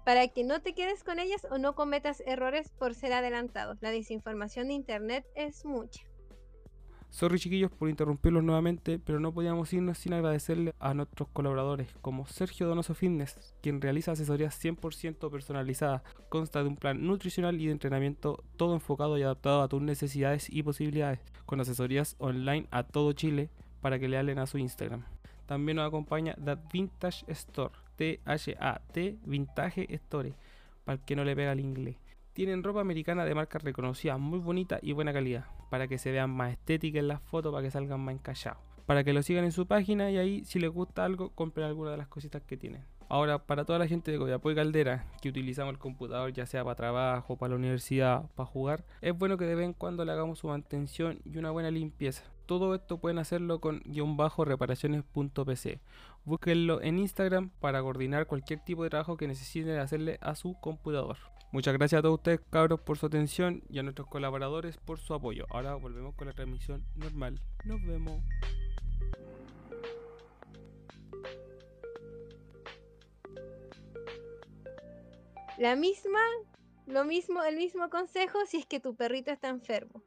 para 0.05 0.27
que 0.29 0.43
no 0.43 0.61
te 0.61 0.73
quedes 0.73 1.03
con 1.03 1.19
ellas 1.19 1.45
o 1.51 1.57
no 1.57 1.75
cometas 1.75 2.23
errores 2.25 2.71
por 2.79 2.95
ser 2.95 3.11
adelantados. 3.11 3.81
La 3.81 3.91
desinformación 3.91 4.69
de 4.69 4.73
internet 4.73 5.25
es 5.35 5.65
mucha. 5.65 6.01
Sorry 7.15 7.39
chiquillos 7.39 7.71
por 7.71 7.87
interrumpirlos 7.87 8.43
nuevamente, 8.43 8.99
pero 8.99 9.21
no 9.21 9.31
podíamos 9.31 9.71
irnos 9.71 9.97
sin 9.99 10.11
agradecerle 10.11 10.73
a 10.79 10.93
nuestros 10.93 11.29
colaboradores 11.29 11.87
como 12.01 12.25
Sergio 12.25 12.67
Donoso 12.67 12.93
Fitness, 12.93 13.55
quien 13.61 13.79
realiza 13.79 14.11
asesorías 14.11 14.61
100% 14.61 15.31
personalizadas, 15.31 16.01
consta 16.27 16.61
de 16.61 16.67
un 16.67 16.75
plan 16.75 17.07
nutricional 17.07 17.61
y 17.61 17.67
de 17.67 17.71
entrenamiento 17.71 18.43
todo 18.57 18.73
enfocado 18.73 19.17
y 19.17 19.23
adaptado 19.23 19.61
a 19.61 19.69
tus 19.69 19.81
necesidades 19.81 20.49
y 20.49 20.61
posibilidades, 20.61 21.21
con 21.45 21.61
asesorías 21.61 22.17
online 22.19 22.67
a 22.69 22.83
todo 22.83 23.13
Chile 23.13 23.49
para 23.79 23.97
que 23.97 24.09
le 24.09 24.17
hablen 24.17 24.39
a 24.39 24.45
su 24.45 24.57
Instagram. 24.57 25.05
También 25.45 25.77
nos 25.77 25.87
acompaña 25.87 26.35
That 26.43 26.69
Vintage 26.69 27.23
Store, 27.31 27.73
T-H-A-T 27.95 29.19
Vintage 29.23 29.87
Store, 29.93 30.33
para 30.83 30.97
que 30.97 31.15
no 31.15 31.23
le 31.23 31.33
pega 31.33 31.53
el 31.53 31.61
inglés. 31.61 31.95
Tienen 32.33 32.61
ropa 32.61 32.81
americana 32.81 33.23
de 33.23 33.35
marca 33.35 33.57
reconocida, 33.57 34.17
muy 34.17 34.39
bonita 34.39 34.79
y 34.81 34.91
buena 34.91 35.13
calidad, 35.13 35.45
para 35.69 35.87
que 35.87 35.97
se 35.97 36.11
vean 36.11 36.29
más 36.29 36.51
estéticas 36.51 36.99
en 36.99 37.07
las 37.07 37.21
fotos, 37.21 37.51
para 37.51 37.63
que 37.63 37.71
salgan 37.71 37.99
más 37.99 38.15
encallados. 38.15 38.59
Para 38.85 39.03
que 39.03 39.13
lo 39.13 39.23
sigan 39.23 39.45
en 39.45 39.51
su 39.51 39.65
página 39.65 40.11
y 40.11 40.17
ahí, 40.17 40.45
si 40.45 40.59
les 40.59 40.69
gusta 40.69 41.05
algo, 41.05 41.29
compren 41.31 41.65
alguna 41.65 41.91
de 41.91 41.97
las 41.97 42.07
cositas 42.07 42.41
que 42.43 42.57
tienen. 42.57 42.83
Ahora, 43.07 43.39
para 43.39 43.65
toda 43.65 43.79
la 43.79 43.87
gente 43.87 44.11
de 44.11 44.17
Coyapo 44.17 44.49
y 44.49 44.55
Caldera, 44.55 45.05
que 45.21 45.29
utilizamos 45.29 45.71
el 45.73 45.79
computador 45.79 46.33
ya 46.33 46.45
sea 46.45 46.63
para 46.63 46.75
trabajo, 46.75 47.37
para 47.37 47.51
la 47.51 47.57
universidad, 47.57 48.29
para 48.35 48.47
jugar, 48.47 48.83
es 49.01 49.15
bueno 49.17 49.37
que 49.37 49.45
de 49.45 49.55
vez 49.55 49.65
en 49.65 49.73
cuando 49.73 50.05
le 50.05 50.11
hagamos 50.11 50.39
su 50.39 50.47
mantención 50.47 51.19
y 51.23 51.37
una 51.37 51.51
buena 51.51 51.69
limpieza. 51.69 52.23
Todo 52.45 52.75
esto 52.75 52.99
pueden 52.99 53.17
hacerlo 53.17 53.59
con 53.59 53.81
guion 53.85 54.17
bajo 54.17 54.45
reparaciones.pc. 54.45 55.79
Búsquenlo 56.25 56.81
en 56.81 56.99
Instagram 56.99 57.49
para 57.59 57.81
coordinar 57.81 58.27
cualquier 58.27 58.59
tipo 58.59 58.83
de 58.83 58.89
trabajo 58.89 59.17
que 59.17 59.27
necesiten 59.27 59.79
hacerle 59.79 60.19
a 60.21 60.35
su 60.35 60.59
computador. 60.59 61.17
Muchas 61.51 61.73
gracias 61.73 61.99
a 61.99 62.01
todos 62.01 62.15
ustedes, 62.15 62.41
cabros, 62.49 62.81
por 62.81 62.97
su 62.97 63.05
atención 63.05 63.63
y 63.69 63.79
a 63.79 63.83
nuestros 63.83 64.07
colaboradores 64.07 64.77
por 64.77 64.99
su 64.99 65.13
apoyo. 65.13 65.45
Ahora 65.49 65.75
volvemos 65.75 66.13
con 66.15 66.27
la 66.27 66.33
transmisión 66.33 66.85
normal. 66.95 67.39
Nos 67.63 67.81
vemos. 67.85 68.21
La 75.57 75.77
misma, 75.77 76.19
lo 76.85 77.05
mismo, 77.05 77.41
el 77.43 77.55
mismo 77.55 77.89
consejo 77.89 78.39
si 78.45 78.57
es 78.57 78.65
que 78.65 78.81
tu 78.81 78.95
perrito 78.95 79.31
está 79.31 79.47
enfermo. 79.47 80.03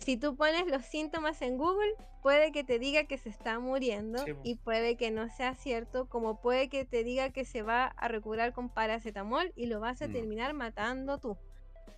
Si 0.00 0.16
tú 0.16 0.34
pones 0.34 0.66
los 0.66 0.84
síntomas 0.84 1.42
en 1.42 1.58
Google, 1.58 1.92
puede 2.22 2.52
que 2.52 2.64
te 2.64 2.78
diga 2.78 3.04
que 3.04 3.18
se 3.18 3.28
está 3.28 3.58
muriendo 3.58 4.24
Sí, 4.24 4.32
y 4.42 4.54
puede 4.56 4.96
que 4.96 5.10
no 5.10 5.28
sea 5.28 5.54
cierto, 5.54 6.08
como 6.08 6.40
puede 6.40 6.68
que 6.68 6.84
te 6.84 7.04
diga 7.04 7.30
que 7.30 7.44
se 7.44 7.62
va 7.62 7.86
a 7.86 8.08
recuperar 8.08 8.52
con 8.52 8.70
paracetamol 8.70 9.52
y 9.56 9.66
lo 9.66 9.78
vas 9.78 10.00
a 10.02 10.08
Mm. 10.08 10.12
terminar 10.12 10.54
matando 10.54 11.18
tú, 11.18 11.36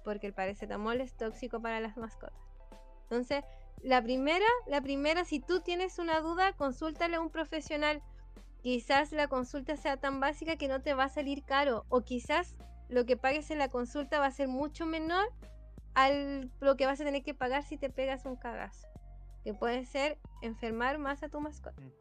porque 0.05 0.27
el 0.27 0.35
paracetamol 0.35 1.01
es 1.01 1.17
tóxico 1.17 1.61
para 1.61 1.81
las 1.81 1.97
mascotas. 1.97 2.37
Entonces, 3.05 3.45
la 3.83 4.03
primera, 4.03 4.47
la 4.67 4.81
primera, 4.81 5.25
si 5.25 5.41
tú 5.41 5.61
tienes 5.61 5.99
una 5.99 6.21
duda, 6.21 6.53
consúltale 6.55 7.17
a 7.17 7.21
un 7.21 7.31
profesional. 7.31 8.03
Quizás 8.63 9.13
la 9.13 9.27
consulta 9.29 9.77
sea 9.77 9.97
tan 9.97 10.21
básica 10.21 10.57
que 10.57 10.69
no 10.69 10.83
te 10.83 10.95
va 10.95 11.05
a 11.05 11.09
salir 11.09 11.45
caro, 11.45 11.85
o 11.89 12.03
quizás 12.03 12.55
lo 12.89 13.07
que 13.07 13.17
pagues 13.17 13.51
en 13.51 13.59
la 13.59 13.69
consulta 13.69 14.21
va 14.21 14.27
a 14.27 14.31
ser 14.33 14.49
mucho 14.49 14.87
menor 14.87 15.27
al 15.95 16.51
lo 16.61 16.77
que 16.77 16.87
vas 16.87 17.01
a 17.01 17.05
tener 17.05 17.23
que 17.23 17.35
pagar 17.35 17.63
si 17.65 17.77
te 17.77 17.91
pegas 17.91 18.25
un 18.25 18.37
cagazo. 18.37 18.89
Que 19.45 19.55
puede 19.55 19.85
ser 19.85 20.19
enfermar 20.41 20.99
más 20.99 21.23
a 21.23 21.29
tu 21.29 21.41
mascota. 21.41 21.81
Mm. 21.81 21.93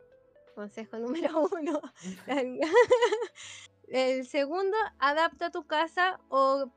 Consejo 0.55 0.97
número 0.97 1.47
uno. 1.51 1.81
El 3.87 4.25
segundo, 4.25 4.77
adapta 4.99 5.51
tu 5.51 5.65
casa 5.67 6.19
o 6.29 6.71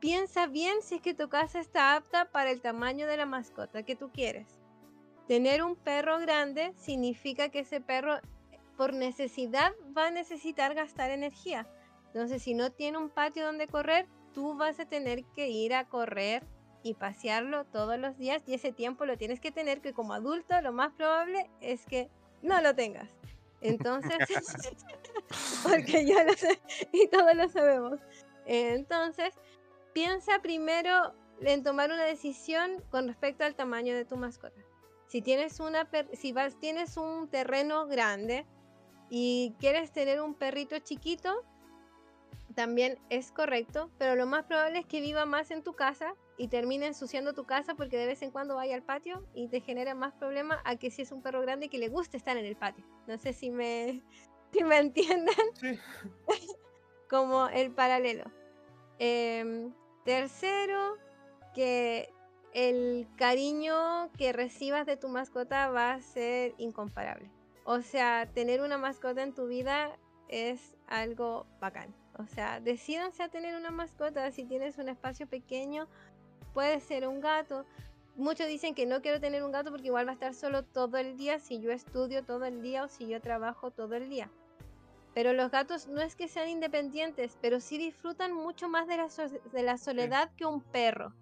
piensa 0.00 0.46
bien 0.46 0.82
si 0.82 0.96
es 0.96 1.00
que 1.00 1.14
tu 1.14 1.30
casa 1.30 1.58
está 1.58 1.96
apta 1.96 2.30
para 2.30 2.50
el 2.50 2.60
tamaño 2.60 3.06
de 3.06 3.16
la 3.16 3.24
mascota 3.24 3.82
que 3.82 3.96
tú 3.96 4.10
quieres. 4.12 4.60
Tener 5.26 5.62
un 5.62 5.76
perro 5.76 6.18
grande 6.18 6.74
significa 6.76 7.48
que 7.48 7.60
ese 7.60 7.80
perro 7.80 8.18
por 8.76 8.92
necesidad 8.92 9.72
va 9.96 10.08
a 10.08 10.10
necesitar 10.10 10.74
gastar 10.74 11.10
energía. 11.10 11.66
Entonces, 12.08 12.42
si 12.42 12.52
no 12.52 12.70
tiene 12.70 12.98
un 12.98 13.08
patio 13.08 13.46
donde 13.46 13.66
correr, 13.66 14.06
tú 14.34 14.56
vas 14.56 14.78
a 14.80 14.86
tener 14.86 15.24
que 15.34 15.48
ir 15.48 15.74
a 15.74 15.88
correr 15.88 16.42
y 16.82 16.94
pasearlo 16.94 17.64
todos 17.64 17.98
los 17.98 18.18
días 18.18 18.42
y 18.46 18.54
ese 18.54 18.72
tiempo 18.72 19.06
lo 19.06 19.16
tienes 19.16 19.40
que 19.40 19.50
tener 19.50 19.80
que 19.80 19.94
como 19.94 20.12
adulto 20.12 20.60
lo 20.60 20.72
más 20.72 20.92
probable 20.92 21.48
es 21.60 21.86
que 21.86 22.10
no 22.42 22.60
lo 22.60 22.74
tengas. 22.74 23.08
Entonces, 23.62 24.18
porque 25.62 26.06
yo 26.06 26.22
lo 26.22 26.34
sé 26.34 26.60
y 26.92 27.08
todos 27.08 27.34
lo 27.34 27.48
sabemos. 27.48 28.00
Entonces, 28.44 29.34
piensa 29.94 30.40
primero 30.42 31.14
en 31.40 31.62
tomar 31.62 31.90
una 31.90 32.04
decisión 32.04 32.82
con 32.90 33.08
respecto 33.08 33.44
al 33.44 33.54
tamaño 33.54 33.94
de 33.94 34.04
tu 34.04 34.16
mascota. 34.16 34.60
Si 35.06 35.22
tienes 35.22 35.60
una 35.60 35.88
si 36.12 36.32
vas 36.32 36.58
tienes 36.58 36.96
un 36.96 37.28
terreno 37.28 37.86
grande 37.86 38.44
y 39.08 39.54
quieres 39.58 39.92
tener 39.92 40.20
un 40.20 40.34
perrito 40.34 40.78
chiquito, 40.80 41.44
también 42.54 42.98
es 43.10 43.32
correcto, 43.32 43.90
pero 43.98 44.14
lo 44.16 44.26
más 44.26 44.44
probable 44.44 44.80
es 44.80 44.86
que 44.86 45.00
viva 45.00 45.26
más 45.26 45.50
en 45.50 45.62
tu 45.62 45.74
casa 45.74 46.14
y 46.36 46.48
termine 46.48 46.86
ensuciando 46.86 47.32
tu 47.34 47.44
casa 47.44 47.74
porque 47.74 47.96
de 47.96 48.06
vez 48.06 48.22
en 48.22 48.30
cuando 48.30 48.56
vaya 48.56 48.74
al 48.74 48.82
patio 48.82 49.24
y 49.34 49.48
te 49.48 49.60
genera 49.60 49.94
más 49.94 50.14
problema 50.14 50.60
a 50.64 50.76
que 50.76 50.90
si 50.90 51.02
es 51.02 51.12
un 51.12 51.22
perro 51.22 51.40
grande 51.42 51.68
que 51.68 51.78
le 51.78 51.88
guste 51.88 52.16
estar 52.16 52.36
en 52.36 52.44
el 52.44 52.56
patio. 52.56 52.84
No 53.06 53.18
sé 53.18 53.32
si 53.32 53.50
me, 53.50 54.02
si 54.52 54.64
me 54.64 54.78
entienden 54.78 55.34
Sí. 55.54 55.78
como 57.08 57.48
el 57.48 57.70
paralelo. 57.72 58.24
Em, 58.98 59.72
tercero, 60.04 60.96
que 61.54 62.08
el 62.52 63.08
cariño 63.16 64.10
que 64.16 64.32
recibas 64.32 64.86
de 64.86 64.96
tu 64.96 65.08
mascota 65.08 65.68
va 65.70 65.92
a 65.92 66.00
ser 66.00 66.54
incomparable. 66.58 67.30
O 67.64 67.80
sea, 67.80 68.30
tener 68.32 68.60
una 68.60 68.78
mascota 68.78 69.22
en 69.22 69.34
tu 69.34 69.46
vida 69.46 69.98
es 70.28 70.76
algo 70.86 71.46
bacán. 71.60 71.94
O 72.18 72.26
sea, 72.26 72.60
decídanse 72.60 73.22
a 73.22 73.28
tener 73.28 73.56
una 73.56 73.70
mascota. 73.70 74.30
Si 74.30 74.44
tienes 74.44 74.78
un 74.78 74.88
espacio 74.88 75.26
pequeño, 75.26 75.88
puede 76.52 76.80
ser 76.80 77.08
un 77.08 77.20
gato. 77.20 77.64
Muchos 78.16 78.46
dicen 78.46 78.74
que 78.74 78.86
no 78.86 79.02
quiero 79.02 79.20
tener 79.20 79.42
un 79.42 79.50
gato 79.50 79.70
porque 79.70 79.88
igual 79.88 80.06
va 80.06 80.12
a 80.12 80.14
estar 80.14 80.34
solo 80.34 80.62
todo 80.62 80.96
el 80.98 81.16
día 81.16 81.40
si 81.40 81.60
yo 81.60 81.72
estudio 81.72 82.24
todo 82.24 82.44
el 82.44 82.62
día 82.62 82.84
o 82.84 82.88
si 82.88 83.08
yo 83.08 83.20
trabajo 83.20 83.72
todo 83.72 83.94
el 83.96 84.08
día. 84.08 84.30
Pero 85.14 85.32
los 85.32 85.50
gatos 85.50 85.88
no 85.88 86.00
es 86.00 86.14
que 86.16 86.28
sean 86.28 86.48
independientes, 86.48 87.36
pero 87.40 87.60
sí 87.60 87.78
disfrutan 87.78 88.32
mucho 88.32 88.68
más 88.68 88.86
de 88.86 88.96
la, 88.96 89.08
so- 89.10 89.28
de 89.28 89.62
la 89.62 89.78
soledad 89.78 90.30
que 90.36 90.46
un 90.46 90.60
perro. 90.60 91.12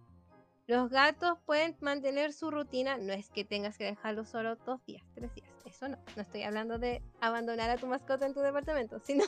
Los 0.66 0.90
gatos 0.90 1.38
pueden 1.44 1.76
mantener 1.80 2.32
su 2.32 2.50
rutina, 2.50 2.96
no 2.96 3.12
es 3.12 3.28
que 3.30 3.44
tengas 3.44 3.76
que 3.76 3.84
dejarlo 3.84 4.24
solo 4.24 4.56
dos 4.56 4.84
días, 4.86 5.02
tres 5.14 5.34
días, 5.34 5.48
es 5.72 5.78
caso 5.78 5.88
no. 5.88 5.98
No 6.16 6.22
estoy 6.22 6.42
hablando 6.42 6.78
de 6.78 7.02
abandonar 7.20 7.70
a 7.70 7.76
tu 7.76 7.86
mascota 7.86 8.26
en 8.26 8.34
tu 8.34 8.40
departamento, 8.40 8.98
sino 9.04 9.24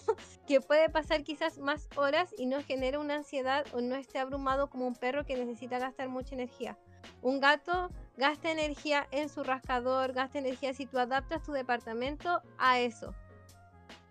que 0.47 0.61
puede 0.61 0.89
pasar 0.89 1.25
quizás 1.25 1.59
más 1.59 1.89
horas 1.97 2.35
y 2.37 2.47
no 2.47 2.62
genera 2.62 2.99
una 2.99 3.16
ansiedad 3.16 3.65
o 3.73 3.81
no 3.81 3.97
esté 3.97 4.19
abrumado 4.19 4.69
como 4.69 4.87
un 4.87 4.95
perro 4.95 5.25
que 5.25 5.37
necesita 5.37 5.79
gastar 5.79 6.09
mucha 6.09 6.35
energía. 6.35 6.79
Un 7.23 7.41
gato 7.41 7.91
gasta 8.16 8.51
energía 8.51 9.07
en 9.11 9.29
su 9.29 9.43
rascador, 9.43 10.12
gasta 10.12 10.39
energía 10.39 10.73
si 10.75 10.87
tú 10.87 10.99
adaptas 10.99 11.43
tu 11.43 11.53
departamento 11.53 12.43
a 12.59 12.81
eso. 12.81 13.15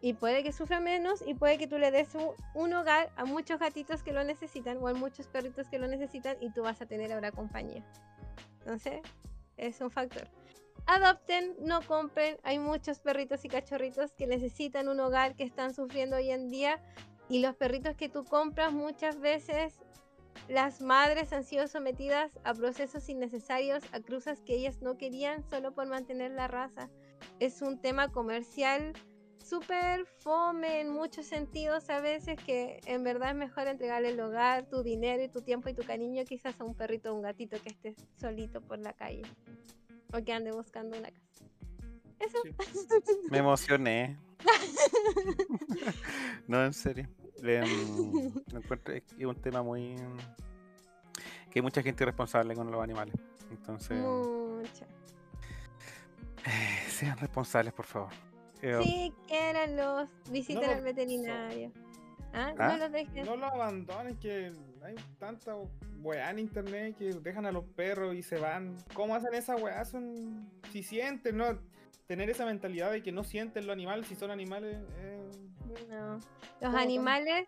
Y 0.01 0.13
puede 0.13 0.43
que 0.43 0.51
sufra 0.51 0.81
menos 0.81 1.23
y 1.25 1.33
puede 1.33 1.57
que 1.57 1.65
tú 1.65 1.77
le 1.77 1.89
des 1.89 2.13
un, 2.13 2.31
un 2.55 2.73
hogar 2.73 3.11
a 3.15 3.23
muchos 3.23 3.57
gatitos 3.59 4.03
que 4.03 4.11
lo 4.11 4.23
necesitan 4.25 4.77
o 4.81 4.89
a 4.89 4.93
muchos 4.93 5.27
perritos 5.27 5.69
que 5.69 5.79
lo 5.79 5.87
necesitan 5.87 6.35
y 6.41 6.49
tú 6.49 6.61
vas 6.63 6.81
a 6.81 6.85
tener 6.85 7.13
ahora 7.13 7.31
compañía. 7.31 7.85
Entonces, 8.59 9.01
es 9.55 9.79
un 9.79 9.91
factor. 9.91 10.27
Adopten, 10.85 11.55
no 11.59 11.81
compren. 11.81 12.37
Hay 12.43 12.59
muchos 12.59 12.99
perritos 12.99 13.45
y 13.45 13.49
cachorritos 13.49 14.11
que 14.13 14.27
necesitan 14.27 14.89
un 14.89 14.99
hogar, 14.99 15.35
que 15.35 15.43
están 15.43 15.73
sufriendo 15.73 16.17
hoy 16.17 16.29
en 16.29 16.49
día. 16.49 16.81
Y 17.29 17.39
los 17.39 17.55
perritos 17.55 17.95
que 17.95 18.09
tú 18.09 18.25
compras 18.25 18.73
muchas 18.73 19.19
veces, 19.19 19.79
las 20.49 20.81
madres 20.81 21.31
han 21.31 21.45
sido 21.45 21.67
sometidas 21.67 22.31
a 22.43 22.53
procesos 22.53 23.07
innecesarios, 23.07 23.83
a 23.93 24.01
cruzas 24.01 24.41
que 24.41 24.55
ellas 24.55 24.81
no 24.81 24.97
querían 24.97 25.43
solo 25.49 25.73
por 25.73 25.87
mantener 25.87 26.31
la 26.31 26.49
raza. 26.49 26.89
Es 27.39 27.61
un 27.61 27.79
tema 27.79 28.11
comercial 28.11 28.91
súper 29.37 30.05
fome 30.05 30.81
en 30.81 30.89
muchos 30.89 31.25
sentidos 31.25 31.89
a 31.89 31.99
veces 32.01 32.37
que 32.45 32.79
en 32.85 33.03
verdad 33.03 33.31
es 33.31 33.35
mejor 33.35 33.67
entregarle 33.67 34.09
el 34.09 34.19
hogar, 34.19 34.67
tu 34.69 34.83
dinero 34.83 35.23
y 35.23 35.29
tu 35.29 35.41
tiempo 35.41 35.69
y 35.69 35.73
tu 35.73 35.83
cariño 35.83 36.23
quizás 36.25 36.59
a 36.59 36.63
un 36.63 36.75
perrito 36.75 37.11
o 37.11 37.15
un 37.15 37.21
gatito 37.21 37.57
que 37.61 37.69
esté 37.69 37.95
solito 38.17 38.61
por 38.61 38.79
la 38.79 38.93
calle 38.93 39.23
o 40.13 40.23
que 40.23 40.33
ande 40.33 40.51
buscando 40.51 40.97
una 40.97 41.09
casa. 41.11 41.45
Eso. 42.19 42.37
Sí. 42.43 42.55
Me 43.31 43.39
emocioné. 43.39 44.17
no, 46.47 46.63
en 46.63 46.73
serio. 46.73 47.07
Em, 47.41 48.31
lo 48.51 48.59
encuentro 48.59 48.93
es 48.93 49.03
es 49.17 49.25
un 49.25 49.35
tema 49.35 49.61
muy. 49.61 49.95
que 51.51 51.59
hay 51.59 51.61
mucha 51.61 51.81
gente 51.81 52.03
irresponsable 52.03 52.55
con 52.55 52.71
los 52.71 52.81
animales. 52.81 53.15
Entonces, 53.51 53.99
Mucho. 53.99 54.85
eh, 56.45 56.83
sean 56.89 57.17
responsables, 57.17 57.73
por 57.73 57.85
favor. 57.85 58.11
Eh, 58.61 58.79
Sí, 58.81 59.13
los 59.75 60.07
visiten 60.31 60.63
No 60.63 60.71
al 60.71 60.81
veterinario. 60.81 61.71
¿Ah? 62.33 62.53
¿Ah? 62.57 62.67
No 62.69 62.77
los 62.77 62.91
dejes. 62.91 63.25
No 63.25 63.35
lo 63.35 63.45
abandonen, 63.45 64.17
que 64.17 64.53
hay 64.83 64.95
tanta 65.17 65.55
weá 66.01 66.29
en 66.29 66.39
internet 66.39 66.95
que 66.97 67.13
dejan 67.13 67.45
a 67.45 67.51
los 67.51 67.65
perros 67.65 68.15
y 68.15 68.23
se 68.23 68.37
van. 68.37 68.75
¿Cómo 68.93 69.15
hacen 69.15 69.33
esa 69.33 69.55
weá? 69.55 69.83
Son... 69.85 70.49
Si 70.71 70.83
sienten, 70.83 71.37
¿no? 71.37 71.57
Tener 72.07 72.29
esa 72.29 72.45
mentalidad 72.45 72.91
de 72.91 73.01
que 73.01 73.11
no 73.11 73.23
sienten 73.23 73.65
los 73.65 73.73
animales, 73.73 74.07
si 74.07 74.15
son 74.15 74.31
animales... 74.31 74.77
eh, 74.97 75.29
No. 75.89 76.13
Los 76.15 76.21
¿Cómo, 76.59 76.77
animales, 76.77 77.47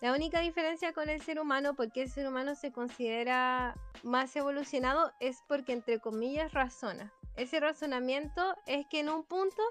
la 0.00 0.12
única 0.12 0.40
diferencia 0.40 0.92
con 0.92 1.08
el 1.08 1.22
ser 1.22 1.40
humano, 1.40 1.74
porque 1.74 2.02
el 2.02 2.10
ser 2.10 2.28
humano 2.28 2.54
se 2.54 2.70
considera 2.70 3.74
más 4.02 4.34
evolucionado, 4.36 5.12
es 5.20 5.42
porque 5.48 5.72
entre 5.72 5.98
comillas 6.00 6.52
razona. 6.52 7.12
Ese 7.36 7.60
razonamiento 7.60 8.54
es 8.66 8.86
que 8.86 9.00
en 9.00 9.08
un 9.08 9.24
punto 9.24 9.62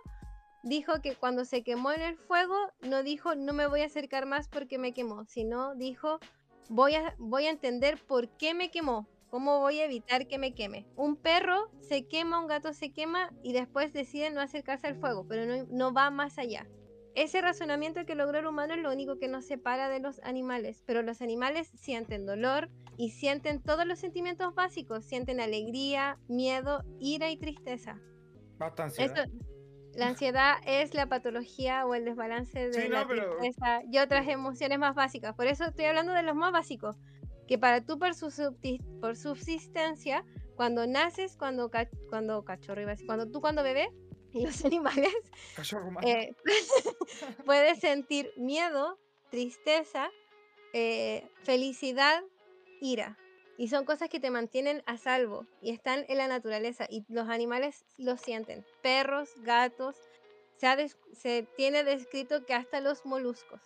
dijo 0.64 1.02
que 1.02 1.16
cuando 1.16 1.46
se 1.46 1.64
quemó 1.64 1.92
en 1.92 2.02
el 2.02 2.18
fuego, 2.18 2.56
no 2.82 3.04
dijo 3.04 3.36
no 3.36 3.54
me 3.54 3.68
voy 3.68 3.82
a 3.82 3.86
acercar 3.86 4.26
más 4.26 4.48
porque 4.48 4.78
me 4.78 4.94
quemó, 4.94 5.26
sino 5.26 5.76
dijo 5.76 6.20
voy 6.70 6.96
a, 6.96 7.16
voy 7.18 7.46
a 7.46 7.50
entender 7.52 7.98
por 8.06 8.30
qué 8.38 8.54
me 8.54 8.72
quemó. 8.72 9.08
¿Cómo 9.30 9.60
voy 9.62 9.80
a 9.80 9.86
evitar 9.86 10.28
que 10.28 10.38
me 10.38 10.54
queme? 10.54 10.86
Un 10.96 11.16
perro 11.16 11.72
se 11.80 12.08
quema, 12.08 12.40
un 12.40 12.46
gato 12.48 12.72
se 12.72 12.92
quema 12.92 13.32
y 13.42 13.54
después 13.54 13.92
decide 13.92 14.30
no 14.30 14.42
acercarse 14.42 14.86
al 14.86 14.96
fuego, 14.96 15.26
pero 15.28 15.46
no, 15.48 15.66
no 15.72 15.92
va 15.92 16.12
más 16.12 16.38
allá. 16.38 16.68
Ese 17.16 17.42
razonamiento 17.42 18.06
que 18.06 18.14
logró 18.16 18.40
el 18.40 18.46
humano 18.46 18.76
es 18.76 18.82
lo 18.82 18.92
único 18.92 19.18
que 19.18 19.28
nos 19.28 19.46
separa 19.46 19.90
de 19.90 20.00
los 20.00 20.20
animales, 20.24 20.84
pero 20.86 21.02
los 21.02 21.22
animales 21.22 21.68
sienten 21.76 22.28
dolor 22.28 22.70
y 22.96 23.10
sienten 23.10 23.62
todos 23.62 23.88
los 23.88 23.98
sentimientos 24.00 24.54
básicos, 24.54 25.04
sienten 25.06 25.40
alegría, 25.40 26.20
miedo, 26.28 26.84
ira 27.00 27.32
y 27.32 27.38
tristeza. 27.38 28.00
Basta 28.60 28.84
ansiedad. 28.84 29.26
Esto- 29.26 29.53
la 29.96 30.08
ansiedad 30.08 30.58
es 30.66 30.94
la 30.94 31.08
patología 31.08 31.86
o 31.86 31.94
el 31.96 32.06
desbalance 32.06 32.68
de 32.70 32.74
Sí, 32.84 32.88
la 32.90 33.02
no, 33.02 33.08
pero- 33.08 33.38
tristeza 33.38 33.82
y 33.92 34.00
otras 34.00 34.28
emociones 34.28 34.80
más 34.80 34.96
básicas. 34.96 35.36
Por 35.36 35.48
eso 35.48 35.66
estoy 35.66 35.86
hablando 35.86 36.14
de 36.14 36.24
los 36.24 36.36
más 36.36 36.52
básicos, 36.52 36.98
que 37.48 37.58
para 37.58 37.86
tú 37.86 38.00
por, 38.00 38.12
por 39.02 39.16
subsistencia, 39.18 40.26
cuando 40.56 40.86
naces, 40.88 41.36
cuando, 41.38 41.70
ca- 41.70 41.90
cuando 42.10 42.44
cachorro, 42.44 42.82
cuando 43.06 43.30
tú 43.30 43.42
cuando 43.42 43.64
bebé, 43.64 43.90
y 44.34 44.44
los 44.44 44.66
animales 44.66 45.14
eh, 46.02 46.34
puedes 47.46 47.80
sentir 47.80 48.32
miedo, 48.38 48.98
tristeza, 49.30 50.10
eh, 50.74 51.28
felicidad, 51.44 52.24
ira. 52.82 53.18
Y 53.58 53.68
son 53.68 53.86
cosas 53.86 54.10
que 54.10 54.20
te 54.20 54.32
mantienen 54.32 54.82
a 54.88 54.98
salvo 54.98 55.46
y 55.62 55.72
están 55.72 56.06
en 56.08 56.18
la 56.18 56.28
naturaleza 56.28 56.86
y 56.90 57.06
los 57.08 57.30
animales 57.30 57.86
lo 57.98 58.18
sienten. 58.18 58.66
Perros, 58.82 59.30
gatos, 59.44 59.96
se, 60.58 60.68
ha 60.68 60.78
se 61.14 61.48
tiene 61.56 61.84
descrito 61.84 62.46
que 62.46 62.54
hasta 62.56 62.80
los 62.82 63.06
moluscos. 63.06 63.62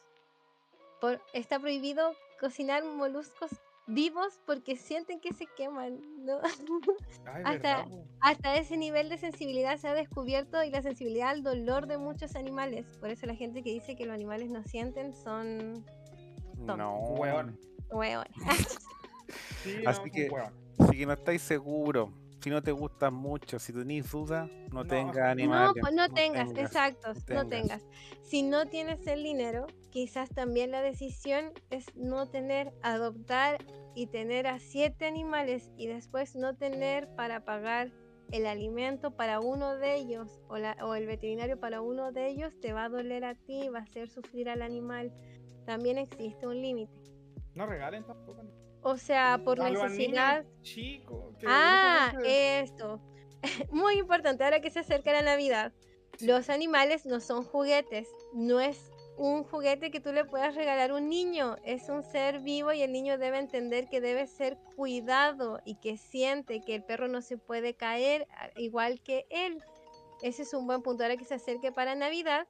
Por- 0.99 1.21
está 1.33 1.59
prohibido 1.59 2.11
cocinar 2.39 2.83
moluscos 2.83 3.51
vivos 3.89 4.41
porque 4.45 4.75
sienten 4.75 5.21
que 5.21 5.33
se 5.33 5.45
queman. 5.55 6.01
¿no? 6.25 6.39
Ay, 7.25 7.43
hasta- 7.45 7.85
verdad, 7.85 7.85
hasta 8.19 8.57
ese 8.57 8.75
nivel 8.75 9.07
de 9.07 9.17
sensibilidad 9.17 9.77
se 9.77 9.87
ha 9.87 9.93
descubierto 9.93 10.61
y 10.63 10.69
la 10.69 10.81
sensibilidad 10.81 11.29
al 11.29 11.43
dolor 11.43 11.87
de 11.87 11.97
muchos 11.97 12.35
animales. 12.35 12.85
Por 12.99 13.09
eso 13.09 13.25
la 13.25 13.35
gente 13.35 13.63
que 13.63 13.71
dice 13.71 13.95
que 13.95 14.05
los 14.05 14.13
animales 14.13 14.49
no 14.49 14.63
sienten 14.63 15.13
son 15.13 15.85
no. 16.57 16.97
Hueones. 16.99 17.55
hueones. 17.89 18.33
Sí, 19.63 19.83
Así 19.85 19.99
no, 19.99 20.03
son 20.03 20.11
que-. 20.11 20.29
Si 20.91 20.97
que 20.97 21.05
no 21.05 21.13
estáis 21.13 21.41
seguros, 21.41 22.09
si 22.41 22.49
no 22.51 22.61
te 22.61 22.71
gustan 22.71 23.13
mucho, 23.13 23.57
si 23.59 23.73
tenéis 23.73 24.11
dudas, 24.11 24.47
no, 24.71 24.83
No, 24.83 24.85
tengas 24.85 25.15
no, 25.15 25.21
No, 25.23 25.29
animales. 25.31 25.73
pues 25.81 25.93
no 25.95 26.09
tengas, 26.09 26.53
tengas. 26.53 26.71
exacto, 26.71 27.13
no 27.29 27.43
no 27.43 27.47
tengas. 27.47 27.81
tengas. 27.81 27.85
Si 28.23 28.43
no 28.43 28.65
tienes 28.67 29.05
el 29.07 29.23
dinero, 29.23 29.65
quizás 29.89 30.29
también 30.29 30.71
la 30.71 30.81
decisión 30.81 31.51
es 31.71 31.85
no 31.95 32.27
tener, 32.29 32.71
adoptar 32.83 33.57
y 33.95 34.05
tener 34.07 34.45
a 34.45 34.59
siete 34.59 35.05
animales 35.05 35.71
y 35.77 35.87
después 35.87 36.35
no 36.35 36.55
tener 36.55 37.07
para 37.15 37.43
pagar 37.43 37.91
el 38.31 38.45
alimento 38.45 39.11
para 39.15 39.39
uno 39.39 39.77
de 39.77 39.95
ellos 39.95 40.39
o, 40.49 40.57
la- 40.57 40.77
o 40.83 40.93
el 40.93 41.07
veterinario 41.07 41.59
para 41.59 41.81
uno 41.81 42.11
de 42.11 42.27
ellos, 42.27 42.53
te 42.61 42.73
va 42.73 42.83
a 42.85 42.89
doler 42.89 43.23
a 43.25 43.33
ti, 43.35 43.69
va 43.69 43.79
a 43.79 43.83
hacer 43.83 44.09
sufrir 44.09 44.49
al 44.49 44.61
animal. 44.61 45.11
También 45.65 45.97
existe 45.97 46.45
un 46.45 46.61
límite. 46.61 46.93
No 47.55 47.65
regalen 47.65 48.05
tampoco. 48.05 48.43
O 48.87 48.95
sea, 48.95 49.41
por 49.43 49.59
A 49.61 49.69
necesidad. 49.69 50.45
que 51.37 51.45
Ah, 51.45 52.13
esto. 52.23 53.01
Muy 53.69 53.95
importante, 53.95 54.45
ahora 54.45 54.61
que 54.61 54.69
se 54.69 54.79
acerca 54.79 55.11
la 55.11 55.23
Navidad. 55.23 55.73
Los 56.21 56.49
animales 56.49 57.05
no 57.05 57.19
son 57.19 57.43
juguetes. 57.43 58.07
No 58.31 58.61
es 58.61 58.89
un 59.17 59.43
juguete 59.43 59.91
que 59.91 59.99
tú 59.99 60.13
le 60.13 60.23
puedas 60.23 60.55
regalar 60.55 60.91
a 60.91 60.95
un 60.95 61.09
niño. 61.09 61.57
Es 61.65 61.89
un 61.89 62.01
ser 62.01 62.39
vivo 62.39 62.71
y 62.71 62.81
el 62.81 62.93
niño 62.93 63.17
debe 63.17 63.39
entender 63.39 63.89
que 63.89 63.99
debe 63.99 64.25
ser 64.25 64.57
cuidado 64.77 65.59
y 65.65 65.75
que 65.75 65.97
siente 65.97 66.61
que 66.61 66.75
el 66.75 66.83
perro 66.85 67.09
no 67.09 67.21
se 67.21 67.37
puede 67.37 67.73
caer 67.73 68.25
igual 68.55 69.01
que 69.01 69.25
él. 69.29 69.61
Ese 70.21 70.43
es 70.43 70.53
un 70.53 70.65
buen 70.65 70.81
punto. 70.81 71.03
Ahora 71.03 71.17
que 71.17 71.25
se 71.25 71.35
acerque 71.35 71.73
para 71.73 71.93
Navidad, 71.93 72.47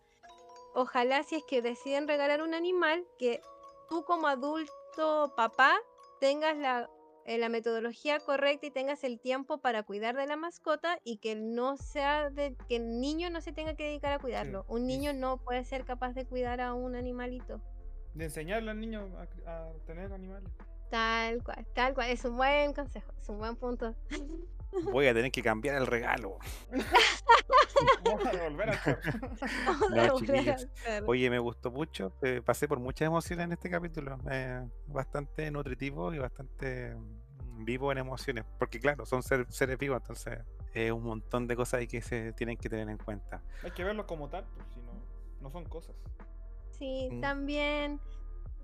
ojalá 0.76 1.24
si 1.24 1.34
es 1.34 1.44
que 1.46 1.64
deciden 1.64 2.08
regalar 2.08 2.44
un 2.44 2.54
animal, 2.54 3.08
que 3.18 3.42
tú 3.90 4.04
como 4.06 4.28
adulto 4.28 5.34
papá 5.36 5.76
tengas 6.20 6.58
la 6.58 6.90
eh, 7.28 7.38
la 7.38 7.50
metodología 7.50 8.22
correcta 8.22 8.68
y 8.68 8.72
tengas 8.72 9.04
el 9.04 9.20
tiempo 9.20 9.58
para 9.58 9.84
cuidar 9.84 10.16
de 10.16 10.26
la 10.28 10.38
mascota 10.38 10.98
y 11.04 11.18
que 11.18 11.36
no 11.36 11.76
sea 11.76 12.30
de 12.30 12.56
que 12.70 12.78
el 12.78 13.02
niño 13.02 13.30
no 13.30 13.42
se 13.42 13.52
tenga 13.52 13.74
que 13.76 13.84
dedicar 13.84 14.14
a 14.14 14.20
cuidarlo. 14.20 14.66
Un 14.70 14.88
niño 14.88 15.12
no 15.12 15.38
puede 15.38 15.66
ser 15.66 15.84
capaz 15.84 16.14
de 16.14 16.26
cuidar 16.26 16.62
a 16.62 16.74
un 16.74 16.96
animalito. 16.96 17.62
De 18.14 18.24
enseñarle 18.24 18.72
al 18.72 18.80
niño 18.80 19.12
a, 19.46 19.52
a 19.52 19.74
tener 19.86 20.14
animales. 20.14 20.50
Tal 20.90 21.44
cual, 21.44 21.68
tal 21.76 21.94
cual. 21.94 22.12
Es 22.12 22.24
un 22.24 22.38
buen 22.38 22.72
consejo, 22.72 23.12
es 23.20 23.28
un 23.28 23.40
buen 23.40 23.58
punto. 23.58 23.94
Voy 24.92 25.08
a 25.08 25.14
tener 25.14 25.32
que 25.32 25.42
cambiar 25.42 25.76
el 25.76 25.88
regalo. 25.88 26.38
Vamos 28.04 28.26
a 28.26 28.32
devolver 28.32 28.70
al 28.70 28.80
perro. 28.84 29.20
Vamos 29.66 29.92
a 29.92 29.96
No, 30.08 30.20
chiquillos. 30.20 30.68
Oye, 31.06 31.30
me 31.30 31.40
gustó 31.40 31.72
mucho. 31.72 32.14
eh, 32.22 32.42
pasé 32.44 32.68
por 32.68 32.80
muchas 32.80 33.08
emociones 33.08 33.46
en 33.46 33.52
este 33.54 33.70
capítulo. 33.70 34.18
eh, 34.32 34.68
bastante 34.88 35.50
nutritivo 35.52 36.14
y 36.14 36.20
bastante 36.20 36.96
mm, 36.96 37.66
vivo 37.66 37.92
en 37.92 38.00
emociones. 38.00 38.46
Porque, 38.60 38.80
claro, 38.80 39.06
son 39.06 39.24
ser- 39.24 39.46
seres 39.52 39.78
vivos, 39.78 39.98
entonces 40.02 40.40
es 40.74 40.92
un 40.92 41.04
montón 41.04 41.48
de 41.48 41.56
cosas 41.56 41.80
ahí 41.80 41.88
que 41.88 42.02
se 42.02 42.34
tienen 42.34 42.58
que 42.58 42.70
tener 42.70 42.90
en 42.90 42.98
cuenta. 42.98 43.42
Hay 43.64 43.72
que 43.72 43.84
verlo 43.84 44.06
como 44.06 44.30
tal, 44.30 44.46
pues, 44.56 44.68
si 44.74 44.80
no, 44.82 44.92
no 45.42 45.50
son 45.52 45.66
cosas. 45.66 45.96
Sí, 46.72 47.10
Mm. 47.12 47.22
también 47.22 48.00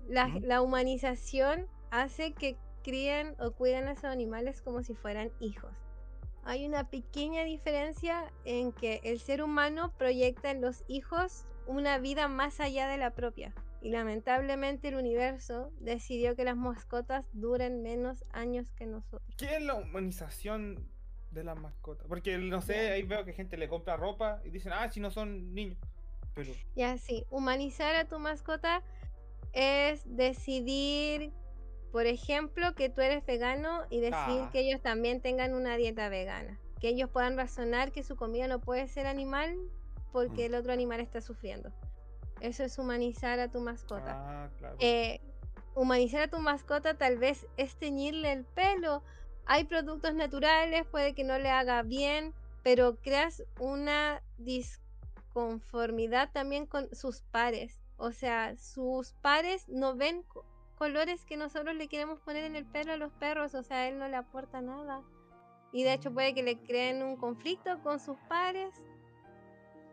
la, 0.08 0.26
Ujú. 0.28 0.40
la 0.42 0.62
humanización 0.62 1.66
hace 1.90 2.32
que 2.34 2.56
críen 2.82 3.34
o 3.40 3.52
cuiden 3.52 3.88
a 3.88 3.92
esos 3.92 4.04
animales 4.04 4.60
como 4.62 4.82
si 4.82 4.94
fueran 4.94 5.32
hijos. 5.40 5.72
Hay 6.44 6.66
una 6.66 6.88
pequeña 6.90 7.44
diferencia 7.44 8.32
en 8.44 8.72
que 8.72 9.00
el 9.04 9.18
ser 9.20 9.42
humano 9.42 9.92
proyecta 9.96 10.50
en 10.50 10.60
los 10.60 10.84
hijos 10.88 11.44
una 11.66 11.98
vida 11.98 12.28
más 12.28 12.60
allá 12.60 12.88
de 12.88 12.98
la 12.98 13.10
propia. 13.14 13.54
Y 13.80 13.90
lamentablemente 13.90 14.88
el 14.88 14.94
universo 14.96 15.70
decidió 15.80 16.34
que 16.36 16.44
las 16.44 16.56
mascotas 16.56 17.26
duren 17.32 17.82
menos 17.82 18.24
años 18.32 18.70
que 18.72 18.86
nosotros. 18.86 19.22
¿Qué 19.36 19.56
es 19.56 19.62
la 19.62 19.74
humanización 19.74 20.88
de 21.32 21.44
las 21.44 21.58
mascotas? 21.58 22.06
Porque 22.08 22.38
no 22.38 22.62
sé, 22.62 22.74
Ya. 22.74 22.92
ahí 22.94 23.02
veo 23.02 23.24
que 23.24 23.32
gente 23.34 23.56
le 23.58 23.68
compra 23.68 23.96
ropa 23.96 24.40
y 24.44 24.50
dicen, 24.50 24.72
ah, 24.72 24.90
si 24.90 25.00
no 25.00 25.10
son 25.10 25.54
niños. 25.54 25.78
Pero 26.34 26.52
Y 26.74 26.82
así, 26.82 27.24
humanizar 27.30 27.94
a 27.94 28.06
tu 28.06 28.18
mascota 28.18 28.82
es 29.52 30.02
decidir, 30.16 31.32
por 31.94 32.06
ejemplo, 32.06 32.74
que 32.74 32.88
tú 32.88 33.02
eres 33.02 33.24
vegano 33.24 33.84
y 33.88 34.00
decidir 34.00 34.42
Ah. 34.42 34.50
que 34.50 34.58
ellos 34.58 34.82
también 34.82 35.20
tengan 35.20 35.54
una 35.54 35.76
dieta 35.76 36.08
vegana. 36.08 36.58
Que 36.80 36.88
ellos 36.88 37.08
puedan 37.08 37.36
razonar 37.36 37.92
que 37.92 38.02
su 38.02 38.16
comida 38.16 38.48
no 38.48 38.58
puede 38.58 38.88
ser 38.88 39.06
animal 39.06 39.56
porque 40.10 40.46
el 40.46 40.56
otro 40.56 40.72
animal 40.72 40.98
está 40.98 41.20
sufriendo. 41.20 41.70
Eso 42.40 42.64
es 42.64 42.76
humanizar 42.80 43.38
a 43.38 43.48
tu 43.48 43.60
mascota. 43.60 44.10
Ah, 44.16 44.50
claro. 44.58 44.76
Eh, 44.80 45.20
humanizar 45.76 46.22
a 46.22 46.26
tu 46.26 46.40
mascota 46.40 46.94
tal 46.94 47.16
vez 47.16 47.46
es 47.56 47.76
teñirle 47.76 48.32
el 48.32 48.44
pelo. 48.44 49.04
Hay 49.46 49.62
productos 49.62 50.14
naturales, 50.14 50.84
puede 50.88 51.14
que 51.14 51.22
no 51.22 51.38
le 51.38 51.50
haga 51.50 51.82
bien, 51.82 52.34
pero 52.64 52.96
creas 52.96 53.44
una 53.60 54.20
disconformidad 54.38 56.32
también 56.32 56.66
con 56.66 56.92
sus 56.92 57.22
pares. 57.22 57.78
O 57.98 58.10
sea, 58.10 58.56
sus 58.56 59.12
pares 59.22 59.68
no 59.68 59.94
ven 59.94 60.24
colores 60.74 61.24
que 61.24 61.36
nosotros 61.36 61.74
le 61.74 61.88
queremos 61.88 62.20
poner 62.20 62.44
en 62.44 62.56
el 62.56 62.66
pelo 62.66 62.92
a 62.92 62.96
los 62.96 63.12
perros, 63.12 63.54
o 63.54 63.62
sea, 63.62 63.88
él 63.88 63.98
no 63.98 64.08
le 64.08 64.16
aporta 64.16 64.60
nada. 64.60 65.02
Y 65.72 65.82
de 65.82 65.94
hecho 65.94 66.12
puede 66.12 66.34
que 66.34 66.42
le 66.42 66.58
creen 66.58 67.02
un 67.02 67.16
conflicto 67.16 67.82
con 67.82 67.98
sus 67.98 68.16
pares. 68.28 68.74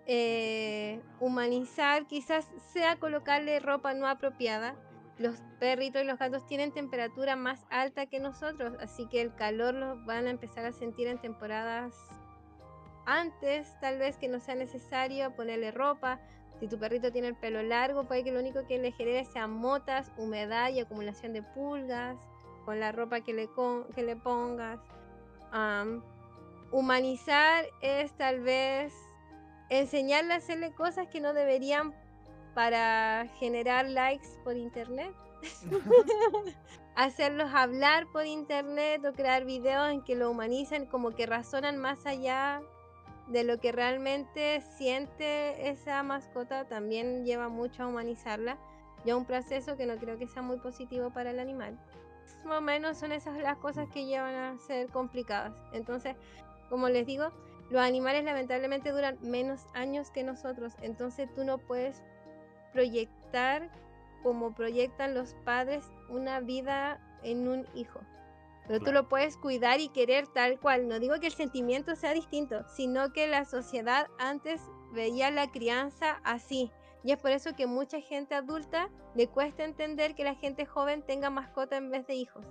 Eh, 0.06 1.02
humanizar 1.20 2.06
quizás 2.08 2.50
sea 2.74 2.98
colocarle 2.98 3.60
ropa 3.60 3.94
no 3.94 4.08
apropiada. 4.08 4.76
Los 5.18 5.42
perritos 5.60 6.02
y 6.02 6.06
los 6.06 6.20
gatos 6.20 6.46
tienen 6.48 6.72
temperatura 6.72 7.36
más 7.36 7.66
alta 7.70 8.08
que 8.08 8.20
nosotros, 8.20 8.76
así 8.80 9.08
que 9.08 9.22
el 9.22 9.36
calor 9.36 9.74
lo 9.74 10.04
van 10.06 10.28
a 10.28 10.32
empezar 10.32 10.66
a 10.66 10.72
sentir 10.72 11.08
en 11.08 11.20
temporadas 11.20 11.96
antes, 13.06 13.80
tal 13.80 13.98
vez 13.98 14.18
que 14.18 14.28
no 14.28 14.40
sea 14.40 14.56
necesario 14.56 15.36
ponerle 15.36 15.72
ropa. 15.72 16.20
Si 16.62 16.68
tu 16.68 16.78
perrito 16.78 17.12
tiene 17.12 17.30
el 17.30 17.36
pelo 17.36 17.64
largo, 17.64 18.04
puede 18.04 18.24
que 18.24 18.32
lo 18.32 18.40
único 18.40 18.68
que 18.68 18.78
le 18.78 18.92
genere 18.92 19.26
sean 19.26 19.50
motas, 19.50 20.12
humedad 20.16 20.70
y 20.70 20.80
acumulación 20.80 21.34
de 21.34 21.42
pulgas 21.42 22.20
con 22.66 22.80
la 22.80 22.92
ropa 22.92 23.22
que 23.22 23.34
le, 23.34 23.48
con- 23.48 23.86
que 23.96 24.04
le 24.04 24.16
pongas. 24.16 24.80
Am, 25.52 26.04
humanizar 26.72 27.66
es 27.82 28.16
tal 28.16 28.42
vez 28.42 28.94
enseñarle 29.72 30.34
a 30.34 30.38
hacerle 30.38 30.72
cosas 30.72 31.08
que 31.08 31.20
no 31.20 31.34
deberían 31.34 31.96
para 32.54 33.26
generar 33.40 33.90
likes 33.90 34.28
por 34.44 34.56
internet. 34.56 35.16
Hacerlos 36.96 37.50
hablar 37.56 38.06
por 38.14 38.28
internet 38.28 39.04
o 39.04 39.14
crear 39.14 39.46
videos 39.46 39.90
en 39.90 40.04
que 40.04 40.16
lo 40.16 40.30
humanizan, 40.30 40.86
como 40.86 41.10
que 41.16 41.26
razonan 41.26 41.80
más 41.80 42.06
allá 42.06 42.62
de 43.32 43.44
lo 43.44 43.60
que 43.60 43.72
realmente 43.72 44.62
siente 44.62 45.70
esa 45.70 46.04
mascota, 46.04 46.66
también 46.66 47.26
lleva 47.26 47.48
mucho 47.48 47.84
a 47.84 47.88
humanizarla. 47.88 48.58
Ya 49.06 49.16
un 49.16 49.26
proceso 49.26 49.78
que 49.78 49.86
no 49.86 49.96
creo 49.98 50.18
que 50.18 50.28
sea 50.28 50.42
muy 50.42 50.58
positivo 50.58 51.10
para 51.12 51.32
el 51.32 51.40
animal. 51.40 51.80
Más 52.46 52.58
o 52.58 52.62
menos 52.62 52.98
son 52.98 53.12
esas 53.12 53.38
las 53.38 53.58
cosas 53.58 53.90
que 53.90 54.06
llevan 54.06 54.36
a 54.36 54.60
ser 54.60 54.90
complicadas. 54.90 55.54
Entonces, 55.74 56.16
como 56.70 56.90
les 56.90 57.06
digo, 57.06 57.32
los 57.70 57.82
animales 57.82 58.24
lamentablemente 58.26 58.92
duran 58.92 59.18
menos 59.22 59.66
años 59.74 60.12
que 60.12 60.24
nosotros. 60.24 60.74
Entonces 60.82 61.34
tú 61.34 61.46
no 61.46 61.58
puedes 61.58 62.04
proyectar 62.74 63.70
como 64.24 64.54
proyectan 64.54 65.14
los 65.14 65.34
padres 65.46 65.86
una 66.10 66.42
vida 66.42 67.00
en 67.24 67.48
un 67.48 67.66
hijo. 67.74 68.02
Pero 68.68 68.80
tú 68.80 68.92
lo 68.92 69.10
puedes 69.10 69.38
cuidar 69.38 69.80
y 69.80 69.90
querer 69.90 70.28
tal 70.28 70.60
cual. 70.60 70.88
No 70.88 71.00
digo 71.00 71.20
que 71.20 71.28
el 71.28 71.34
sentimiento 71.34 71.96
sea 71.96 72.14
distinto, 72.14 72.64
sino 72.68 73.12
que 73.12 73.28
la 73.28 73.46
sociedad 73.46 74.08
antes 74.18 74.62
veía 74.94 75.32
la 75.32 75.52
crianza 75.52 76.22
así. 76.24 76.72
Y 77.04 77.12
es 77.12 77.18
por 77.18 77.32
eso 77.32 77.56
que 77.56 77.66
mucha 77.66 78.00
gente 78.00 78.36
adulta 78.36 78.90
le 79.16 79.28
cuesta 79.28 79.64
entender 79.64 80.16
que 80.16 80.24
la 80.24 80.36
gente 80.36 80.66
joven 80.66 81.02
tenga 81.02 81.30
mascota 81.30 81.78
en 81.78 81.90
vez 81.90 82.06
de 82.08 82.14
hijos. 82.14 82.46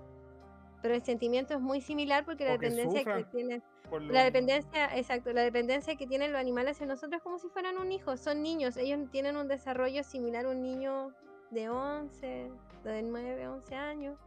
Pero 0.83 0.95
el 0.95 1.03
sentimiento 1.03 1.55
es 1.55 1.61
muy 1.61 1.81
similar 1.81 2.25
porque 2.25 2.45
la 2.45 2.55
O 2.55 2.59
que 2.59 2.69
dependencia 2.69 3.05
que 3.05 3.23
sufran. 3.23 3.31
tienen 3.31 3.63
la 3.99 4.23
dependencia, 4.23 4.97
exacto, 4.97 5.33
la 5.33 5.43
dependencia 5.43 5.97
que 5.97 6.07
tienen 6.07 6.33
los 6.33 6.41
animales 6.41 6.77
hacia 6.77 6.87
nosotros 6.87 7.19
es 7.19 7.23
como 7.23 7.39
si 7.39 7.49
fueran 7.49 7.77
un 7.77 7.91
hijo, 7.91 8.17
son 8.17 8.41
niños, 8.43 8.77
ellos 8.77 9.01
tienen 9.11 9.37
un 9.37 9.49
desarrollo 9.49 10.05
similar 10.05 10.47
a 10.47 10.51
un 10.51 10.63
niño 10.63 11.13
de 11.51 11.69
11, 11.69 12.53
de 12.85 13.03
9, 13.03 13.49
11 13.49 13.75
años. 13.75 14.19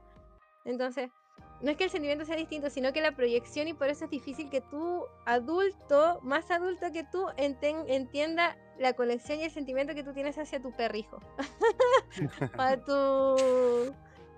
Entonces, 0.65 1.11
no 1.61 1.71
es 1.71 1.77
que 1.77 1.85
el 1.85 1.89
sentimiento 1.89 2.25
sea 2.25 2.35
distinto, 2.35 2.69
sino 2.69 2.91
que 2.91 2.99
la 2.99 3.13
proyección 3.13 3.69
y 3.69 3.73
por 3.73 3.87
eso 3.87 4.03
es 4.05 4.11
difícil 4.11 4.49
que 4.49 4.59
tú, 4.59 5.05
adulto, 5.25 6.19
más 6.21 6.51
adulto 6.51 6.91
que 6.91 7.05
tú, 7.05 7.25
enten- 7.37 7.85
entienda 7.87 8.57
la 8.77 8.93
conexión 8.93 9.39
y 9.39 9.43
el 9.43 9.51
sentimiento 9.51 9.95
que 9.95 10.03
tú 10.03 10.13
tienes 10.13 10.37
hacia 10.37 10.61
tu 10.61 10.73
perrijo. 10.73 11.19
a 12.57 12.75
tu 12.77 13.93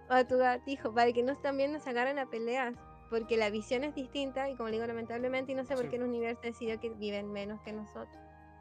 a 0.08 0.24
tu 0.24 0.38
gatijo, 0.38 0.94
para 0.94 1.12
que 1.14 1.24
no 1.24 1.36
también 1.38 1.74
nos 1.74 1.88
agarren 1.88 2.20
a 2.20 2.28
peleas. 2.28 2.76
Porque 3.10 3.38
la 3.38 3.50
visión 3.50 3.84
es 3.84 3.96
distinta 3.96 4.50
y 4.50 4.56
como 4.56 4.70
digo, 4.70 4.86
lamentablemente, 4.86 5.52
y 5.52 5.56
no 5.56 5.64
sé 5.64 5.76
por 5.76 5.90
qué 5.90 5.96
el 5.96 6.04
universo 6.04 6.42
decidió 6.44 6.80
que 6.80 6.90
viven 6.90 7.32
menos 7.32 7.60
que 7.62 7.72
nosotros. 7.72 8.18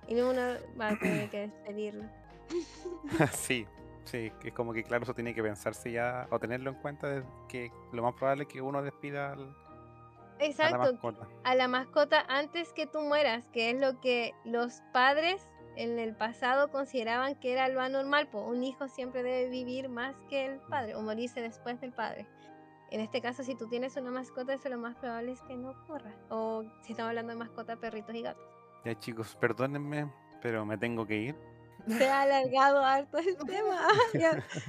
Y 0.06 0.14
uno 0.20 0.40
va 0.80 0.90
a 0.90 0.98
tener 0.98 1.28
que 1.30 1.48
despedirlo. 1.48 2.04
sí, 3.32 3.66
sí, 4.04 4.32
es 4.42 4.52
como 4.52 4.72
que 4.72 4.82
claro, 4.84 5.02
eso 5.04 5.14
tiene 5.14 5.34
que 5.34 5.42
pensarse 5.42 5.92
ya 5.92 6.26
o 6.30 6.38
tenerlo 6.38 6.70
en 6.70 6.76
cuenta 6.76 7.08
de 7.08 7.24
que 7.48 7.70
lo 7.92 8.02
más 8.02 8.14
probable 8.14 8.44
es 8.44 8.48
que 8.48 8.60
uno 8.62 8.82
despida 8.82 9.32
al- 9.32 9.54
a 10.40 10.70
la 10.70 10.78
mascota. 10.78 11.28
a 11.44 11.54
la 11.54 11.68
mascota 11.68 12.24
antes 12.28 12.72
que 12.72 12.86
tú 12.86 13.00
mueras, 13.00 13.48
que 13.50 13.70
es 13.70 13.80
lo 13.80 14.00
que 14.00 14.32
los 14.44 14.82
padres 14.92 15.46
en 15.76 15.98
el 15.98 16.14
pasado 16.16 16.70
consideraban 16.70 17.34
que 17.36 17.52
era 17.52 17.68
lo 17.68 17.80
anormal, 17.80 18.28
pues 18.30 18.44
un 18.46 18.62
hijo 18.62 18.88
siempre 18.88 19.22
debe 19.22 19.48
vivir 19.48 19.88
más 19.88 20.14
que 20.28 20.46
el 20.46 20.60
padre 20.60 20.94
o 20.94 21.02
morirse 21.02 21.40
después 21.40 21.80
del 21.80 21.92
padre. 21.92 22.26
En 22.90 23.00
este 23.00 23.20
caso, 23.20 23.42
si 23.42 23.56
tú 23.56 23.66
tienes 23.68 23.96
una 23.96 24.10
mascota, 24.12 24.54
eso 24.54 24.68
lo 24.68 24.78
más 24.78 24.94
probable 24.96 25.32
es 25.32 25.42
que 25.42 25.56
no 25.56 25.70
ocurra. 25.70 26.12
O 26.28 26.62
si 26.82 26.92
estamos 26.92 27.08
hablando 27.08 27.32
de 27.32 27.38
mascota, 27.38 27.74
perritos 27.76 28.14
y 28.14 28.22
gatos. 28.22 28.44
Ya 28.84 28.96
chicos, 28.98 29.34
perdónenme, 29.40 30.12
pero 30.42 30.64
me 30.64 30.78
tengo 30.78 31.04
que 31.06 31.16
ir. 31.16 31.36
Se 31.88 32.08
ha 32.10 32.22
alargado 32.22 32.84
harto 32.84 33.18
el 33.18 33.36
tema. 33.46 33.86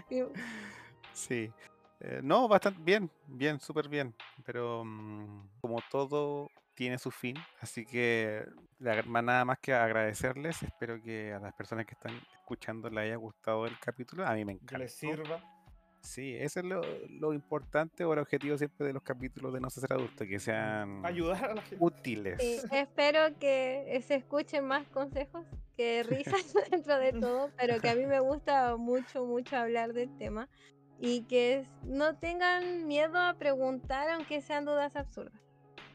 Y- 0.10 0.24
Sí. 1.14 1.52
Eh, 2.02 2.20
no, 2.22 2.48
bastante 2.48 2.82
bien, 2.84 3.10
bien, 3.28 3.60
súper 3.60 3.88
bien. 3.88 4.14
Pero 4.44 4.84
mm, 4.86 5.48
como 5.62 5.80
todo 5.90 6.50
tiene 6.74 6.98
su 6.98 7.10
fin, 7.10 7.36
así 7.62 7.86
que 7.86 8.46
nada 8.80 9.46
más 9.46 9.60
que 9.60 9.74
agradecerles. 9.74 10.62
Espero 10.62 11.02
que 11.02 11.34
a 11.34 11.40
las 11.40 11.54
personas 11.54 11.86
que 11.86 11.94
están 11.94 12.14
escuchando 12.40 12.90
les 12.90 13.06
haya 13.06 13.16
gustado 13.16 13.66
el 13.66 13.80
capítulo. 13.80 14.28
A 14.28 14.34
mí 14.34 14.44
me 14.44 14.54
que 14.58 14.64
encanta. 14.64 14.78
les 14.80 14.94
sirva. 14.94 15.42
Sí, 16.06 16.36
ese 16.36 16.60
es 16.60 16.66
lo, 16.66 16.82
lo 17.10 17.34
importante 17.34 18.06
o 18.06 18.14
el 18.14 18.20
objetivo 18.20 18.58
siempre 18.58 18.88
de 18.88 18.94
los 18.94 19.04
capítulos 19.04 19.54
de 19.54 19.60
No 19.60 19.70
sé 19.70 19.82
ser 19.82 19.94
adulto, 19.94 20.26
que 20.26 20.40
sean 20.40 21.06
Ayudar 21.06 21.52
a 21.52 21.56
la 21.56 21.62
gente. 21.62 21.78
útiles. 21.80 22.42
Sí, 22.42 22.60
espero 22.72 23.38
que 23.40 24.02
se 24.06 24.16
escuchen 24.16 24.66
más 24.66 24.88
consejos 24.90 25.46
que 25.76 26.04
risas 26.04 26.54
dentro 26.72 26.98
de 27.00 27.14
todo, 27.14 27.52
pero 27.58 27.80
que 27.82 27.90
a 27.90 27.96
mí 27.96 28.06
me 28.06 28.20
gusta 28.20 28.78
mucho, 28.78 29.26
mucho 29.26 29.58
hablar 29.58 29.94
del 29.94 30.16
tema 30.18 30.48
y 31.00 31.24
que 31.24 31.68
no 31.84 32.18
tengan 32.18 32.88
miedo 32.88 33.20
a 33.20 33.34
preguntar 33.34 34.10
aunque 34.10 34.42
sean 34.42 34.66
dudas 34.66 34.96
absurdas. 34.96 35.42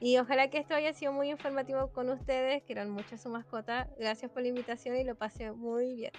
Y 0.01 0.17
ojalá 0.17 0.49
que 0.49 0.59
esto 0.59 0.75
haya 0.75 0.95
sido 0.95 1.13
muy 1.13 1.31
informativo 1.31 1.93
con 1.93 2.09
ustedes, 2.09 2.63
que 2.63 2.73
eran 2.73 2.91
muchas 2.91 3.23
su 3.23 3.29
mascota. 3.29 3.89
Gracias 3.99 4.31
por 4.31 4.43
la 4.43 4.49
invitación 4.49 4.97
y 4.97 5.05
lo 5.05 5.15
pasé 5.15 5.53
muy 5.53 5.95
bien. 5.95 6.13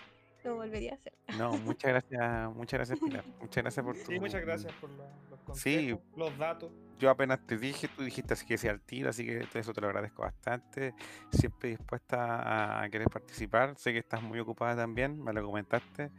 Lo 0.43 0.55
volvería 0.55 0.93
a 0.93 0.95
hacer. 0.95 1.13
No, 1.37 1.51
muchas 1.57 1.91
gracias, 1.91 2.55
muchas 2.55 2.77
gracias 2.79 2.99
Pilar. 2.99 3.23
Muchas 3.41 3.63
gracias 3.63 3.85
por 3.85 3.95
tu... 3.97 4.05
Sí, 4.05 4.19
muchas 4.19 4.41
gracias 4.41 4.73
por 4.73 4.89
lo- 4.89 5.03
los 5.29 5.39
Sí. 5.53 5.75
consejos, 5.95 6.01
los 6.17 6.37
datos. 6.37 6.71
Yo 6.99 7.09
apenas 7.09 7.45
te 7.47 7.57
dije, 7.57 7.87
tú 7.87 8.03
dijiste 8.03 8.33
así 8.33 8.45
que 8.45 8.57
sea 8.57 8.71
al 8.71 8.81
tiro, 8.81 9.09
así 9.09 9.25
que 9.25 9.45
eso 9.53 9.73
te 9.73 9.81
lo 9.81 9.87
agradezco 9.87 10.21
bastante. 10.21 10.93
Siempre 11.31 11.69
dispuesta 11.69 12.41
a, 12.41 12.83
a 12.83 12.89
querer 12.89 13.07
participar. 13.09 13.75
Sé 13.77 13.91
que 13.93 13.99
estás 13.99 14.21
muy 14.21 14.39
ocupada 14.39 14.75
también, 14.75 15.21
me 15.23 15.33
lo 15.33 15.43
comentaste. 15.45 16.11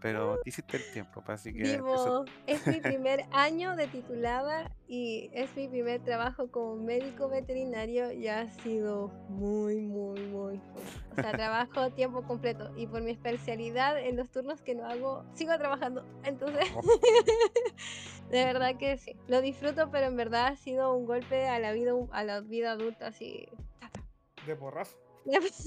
Pero 0.00 0.38
te 0.42 0.50
hiciste 0.50 0.76
el 0.76 0.92
tiempo, 0.92 1.22
pues, 1.24 1.40
así 1.40 1.52
que 1.52 1.62
eso- 1.74 1.82
Vivo, 1.84 2.24
es 2.46 2.66
mi 2.66 2.80
primer 2.80 3.26
año 3.32 3.74
de 3.76 3.86
titulada 3.88 4.70
y 4.86 5.30
es 5.32 5.54
mi 5.56 5.68
primer 5.68 6.02
trabajo 6.02 6.50
como 6.50 6.76
médico 6.76 7.28
veterinario 7.28 8.12
y 8.12 8.28
ha 8.28 8.48
sido 8.62 9.08
muy, 9.28 9.80
muy, 9.80 10.20
muy 10.26 10.58
full. 10.58 10.82
O 11.12 11.14
sea, 11.14 11.32
trabajo 11.32 11.90
tiempo 11.92 12.22
completo 12.22 12.70
y 12.76 12.86
por 12.86 13.02
mi 13.02 13.10
especialidad 13.10 13.98
en 13.98 14.16
los 14.16 14.30
turnos 14.30 14.62
que 14.62 14.74
no 14.74 14.86
hago, 14.86 15.24
sigo 15.34 15.56
trabajando. 15.58 16.04
Entonces, 16.24 16.64
Oh. 16.74 16.82
de 18.30 18.44
verdad 18.44 18.76
que 18.78 18.96
sí, 18.98 19.16
lo 19.26 19.40
disfruto, 19.40 19.90
pero 19.90 20.06
en 20.06 20.16
verdad 20.16 20.48
ha 20.48 20.56
sido 20.56 20.94
un 20.94 21.06
golpe 21.06 21.48
a 21.48 21.58
la 21.58 21.72
vida, 21.72 21.92
a 22.12 22.24
la 22.24 22.40
vida 22.40 22.72
adulta 22.72 23.08
así. 23.08 23.48
De 24.46 24.54
porrazo. 24.56 24.96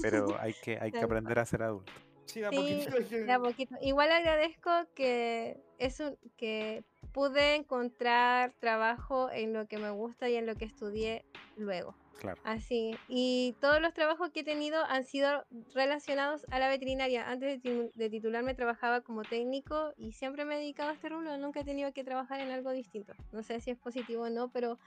pero 0.00 0.36
hay 0.40 0.54
que, 0.54 0.78
hay 0.80 0.90
que 0.90 0.98
aprender 1.00 1.38
a 1.38 1.44
ser 1.44 1.62
adulto. 1.62 1.92
Sí, 2.32 2.40
da 2.40 2.50
Sí, 2.50 2.56
poquito. 2.56 3.16
De 3.16 3.32
a 3.32 3.38
poquito. 3.38 3.74
Igual 3.82 4.10
agradezco 4.10 4.70
que 4.94 5.60
es 5.78 6.00
un, 6.00 6.16
que 6.38 6.82
pude 7.12 7.56
encontrar 7.56 8.54
trabajo 8.58 9.30
en 9.30 9.52
lo 9.52 9.66
que 9.66 9.76
me 9.76 9.90
gusta 9.90 10.30
y 10.30 10.36
en 10.36 10.46
lo 10.46 10.54
que 10.54 10.64
estudié 10.64 11.26
luego. 11.56 11.94
Claro. 12.20 12.40
Así. 12.44 12.96
Y 13.08 13.54
todos 13.60 13.82
los 13.82 13.92
trabajos 13.92 14.30
que 14.30 14.40
he 14.40 14.44
tenido 14.44 14.82
han 14.84 15.04
sido 15.04 15.44
relacionados 15.74 16.46
a 16.50 16.58
la 16.58 16.68
veterinaria. 16.68 17.28
Antes 17.28 17.62
de, 17.62 17.90
de 17.94 18.10
titularme 18.10 18.54
trabajaba 18.54 19.02
como 19.02 19.24
técnico 19.24 19.92
y 19.98 20.12
siempre 20.12 20.46
me 20.46 20.54
he 20.54 20.58
dedicado 20.58 20.90
a 20.90 20.94
este 20.94 21.10
rubro. 21.10 21.36
Nunca 21.36 21.60
he 21.60 21.64
tenido 21.64 21.92
que 21.92 22.04
trabajar 22.04 22.40
en 22.40 22.50
algo 22.50 22.70
distinto. 22.70 23.12
No 23.32 23.42
sé 23.42 23.60
si 23.60 23.72
es 23.72 23.78
positivo 23.78 24.22
o 24.22 24.30
no, 24.30 24.50
pero 24.50 24.78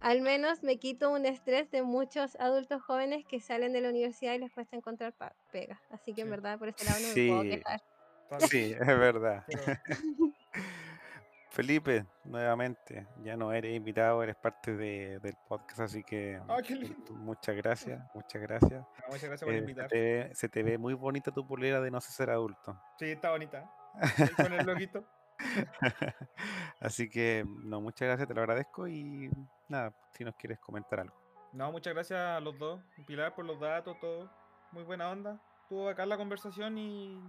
al 0.00 0.20
menos 0.20 0.62
me 0.62 0.78
quito 0.78 1.10
un 1.10 1.26
estrés 1.26 1.70
de 1.70 1.82
muchos 1.82 2.36
adultos 2.40 2.82
jóvenes 2.82 3.24
que 3.26 3.40
salen 3.40 3.72
de 3.72 3.80
la 3.80 3.90
universidad 3.90 4.34
y 4.34 4.38
les 4.38 4.50
cuesta 4.52 4.76
encontrar 4.76 5.14
pega. 5.52 5.80
Así 5.90 6.12
que 6.14 6.22
en 6.22 6.26
Sí. 6.28 6.30
verdad 6.30 6.58
por 6.58 6.68
ese 6.68 6.84
lado 6.84 6.98
no 7.00 7.08
me 7.08 7.14
puedo 7.28 7.42
Sí. 7.42 7.50
quejar. 7.50 7.82
Sí, 8.56 8.72
es 8.80 8.86
verdad. 8.98 9.44
pero- 9.46 9.78
Felipe, 11.50 12.06
nuevamente, 12.24 13.06
ya 13.22 13.36
no 13.36 13.52
eres 13.52 13.76
invitado, 13.76 14.22
eres 14.22 14.36
parte 14.36 14.74
de- 14.74 15.18
del 15.18 15.34
podcast, 15.46 15.80
así 15.80 16.02
que 16.02 16.40
qué 16.66 16.74
lindo. 16.74 17.12
muchas 17.12 17.54
gracias, 17.56 18.00
muchas 18.14 18.40
gracias. 18.40 18.82
Ah, 18.96 19.04
muchas 19.08 19.24
gracias 19.24 19.42
por 19.42 19.50
Eh, 19.52 19.56
se, 19.56 19.60
invitar. 19.60 19.88
te 19.88 20.00
ve, 20.00 20.30
se 20.34 20.48
te 20.48 20.62
ve 20.62 20.78
muy 20.78 20.94
bonita 20.94 21.30
tu 21.30 21.46
polera 21.46 21.82
de 21.82 21.90
no 21.90 22.00
sé 22.00 22.10
ser 22.10 22.30
adulto. 22.30 22.80
Sí, 22.98 23.04
está 23.10 23.32
bonita. 23.32 23.70
Ahí 24.00 24.28
Con 24.30 24.52
el 24.54 24.64
loquito. 24.64 25.04
Así 26.80 27.08
que, 27.08 27.44
no, 27.46 27.80
muchas 27.80 28.08
gracias, 28.08 28.28
te 28.28 28.34
lo 28.34 28.40
agradezco 28.40 28.88
y 28.88 29.30
nada, 29.68 29.94
si 30.12 30.24
nos 30.24 30.34
quieres 30.36 30.58
comentar 30.58 31.00
algo. 31.00 31.14
No, 31.52 31.70
muchas 31.70 31.92
gracias 31.92 32.18
a 32.18 32.40
los 32.40 32.58
dos. 32.58 32.80
Pilar 33.06 33.34
por 33.34 33.44
los 33.44 33.60
datos, 33.60 33.98
todo. 34.00 34.30
Muy 34.72 34.84
buena 34.84 35.10
onda. 35.10 35.40
Estuvo 35.62 35.88
acá 35.88 36.06
la 36.06 36.16
conversación 36.16 36.78
y 36.78 37.22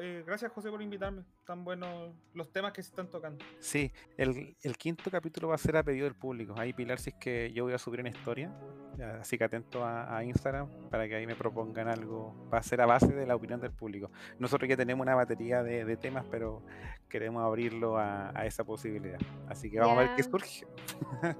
eh, 0.00 0.22
gracias 0.26 0.52
José 0.52 0.70
por 0.70 0.82
invitarme. 0.82 1.24
Tan 1.46 1.64
buenos 1.64 2.14
los 2.34 2.52
temas 2.52 2.72
que 2.72 2.82
se 2.82 2.90
están 2.90 3.10
tocando. 3.10 3.44
Sí, 3.58 3.90
el, 4.16 4.56
el 4.62 4.76
quinto 4.76 5.10
capítulo 5.10 5.48
va 5.48 5.56
a 5.56 5.58
ser 5.58 5.76
a 5.76 5.82
pedido 5.82 6.04
del 6.04 6.14
público. 6.14 6.54
Ahí, 6.56 6.72
Pilar, 6.72 7.00
si 7.00 7.10
es 7.10 7.16
que 7.16 7.52
yo 7.52 7.64
voy 7.64 7.72
a 7.72 7.78
subir 7.78 7.98
una 7.98 8.10
historia, 8.10 8.52
ya, 8.96 9.16
así 9.16 9.36
que 9.36 9.44
atento 9.44 9.84
a, 9.84 10.16
a 10.16 10.22
Instagram 10.22 10.68
para 10.88 11.08
que 11.08 11.16
ahí 11.16 11.26
me 11.26 11.34
propongan 11.34 11.88
algo. 11.88 12.32
Va 12.52 12.58
a 12.58 12.62
ser 12.62 12.80
a 12.80 12.86
base 12.86 13.08
de 13.12 13.26
la 13.26 13.34
opinión 13.34 13.60
del 13.60 13.72
público. 13.72 14.10
Nosotros 14.38 14.68
ya 14.68 14.76
tenemos 14.76 15.02
una 15.04 15.16
batería 15.16 15.64
de, 15.64 15.84
de 15.84 15.96
temas, 15.96 16.24
pero 16.30 16.62
queremos 17.08 17.42
abrirlo 17.44 17.98
a, 17.98 18.30
a 18.38 18.46
esa 18.46 18.62
posibilidad. 18.62 19.18
Así 19.48 19.68
que 19.68 19.80
vamos 19.80 19.98
a 19.98 20.00
ver 20.02 20.10
qué 20.16 20.22
Ya. 20.22 20.30
surge. 20.30 20.64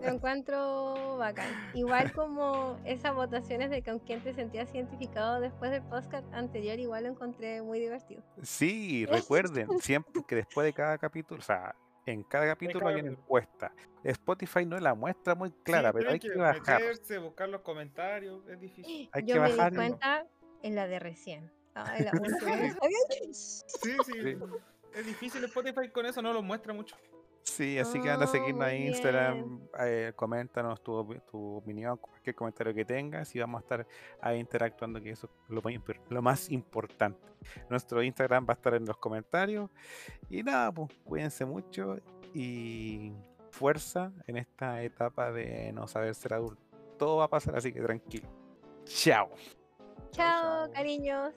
Lo 0.02 0.08
encuentro 0.14 1.16
bacán. 1.16 1.46
Igual 1.74 2.12
como 2.12 2.76
esas 2.84 3.14
votaciones 3.14 3.70
de 3.70 3.82
con 3.84 4.00
quién 4.00 4.20
te 4.20 4.34
sentías 4.34 4.74
identificado 4.74 5.40
después 5.40 5.70
del 5.70 5.82
podcast 5.84 6.26
anterior, 6.34 6.78
igual 6.80 7.04
lo 7.04 7.10
encontré 7.10 7.62
muy 7.62 7.78
divertido. 7.78 8.22
Sí, 8.42 9.06
recuerden, 9.06 9.68
siempre 9.78 10.01
que 10.26 10.36
después 10.36 10.64
de 10.64 10.72
cada 10.72 10.98
capítulo, 10.98 11.40
o 11.40 11.42
sea, 11.44 11.74
en 12.06 12.22
cada 12.24 12.46
capítulo 12.46 12.88
hay 12.88 13.00
una 13.00 13.10
encuesta. 13.10 13.72
Spotify 14.02 14.66
no 14.66 14.78
la 14.80 14.94
muestra 14.94 15.34
muy 15.34 15.52
clara, 15.62 15.90
Sí, 15.90 15.98
pero 15.98 16.10
hay 16.10 16.18
tienen 16.18 16.38
que 16.38 16.42
bajar. 16.42 16.80
meterse, 16.80 17.18
buscar 17.18 17.48
los 17.48 17.60
comentarios. 17.62 18.46
Es 18.48 18.58
difícil. 18.60 19.08
Hay 19.12 19.24
que 19.24 19.32
Yo 19.34 19.40
me 19.40 19.50
di 19.50 19.56
bajar 19.56 19.72
y- 19.72 19.76
cuenta 19.76 20.26
en 20.62 20.74
la 20.74 20.86
de 20.88 20.98
recién. 20.98 21.50
Ah, 21.74 21.94
en 21.96 22.04
la 22.06 22.12
última. 22.20 22.76
Sí, 23.32 23.62
sí. 24.04 24.12
Sí. 24.12 24.36
Es 24.94 25.06
difícil 25.06 25.42
Spotify 25.44 25.88
con 25.88 26.04
eso, 26.06 26.20
no 26.20 26.32
lo 26.32 26.42
muestra 26.42 26.72
mucho. 26.74 26.96
Sí, 27.44 27.78
así 27.78 28.00
que 28.00 28.08
anda 28.08 28.24
a 28.24 28.28
Oh, 28.28 28.32
seguirnos 28.32 28.66
muy 28.68 28.76
en 28.76 28.86
Instagram, 28.88 29.60
eh, 29.80 30.12
coméntanos 30.14 30.80
tu, 30.82 30.92
opi- 30.92 31.20
tu 31.30 31.56
opinión, 31.56 31.96
cualquier 31.98 32.34
comentario 32.36 32.72
que 32.72 32.84
tengas 32.84 33.34
y 33.34 33.40
vamos 33.40 33.58
a 33.58 33.62
estar 33.62 33.86
ahí 34.20 34.38
interactuando, 34.38 35.00
que 35.00 35.10
eso 35.10 35.28
es 35.48 35.50
lo 35.50 35.62
lo 36.08 36.22
más 36.22 36.50
importante. 36.50 37.20
Nuestro 37.68 38.02
Instagram 38.02 38.46
va 38.48 38.52
a 38.52 38.56
estar 38.56 38.74
en 38.74 38.86
los 38.86 38.96
comentarios 38.96 39.68
y 40.30 40.42
nada, 40.42 40.70
pues 40.72 40.90
cuídense 41.04 41.44
mucho 41.44 41.96
y 42.32 43.12
fuerza 43.50 44.12
en 44.26 44.36
esta 44.38 44.80
etapa 44.82 45.32
de 45.32 45.72
no 45.72 45.86
saber 45.88 46.14
ser 46.14 46.34
adulto. 46.34 46.62
Todo 46.96 47.16
va 47.18 47.24
a 47.24 47.28
pasar, 47.28 47.56
así 47.56 47.72
que 47.72 47.80
tranquilo. 47.80 48.28
Chao. 48.84 49.28
Chao, 50.12 50.70
cariños. 50.72 51.32